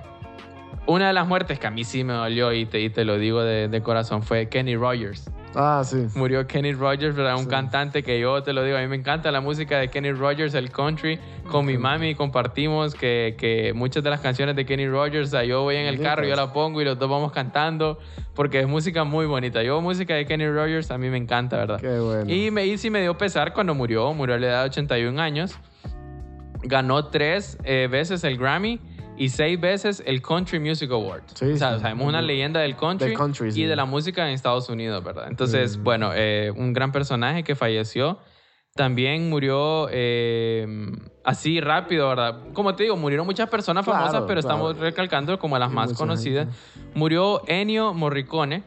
Una 0.86 1.06
de 1.08 1.12
las 1.12 1.26
muertes 1.28 1.58
que 1.58 1.66
a 1.66 1.70
mí 1.70 1.84
sí 1.84 2.02
me 2.04 2.12
dolió 2.12 2.52
y 2.52 2.66
te, 2.66 2.80
y 2.80 2.90
te 2.90 3.04
lo 3.04 3.16
digo 3.18 3.42
de, 3.42 3.68
de 3.68 3.82
corazón 3.82 4.22
fue 4.22 4.48
Kenny 4.48 4.74
Rogers. 4.76 5.30
Ah, 5.54 5.82
sí. 5.84 6.06
Murió 6.14 6.46
Kenny 6.46 6.72
Rogers, 6.72 7.14
¿verdad? 7.14 7.36
Un 7.36 7.44
Sí. 7.44 7.48
cantante 7.50 8.02
que 8.02 8.18
yo 8.18 8.42
te 8.42 8.52
lo 8.52 8.64
digo, 8.64 8.78
a 8.78 8.80
mí 8.80 8.86
me 8.86 8.96
encanta 8.96 9.30
la 9.30 9.40
música 9.40 9.78
de 9.78 9.88
Kenny 9.88 10.12
Rogers, 10.12 10.54
el 10.54 10.70
country. 10.70 11.18
Con 11.50 11.66
mi 11.66 11.76
mami 11.76 12.14
compartimos 12.14 12.94
que, 12.94 13.34
que 13.36 13.72
muchas 13.74 14.02
de 14.02 14.10
las 14.10 14.20
canciones 14.20 14.56
de 14.56 14.64
Kenny 14.64 14.88
Rogers, 14.88 15.28
o 15.28 15.30
sea, 15.30 15.44
yo 15.44 15.62
voy 15.62 15.76
en 15.76 15.86
el 15.86 16.00
carro, 16.00 16.24
yo 16.24 16.34
la 16.36 16.52
pongo 16.52 16.80
y 16.80 16.84
los 16.84 16.98
dos 16.98 17.10
vamos 17.10 17.32
cantando 17.32 17.98
porque 18.34 18.60
es 18.60 18.66
música 18.66 19.04
muy 19.04 19.26
bonita. 19.26 19.62
Yo 19.62 19.80
música 19.82 20.14
de 20.14 20.24
Kenny 20.24 20.48
Rogers 20.48 20.90
a 20.90 20.96
mí 20.98 21.10
me 21.10 21.18
encanta, 21.18 21.58
¿verdad? 21.58 21.80
Qué 21.80 21.98
bueno. 21.98 22.32
Y, 22.32 22.50
me, 22.50 22.66
y 22.66 22.78
sí 22.78 22.88
me 22.88 23.02
dio 23.02 23.18
pesar 23.18 23.52
cuando 23.52 23.74
murió, 23.74 24.14
murió 24.14 24.36
a 24.36 24.38
la 24.38 24.46
edad 24.46 24.60
de 24.62 24.68
81 24.70 25.20
años. 25.20 25.58
Ganó 26.64 27.06
tres 27.08 27.58
eh, 27.64 27.88
veces 27.90 28.22
el 28.24 28.38
Grammy 28.38 28.78
y 29.24 29.28
seis 29.28 29.60
veces 29.60 30.02
el 30.06 30.20
Country 30.22 30.58
Music 30.58 30.90
Award. 30.90 31.22
Sí, 31.34 31.52
o 31.52 31.56
sea, 31.56 31.74
sí. 31.76 31.80
sabemos 31.82 32.06
una 32.06 32.20
leyenda 32.22 32.60
del 32.60 32.76
country, 32.76 33.08
Del 33.08 33.16
country, 33.18 33.48
y 33.48 33.52
sí. 33.52 33.64
de 33.64 33.76
la 33.76 33.84
música 33.84 34.26
en 34.26 34.34
Estados 34.34 34.68
Unidos, 34.68 35.02
¿verdad? 35.04 35.26
Entonces, 35.28 35.76
Mm. 35.78 35.84
bueno, 35.84 36.10
eh, 36.14 36.52
un 36.56 36.72
gran 36.72 36.90
personaje 36.92 37.42
que 37.44 37.54
falleció. 37.54 38.18
También 38.74 39.28
murió 39.28 39.88
eh, 39.90 40.66
así 41.24 41.60
rápido, 41.60 42.08
¿verdad? 42.08 42.38
Como 42.54 42.74
te 42.74 42.84
digo, 42.84 42.96
murieron 42.96 43.26
muchas 43.26 43.48
personas 43.50 43.84
Claro, 43.84 43.98
famosas, 44.00 44.24
pero 44.26 44.40
estamos 44.40 44.72
claro. 44.72 44.84
recalcando 44.86 45.38
como 45.38 45.58
las 45.58 45.70
más 45.70 45.92
conocidas. 45.92 46.46
gente. 46.74 46.90
Murió 46.98 47.42
Ennio 47.48 47.92
Morricone, 47.92 48.62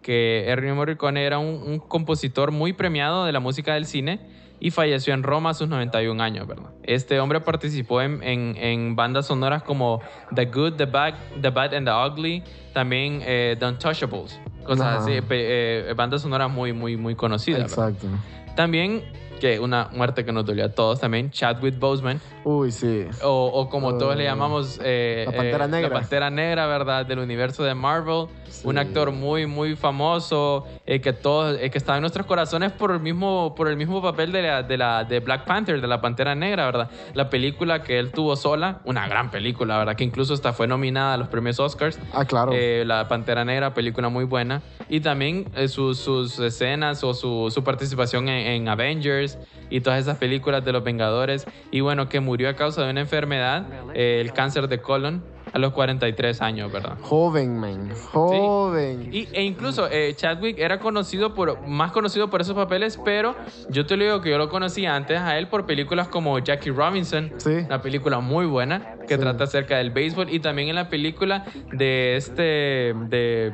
que 0.00 0.48
Ennio 0.50 0.74
Morricone 0.76 1.24
era 1.24 1.38
un, 1.40 1.60
un 1.66 1.78
compositor 1.80 2.52
muy 2.52 2.72
premiado 2.72 3.24
de 3.24 3.32
la 3.32 3.40
música 3.40 3.74
del 3.74 3.86
cine 3.86 4.20
y 4.64 4.70
falleció 4.70 5.12
en 5.12 5.24
Roma 5.24 5.50
a 5.50 5.54
sus 5.54 5.68
91 5.68 6.22
años, 6.22 6.46
¿verdad? 6.46 6.70
Este 6.84 7.18
hombre 7.18 7.40
participó 7.40 8.00
en, 8.00 8.22
en- 8.22 8.56
en 8.56 8.94
bandas 8.94 9.26
sonoras 9.26 9.64
como 9.64 10.00
The 10.32 10.44
Good, 10.46 10.74
The 10.74 10.84
Bad, 10.86 11.14
The 11.40 11.50
Bad 11.50 11.74
and 11.74 11.88
the 11.88 11.92
Ugly, 11.92 12.44
también 12.72 13.22
eh, 13.24 13.56
The 13.58 13.66
Untouchables, 13.66 14.38
cosas 14.62 14.86
Ajá. 14.86 14.96
así, 14.98 15.18
eh, 15.30 15.92
bandas 15.96 16.22
sonoras 16.22 16.48
muy, 16.48 16.72
muy, 16.72 16.96
muy 16.96 17.16
conocidas. 17.16 17.74
¿verdad? 17.76 17.90
Exacto. 17.90 18.06
También, 18.54 19.02
que 19.42 19.58
una 19.58 19.88
muerte 19.92 20.24
que 20.24 20.30
nos 20.30 20.44
dolió 20.46 20.66
a 20.66 20.68
todos 20.68 21.00
también, 21.00 21.32
Chadwick 21.32 21.76
Boseman, 21.76 22.20
Uy, 22.44 22.70
sí. 22.70 23.06
o, 23.24 23.46
o 23.46 23.68
como 23.68 23.98
todos 23.98 24.16
le 24.16 24.22
llamamos 24.22 24.78
eh, 24.84 25.24
La 25.26 25.32
Pantera 25.36 25.64
eh, 25.64 25.68
Negra. 25.68 25.88
la 25.88 25.94
Pantera 25.96 26.30
Negra, 26.30 26.66
¿verdad? 26.68 27.04
Del 27.06 27.18
universo 27.18 27.64
de 27.64 27.74
Marvel. 27.74 28.26
Sí. 28.48 28.68
Un 28.68 28.76
actor 28.78 29.10
muy, 29.12 29.46
muy 29.46 29.74
famoso, 29.76 30.66
eh, 30.84 31.00
que, 31.00 31.14
todos, 31.14 31.58
eh, 31.58 31.70
que 31.70 31.78
está 31.78 31.94
en 31.96 32.02
nuestros 32.02 32.26
corazones 32.26 32.70
por 32.70 32.92
el 32.92 33.00
mismo, 33.00 33.54
por 33.56 33.66
el 33.66 33.76
mismo 33.78 34.02
papel 34.02 34.30
de, 34.30 34.42
la, 34.42 34.62
de, 34.62 34.76
la, 34.76 35.04
de 35.04 35.20
Black 35.20 35.46
Panther, 35.46 35.80
de 35.80 35.86
la 35.88 36.00
Pantera 36.02 36.34
Negra, 36.34 36.66
¿verdad? 36.66 36.90
La 37.14 37.30
película 37.30 37.82
que 37.82 37.98
él 37.98 38.12
tuvo 38.12 38.36
sola, 38.36 38.80
una 38.84 39.08
gran 39.08 39.30
película, 39.30 39.78
¿verdad? 39.78 39.96
Que 39.96 40.04
incluso 40.04 40.34
hasta 40.34 40.52
fue 40.52 40.68
nominada 40.68 41.14
a 41.14 41.16
los 41.16 41.28
premios 41.28 41.58
Oscars. 41.58 41.98
Ah, 42.12 42.26
claro. 42.26 42.52
Eh, 42.54 42.84
la 42.86 43.08
Pantera 43.08 43.44
Negra, 43.44 43.72
película 43.74 44.10
muy 44.10 44.24
buena. 44.24 44.60
Y 44.88 45.00
también 45.00 45.46
eh, 45.56 45.66
sus, 45.66 45.98
sus 45.98 46.38
escenas 46.38 47.02
o 47.02 47.14
su, 47.14 47.50
su 47.50 47.64
participación 47.64 48.28
en, 48.28 48.46
en 48.46 48.68
Avengers 48.68 49.31
y 49.70 49.80
todas 49.80 50.00
esas 50.00 50.18
películas 50.18 50.64
de 50.64 50.72
los 50.72 50.84
Vengadores. 50.84 51.46
Y 51.70 51.80
bueno, 51.80 52.08
que 52.08 52.20
murió 52.20 52.48
a 52.48 52.54
causa 52.54 52.84
de 52.84 52.90
una 52.90 53.00
enfermedad, 53.00 53.66
eh, 53.94 54.20
el 54.20 54.32
cáncer 54.32 54.68
de 54.68 54.80
colon, 54.80 55.22
a 55.52 55.58
los 55.58 55.72
43 55.72 56.40
años, 56.40 56.72
¿verdad? 56.72 56.96
Joven, 57.02 57.58
man. 57.58 57.90
Joven. 58.10 59.10
Y, 59.12 59.28
e 59.32 59.42
incluso 59.42 59.86
eh, 59.90 60.14
Chadwick 60.16 60.58
era 60.58 60.78
conocido 60.78 61.34
por, 61.34 61.66
más 61.66 61.92
conocido 61.92 62.30
por 62.30 62.40
esos 62.40 62.54
papeles, 62.54 62.98
pero 63.04 63.34
yo 63.68 63.84
te 63.84 63.96
lo 63.98 64.04
digo 64.04 64.20
que 64.22 64.30
yo 64.30 64.38
lo 64.38 64.48
conocía 64.48 64.94
antes 64.96 65.18
a 65.18 65.36
él 65.38 65.48
por 65.48 65.66
películas 65.66 66.08
como 66.08 66.38
Jackie 66.38 66.70
Robinson, 66.70 67.32
Sí. 67.36 67.50
una 67.66 67.82
película 67.82 68.20
muy 68.20 68.46
buena 68.46 68.94
que 69.06 69.16
Sí. 69.16 69.20
trata 69.20 69.44
acerca 69.44 69.76
del 69.76 69.90
béisbol 69.90 70.30
y 70.30 70.40
también 70.40 70.68
en 70.68 70.74
la 70.76 70.88
película 70.88 71.44
de 71.72 72.16
este, 72.16 72.94
de, 73.10 73.52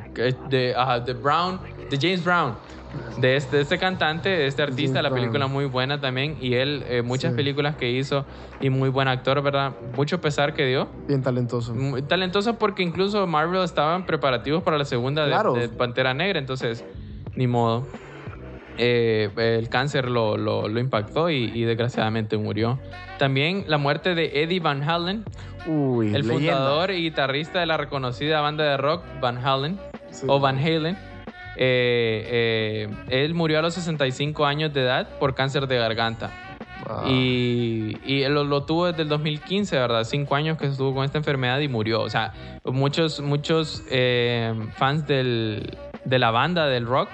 de, 0.49 0.73
ajá, 0.77 0.99
de 1.01 1.13
Brown, 1.13 1.59
de 1.89 1.97
James 1.99 2.23
Brown. 2.23 2.55
De 3.17 3.35
este, 3.35 3.57
de 3.57 3.61
este 3.63 3.77
cantante, 3.77 4.29
de 4.29 4.47
este 4.47 4.61
artista, 4.63 5.01
la 5.01 5.11
película 5.11 5.47
muy 5.47 5.65
buena 5.65 5.99
también. 5.99 6.37
Y 6.41 6.53
él, 6.55 6.83
eh, 6.87 7.01
muchas 7.01 7.31
Sí. 7.33 7.37
películas 7.37 7.75
que 7.75 7.91
hizo 7.91 8.25
y 8.61 8.69
muy 8.69 8.89
buen 8.89 9.07
actor, 9.07 9.41
¿verdad? 9.43 9.73
Mucho 9.95 10.19
pesar 10.21 10.53
que 10.53 10.65
dio. 10.65 10.87
Bien 11.07 11.21
talentoso. 11.21 11.73
Muy 11.75 12.01
talentoso 12.01 12.57
porque 12.57 12.81
incluso 12.81 13.27
Marvel 13.27 13.63
estaban 13.63 14.05
preparativos 14.05 14.63
para 14.63 14.77
la 14.77 14.85
segunda 14.85 15.25
de- 15.25 15.69
Pantera 15.69 16.13
Negra, 16.13 16.39
entonces 16.39 16.83
ni 17.35 17.45
modo. 17.47 17.85
Eh, 18.81 19.29
el 19.35 19.67
cáncer 19.69 20.09
lo, 20.09 20.37
lo- 20.37 20.69
lo 20.69 20.79
impactó 20.79 21.29
y, 21.29 21.51
y 21.53 21.63
desgraciadamente 21.65 22.37
murió. 22.37 22.79
También 23.17 23.65
la 23.67 23.77
muerte 23.77 24.15
de 24.15 24.41
Eddie 24.43 24.61
Van 24.61 24.81
Halen, 24.89 25.25
Uy, 25.67 26.15
el 26.15 26.25
leyenda. 26.25 26.33
fundador 26.55 26.91
y 26.91 27.01
guitarrista 27.03 27.59
de 27.59 27.65
la 27.65 27.75
reconocida 27.75 28.39
banda 28.39 28.63
de 28.63 28.77
rock 28.77 29.03
Van 29.19 29.37
Halen 29.45 29.77
Sí. 30.11 30.25
o 30.29 30.39
Van 30.39 30.57
Halen. 30.57 30.97
Eh, 31.61 32.87
eh, 33.09 33.23
él 33.25 33.33
murió 33.33 33.59
a 33.59 33.61
los 33.61 33.73
65 33.73 34.45
años 34.45 34.73
de 34.73 34.81
edad 34.83 35.09
por 35.19 35.35
cáncer 35.35 35.67
de 35.67 35.77
garganta. 35.77 36.31
Ah. 36.87 37.03
Y, 37.09 37.97
y 38.05 38.25
lo, 38.29 38.45
lo 38.45 38.63
tuvo 38.63 38.87
desde 38.87 39.01
el 39.01 39.09
2015, 39.09 39.77
¿verdad? 39.77 40.05
Cinco 40.05 40.35
años 40.35 40.57
que 40.57 40.67
estuvo 40.67 40.93
con 40.95 41.03
esta 41.03 41.17
enfermedad 41.17 41.59
y 41.59 41.67
murió. 41.67 42.01
O 42.01 42.09
sea, 42.09 42.31
muchos, 42.63 43.19
muchos 43.19 43.83
eh, 43.91 44.53
fans 44.77 45.05
del, 45.05 45.77
de 46.05 46.17
la 46.19 46.31
banda 46.31 46.67
del 46.67 46.85
rock 46.85 47.09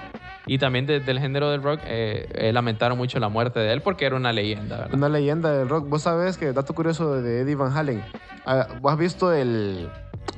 y 0.46 0.58
también 0.58 0.86
de- 0.86 1.00
del 1.00 1.18
género 1.18 1.50
del 1.50 1.64
rock 1.64 1.80
eh, 1.84 2.28
eh, 2.34 2.52
lamentaron 2.52 2.96
mucho 2.96 3.18
la 3.18 3.28
muerte 3.28 3.58
de 3.58 3.72
él 3.72 3.80
porque 3.80 4.06
era 4.06 4.14
una 4.14 4.32
leyenda, 4.32 4.76
¿verdad? 4.76 4.94
Una 4.94 5.08
leyenda 5.08 5.50
del 5.52 5.68
rock. 5.68 5.88
Vos 5.88 6.02
sabés 6.02 6.38
que, 6.38 6.52
dato 6.52 6.72
curioso 6.72 7.20
de 7.20 7.40
Eddie 7.40 7.56
Van 7.56 7.76
Halen, 7.76 8.00
ah, 8.46 8.68
vos 8.80 8.92
has 8.92 8.98
visto 8.98 9.32
el, 9.32 9.88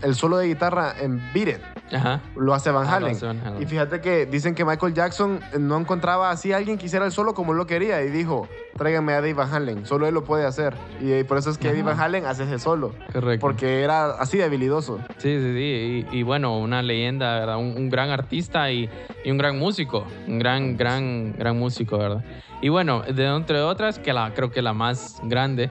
el 0.02 0.14
solo 0.14 0.36
de 0.38 0.46
guitarra 0.48 0.94
en 1.00 1.20
Beat 1.32 1.48
It. 1.48 1.60
Ajá. 1.94 2.20
Lo 2.36 2.52
hace 2.54 2.70
Van 2.70 2.86
Ah, 2.86 2.96
hace 2.96 3.24
Van 3.26 3.40
Halen. 3.40 3.62
Y 3.62 3.66
fíjate 3.66 4.00
que 4.00 4.26
dicen 4.26 4.54
que 4.54 4.64
Michael 4.64 4.92
Jackson 4.92 5.40
no 5.58 5.78
encontraba 5.78 6.30
así 6.30 6.52
a 6.52 6.58
alguien 6.58 6.76
que 6.76 6.86
hiciera 6.86 7.06
el 7.06 7.12
solo 7.12 7.32
como 7.34 7.52
él 7.52 7.58
lo 7.58 7.66
quería 7.66 8.02
y 8.02 8.10
dijo, 8.10 8.46
tráiganme 8.76 9.14
a 9.14 9.18
Eddie 9.18 9.32
Van 9.32 9.52
Halen, 9.52 9.86
solo 9.86 10.06
él 10.06 10.12
lo 10.14 10.22
puede 10.24 10.44
hacer. 10.44 10.74
Y, 11.00 11.12
eh, 11.12 11.24
por 11.24 11.38
eso 11.38 11.48
es 11.50 11.56
que 11.58 11.70
Ajá. 11.70 11.82
Van 11.82 11.98
Halen 12.00 12.26
hace 12.26 12.44
ese 12.44 12.58
solo, 12.58 12.94
Correcto. 13.12 13.40
porque 13.40 13.82
era 13.82 14.10
así 14.12 14.36
de 14.36 14.44
habilidoso. 14.44 14.98
Sí, 15.16 15.38
sí, 15.40 15.52
sí. 15.54 16.06
Y, 16.12 16.18
y 16.18 16.22
bueno, 16.22 16.58
una 16.58 16.82
leyenda, 16.82 17.38
¿verdad? 17.40 17.56
Un, 17.56 17.74
un 17.76 17.88
gran 17.88 18.10
artista 18.10 18.70
y, 18.70 18.90
y 19.24 19.30
un 19.30 19.38
gran 19.38 19.58
músico. 19.58 20.04
Un 20.26 20.38
gran, 20.38 20.76
gran, 20.76 21.32
gran 21.32 21.58
músico, 21.58 21.96
¿verdad? 21.96 22.22
Y 22.60 22.68
bueno, 22.68 23.02
de 23.02 23.24
entre 23.26 23.62
otras, 23.62 23.98
que 23.98 24.12
la, 24.12 24.34
creo 24.34 24.50
que 24.50 24.60
la 24.60 24.72
más 24.74 25.20
grande, 25.22 25.70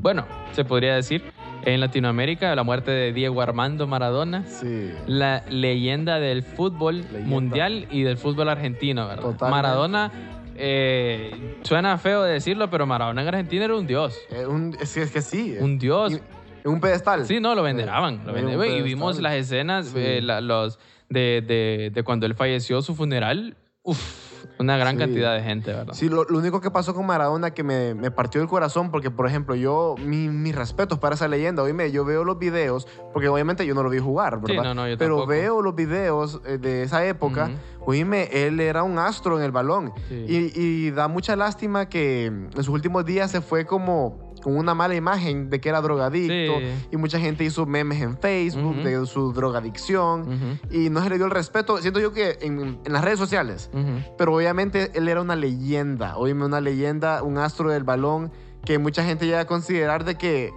bueno, 0.00 0.24
se 0.52 0.64
podría 0.64 0.94
decir, 0.94 1.22
en 1.64 1.80
Latinoamérica, 1.80 2.54
la 2.54 2.62
muerte 2.62 2.90
de 2.90 3.12
Diego 3.12 3.40
Armando 3.40 3.86
Maradona. 3.86 4.44
Sí. 4.46 4.90
La 5.06 5.42
leyenda 5.50 6.20
del 6.20 6.42
fútbol 6.42 7.02
Leyenda. 7.02 7.26
mundial 7.26 7.86
y 7.90 8.02
del 8.02 8.16
fútbol 8.18 8.48
argentino, 8.48 9.06
¿verdad? 9.06 9.22
Totalmente. 9.22 9.50
Maradona, 9.50 10.12
eh, 10.56 11.56
suena 11.62 11.98
feo 11.98 12.22
decirlo, 12.22 12.70
pero 12.70 12.86
Maradona 12.86 13.22
en 13.22 13.28
Argentina 13.28 13.64
era 13.64 13.74
un 13.76 13.86
dios. 13.86 14.16
Eh, 14.30 14.46
un- 14.46 14.76
es, 14.80 14.94
que- 14.94 15.02
es 15.02 15.10
que 15.10 15.22
sí. 15.22 15.56
Un 15.60 15.78
dios. 15.78 16.12
Y- 16.12 16.20
en 16.64 16.70
un 16.70 16.80
pedestal. 16.80 17.26
Sí, 17.26 17.40
no, 17.40 17.54
lo 17.54 17.62
veneraban. 17.62 18.22
Lo 18.26 18.64
y 18.64 18.80
vimos 18.82 19.20
las 19.20 19.34
escenas 19.34 19.88
Sí. 19.88 19.98
eh, 19.98 20.20
la- 20.22 20.40
los, 20.40 20.78
de, 21.10 21.42
de- 21.46 21.90
de 21.92 22.02
cuando 22.02 22.24
él 22.26 22.34
falleció, 22.34 22.80
su 22.80 22.94
funeral. 22.94 23.54
Uf, 23.82 24.23
una 24.58 24.76
gran 24.76 24.94
Sí. 24.94 24.98
cantidad 25.00 25.34
de 25.34 25.42
gente, 25.42 25.72
¿verdad? 25.72 25.94
Sí, 25.94 26.08
lo, 26.08 26.24
lo 26.24 26.38
único 26.38 26.60
que 26.60 26.70
pasó 26.70 26.94
con 26.94 27.06
Maradona 27.06 27.52
que 27.52 27.62
me, 27.62 27.94
me 27.94 28.10
partió 28.10 28.40
el 28.42 28.48
corazón, 28.48 28.90
porque, 28.90 29.10
por 29.10 29.26
ejemplo, 29.26 29.54
yo, 29.54 29.94
mi- 30.04 30.28
mis 30.28 30.54
respetos 30.54 30.98
para 30.98 31.14
esa 31.14 31.28
leyenda, 31.28 31.62
oíme, 31.62 31.90
yo 31.92 32.04
veo 32.04 32.24
los 32.24 32.38
videos, 32.38 32.86
porque 33.12 33.28
obviamente 33.28 33.66
yo 33.66 33.74
no 33.74 33.82
lo 33.82 33.90
vi 33.90 33.98
jugar, 33.98 34.40
Sí, 34.44 34.52
¿verdad? 34.52 34.64
no, 34.64 34.74
no, 34.74 34.88
yo 34.88 34.98
Pero 34.98 35.14
tampoco. 35.16 35.30
veo 35.30 35.62
los 35.62 35.74
videos 35.74 36.40
eh, 36.46 36.58
de 36.58 36.82
esa 36.82 37.04
época, 37.04 37.50
oíme, 37.86 38.28
él 38.32 38.60
era 38.60 38.82
un 38.82 38.98
astro 38.98 39.38
en 39.38 39.44
el 39.44 39.52
balón. 39.52 39.92
Sí. 40.08 40.24
Y, 40.54 40.60
y 40.60 40.90
da 40.90 41.08
mucha 41.08 41.36
lástima 41.36 41.88
que 41.88 42.26
en 42.26 42.50
sus 42.56 42.68
últimos 42.68 43.04
días 43.04 43.30
se 43.30 43.40
fue 43.40 43.64
como 43.66 44.23
con 44.44 44.56
una 44.58 44.74
mala 44.74 44.94
imagen 44.94 45.48
de 45.48 45.58
que 45.58 45.70
era 45.70 45.80
drogadicto, 45.80 46.58
Sí. 46.60 46.66
y 46.92 46.96
mucha 46.98 47.18
gente 47.18 47.42
hizo 47.44 47.64
memes 47.64 48.02
en 48.02 48.18
Facebook 48.18 48.76
de 48.84 49.04
su 49.06 49.32
drogadicción, 49.32 50.60
y 50.70 50.90
no 50.90 51.02
se 51.02 51.08
le 51.08 51.16
dio 51.16 51.24
el 51.24 51.30
respeto, 51.30 51.78
siento 51.78 51.98
yo 51.98 52.12
que 52.12 52.38
en, 52.42 52.78
en 52.84 52.92
las 52.92 53.02
redes 53.02 53.18
sociales. 53.18 53.70
Pero 54.18 54.34
obviamente 54.34 54.90
él 54.94 55.08
era 55.08 55.22
una 55.22 55.34
leyenda, 55.34 56.16
oíme, 56.18 56.44
una 56.44 56.60
leyenda, 56.60 57.22
un 57.22 57.38
astro 57.38 57.70
del 57.70 57.84
balón, 57.84 58.30
que 58.66 58.78
mucha 58.78 59.02
gente 59.02 59.24
llega 59.26 59.40
a 59.40 59.46
considerar 59.46 60.04
de 60.04 60.16
que 60.16 60.52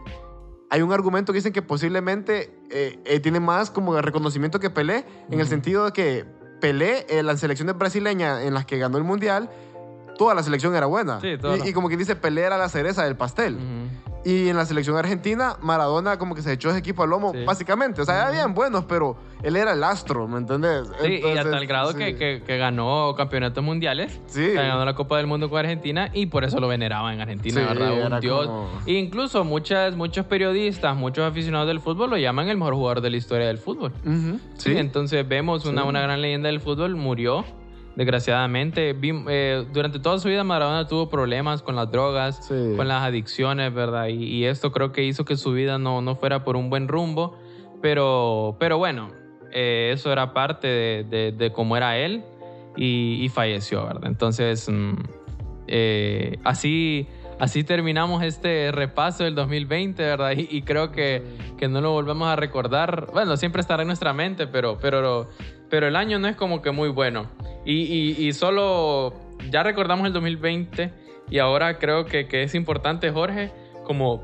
hay 0.69 0.81
un 0.81 0.91
argumento 0.91 1.31
que 1.31 1.38
dicen 1.38 1.53
que 1.53 1.61
posiblemente 1.61 2.53
eh, 2.69 2.99
eh, 3.05 3.19
tiene 3.21 3.39
más 3.39 3.71
como 3.71 3.99
reconocimiento 4.01 4.59
que 4.59 4.69
Pelé, 4.69 5.05
en 5.31 5.39
el 5.39 5.47
sentido 5.47 5.85
de 5.85 5.91
que 5.93 6.25
Pelé, 6.59 7.05
en 7.09 7.25
las 7.25 7.39
selecciones 7.39 7.77
brasileñas 7.77 8.43
en 8.43 8.53
las 8.53 8.65
que 8.65 8.77
ganó 8.77 8.97
el 8.97 9.03
Mundial, 9.05 9.49
toda 10.18 10.34
la 10.36 10.43
selección 10.43 10.76
era 10.76 10.86
buena. 10.86 11.20
Sí, 11.22 11.38
toda 11.39 11.55
y, 11.55 11.59
la- 11.59 11.68
y 11.70 11.74
como 11.74 11.89
que 11.89 11.97
dice, 11.97 12.15
Pelé 12.15 12.41
era 12.41 12.57
la 12.57 12.70
cereza 12.70 13.03
del 13.03 13.15
pastel. 13.15 13.57
Y 14.26 14.49
en 14.49 14.57
la 14.57 14.65
selección 14.65 14.97
argentina, 14.97 15.55
Maradona 15.61 16.18
como 16.18 16.36
que 16.36 16.41
se 16.41 16.51
echó 16.51 16.70
ese 16.70 16.80
equipo 16.80 17.03
al 17.03 17.11
lomo, 17.11 17.32
Sí. 17.32 17.45
básicamente. 17.45 18.01
O 18.01 18.05
sea, 18.05 18.18
eran 18.24 18.34
bien 18.34 18.53
buenos, 18.53 18.84
pero 18.84 19.15
él 19.41 19.55
era 19.55 19.72
el 19.72 19.82
astro, 19.84 20.28
¿me 20.28 20.38
entendés? 20.39 20.84
Sí, 21.01 21.22
y 21.24 21.38
hasta 21.38 21.57
el 21.57 21.65
grado 21.65 21.91
sí. 21.93 21.97
que, 21.97 22.15
que- 22.18 22.43
que 22.45 22.57
ganó 22.57 23.13
campeonatos 23.15 23.63
mundiales. 23.63 24.20
Sí. 24.26 24.51
ganó 24.51 24.84
la 24.84 24.95
Copa 24.95 25.15
del 25.18 25.28
Mundo 25.28 25.49
con 25.49 25.59
Argentina 25.59 26.09
y 26.11 26.26
por 26.26 26.43
eso 26.43 26.59
lo 26.59 26.68
veneraban 26.68 27.13
en 27.13 27.22
Argentina, 27.22 27.61
Sí, 27.61 27.68
¿verdad? 27.80 28.11
Un 28.15 28.20
dios. 28.20 28.47
como- 28.47 28.70
E 28.86 28.93
incluso 28.93 29.45
muchas, 29.45 29.95
muchos 29.95 30.26
periodistas, 30.26 30.93
muchos 30.97 31.24
aficionados 31.24 31.68
del 31.68 31.80
fútbol 31.80 32.09
lo 32.09 32.18
llaman 32.18 32.49
el 32.49 32.57
mejor 32.57 32.74
jugador 32.74 33.01
de 33.01 33.11
la 33.11 33.18
historia 33.18 33.47
del 33.47 33.59
fútbol. 33.59 33.93
Sí, 34.57 34.76
entonces 34.78 35.26
vemos 35.26 35.65
una, 35.65 35.86
una 35.86 36.01
gran 36.01 36.22
leyenda 36.22 36.47
del 36.49 36.59
fútbol, 36.59 36.95
murió 36.97 37.45
desgraciadamente. 37.97 38.95
Eh, 39.01 39.65
durante 39.73 39.99
toda 39.99 40.19
su 40.19 40.29
vida 40.29 40.43
Maradona 40.45 40.87
tuvo 40.87 41.09
problemas 41.09 41.61
con 41.61 41.75
las 41.75 41.91
drogas, 41.91 42.45
Sí. 42.47 42.73
con 42.77 42.87
las 42.87 43.03
adicciones, 43.03 43.73
¿verdad? 43.73 44.07
Y, 44.07 44.23
y 44.23 44.45
esto 44.45 44.71
creo 44.71 44.91
que 44.93 45.03
hizo 45.03 45.25
que 45.25 45.35
su 45.35 45.51
vida 45.51 45.77
no, 45.77 46.01
no 46.01 46.15
fuera 46.15 46.43
por 46.45 46.55
un 46.55 46.69
buen 46.69 46.87
rumbo, 46.87 47.35
pero, 47.81 48.55
pero 48.59 48.77
bueno, 48.77 49.09
eh, 49.51 49.91
eso 49.93 50.11
era 50.11 50.33
parte 50.33 50.67
de, 50.67 51.03
de- 51.03 51.31
de 51.31 51.51
cómo 51.51 51.75
era 51.75 51.97
él 51.97 52.23
y, 52.75 53.19
y 53.23 53.29
falleció, 53.29 53.85
¿verdad? 53.85 54.05
Entonces, 54.05 54.69
mm, 54.69 54.93
eh, 55.67 56.39
así... 56.43 57.07
Así 57.39 57.63
terminamos 57.63 58.23
este 58.23 58.71
repaso 58.71 59.23
del 59.23 59.35
2020, 59.35 60.01
¿verdad? 60.01 60.31
Y, 60.35 60.47
y 60.49 60.63
creo 60.63 60.91
que, 60.91 61.21
que 61.59 61.67
no 61.67 61.81
lo 61.81 61.91
volvemos 61.91 62.27
a 62.27 62.35
recordar. 62.35 63.09
Bueno, 63.13 63.37
siempre 63.37 63.61
estará 63.61 63.83
en 63.83 63.87
nuestra 63.89 64.11
mente, 64.11 64.47
pero, 64.47 64.79
pero, 64.81 65.29
pero 65.70 65.88
el 65.88 65.95
año 65.95 66.20
no 66.20 66.28
es 66.28 66.36
como 66.36 66.61
que 66.61 66.72
muy 66.72 66.89
bueno. 66.89 67.28
Y, 67.65 68.32
solo 68.34 69.13
ya 69.49 69.63
recordamos 69.63 70.07
el 70.07 70.13
2020 70.13 70.93
y 71.30 71.39
ahora 71.39 71.78
creo 71.80 72.05
que, 72.05 72.28
que 72.28 72.43
es 72.43 72.55
importante, 72.55 73.11
Jorge, 73.11 73.51
como 73.84 74.24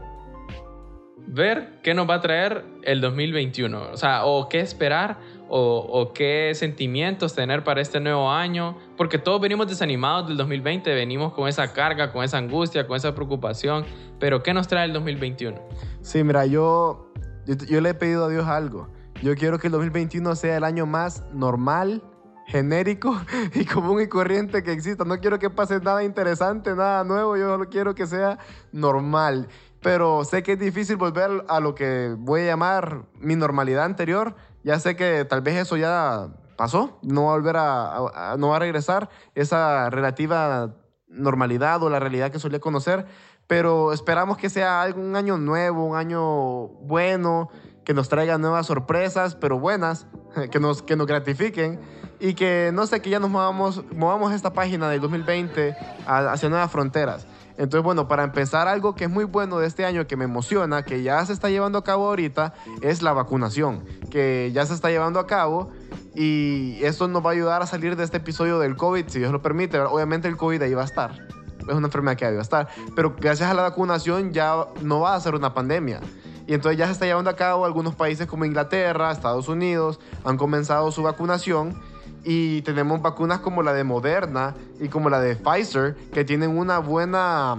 ver 1.28 1.80
qué 1.82 1.94
nos 1.94 2.10
va 2.10 2.16
a 2.16 2.22
traer 2.22 2.64
el 2.84 3.02
2021. 3.02 3.92
O 3.92 3.98
sea, 3.98 4.26
o 4.26 4.50
qué 4.50 4.60
esperar 4.60 5.18
o, 5.56 6.14
qué 6.16 6.52
sentimientos 6.56 7.36
tener 7.36 7.64
para 7.64 7.80
este 7.80 8.00
nuevo 8.00 8.32
año, 8.32 8.76
porque 8.98 9.20
todos 9.20 9.40
venimos 9.40 9.68
desanimados 9.68 10.28
del 10.28 10.38
2020, 10.38 10.92
venimos 10.96 11.34
con 11.34 11.48
esa 11.48 11.74
carga, 11.74 12.12
con 12.12 12.24
esa 12.24 12.40
angustia, 12.40 12.88
con 12.88 12.98
esa 12.98 13.14
preocupación, 13.14 13.86
pero 14.20 14.42
¿qué 14.42 14.52
nos 14.54 14.68
trae 14.68 14.86
el 14.86 14.94
2021? 14.94 15.62
Sí, 16.02 16.24
mira, 16.24 16.48
yo, 16.48 17.14
yo, 17.46 17.82
le 17.82 17.90
he 17.90 17.94
pedido 17.94 18.26
a 18.26 18.30
Dios 18.30 18.48
algo. 18.48 18.88
Yo 19.24 19.36
quiero 19.36 19.58
que 19.58 19.68
el 19.68 19.72
2021 19.72 20.36
sea 20.36 20.58
el 20.58 20.66
año 20.66 20.86
más 20.86 21.24
normal, 21.32 22.04
genérico 22.46 23.16
y 23.56 23.64
común 23.64 24.02
y 24.02 24.08
corriente 24.08 24.64
que 24.64 24.74
exista. 24.74 25.06
No 25.06 25.18
quiero 25.22 25.40
que 25.40 25.50
pase 25.50 25.80
nada 25.80 26.04
interesante, 26.04 26.76
nada 26.76 27.06
nuevo, 27.06 27.38
yo 27.38 27.48
solo 27.48 27.70
quiero 27.70 27.96
que 27.96 28.06
sea 28.06 28.38
normal. 28.74 29.48
Pero 29.82 30.26
sé 30.26 30.44
que 30.44 30.52
es 30.54 30.60
difícil 30.60 30.98
volver 30.98 31.46
a 31.48 31.62
lo 31.62 31.74
que 31.74 32.14
voy 32.20 32.42
a 32.42 32.48
llamar 32.48 33.06
mi 33.18 33.38
normalidad 33.38 33.86
anterior. 33.86 34.36
Ya 34.66 34.78
sé 34.82 34.98
que 34.98 35.24
tal 35.24 35.40
vez 35.40 35.56
eso 35.56 35.78
ya 35.78 36.28
pasó, 36.58 37.00
no 37.02 37.28
va 37.28 37.32
a 37.32 37.36
volver 37.36 37.56
a, 37.58 38.36
no 38.38 38.50
va 38.50 38.58
a 38.58 38.60
regresar 38.60 39.10
esa 39.36 39.90
relativa 39.90 40.76
normalidad 41.08 41.82
o 41.82 41.90
la 41.90 42.02
realidad 42.02 42.30
que 42.30 42.40
solía 42.40 42.60
conocer, 42.60 43.06
pero 43.48 43.94
esperamos 43.94 44.36
que 44.38 44.50
sea 44.50 44.86
un 44.94 45.16
año 45.16 45.38
nuevo, 45.38 45.86
un 45.86 45.96
año 45.96 46.68
bueno, 46.82 47.50
que 47.86 47.94
nos 47.94 48.10
traiga 48.10 48.38
nuevas 48.38 48.68
sorpresas, 48.68 49.36
pero 49.36 49.60
buenas, 49.60 50.08
que 50.52 50.60
nos, 50.60 50.82
que 50.82 50.96
nos 50.96 51.08
gratifiquen 51.08 51.80
y 52.20 52.36
que 52.36 52.72
no 52.74 52.88
sé, 52.88 53.02
que 53.02 53.10
ya 53.10 53.20
nos 53.20 53.30
movamos, 53.30 53.84
movamos 53.94 54.34
esta 54.34 54.54
página 54.54 54.90
del 54.90 55.02
2020 55.02 55.76
hacia 56.06 56.50
nuevas 56.50 56.72
fronteras. 56.72 57.28
Entonces, 57.58 57.84
bueno, 57.84 58.08
para 58.08 58.24
empezar, 58.24 58.68
algo 58.68 58.96
que 58.96 59.04
es 59.04 59.10
muy 59.10 59.26
bueno 59.26 59.60
de 59.60 59.68
este 59.68 59.86
año, 59.86 60.08
que 60.08 60.18
me 60.18 60.26
emociona, 60.26 60.84
que 60.84 61.04
ya 61.04 61.24
se 61.26 61.34
está 61.34 61.50
llevando 61.50 61.78
a 61.78 61.84
cabo 61.84 62.08
ahorita, 62.08 62.54
es 62.82 63.02
la 63.02 63.14
vacunación, 63.14 63.84
que 64.10 64.52
ya 64.54 64.66
se 64.66 64.74
está 64.74 64.90
llevando 64.90 65.20
a 65.20 65.28
cabo 65.28 65.72
y 66.16 66.80
esto 66.84 67.08
nos 67.08 67.24
va 67.24 67.30
a 67.30 67.34
ayudar 67.34 67.62
a 67.62 67.68
salir 67.68 67.96
de 67.96 68.04
este 68.04 68.18
episodio 68.18 68.58
del 68.60 68.76
COVID, 68.76 69.08
si 69.08 69.20
Dios 69.20 69.32
lo 69.32 69.42
permite. 69.42 69.80
Obviamente 69.80 70.28
el 70.28 70.38
COVID 70.38 70.62
ahí 70.64 70.74
va 70.74 70.82
a 70.82 70.86
estar, 70.86 71.12
es 71.60 71.76
una 71.76 71.88
enfermedad 71.88 72.18
que 72.18 72.26
ahí 72.26 72.34
va 72.34 72.40
a 72.40 72.44
estar, 72.44 72.70
pero 72.96 73.16
gracias 73.20 73.50
a 73.50 73.54
la 73.54 73.64
vacunación 73.64 74.34
ya 74.34 74.66
no 74.82 75.02
va 75.02 75.14
a 75.16 75.20
ser 75.20 75.36
una 75.36 75.54
pandemia. 75.54 76.00
Y 76.48 76.54
entonces 76.54 76.78
ya 76.78 76.88
se 76.88 76.94
está 76.94 77.06
llevando 77.06 77.30
a 77.30 77.36
cabo 77.36 77.66
algunos 77.66 77.96
países 77.96 78.28
como 78.28 78.46
Inglaterra, 78.46 79.12
Estados 79.12 79.48
Unidos, 79.48 80.00
han 80.24 80.38
comenzado 80.38 80.92
su 80.92 81.04
vacunación 81.04 81.80
y 82.24 82.62
tenemos 82.62 83.02
vacunas 83.02 83.40
como 83.40 83.64
la 83.64 83.74
de 83.74 83.84
Moderna 83.84 84.56
y 84.80 84.88
como 84.88 85.10
la 85.10 85.20
de 85.20 85.36
Pfizer 85.36 85.96
que 86.14 86.24
tienen 86.24 86.58
una 86.58 86.80
buena 86.80 87.58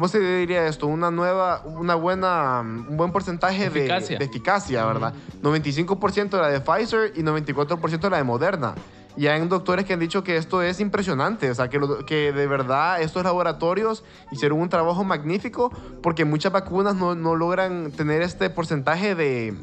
¿cómo 0.00 0.08
se 0.08 0.18
diría 0.18 0.66
esto? 0.66 0.86
Una 0.86 1.10
nueva, 1.10 1.62
una 1.66 1.94
buena, 1.94 2.60
un 2.60 2.96
buen 2.96 3.12
porcentaje 3.12 3.68
de, 3.68 3.86
eficacia, 4.18 4.86
¿verdad? 4.86 5.12
95% 5.42 6.30
de 6.30 6.38
la 6.38 6.48
de 6.48 6.60
Pfizer 6.60 7.12
y 7.16 7.22
94% 7.22 8.00
de 8.00 8.08
la 8.08 8.16
de 8.16 8.24
Moderna. 8.24 8.74
Y 9.20 9.26
hay 9.26 9.46
doctores 9.48 9.84
que 9.84 9.92
han 9.92 10.00
dicho 10.00 10.24
que 10.24 10.38
esto 10.38 10.62
es 10.62 10.80
impresionante, 10.80 11.50
o 11.50 11.54
sea, 11.54 11.68
que, 11.68 11.78
que 12.06 12.32
de 12.32 12.46
verdad 12.46 13.02
estos 13.02 13.22
laboratorios 13.22 14.02
hicieron 14.32 14.58
un 14.58 14.70
trabajo 14.70 15.04
magnífico 15.04 15.70
porque 16.02 16.24
muchas 16.24 16.52
vacunas 16.52 16.94
no, 16.94 17.14
no 17.14 17.36
logran 17.36 17.92
tener 17.92 18.22
este 18.22 18.48
porcentaje 18.48 19.14
de, 19.14 19.54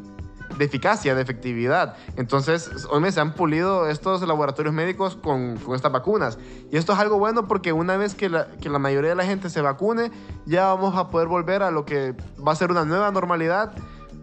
de 0.60 0.66
eficacia, 0.66 1.16
de 1.16 1.24
efectividad. 1.24 1.96
Entonces, 2.18 2.70
hoy 2.92 3.12
se 3.12 3.20
han 3.20 3.34
pulido 3.34 3.90
estos 3.90 4.22
laboratorios 4.22 4.76
médicos 4.76 5.16
con, 5.16 5.58
con, 5.58 5.74
estas 5.74 5.92
vacunas. 5.92 6.38
Y 6.72 6.78
esto 6.78 6.94
es 6.94 7.00
algo 7.00 7.18
bueno 7.18 7.48
porque 7.48 7.74
una 7.74 7.98
vez 7.98 8.14
que 8.14 8.30
la, 8.30 8.52
que 8.62 8.70
la 8.70 8.78
mayoría 8.78 9.10
de 9.10 9.16
la 9.16 9.26
gente 9.26 9.50
se 9.50 9.62
vacune, 9.62 10.12
ya 10.46 10.66
vamos 10.66 10.96
a 10.96 11.10
poder 11.10 11.30
volver 11.30 11.64
a 11.64 11.72
lo 11.72 11.84
que 11.84 12.14
va 12.48 12.52
a 12.52 12.56
ser 12.56 12.70
una 12.70 12.86
nueva 12.86 13.10
normalidad. 13.10 13.74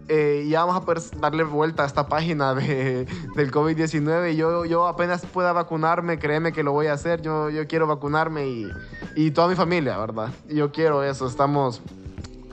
Eh, 0.07 0.43
y 0.45 0.49
ya 0.49 0.63
vamos 0.63 0.75
a 0.75 0.85
poder 0.85 1.01
darle 1.19 1.43
vuelta 1.43 1.83
a 1.83 1.85
esta 1.87 2.07
página 2.07 2.53
de, 2.53 3.07
del 3.35 3.51
COVID-19. 3.51 4.35
Yo, 4.35 4.65
yo 4.65 4.87
apenas 4.87 5.25
pueda 5.25 5.51
vacunarme, 5.51 6.19
créeme 6.19 6.51
que 6.51 6.63
lo 6.63 6.71
voy 6.71 6.87
a 6.87 6.93
hacer. 6.93 7.21
Yo, 7.21 7.49
yo 7.49 7.67
quiero 7.67 7.87
vacunarme 7.87 8.47
y, 8.47 8.67
y 9.15 9.31
toda 9.31 9.47
mi 9.47 9.55
familia, 9.55 9.97
¿verdad? 9.97 10.31
Yo 10.47 10.71
quiero 10.71 11.03
eso, 11.03 11.27
estamos... 11.27 11.81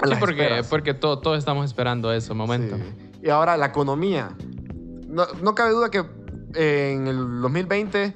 sí, 0.05 0.15
porque, 0.19 0.63
porque 0.71 0.95
todos 0.95 1.39
estamos 1.39 1.67
esperando 1.67 2.13
eso, 2.13 2.35
momento. 2.35 2.77
Y 3.23 3.29
ahora 3.29 3.57
la 3.57 3.67
economía. 3.67 4.31
No, 5.09 5.55
cabe 5.55 5.73
duda 5.73 5.91
que 5.91 6.05
eh, 6.55 6.93
en 6.95 7.07
el 7.07 7.41
2020 7.43 8.15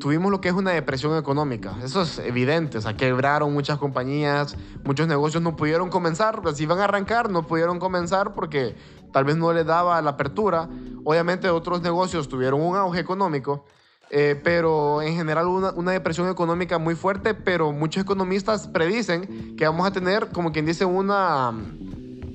tuvimos 0.00 0.32
lo 0.32 0.40
que 0.40 0.48
es 0.48 0.54
una 0.54 0.72
depresión 0.72 1.16
económica. 1.16 1.76
Eso 1.84 2.02
es 2.02 2.18
evidente. 2.18 2.78
O 2.78 2.80
sea, 2.80 2.96
quebraron 2.96 3.52
muchas 3.52 3.78
compañías, 3.78 4.56
muchos 4.82 5.06
negocios 5.06 5.42
no 5.42 5.54
pudieron 5.54 5.90
comenzar. 5.90 6.42
Si 6.54 6.64
iban 6.64 6.80
a 6.80 6.84
arrancar, 6.84 7.30
no 7.30 7.46
pudieron 7.46 7.78
comenzar 7.78 8.34
porque 8.34 8.74
tal 9.12 9.24
vez 9.24 9.36
no 9.36 9.52
les 9.52 9.64
daba 9.64 10.02
la 10.02 10.10
apertura. 10.10 10.68
Obviamente 11.04 11.48
otros 11.50 11.82
negocios 11.82 12.28
tuvieron 12.28 12.60
un 12.60 12.76
auge 12.76 12.98
económico. 12.98 13.64
Eh, 14.12 14.40
pero 14.42 15.02
en 15.02 15.14
general 15.14 15.46
una, 15.46 15.70
una, 15.70 15.92
depresión 15.92 16.28
económica 16.28 16.78
muy 16.78 16.96
fuerte, 16.96 17.32
pero 17.32 17.70
muchos 17.70 18.02
economistas 18.02 18.66
predicen 18.66 19.54
que 19.54 19.64
vamos 19.64 19.86
a 19.86 19.92
tener, 19.92 20.30
como 20.30 20.50
quien 20.50 20.66
dice, 20.66 20.84
una, 20.84 21.54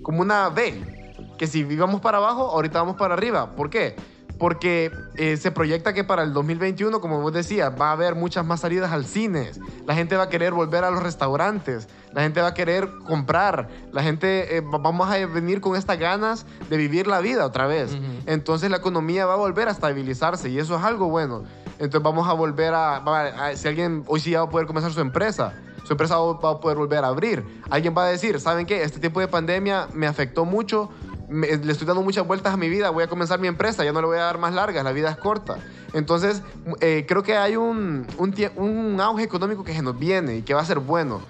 como 0.01 0.21
una 0.21 0.47
V, 0.47 1.33
que 1.37 1.47
si 1.47 1.65
vivamos 1.65 1.99
para 1.99 2.19
abajo, 2.19 2.43
ahorita 2.43 2.79
vamos 2.79 2.95
para 2.95 3.13
arriba. 3.13 3.57
¿Por 3.57 3.69
qué? 3.69 3.97
Porque 4.37 4.91
eh, 5.15 5.37
se 5.37 5.51
proyecta 5.51 5.93
que 5.93 6.03
para 6.03 6.23
el 6.23 6.33
2021, 6.33 6.99
como 6.99 7.21
vos 7.21 7.33
decías, 7.33 7.71
va 7.79 7.89
a 7.89 7.91
haber 7.93 8.15
muchas 8.15 8.45
más 8.45 8.61
salidas 8.61 8.91
al 8.91 9.05
cine. 9.05 9.51
La 9.85 9.95
gente 9.95 10.17
va 10.17 10.23
a 10.23 10.29
querer 10.29 10.53
volver 10.53 10.83
a 10.83 10.91
los 10.91 11.01
restaurantes. 11.01 11.87
La 12.13 12.21
gente 12.21 12.41
va 12.41 12.47
a 12.47 12.53
querer 12.53 12.89
comprar. 13.05 13.69
La 13.91 14.03
gente, 14.03 14.57
eh, 14.57 14.61
vamos 14.61 15.09
a 15.09 15.25
venir 15.25 15.61
con 15.61 15.75
estas 15.75 15.97
ganas 15.97 16.45
de 16.69 16.77
vivir 16.77 17.07
la 17.07 17.21
vida 17.21 17.45
otra 17.45 17.67
vez. 17.67 17.97
Entonces 18.25 18.69
la 18.69 18.77
economía 18.77 19.25
va 19.25 19.33
a 19.33 19.37
volver 19.37 19.67
a 19.67 19.71
estabilizarse 19.71 20.49
y 20.49 20.59
eso 20.59 20.75
es 20.75 20.83
algo 20.83 21.09
bueno. 21.09 21.43
Entonces 21.73 22.01
vamos 22.01 22.27
a 22.27 22.33
volver 22.33 22.73
a, 22.73 22.97
a 22.97 23.55
si 23.55 23.67
alguien 23.67 24.03
hoy 24.07 24.19
sí 24.19 24.33
va 24.33 24.41
a 24.41 24.49
poder 24.49 24.67
comenzar 24.67 24.91
su 24.91 25.01
empresa 25.01 25.53
su 25.85 25.93
empresa 25.93 26.17
va 26.17 26.51
a 26.51 26.59
poder 26.59 26.77
volver 26.77 27.03
a 27.03 27.07
abrir. 27.07 27.45
Alguien 27.69 27.93
va 27.95 28.05
a 28.05 28.07
decir, 28.07 28.39
¿saben 28.39 28.65
qué? 28.65 28.81
Este 28.81 28.99
tiempo 28.99 29.19
de 29.19 29.27
pandemia 29.27 29.87
me 29.93 30.07
afectó 30.07 30.43
mucho, 30.43 30.89
le 31.29 31.71
estoy 31.71 31.87
dando 31.87 32.01
muchas 32.01 32.25
vueltas 32.25 32.53
a 32.53 32.57
mi 32.57 32.69
vida, 32.69 32.89
voy 32.89 33.03
a 33.03 33.07
comenzar 33.07 33.39
mi 33.39 33.47
empresa, 33.47 33.83
ya 33.83 33.91
no 33.91 34.01
le 34.01 34.07
voy 34.07 34.17
a 34.17 34.23
dar 34.23 34.37
más 34.37 34.53
largas, 34.53 34.83
la 34.83 34.91
vida 34.91 35.09
es 35.09 35.17
corta. 35.17 35.57
Entonces, 35.93 36.41
eh, 36.81 37.05
creo 37.07 37.23
que 37.23 37.37
hay 37.37 37.55
un, 37.55 38.05
un, 38.17 38.99
auge 38.99 39.23
económico 39.23 39.63
que 39.63 39.73
se 39.73 39.81
nos 39.81 39.97
viene 39.97 40.37
y 40.37 40.41
que 40.41 40.53
va 40.53 40.61
a 40.61 40.65
ser 40.65 40.79
bueno. 40.79 41.21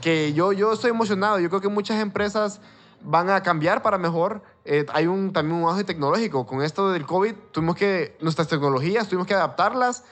Que 0.00 0.32
yo, 0.32 0.52
yo 0.52 0.72
estoy 0.72 0.90
emocionado, 0.90 1.38
yo 1.38 1.48
creo 1.48 1.60
que 1.60 1.68
muchas 1.68 2.00
empresas 2.00 2.60
van 3.02 3.30
a 3.30 3.42
cambiar 3.42 3.82
para 3.82 3.98
mejor. 3.98 4.42
Eh, 4.64 4.86
hay 4.92 5.06
un, 5.06 5.32
también 5.32 5.62
un 5.62 5.68
auge 5.68 5.84
tecnológico. 5.84 6.46
Con 6.46 6.62
esto 6.62 6.90
del 6.90 7.06
COVID, 7.06 7.34
tuvimos 7.52 7.76
que, 7.76 8.16
nuestras 8.20 8.48
tecnologías, 8.48 9.08
tuvimos 9.08 9.26
que 9.26 9.34
adaptarlas 9.34 10.04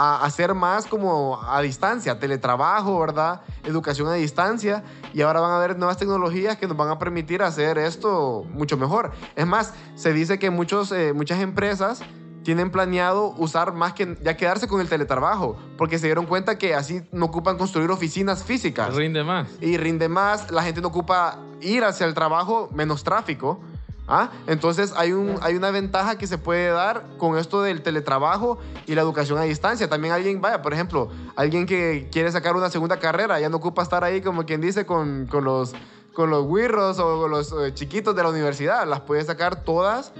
a 0.00 0.24
hacer 0.24 0.54
más 0.54 0.86
como 0.86 1.42
a 1.42 1.60
distancia, 1.60 2.20
teletrabajo, 2.20 3.00
¿verdad? 3.00 3.40
Educación 3.64 4.06
a 4.06 4.14
distancia. 4.14 4.84
Y 5.12 5.22
ahora 5.22 5.40
van 5.40 5.50
a 5.50 5.56
haber 5.56 5.76
nuevas 5.76 5.96
tecnologías 5.96 6.56
que 6.56 6.68
nos 6.68 6.76
van 6.76 6.88
a 6.88 7.00
permitir 7.00 7.42
hacer 7.42 7.78
esto 7.78 8.46
mucho 8.52 8.76
mejor. 8.76 9.10
Es 9.34 9.44
más, 9.44 9.74
se 9.96 10.12
dice 10.12 10.38
que 10.38 10.50
muchos, 10.50 10.92
eh, 10.92 11.12
muchas 11.12 11.40
empresas 11.40 12.00
tienen 12.44 12.70
planeado 12.70 13.34
usar 13.38 13.72
más 13.72 13.94
que 13.94 14.16
ya 14.22 14.36
quedarse 14.36 14.68
con 14.68 14.80
el 14.80 14.88
teletrabajo, 14.88 15.58
porque 15.76 15.98
se 15.98 16.06
dieron 16.06 16.26
cuenta 16.26 16.58
que 16.58 16.76
así 16.76 17.02
no 17.10 17.26
ocupan 17.26 17.58
construir 17.58 17.90
oficinas 17.90 18.44
físicas. 18.44 18.94
Rinde 18.94 19.24
más. 19.24 19.48
Y 19.60 19.78
rinde 19.78 20.08
más, 20.08 20.48
la 20.52 20.62
gente 20.62 20.80
no 20.80 20.88
ocupa 20.88 21.40
ir 21.60 21.82
hacia 21.82 22.06
el 22.06 22.14
trabajo, 22.14 22.68
menos 22.72 23.02
tráfico. 23.02 23.60
¿Ah? 24.08 24.30
Entonces 24.46 24.94
hay, 24.96 25.12
un, 25.12 25.36
hay 25.42 25.54
una 25.54 25.70
ventaja 25.70 26.16
que 26.16 26.26
se 26.26 26.38
puede 26.38 26.68
dar 26.70 27.04
con 27.18 27.36
esto 27.36 27.62
del 27.62 27.82
teletrabajo 27.82 28.58
y 28.86 28.94
la 28.94 29.02
educación 29.02 29.38
a 29.38 29.42
distancia. 29.42 29.88
También 29.88 30.14
alguien, 30.14 30.40
vaya, 30.40 30.62
por 30.62 30.72
ejemplo, 30.72 31.10
alguien 31.36 31.66
que 31.66 32.08
quiere 32.10 32.32
sacar 32.32 32.56
una 32.56 32.70
segunda 32.70 32.98
carrera, 32.98 33.38
ya 33.38 33.50
no 33.50 33.58
ocupa 33.58 33.82
estar 33.82 34.04
ahí 34.04 34.22
como 34.22 34.46
quien 34.46 34.62
dice 34.62 34.86
con, 34.86 35.26
con 35.26 35.44
los 35.44 35.74
con 36.14 36.30
los 36.30 36.46
wirros 36.46 36.98
o 36.98 37.28
los 37.28 37.52
eh, 37.52 37.72
chiquitos 37.74 38.16
de 38.16 38.24
la 38.24 38.30
universidad, 38.30 38.88
las 38.88 39.02
puede 39.02 39.22
sacar 39.22 39.62
todas 39.62 40.12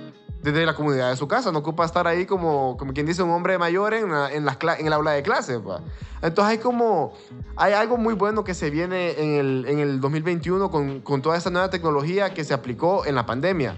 desde 0.42 0.64
la 0.64 0.74
comunidad 0.74 1.10
de 1.10 1.16
su 1.16 1.26
casa, 1.26 1.50
no 1.52 1.58
ocupa 1.58 1.84
estar 1.84 2.06
ahí 2.06 2.26
como, 2.26 2.76
como 2.76 2.92
quien 2.92 3.06
dice 3.06 3.22
un 3.22 3.30
hombre 3.30 3.58
mayor 3.58 3.94
en, 3.94 4.10
en, 4.12 4.44
las, 4.44 4.58
en 4.78 4.86
el 4.86 4.92
aula 4.92 5.12
de 5.12 5.22
clase. 5.22 5.58
Pues. 5.58 5.80
Entonces 6.22 6.52
hay 6.52 6.58
como, 6.58 7.14
hay 7.56 7.72
algo 7.72 7.96
muy 7.96 8.14
bueno 8.14 8.44
que 8.44 8.54
se 8.54 8.70
viene 8.70 9.12
en 9.18 9.34
el, 9.34 9.66
en 9.68 9.78
el 9.80 10.00
2021 10.00 10.70
con, 10.70 11.00
con 11.00 11.22
toda 11.22 11.36
esta 11.36 11.50
nueva 11.50 11.70
tecnología 11.70 12.34
que 12.34 12.44
se 12.44 12.54
aplicó 12.54 13.04
en 13.04 13.14
la 13.14 13.26
pandemia. 13.26 13.76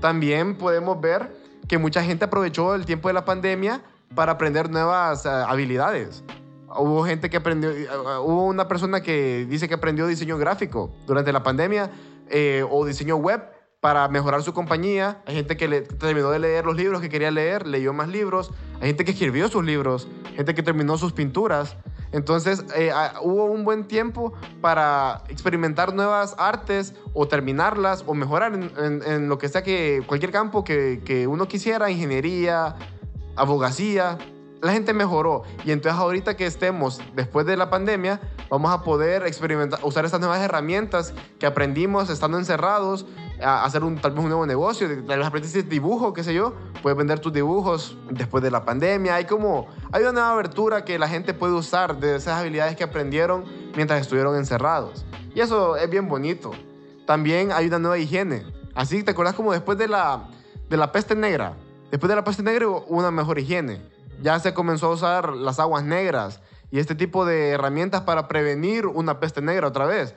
También 0.00 0.56
podemos 0.56 1.00
ver 1.00 1.30
que 1.68 1.78
mucha 1.78 2.02
gente 2.02 2.24
aprovechó 2.24 2.74
el 2.74 2.84
tiempo 2.84 3.08
de 3.08 3.14
la 3.14 3.24
pandemia 3.24 3.82
para 4.14 4.32
aprender 4.32 4.70
nuevas 4.70 5.24
eh, 5.24 5.28
habilidades. 5.28 6.24
Hubo 6.76 7.04
gente 7.04 7.30
que 7.30 7.36
aprendió, 7.36 7.70
eh, 7.70 7.86
hubo 8.22 8.46
una 8.46 8.66
persona 8.66 9.02
que 9.02 9.46
dice 9.48 9.68
que 9.68 9.74
aprendió 9.74 10.06
diseño 10.06 10.38
gráfico 10.38 10.90
durante 11.06 11.32
la 11.32 11.42
pandemia 11.42 11.90
eh, 12.28 12.64
o 12.68 12.84
diseño 12.84 13.16
web 13.16 13.42
para 13.82 14.06
mejorar 14.06 14.44
su 14.44 14.54
compañía. 14.54 15.20
Hay 15.26 15.34
gente 15.34 15.56
que 15.56 15.68
terminó 15.82 16.30
de 16.30 16.38
leer 16.38 16.64
los 16.64 16.76
libros 16.76 17.00
que 17.00 17.08
quería 17.08 17.32
leer, 17.32 17.66
leyó 17.66 17.92
más 17.92 18.06
libros. 18.08 18.52
Hay 18.80 18.86
gente 18.86 19.04
que 19.04 19.10
escribió 19.10 19.48
sus 19.48 19.64
libros, 19.64 20.06
gente 20.36 20.54
que 20.54 20.62
terminó 20.62 20.96
sus 20.98 21.12
pinturas. 21.12 21.76
Entonces 22.12 22.64
eh, 22.76 22.92
ah, 22.94 23.14
hubo 23.22 23.46
un 23.46 23.64
buen 23.64 23.88
tiempo 23.88 24.34
para 24.60 25.24
experimentar 25.28 25.94
nuevas 25.94 26.36
artes 26.38 26.94
o 27.12 27.26
terminarlas 27.26 28.04
o 28.06 28.14
mejorar 28.14 28.54
en, 28.54 28.70
en- 29.04 29.28
lo 29.28 29.38
que 29.38 29.48
sea 29.48 29.64
que 29.64 30.04
cualquier 30.06 30.30
campo 30.30 30.62
que, 30.62 31.02
que 31.04 31.26
uno 31.26 31.48
quisiera, 31.48 31.90
ingeniería, 31.90 32.76
abogacía. 33.34 34.16
La 34.60 34.70
gente 34.72 34.92
mejoró 34.94 35.42
y 35.64 35.72
entonces 35.72 36.00
ahorita 36.00 36.36
que 36.36 36.46
estemos 36.46 37.00
después 37.16 37.46
de 37.46 37.56
la 37.56 37.68
pandemia 37.68 38.20
vamos 38.48 38.70
a 38.70 38.84
poder 38.84 39.26
experimentar, 39.26 39.80
usar 39.82 40.04
estas 40.04 40.20
nuevas 40.20 40.40
herramientas 40.40 41.12
que 41.40 41.46
aprendimos 41.46 42.10
estando 42.10 42.38
encerrados, 42.38 43.04
a 43.42 43.64
hacer 43.64 43.84
un, 43.84 43.96
tal 43.96 44.12
vez 44.12 44.20
un 44.20 44.28
nuevo 44.28 44.46
negocio, 44.46 44.88
tal 45.06 45.18
vez 45.18 45.26
aprendiste 45.26 45.62
dibujo, 45.62 46.12
qué 46.12 46.24
sé 46.24 46.34
yo, 46.34 46.54
puedes 46.82 46.96
vender 46.96 47.20
tus 47.20 47.32
dibujos 47.32 47.96
después 48.10 48.42
de 48.42 48.50
la 48.50 48.64
pandemia. 48.64 49.16
Hay 49.16 49.24
como, 49.24 49.68
hay 49.92 50.02
una 50.02 50.12
nueva 50.12 50.30
abertura 50.32 50.84
que 50.84 50.98
la 50.98 51.08
gente 51.08 51.34
puede 51.34 51.54
usar 51.54 51.98
de 51.98 52.16
esas 52.16 52.38
habilidades 52.38 52.76
que 52.76 52.84
aprendieron 52.84 53.44
mientras 53.76 54.00
estuvieron 54.00 54.36
encerrados. 54.36 55.04
Y 55.34 55.40
eso 55.40 55.76
es 55.76 55.88
bien 55.88 56.08
bonito. 56.08 56.52
También 57.06 57.52
hay 57.52 57.66
una 57.66 57.78
nueva 57.78 57.98
higiene. 57.98 58.44
Así, 58.74 59.02
¿te 59.02 59.10
acuerdas 59.10 59.34
como 59.34 59.52
después 59.52 59.78
de 59.78 59.88
la, 59.88 60.28
de 60.68 60.76
la 60.76 60.92
peste 60.92 61.14
negra? 61.14 61.54
Después 61.90 62.08
de 62.08 62.16
la 62.16 62.24
peste 62.24 62.42
negra 62.42 62.68
hubo 62.68 62.84
una 62.88 63.10
mejor 63.10 63.38
higiene. 63.38 63.82
Ya 64.22 64.38
se 64.38 64.54
comenzó 64.54 64.86
a 64.86 64.90
usar 64.90 65.32
las 65.34 65.58
aguas 65.58 65.84
negras 65.84 66.40
y 66.70 66.78
este 66.78 66.94
tipo 66.94 67.26
de 67.26 67.50
herramientas 67.50 68.00
para 68.02 68.28
prevenir 68.28 68.86
una 68.86 69.20
peste 69.20 69.42
negra 69.42 69.68
otra 69.68 69.84
vez. 69.84 70.14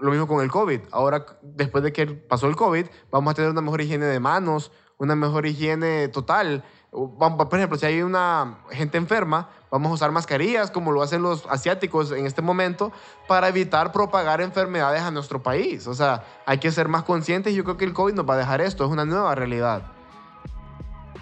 Lo 0.00 0.10
mismo 0.10 0.26
con 0.26 0.42
el 0.42 0.50
COVID. 0.50 0.80
Ahora, 0.90 1.24
después 1.42 1.82
de 1.82 1.92
que 1.92 2.06
pasó 2.06 2.48
el 2.48 2.56
COVID, 2.56 2.86
vamos 3.10 3.30
a 3.30 3.34
tener 3.34 3.50
una 3.50 3.62
mejor 3.62 3.80
higiene 3.80 4.04
de 4.06 4.20
manos, 4.20 4.70
una 4.98 5.14
mejor 5.16 5.46
higiene 5.46 6.08
total. 6.08 6.64
Por 6.90 7.58
ejemplo, 7.58 7.78
si 7.78 7.86
hay 7.86 8.02
una 8.02 8.58
gente 8.70 8.98
enferma, 8.98 9.50
vamos 9.70 9.90
a 9.90 9.94
usar 9.94 10.12
mascarillas 10.12 10.70
como 10.70 10.92
lo 10.92 11.02
hacen 11.02 11.22
los 11.22 11.46
asiáticos 11.46 12.12
en 12.12 12.26
este 12.26 12.42
momento 12.42 12.92
para 13.26 13.48
evitar 13.48 13.92
propagar 13.92 14.40
enfermedades 14.40 15.02
a 15.02 15.10
nuestro 15.10 15.42
país. 15.42 15.86
O 15.86 15.94
sea, 15.94 16.24
hay 16.46 16.58
que 16.58 16.70
ser 16.70 16.88
más 16.88 17.02
conscientes 17.02 17.52
y 17.52 17.56
yo 17.56 17.64
creo 17.64 17.76
que 17.76 17.84
el 17.84 17.92
COVID 17.92 18.14
nos 18.14 18.28
va 18.28 18.34
a 18.34 18.38
dejar 18.38 18.60
esto. 18.60 18.84
Es 18.84 18.90
una 18.90 19.04
nueva 19.04 19.34
realidad. 19.34 19.82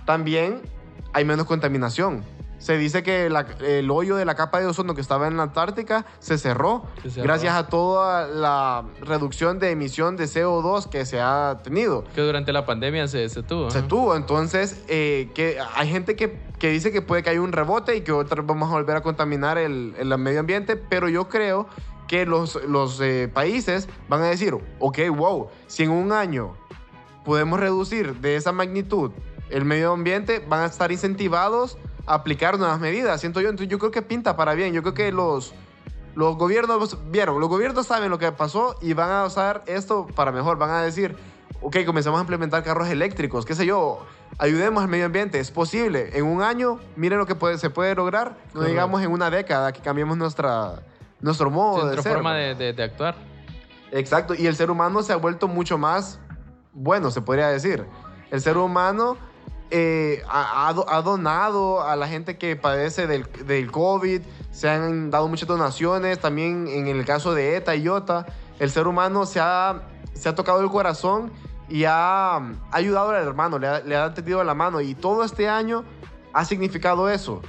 También 0.05 0.62
hay 1.12 1.25
menos 1.25 1.47
contaminación. 1.47 2.25
Se 2.59 2.79
dice 2.79 3.03
que 3.03 3.29
la- 3.29 3.47
el 3.61 3.91
hoyo 3.91 4.17
de 4.17 4.25
la 4.25 4.35
capa 4.35 4.61
de 4.61 4.67
ozono 4.67 4.95
que 4.95 5.01
estaba 5.01 5.27
en 5.27 5.37
la 5.37 5.43
Antártica 5.45 6.07
se 6.19 6.39
cerró, 6.39 6.85
Se 7.03 7.11
cerró. 7.11 7.25
gracias 7.25 7.55
a 7.55 7.67
toda 7.69 8.27
la 8.27 8.85
reducción 9.03 9.59
de 9.59 9.71
emisión 9.73 10.17
de 10.17 10.25
CO2 10.27 10.87
que 10.89 11.05
se 11.05 11.21
ha 11.21 11.61
tenido. 11.63 12.05
Que 12.15 12.23
durante 12.23 12.53
la 12.53 12.65
pandemia 12.65 13.07
se, 13.09 13.29
se 13.29 13.43
tuvo. 13.43 13.71
Se 13.71 13.83
tuvo, 13.83 14.17
entonces 14.17 14.83
eh, 14.89 15.31
que 15.35 15.59
hay 15.75 15.89
gente 15.91 16.17
que, 16.17 16.41
que 16.59 16.71
dice 16.71 16.91
que 16.93 17.03
puede 17.03 17.23
que 17.23 17.31
haya 17.31 17.41
un 17.43 17.53
rebote 17.53 17.97
y 17.97 18.01
que 18.01 18.13
otra 18.13 18.37
vez 18.41 18.47
vamos 18.47 18.71
a 18.71 18.73
volver 18.73 18.97
a 18.97 19.03
contaminar 19.03 19.59
el, 19.59 19.95
el 19.99 20.17
medio 20.19 20.41
ambiente, 20.41 20.77
pero 20.77 21.09
yo 21.09 21.29
creo 21.29 21.67
que 22.09 22.27
los, 22.27 22.63
los 22.67 23.01
eh, 23.01 23.31
países 23.33 23.89
van 24.09 24.23
a 24.23 24.27
decir, 24.27 24.55
ok, 24.79 24.99
wow, 25.15 25.49
si 25.67 25.83
en 25.85 25.91
un 25.91 26.13
año 26.13 26.55
podemos 27.25 27.59
reducir 27.59 28.15
de 28.21 28.37
esa 28.37 28.53
magnitud 28.53 29.11
el 29.51 29.65
medio 29.65 29.93
ambiente, 29.93 30.45
van 30.49 30.61
a 30.63 30.67
estar 30.67 30.93
incentivados 30.93 31.79
aplicar 32.07 32.59
nuevas 32.59 32.81
medidas, 32.81 33.21
siento 33.21 33.41
yo. 33.41 33.49
Entonces 33.49 33.69
yo 33.71 33.79
creo 33.79 33.91
que 33.91 34.03
pinta 34.03 34.37
para 34.37 34.55
bien, 34.55 34.73
yo 34.73 34.83
creo 34.83 34.95
que 34.95 35.13
los... 35.13 35.55
Los 36.17 36.37
gobiernos 36.37 36.97
vieron, 37.11 37.41
los 37.41 37.49
gobiernos 37.49 37.89
saben 37.89 38.09
lo 38.09 38.21
que 38.21 38.31
pasó 38.31 38.77
y 38.81 38.93
van 38.93 39.11
a 39.11 39.25
usar 39.25 39.65
esto 39.67 40.07
para 40.15 40.31
mejor. 40.31 40.57
Van 40.59 40.71
a 40.71 40.81
decir, 40.83 41.17
ok, 41.61 41.79
comenzamos 41.85 42.19
a 42.19 42.21
implementar 42.21 42.63
carros 42.63 42.87
eléctricos, 42.87 43.45
qué 43.45 43.57
sé 43.57 43.67
yo, 43.67 43.99
ayudemos 44.39 44.85
al 44.85 44.89
medio 44.89 45.07
ambiente, 45.07 45.41
es 45.41 45.51
posible. 45.51 46.17
En 46.17 46.25
un 46.27 46.41
año, 46.41 46.79
miren 46.95 47.19
lo 47.19 47.27
que 47.27 47.35
puede- 47.35 47.59
se 47.59 47.69
puede 47.69 47.97
lograr, 47.97 48.29
no 48.29 48.37
Correcto. 48.53 48.65
digamos 48.71 49.03
en 49.03 49.11
una 49.11 49.29
década 49.29 49.73
que 49.73 49.81
cambiemos 49.81 50.17
nuestra, 50.17 50.85
nuestro 51.21 51.51
modo 51.51 51.89
de 51.89 52.01
ser. 52.01 52.13
forma 52.13 52.33
¿verdad? 52.33 52.59
de, 52.59 52.65
de- 52.67 52.73
de 52.75 52.83
actuar. 52.85 53.17
Exacto, 53.91 54.35
y 54.37 54.47
el 54.47 54.55
ser 54.55 54.71
humano 54.71 55.03
se 55.03 55.13
ha 55.13 55.17
vuelto 55.17 55.49
mucho 55.49 55.79
más 55.79 56.21
bueno, 56.73 57.11
se 57.11 57.23
podría 57.23 57.49
decir. 57.49 57.85
El 58.31 58.41
ser 58.41 58.57
humano 58.57 59.17
eh, 59.71 60.23
ha, 60.29 60.69
ha 60.69 60.73
do- 60.73 60.87
ha 60.89 61.03
donado 61.03 61.83
a 61.83 61.97
la 61.97 62.07
gente 62.09 62.37
que 62.39 62.57
padece 62.57 63.07
del, 63.07 63.25
del 63.47 63.71
COVID, 63.71 64.23
se 64.51 64.69
han 64.69 65.11
dado 65.11 65.29
muchas 65.29 65.49
donaciones, 65.49 66.21
también 66.21 66.69
en 66.69 66.87
el 66.87 67.05
caso 67.05 67.35
de 67.35 67.57
ETA 67.57 67.75
y 67.75 67.83
IOTA, 67.83 68.27
el 68.59 68.71
ser 68.71 68.87
humano 68.87 69.27
se 69.27 69.41
ha, 69.41 69.83
se 70.15 70.29
ha 70.29 70.35
tocado 70.35 70.61
el 70.61 70.71
corazón 70.71 71.33
y 71.69 71.85
ha, 71.85 72.37
ha 72.37 72.43
ayudado 72.71 73.11
al 73.11 73.23
hermano, 73.27 73.59
le 73.59 73.67
ha, 73.67 73.81
le 73.81 73.97
ha 73.97 74.12
tendido 74.15 74.45
la 74.45 74.55
mano 74.55 74.81
y 74.81 74.95
todo 74.95 75.25
este 75.25 75.49
año 75.49 75.85
ha 76.33 76.45
significado 76.45 77.09
eso 77.09 77.41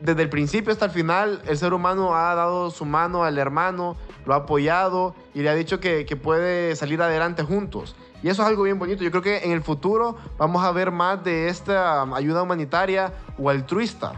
desde 0.00 0.22
el 0.22 0.28
principio 0.28 0.70
hasta 0.72 0.84
el 0.86 0.90
final, 0.90 1.40
el 1.46 1.56
ser 1.56 1.72
humano 1.72 2.14
ha 2.14 2.34
dado 2.34 2.70
su 2.70 2.84
mano 2.84 3.24
al 3.24 3.38
hermano, 3.38 3.96
lo 4.26 4.34
ha 4.34 4.38
apoyado 4.38 5.14
y 5.32 5.40
le 5.40 5.48
ha 5.48 5.54
dicho 5.54 5.80
que, 5.80 6.04
que 6.04 6.14
puede 6.14 6.76
salir 6.76 7.00
adelante 7.00 7.42
juntos. 7.42 7.96
Y 8.24 8.30
eso 8.30 8.40
es 8.40 8.48
algo 8.48 8.62
bien 8.62 8.78
bonito. 8.78 9.04
Yo 9.04 9.10
creo 9.10 9.22
que 9.22 9.44
en 9.44 9.50
el 9.50 9.62
futuro 9.62 10.16
vamos 10.38 10.64
a 10.64 10.72
ver 10.72 10.90
más 10.90 11.22
de 11.22 11.48
esta 11.48 12.04
ayuda 12.16 12.42
humanitaria 12.42 13.12
o 13.38 13.50
altruista. 13.50 14.14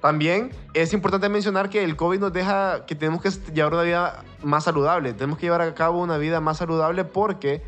También 0.00 0.52
es 0.72 0.94
importante 0.94 1.28
mencionar 1.28 1.68
que 1.68 1.84
el 1.84 1.96
COVID 1.96 2.18
nos 2.18 2.32
deja 2.32 2.86
que 2.86 2.94
tenemos 2.94 3.20
que 3.20 3.28
llevar 3.52 3.74
una 3.74 3.82
vida 3.82 4.24
más 4.42 4.64
saludable. 4.64 5.12
Tenemos 5.12 5.38
que 5.38 5.44
llevar 5.44 5.60
a 5.60 5.74
cabo 5.74 6.00
una 6.00 6.16
vida 6.16 6.40
más 6.40 6.56
saludable 6.56 7.04
porque 7.04 7.62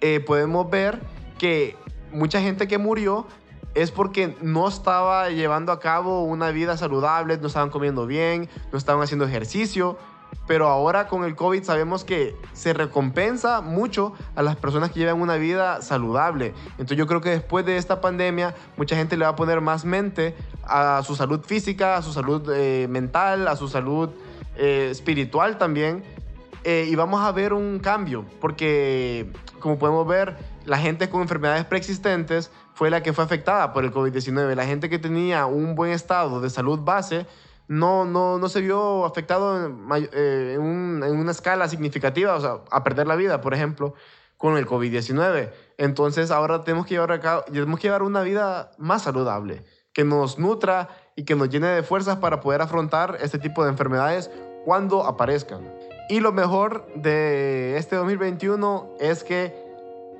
eh, 0.00 0.20
podemos 0.20 0.70
ver 0.70 1.00
que 1.36 1.76
mucha 2.12 2.40
gente 2.40 2.68
que 2.68 2.78
murió 2.78 3.26
es 3.74 3.90
porque 3.90 4.36
no 4.40 4.68
estaba 4.68 5.30
llevando 5.30 5.72
a 5.72 5.80
cabo 5.80 6.22
una 6.22 6.52
vida 6.52 6.76
saludable, 6.76 7.38
no 7.38 7.48
estaban 7.48 7.70
comiendo 7.70 8.06
bien, 8.06 8.48
no 8.70 8.78
estaban 8.78 9.02
haciendo 9.02 9.24
ejercicio. 9.24 9.98
Pero 10.46 10.68
ahora 10.68 11.06
con 11.06 11.24
el 11.24 11.36
COVID 11.36 11.62
sabemos 11.62 12.04
que 12.04 12.36
se 12.52 12.72
recompensa 12.72 13.60
mucho 13.60 14.14
a 14.34 14.42
las 14.42 14.56
personas 14.56 14.90
que 14.90 15.00
llevan 15.00 15.20
una 15.20 15.36
vida 15.36 15.82
saludable. 15.82 16.54
Entonces 16.72 16.96
yo 16.96 17.06
creo 17.06 17.20
que 17.20 17.30
después 17.30 17.64
de 17.64 17.76
esta 17.76 18.00
pandemia 18.00 18.54
mucha 18.76 18.96
gente 18.96 19.16
le 19.16 19.24
va 19.24 19.30
a 19.30 19.36
poner 19.36 19.60
más 19.60 19.84
mente 19.84 20.34
a 20.64 21.02
su 21.04 21.14
salud 21.14 21.40
física, 21.44 21.96
a 21.96 22.02
su 22.02 22.12
salud 22.12 22.50
eh, 22.52 22.86
mental, 22.88 23.48
a 23.48 23.56
su 23.56 23.68
salud 23.68 24.10
eh, 24.56 24.88
espiritual 24.90 25.58
también. 25.58 26.02
Eh, 26.64 26.88
y 26.90 26.94
vamos 26.94 27.22
a 27.22 27.32
ver 27.32 27.54
un 27.54 27.78
cambio, 27.78 28.26
porque 28.40 29.32
como 29.60 29.78
podemos 29.78 30.06
ver, 30.06 30.36
la 30.64 30.78
gente 30.78 31.08
con 31.08 31.22
enfermedades 31.22 31.64
preexistentes 31.64 32.50
fue 32.74 32.90
la 32.90 33.02
que 33.02 33.12
fue 33.12 33.24
afectada 33.24 33.72
por 33.72 33.84
el 33.84 33.92
COVID-19. 33.92 34.54
La 34.54 34.66
gente 34.66 34.88
que 34.88 34.98
tenía 34.98 35.46
un 35.46 35.74
buen 35.74 35.92
estado 35.92 36.40
de 36.40 36.50
salud 36.50 36.80
base 36.80 37.26
no, 37.70 38.04
no, 38.04 38.36
no 38.38 38.48
se 38.48 38.60
vio 38.60 39.04
afectado 39.06 39.64
eh, 40.12 40.54
en 40.56 40.60
un- 40.60 41.04
en 41.04 41.16
una 41.16 41.30
escala 41.30 41.68
significativa, 41.68 42.34
o 42.34 42.40
sea, 42.40 42.58
a 42.68 42.82
perder 42.82 43.06
la 43.06 43.14
vida, 43.14 43.40
por 43.40 43.54
ejemplo, 43.54 43.94
con 44.36 44.56
el 44.56 44.66
COVID-19. 44.66 45.52
Entonces 45.78 46.32
ahora 46.32 46.64
tenemos 46.64 46.84
que, 46.86 46.94
llevar 46.94 47.12
a 47.12 47.44
tenemos 47.44 47.78
que 47.78 47.86
llevar 47.86 48.02
una 48.02 48.22
vida 48.22 48.72
más 48.76 49.02
saludable, 49.02 49.62
que 49.92 50.02
nos 50.02 50.36
nutra 50.36 50.88
y 51.14 51.24
que 51.24 51.36
nos 51.36 51.48
llene 51.48 51.68
de 51.68 51.84
fuerzas 51.84 52.16
para 52.16 52.40
poder 52.40 52.60
afrontar 52.60 53.18
este 53.20 53.38
tipo 53.38 53.62
de 53.62 53.70
enfermedades 53.70 54.32
cuando 54.64 55.04
aparezcan. 55.04 55.72
Y 56.08 56.18
lo 56.18 56.32
mejor 56.32 56.86
de 56.96 57.76
este 57.76 57.94
2021 57.94 58.96
es 58.98 59.22
que 59.22 59.54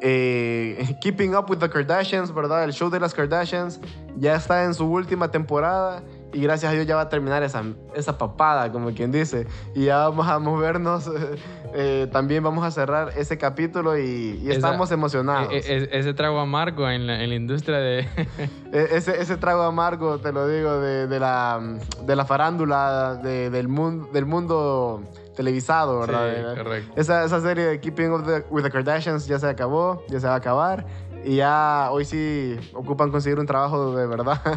eh, 0.01 0.97
Keeping 1.01 1.35
Up 1.35 1.51
with 1.51 1.59
the 1.59 1.69
Kardashians, 1.69 2.33
¿verdad? 2.33 2.63
El 2.63 2.73
show 2.73 2.91
de 2.91 3.01
las 3.01 3.13
Kardashians 3.13 3.81
ya 4.17 4.37
está 4.37 4.63
en 4.65 4.73
su 4.75 4.87
última 4.89 5.33
temporada 5.33 6.03
y 6.33 6.41
gracias 6.43 6.71
a 6.73 6.75
Dios 6.75 6.87
ya 6.87 6.97
va 6.97 7.03
a 7.03 7.09
terminar 7.09 7.43
esa, 7.43 7.63
esa 7.95 8.17
papada, 8.19 8.71
como 8.71 8.93
quien 8.93 9.11
dice. 9.13 9.47
Y 9.75 9.87
ya 9.87 10.09
vamos 10.09 10.29
a 10.29 10.39
movernos, 10.39 11.11
eh, 11.75 12.09
también 12.13 12.43
vamos 12.43 12.65
a 12.65 12.71
cerrar 12.71 13.13
ese 13.17 13.39
capítulo 13.39 13.99
y, 13.99 14.39
y 14.43 14.49
Esa- 14.49 14.57
estamos 14.57 14.91
emocionados. 14.93 15.53
E- 15.53 15.59
e- 15.67 15.89
ese 15.99 16.15
trago 16.15 16.39
amargo 16.41 16.89
en 16.89 17.07
la, 17.07 17.23
en 17.23 17.31
la 17.31 17.35
industria 17.37 17.79
de... 17.79 18.01
E- 18.73 18.89
ese, 18.93 19.21
ese 19.21 19.37
trago 19.37 19.63
amargo, 19.63 20.19
te 20.19 20.33
lo 20.33 20.47
digo, 20.47 20.79
de, 20.81 21.07
de 21.09 21.19
la, 21.21 21.61
de 22.07 22.17
la 22.17 22.25
farándula, 22.25 23.17
de- 23.23 23.51
del, 23.51 23.67
mundo, 23.69 24.09
del 24.13 24.27
mundo 24.27 25.03
televisado, 25.37 26.01
¿verdad? 26.01 26.55
Sí, 26.55 26.63
correcto. 26.63 26.93
Esa, 27.01 27.25
esa 27.25 27.41
serie 27.41 27.65
de 27.65 27.81
Keeping 27.81 28.13
Up 28.13 28.25
the- 28.27 28.45
with 28.51 28.63
the 28.63 28.71
Kardashians 28.71 29.27
ya 29.27 29.39
se 29.39 29.49
acabó, 29.49 30.05
ya 30.09 30.21
se 30.21 30.27
va 30.27 30.35
a 30.35 30.37
acabar. 30.37 30.85
Y 31.25 31.37
ya 31.37 31.89
hoy 31.91 32.05
sí 32.05 32.57
ocupan 32.73 33.11
conseguir 33.11 33.39
un 33.39 33.47
trabajo 33.47 33.95
de 33.95 34.07
verdad. 34.07 34.41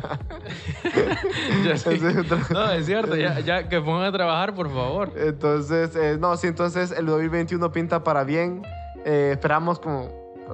Sí. 1.75 1.99
No, 2.51 2.71
es 2.71 2.85
cierto, 2.85 3.15
ya, 3.15 3.39
ya 3.39 3.67
que 3.69 3.79
pongan 3.81 4.05
a 4.05 4.11
trabajar, 4.11 4.53
por 4.53 4.69
favor. 4.69 5.11
Entonces, 5.15 5.95
eh, 5.95 6.17
no, 6.19 6.35
sí, 6.37 6.47
entonces 6.47 6.91
el 6.91 7.05
2021 7.05 7.71
pinta 7.71 8.03
para 8.03 8.23
bien. 8.23 8.61
Eh, 9.05 9.29
esperamos 9.31 9.79
como, 9.79 10.09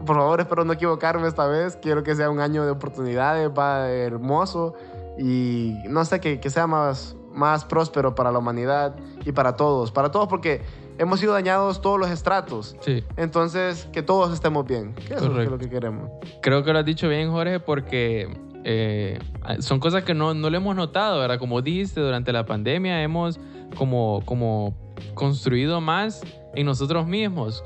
por 0.06 0.16
favor, 0.16 0.40
espero 0.40 0.66
no 0.66 0.74
equivocarme 0.74 1.28
esta 1.28 1.48
vez. 1.48 1.78
Quiero 1.82 2.04
que 2.04 2.16
sea 2.16 2.30
un 2.30 2.40
año 2.40 2.64
de 2.64 2.72
oportunidades, 2.72 3.50
va 3.50 3.90
hermoso 3.90 4.76
y 5.18 5.76
no 5.88 6.06
sé, 6.06 6.20
que, 6.20 6.40
que 6.40 6.50
sea 6.50 6.68
más, 6.68 7.16
más 7.34 7.66
próspero 7.66 8.16
para 8.16 8.32
la 8.32 8.40
humanidad 8.40 8.96
y 9.26 9.32
para 9.32 9.56
todos. 9.56 9.92
Para 9.92 10.12
todos 10.12 10.28
porque 10.28 10.62
hemos 11.00 11.20
sido 11.20 11.34
dañados 11.34 11.82
todos 11.82 12.00
los 12.00 12.12
estratos. 12.12 12.76
Sí. 12.82 13.04
Entonces, 13.18 13.88
que 13.92 14.04
todos 14.04 14.34
estemos 14.34 14.68
bien. 14.68 14.94
Que 14.94 15.16
eso 15.16 15.42
es 15.42 15.50
lo 15.50 15.58
que 15.58 15.70
queremos. 15.70 16.12
Creo 16.42 16.64
que 16.64 16.72
lo 16.72 16.80
has 16.80 16.86
dicho 16.86 17.08
bien, 17.10 17.32
Jorge, 17.32 17.60
porque 17.60 18.28
eh, 18.64 19.18
son 19.60 19.80
cosas 19.80 20.04
que 20.04 20.14
no, 20.14 20.34
no 20.34 20.50
le 20.50 20.58
hemos 20.58 20.76
notado, 20.76 21.20
¿verdad? 21.20 21.40
Como 21.40 21.62
dijiste, 21.62 22.02
durante 22.02 22.32
la 22.34 22.46
pandemia 22.46 23.02
hemos 23.02 23.40
como, 23.76 24.22
como 24.26 24.74
construido 25.14 25.80
más 25.82 26.22
en 26.54 26.66
nosotros 26.66 27.08
mismos. 27.08 27.64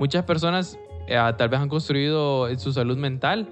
Muchas 0.00 0.24
personas 0.24 0.78
eh, 1.06 1.18
tal 1.38 1.48
vez 1.48 1.60
han 1.60 1.68
construido 1.68 2.52
su 2.58 2.72
salud 2.72 2.96
mental, 2.96 3.48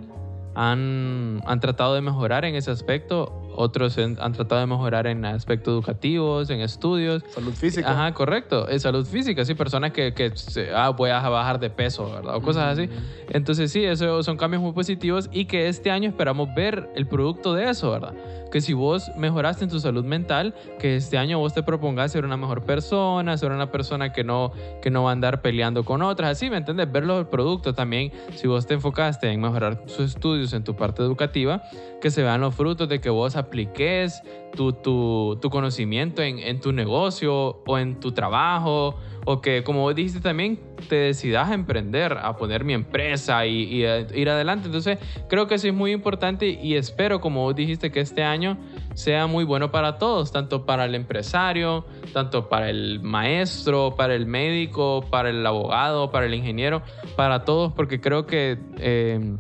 han, 0.54 1.40
han 1.46 1.60
tratado 1.60 1.94
de 1.94 2.00
mejorar 2.00 2.44
en 2.44 2.56
ese 2.56 2.72
aspecto 2.72 3.39
otros 3.54 3.98
han 3.98 4.32
tratado 4.32 4.60
de 4.60 4.66
mejorar 4.66 5.06
en 5.06 5.24
aspectos 5.24 5.72
educativos, 5.72 6.50
en 6.50 6.60
estudios. 6.60 7.22
Salud 7.28 7.52
física. 7.52 7.90
Ajá, 7.90 8.14
correcto. 8.14 8.68
Es 8.68 8.82
salud 8.82 9.06
física, 9.06 9.44
sí, 9.44 9.54
personas 9.54 9.92
que, 9.92 10.14
que 10.14 10.32
ah, 10.74 10.90
voy 10.90 11.10
a 11.10 11.20
bajar 11.28 11.60
de 11.60 11.70
peso, 11.70 12.10
¿verdad? 12.10 12.36
O 12.36 12.42
cosas 12.42 12.78
así. 12.78 12.88
Entonces, 13.30 13.70
sí, 13.70 13.84
esos 13.84 14.24
son 14.24 14.36
cambios 14.36 14.62
muy 14.62 14.72
positivos 14.72 15.28
y 15.32 15.44
que 15.44 15.68
este 15.68 15.90
año 15.90 16.08
esperamos 16.08 16.48
ver 16.54 16.90
el 16.94 17.06
producto 17.06 17.54
de 17.54 17.70
eso, 17.70 17.90
¿verdad? 17.90 18.14
Que 18.50 18.60
si 18.60 18.72
vos 18.72 19.10
mejoraste 19.16 19.64
en 19.64 19.70
tu 19.70 19.78
salud 19.78 20.04
mental, 20.04 20.54
que 20.78 20.96
este 20.96 21.18
año 21.18 21.38
vos 21.38 21.54
te 21.54 21.62
propongas 21.62 22.12
ser 22.12 22.24
una 22.24 22.36
mejor 22.36 22.64
persona, 22.64 23.36
ser 23.36 23.52
una 23.52 23.70
persona 23.70 24.12
que 24.12 24.24
no, 24.24 24.52
que 24.82 24.90
no 24.90 25.04
va 25.04 25.10
a 25.10 25.12
andar 25.12 25.40
peleando 25.40 25.84
con 25.84 26.02
otras, 26.02 26.32
así, 26.32 26.50
¿me 26.50 26.56
entiendes? 26.56 26.90
Ver 26.90 27.04
los 27.04 27.26
productos 27.28 27.74
también, 27.74 28.12
si 28.34 28.48
vos 28.48 28.66
te 28.66 28.74
enfocaste 28.74 29.30
en 29.30 29.40
mejorar 29.40 29.84
tus 29.84 30.00
estudios 30.00 30.52
en 30.52 30.64
tu 30.64 30.74
parte 30.74 31.02
educativa, 31.02 31.62
que 32.00 32.10
se 32.10 32.22
vean 32.22 32.40
los 32.40 32.54
frutos 32.54 32.88
de 32.88 33.00
que 33.00 33.10
vos 33.10 33.36
apliques 33.40 34.22
tu, 34.54 34.72
tu, 34.72 35.38
tu 35.40 35.50
conocimiento 35.50 36.22
en, 36.22 36.60
tu 36.60 36.72
negocio 36.72 37.62
o 37.66 37.78
en 37.78 38.00
tu 38.00 38.12
trabajo, 38.12 38.96
o 39.24 39.40
que, 39.40 39.62
como 39.62 39.92
dijiste 39.92 40.20
también, 40.20 40.58
te 40.88 40.96
decidas 40.96 41.50
a 41.50 41.54
emprender, 41.54 42.16
a 42.20 42.36
poner 42.36 42.64
mi 42.64 42.72
empresa 42.72 43.46
y, 43.46 43.84
ir 43.84 44.28
adelante. 44.28 44.66
Entonces, 44.66 44.98
creo 45.28 45.46
que 45.46 45.56
eso 45.56 45.68
es 45.68 45.74
muy 45.74 45.92
importante 45.92 46.48
y 46.48 46.74
espero, 46.74 47.20
como 47.20 47.52
dijiste, 47.52 47.90
que 47.90 48.00
este 48.00 48.22
año 48.22 48.56
sea 48.94 49.26
muy 49.26 49.44
bueno 49.44 49.70
para 49.70 49.98
todos, 49.98 50.32
tanto 50.32 50.66
para 50.66 50.84
el 50.84 50.94
empresario, 50.94 51.84
tanto 52.12 52.48
para 52.48 52.70
el 52.70 53.00
maestro, 53.00 53.94
para 53.96 54.14
el 54.14 54.26
médico, 54.26 55.04
para 55.10 55.30
el 55.30 55.46
abogado, 55.46 56.10
para 56.10 56.26
el 56.26 56.34
ingeniero, 56.34 56.82
para 57.16 57.44
todos, 57.44 57.72
porque 57.72 58.00
creo 58.00 58.26
que... 58.26 58.58
Eh, 58.78 59.36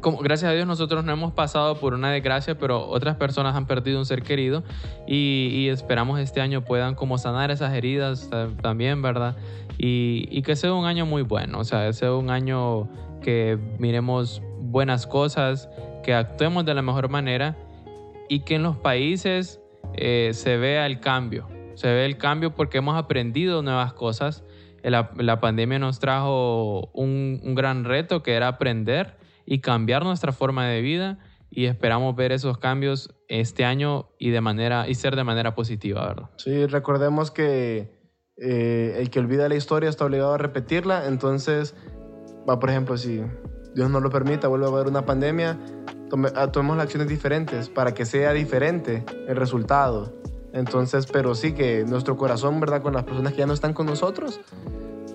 como, 0.00 0.18
gracias 0.18 0.50
a 0.50 0.54
Dios 0.54 0.66
nosotros 0.66 1.04
no 1.04 1.12
hemos 1.12 1.32
pasado 1.32 1.76
por 1.78 1.94
una 1.94 2.10
desgracia, 2.10 2.56
pero 2.56 2.86
otras 2.88 3.16
personas 3.16 3.56
han 3.56 3.66
perdido 3.66 3.98
un 3.98 4.06
ser 4.06 4.22
querido 4.22 4.62
y, 5.06 5.68
esperamos 5.68 6.20
este 6.20 6.40
año 6.40 6.64
puedan 6.64 6.94
como 6.94 7.18
sanar 7.18 7.50
esas 7.50 7.74
heridas 7.74 8.30
también, 8.62 9.02
¿verdad? 9.02 9.36
Y, 9.76 10.42
que 10.42 10.56
sea 10.56 10.72
un 10.72 10.86
año 10.86 11.04
muy 11.04 11.22
bueno, 11.22 11.58
o 11.58 11.64
sea, 11.64 11.92
sea 11.92 12.14
un 12.14 12.30
año 12.30 12.88
que 13.22 13.58
miremos 13.78 14.42
buenas 14.60 15.06
cosas, 15.06 15.68
que 16.02 16.14
actuemos 16.14 16.64
de 16.64 16.74
la 16.74 16.82
mejor 16.82 17.08
manera 17.08 17.56
y 18.28 18.40
que 18.40 18.54
en 18.54 18.62
los 18.62 18.76
países 18.76 19.60
eh, 19.94 20.30
se 20.32 20.56
vea 20.56 20.86
el 20.86 21.00
cambio, 21.00 21.48
se 21.74 21.88
ve 21.88 22.06
el 22.06 22.18
cambio 22.18 22.54
porque 22.54 22.78
hemos 22.78 22.96
aprendido 22.96 23.62
nuevas 23.62 23.92
cosas. 23.92 24.44
La, 24.82 25.10
la 25.16 25.40
pandemia 25.40 25.80
nos 25.80 25.98
trajo 25.98 26.88
un, 26.92 27.40
un 27.42 27.54
gran 27.54 27.84
reto 27.84 28.22
que 28.22 28.34
era 28.34 28.46
aprender 28.46 29.17
y 29.50 29.60
cambiar 29.60 30.04
nuestra 30.04 30.32
forma 30.32 30.66
de 30.66 30.82
vida 30.82 31.18
y 31.50 31.64
esperamos 31.64 32.14
ver 32.14 32.32
esos 32.32 32.58
cambios 32.58 33.14
este 33.28 33.64
año 33.64 34.10
y 34.18 34.28
de 34.28 34.42
manera 34.42 34.86
y 34.86 34.94
ser 34.94 35.16
de 35.16 35.24
manera 35.24 35.54
positiva, 35.54 36.06
¿verdad? 36.06 36.30
Sí, 36.36 36.66
recordemos 36.66 37.30
que 37.30 37.90
eh, 38.36 38.96
el 38.98 39.08
que 39.08 39.20
olvida 39.20 39.48
la 39.48 39.54
historia 39.54 39.88
está 39.88 40.04
obligado 40.04 40.34
a 40.34 40.38
repetirla, 40.38 41.06
entonces, 41.06 41.74
va, 42.46 42.58
por 42.58 42.68
ejemplo, 42.68 42.98
si 42.98 43.22
Dios 43.74 43.88
no 43.88 44.00
lo 44.00 44.10
permita, 44.10 44.48
vuelve 44.48 44.66
a 44.66 44.68
haber 44.68 44.86
una 44.86 45.06
pandemia, 45.06 45.58
ah, 46.34 46.52
tomemos 46.52 46.78
acciones 46.78 47.08
diferentes 47.08 47.70
para 47.70 47.94
que 47.94 48.04
sea 48.04 48.34
diferente 48.34 49.02
el 49.26 49.36
resultado. 49.36 50.14
Entonces, 50.52 51.06
pero 51.06 51.34
sí 51.34 51.52
que 51.52 51.84
nuestro 51.86 52.18
corazón, 52.18 52.60
¿verdad? 52.60 52.82
Con 52.82 52.92
las 52.92 53.04
personas 53.04 53.32
que 53.32 53.38
ya 53.38 53.46
no 53.46 53.54
están 53.54 53.72
con 53.72 53.86
nosotros, 53.86 54.40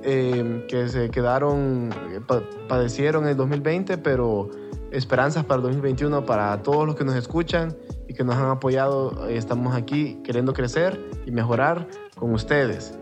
Em, 0.05 0.67
que 0.67 0.89
se 0.89 1.09
quedaron, 1.09 1.89
eh, 2.11 2.19
padecieron 2.67 3.23
en 3.23 3.30
el 3.30 3.38
2020, 3.38 3.97
pero 3.97 4.49
esperanzas 4.91 5.45
para 5.45 5.57
el 5.57 5.63
2021 5.63 6.25
para 6.25 6.61
todos 6.61 6.85
los 6.85 6.95
que 6.95 7.05
nos 7.05 7.15
escuchan 7.15 7.77
y 8.09 8.13
que 8.13 8.25
nos 8.25 8.35
han 8.35 8.49
apoyado. 8.49 9.30
Eh, 9.30 9.38
estamos 9.38 9.75
aquí 9.75 10.19
queriendo 10.23 10.53
crecer 10.53 10.99
y 11.25 11.31
mejorar 11.31 11.88
con 12.15 12.34
ustedes. 12.34 12.99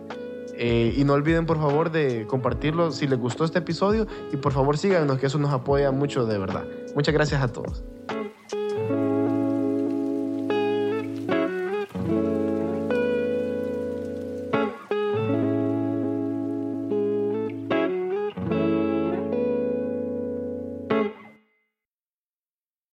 Eh, 0.54 0.94
y 0.96 1.04
no 1.04 1.14
olviden 1.14 1.48
por 1.48 1.58
favor 1.58 1.92
de 1.92 2.28
compartirlo 2.28 2.92
si 2.92 3.08
les 3.08 3.18
gustó 3.18 3.46
este 3.46 3.60
episodio 3.60 4.06
y 4.32 4.38
por 4.38 4.52
favor 4.52 4.78
síganos 4.78 5.18
que 5.18 5.26
eso 5.26 5.40
nos 5.40 5.52
apoya 5.52 5.90
mucho 5.90 6.28
de 6.28 6.38
verdad. 6.38 6.66
Muchas 6.94 7.16
gracias 7.16 7.42
a 7.42 7.48
todos. 7.48 7.84